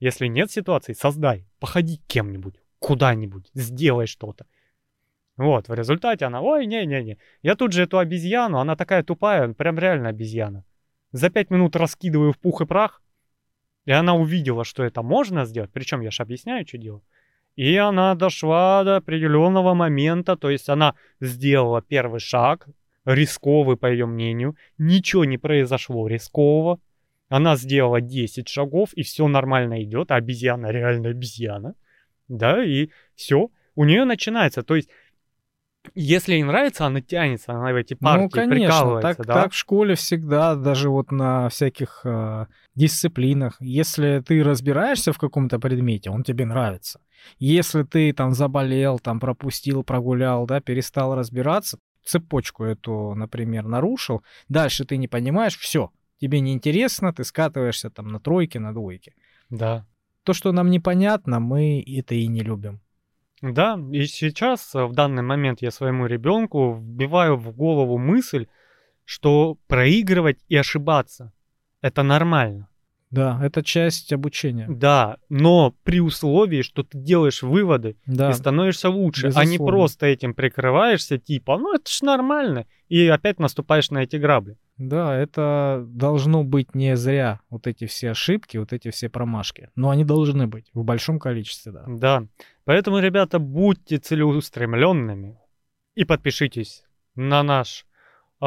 Если 0.00 0.26
нет 0.26 0.50
ситуации, 0.50 0.92
создай, 0.92 1.46
походи 1.60 2.00
кем-нибудь, 2.06 2.60
куда-нибудь, 2.78 3.50
сделай 3.54 4.06
что-то. 4.06 4.46
Вот, 5.36 5.68
в 5.68 5.74
результате 5.74 6.26
она, 6.26 6.40
ой, 6.40 6.66
не-не-не, 6.66 7.18
я 7.42 7.56
тут 7.56 7.72
же 7.72 7.82
эту 7.82 7.98
обезьяну, 7.98 8.58
она 8.58 8.76
такая 8.76 9.02
тупая, 9.02 9.52
прям 9.52 9.78
реально 9.78 10.10
обезьяна. 10.10 10.64
За 11.12 11.30
пять 11.30 11.50
минут 11.50 11.74
раскидываю 11.76 12.32
в 12.32 12.38
пух 12.38 12.60
и 12.60 12.66
прах, 12.66 13.02
и 13.84 13.92
она 13.92 14.14
увидела, 14.14 14.64
что 14.64 14.84
это 14.84 15.02
можно 15.02 15.44
сделать, 15.44 15.72
причем 15.72 16.00
я 16.00 16.10
же 16.10 16.22
объясняю, 16.22 16.66
что 16.66 16.78
делать. 16.78 17.04
И 17.56 17.76
она 17.76 18.14
дошла 18.14 18.82
до 18.84 18.96
определенного 18.96 19.74
момента, 19.74 20.36
то 20.36 20.50
есть 20.50 20.68
она 20.68 20.94
сделала 21.20 21.82
первый 21.82 22.20
шаг, 22.20 22.66
рисковый, 23.04 23.76
по 23.76 23.86
ее 23.86 24.06
мнению, 24.06 24.56
ничего 24.78 25.24
не 25.24 25.38
произошло 25.38 26.08
рискового. 26.08 26.80
Она 27.28 27.56
сделала 27.56 28.00
10 28.00 28.48
шагов, 28.48 28.92
и 28.94 29.02
все 29.02 29.28
нормально 29.28 29.82
идет, 29.82 30.10
а 30.10 30.16
обезьяна 30.16 30.70
реально 30.70 31.10
обезьяна. 31.10 31.74
Да, 32.28 32.64
и 32.64 32.90
все, 33.14 33.50
у 33.74 33.84
нее 33.84 34.04
начинается. 34.04 34.62
То 34.62 34.76
есть 34.76 34.88
если 35.94 36.34
ей 36.34 36.42
нравится, 36.42 36.86
она 36.86 37.00
тянется, 37.00 37.52
она 37.52 37.72
в 37.72 37.76
эти 37.76 37.94
партии 37.94 38.22
ну, 38.22 38.28
конечно, 38.28 38.54
прикалывается, 38.54 39.16
так, 39.16 39.26
да? 39.26 39.34
так 39.34 39.52
в 39.52 39.56
школе 39.56 39.94
всегда, 39.94 40.54
даже 40.54 40.88
вот 40.88 41.10
на 41.12 41.48
всяких 41.48 42.00
э, 42.04 42.46
дисциплинах. 42.74 43.56
Если 43.60 44.22
ты 44.26 44.42
разбираешься 44.42 45.12
в 45.12 45.18
каком-то 45.18 45.58
предмете, 45.58 46.10
он 46.10 46.22
тебе 46.22 46.46
нравится. 46.46 47.00
Если 47.38 47.82
ты 47.82 48.12
там 48.12 48.32
заболел, 48.32 48.98
там 48.98 49.20
пропустил, 49.20 49.82
прогулял, 49.84 50.46
да, 50.46 50.60
перестал 50.60 51.14
разбираться, 51.14 51.78
цепочку 52.04 52.64
эту, 52.64 53.14
например, 53.14 53.66
нарушил, 53.66 54.22
дальше 54.48 54.84
ты 54.84 54.96
не 54.96 55.08
понимаешь, 55.08 55.58
все, 55.58 55.90
тебе 56.20 56.40
неинтересно, 56.40 57.12
ты 57.12 57.24
скатываешься 57.24 57.90
там 57.90 58.08
на 58.08 58.20
тройке, 58.20 58.60
на 58.60 58.72
двойке. 58.72 59.14
Да. 59.50 59.86
То, 60.22 60.32
что 60.32 60.52
нам 60.52 60.70
непонятно, 60.70 61.40
мы 61.40 61.82
это 61.86 62.14
и 62.14 62.26
не 62.26 62.40
любим. 62.40 62.80
Да, 63.52 63.78
и 63.92 64.06
сейчас, 64.06 64.74
э, 64.74 64.84
в 64.84 64.92
данный 64.92 65.22
момент, 65.22 65.60
я 65.60 65.70
своему 65.70 66.06
ребенку 66.06 66.74
вбиваю 66.74 67.36
в 67.36 67.54
голову 67.54 67.98
мысль, 67.98 68.46
что 69.04 69.58
проигрывать 69.66 70.38
и 70.48 70.56
ошибаться– 70.56 71.32
это 71.82 72.02
нормально. 72.02 72.68
Да, 73.10 73.38
это 73.42 73.62
часть 73.62 74.12
обучения. 74.12 74.66
Да, 74.68 75.18
но 75.28 75.74
при 75.84 76.00
условии, 76.00 76.62
что 76.62 76.82
ты 76.82 76.98
делаешь 76.98 77.42
выводы 77.42 77.96
да. 78.06 78.30
и 78.30 78.32
становишься 78.32 78.88
лучше, 78.88 79.26
Безусловно. 79.26 79.48
а 79.48 79.52
не 79.52 79.58
просто 79.58 80.06
этим 80.06 80.34
прикрываешься, 80.34 81.18
типа, 81.18 81.58
ну 81.58 81.74
это 81.74 81.90
ж 81.90 82.00
нормально, 82.02 82.66
и 82.94 83.08
опять 83.08 83.40
наступаешь 83.40 83.90
на 83.90 84.04
эти 84.04 84.14
грабли. 84.14 84.56
Да, 84.78 85.16
это 85.16 85.84
должно 85.88 86.44
быть 86.44 86.76
не 86.76 86.96
зря, 86.96 87.40
вот 87.50 87.66
эти 87.66 87.86
все 87.86 88.12
ошибки, 88.12 88.56
вот 88.56 88.72
эти 88.72 88.92
все 88.92 89.08
промашки. 89.08 89.70
Но 89.74 89.90
они 89.90 90.04
должны 90.04 90.46
быть 90.46 90.70
в 90.74 90.84
большом 90.84 91.18
количестве, 91.18 91.72
да. 91.72 91.84
Да, 91.88 92.26
поэтому, 92.64 93.00
ребята, 93.00 93.40
будьте 93.40 93.98
целеустремленными 93.98 95.40
и 95.96 96.04
подпишитесь 96.04 96.84
на 97.16 97.42
наш 97.42 97.84
э, 98.40 98.46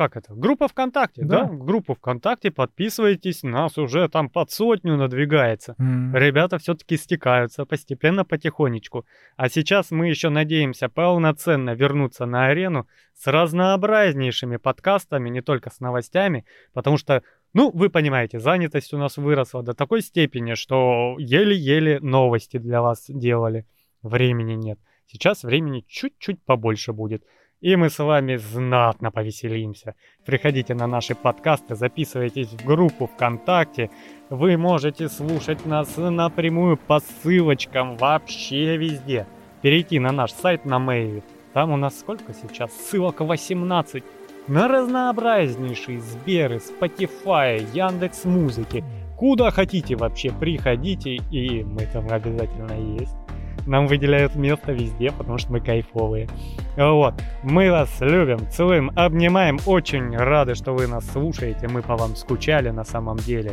как 0.00 0.16
это, 0.16 0.32
группа 0.32 0.66
ВКонтакте, 0.66 1.22
да? 1.26 1.44
да? 1.44 1.52
Группу 1.52 1.94
ВКонтакте, 1.94 2.50
подписывайтесь, 2.50 3.42
нас 3.42 3.76
уже 3.76 4.08
там 4.08 4.30
под 4.30 4.50
сотню 4.50 4.96
надвигается. 4.96 5.74
Mm. 5.78 6.18
Ребята 6.18 6.56
все-таки 6.56 6.96
стекаются 6.96 7.66
постепенно, 7.66 8.24
потихонечку. 8.24 9.04
А 9.36 9.50
сейчас 9.50 9.90
мы 9.90 10.08
еще 10.08 10.30
надеемся 10.30 10.88
полноценно 10.88 11.74
вернуться 11.74 12.24
на 12.24 12.46
арену 12.46 12.88
с 13.14 13.26
разнообразнейшими 13.26 14.56
подкастами, 14.56 15.28
не 15.28 15.42
только 15.42 15.68
с 15.68 15.80
новостями, 15.80 16.46
потому 16.72 16.96
что, 16.96 17.22
ну, 17.52 17.70
вы 17.70 17.90
понимаете, 17.90 18.40
занятость 18.40 18.94
у 18.94 18.96
нас 18.96 19.18
выросла 19.18 19.62
до 19.62 19.74
такой 19.74 20.00
степени, 20.00 20.54
что 20.54 21.16
еле-еле 21.18 22.00
новости 22.00 22.56
для 22.56 22.80
вас 22.80 23.04
делали. 23.08 23.66
Времени 24.00 24.54
нет. 24.54 24.78
Сейчас 25.08 25.42
времени 25.42 25.84
чуть-чуть 25.86 26.42
побольше 26.42 26.94
будет 26.94 27.22
и 27.60 27.76
мы 27.76 27.90
с 27.90 27.98
вами 27.98 28.36
знатно 28.36 29.10
повеселимся. 29.10 29.94
Приходите 30.24 30.74
на 30.74 30.86
наши 30.86 31.14
подкасты, 31.14 31.74
записывайтесь 31.74 32.48
в 32.48 32.64
группу 32.64 33.06
ВКонтакте. 33.06 33.90
Вы 34.30 34.56
можете 34.56 35.08
слушать 35.08 35.66
нас 35.66 35.96
напрямую 35.96 36.76
по 36.76 37.00
ссылочкам 37.00 37.96
вообще 37.96 38.76
везде. 38.76 39.26
Перейти 39.62 39.98
на 39.98 40.12
наш 40.12 40.32
сайт 40.32 40.64
на 40.64 40.78
Мэйве. 40.78 41.22
Там 41.52 41.70
у 41.70 41.76
нас 41.76 41.98
сколько 41.98 42.32
сейчас? 42.32 42.72
Ссылок 42.72 43.20
18. 43.20 44.02
На 44.48 44.68
разнообразнейшие 44.68 46.00
Сберы, 46.00 46.56
Spotify, 46.56 47.62
Яндекс 47.74 48.24
Музыки. 48.24 48.82
Куда 49.18 49.50
хотите 49.50 49.96
вообще, 49.96 50.32
приходите, 50.32 51.16
и 51.16 51.62
мы 51.62 51.86
там 51.92 52.08
обязательно 52.10 52.72
есть. 52.98 53.19
Нам 53.66 53.86
выделяют 53.86 54.34
место 54.34 54.72
везде, 54.72 55.12
потому 55.12 55.38
что 55.38 55.52
мы 55.52 55.60
кайфовые. 55.60 56.28
Вот. 56.76 57.14
Мы 57.42 57.70
вас 57.70 58.00
любим, 58.00 58.48
целуем, 58.50 58.90
обнимаем. 58.96 59.58
Очень 59.66 60.16
рады, 60.16 60.54
что 60.54 60.72
вы 60.72 60.86
нас 60.86 61.04
слушаете. 61.10 61.68
Мы 61.68 61.82
по 61.82 61.96
вам 61.96 62.16
скучали 62.16 62.70
на 62.70 62.84
самом 62.84 63.16
деле. 63.18 63.52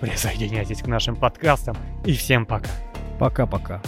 Присоединяйтесь 0.00 0.82
к 0.82 0.86
нашим 0.86 1.16
подкастам. 1.16 1.76
И 2.04 2.12
всем 2.12 2.46
пока. 2.46 2.70
Пока-пока. 3.18 3.80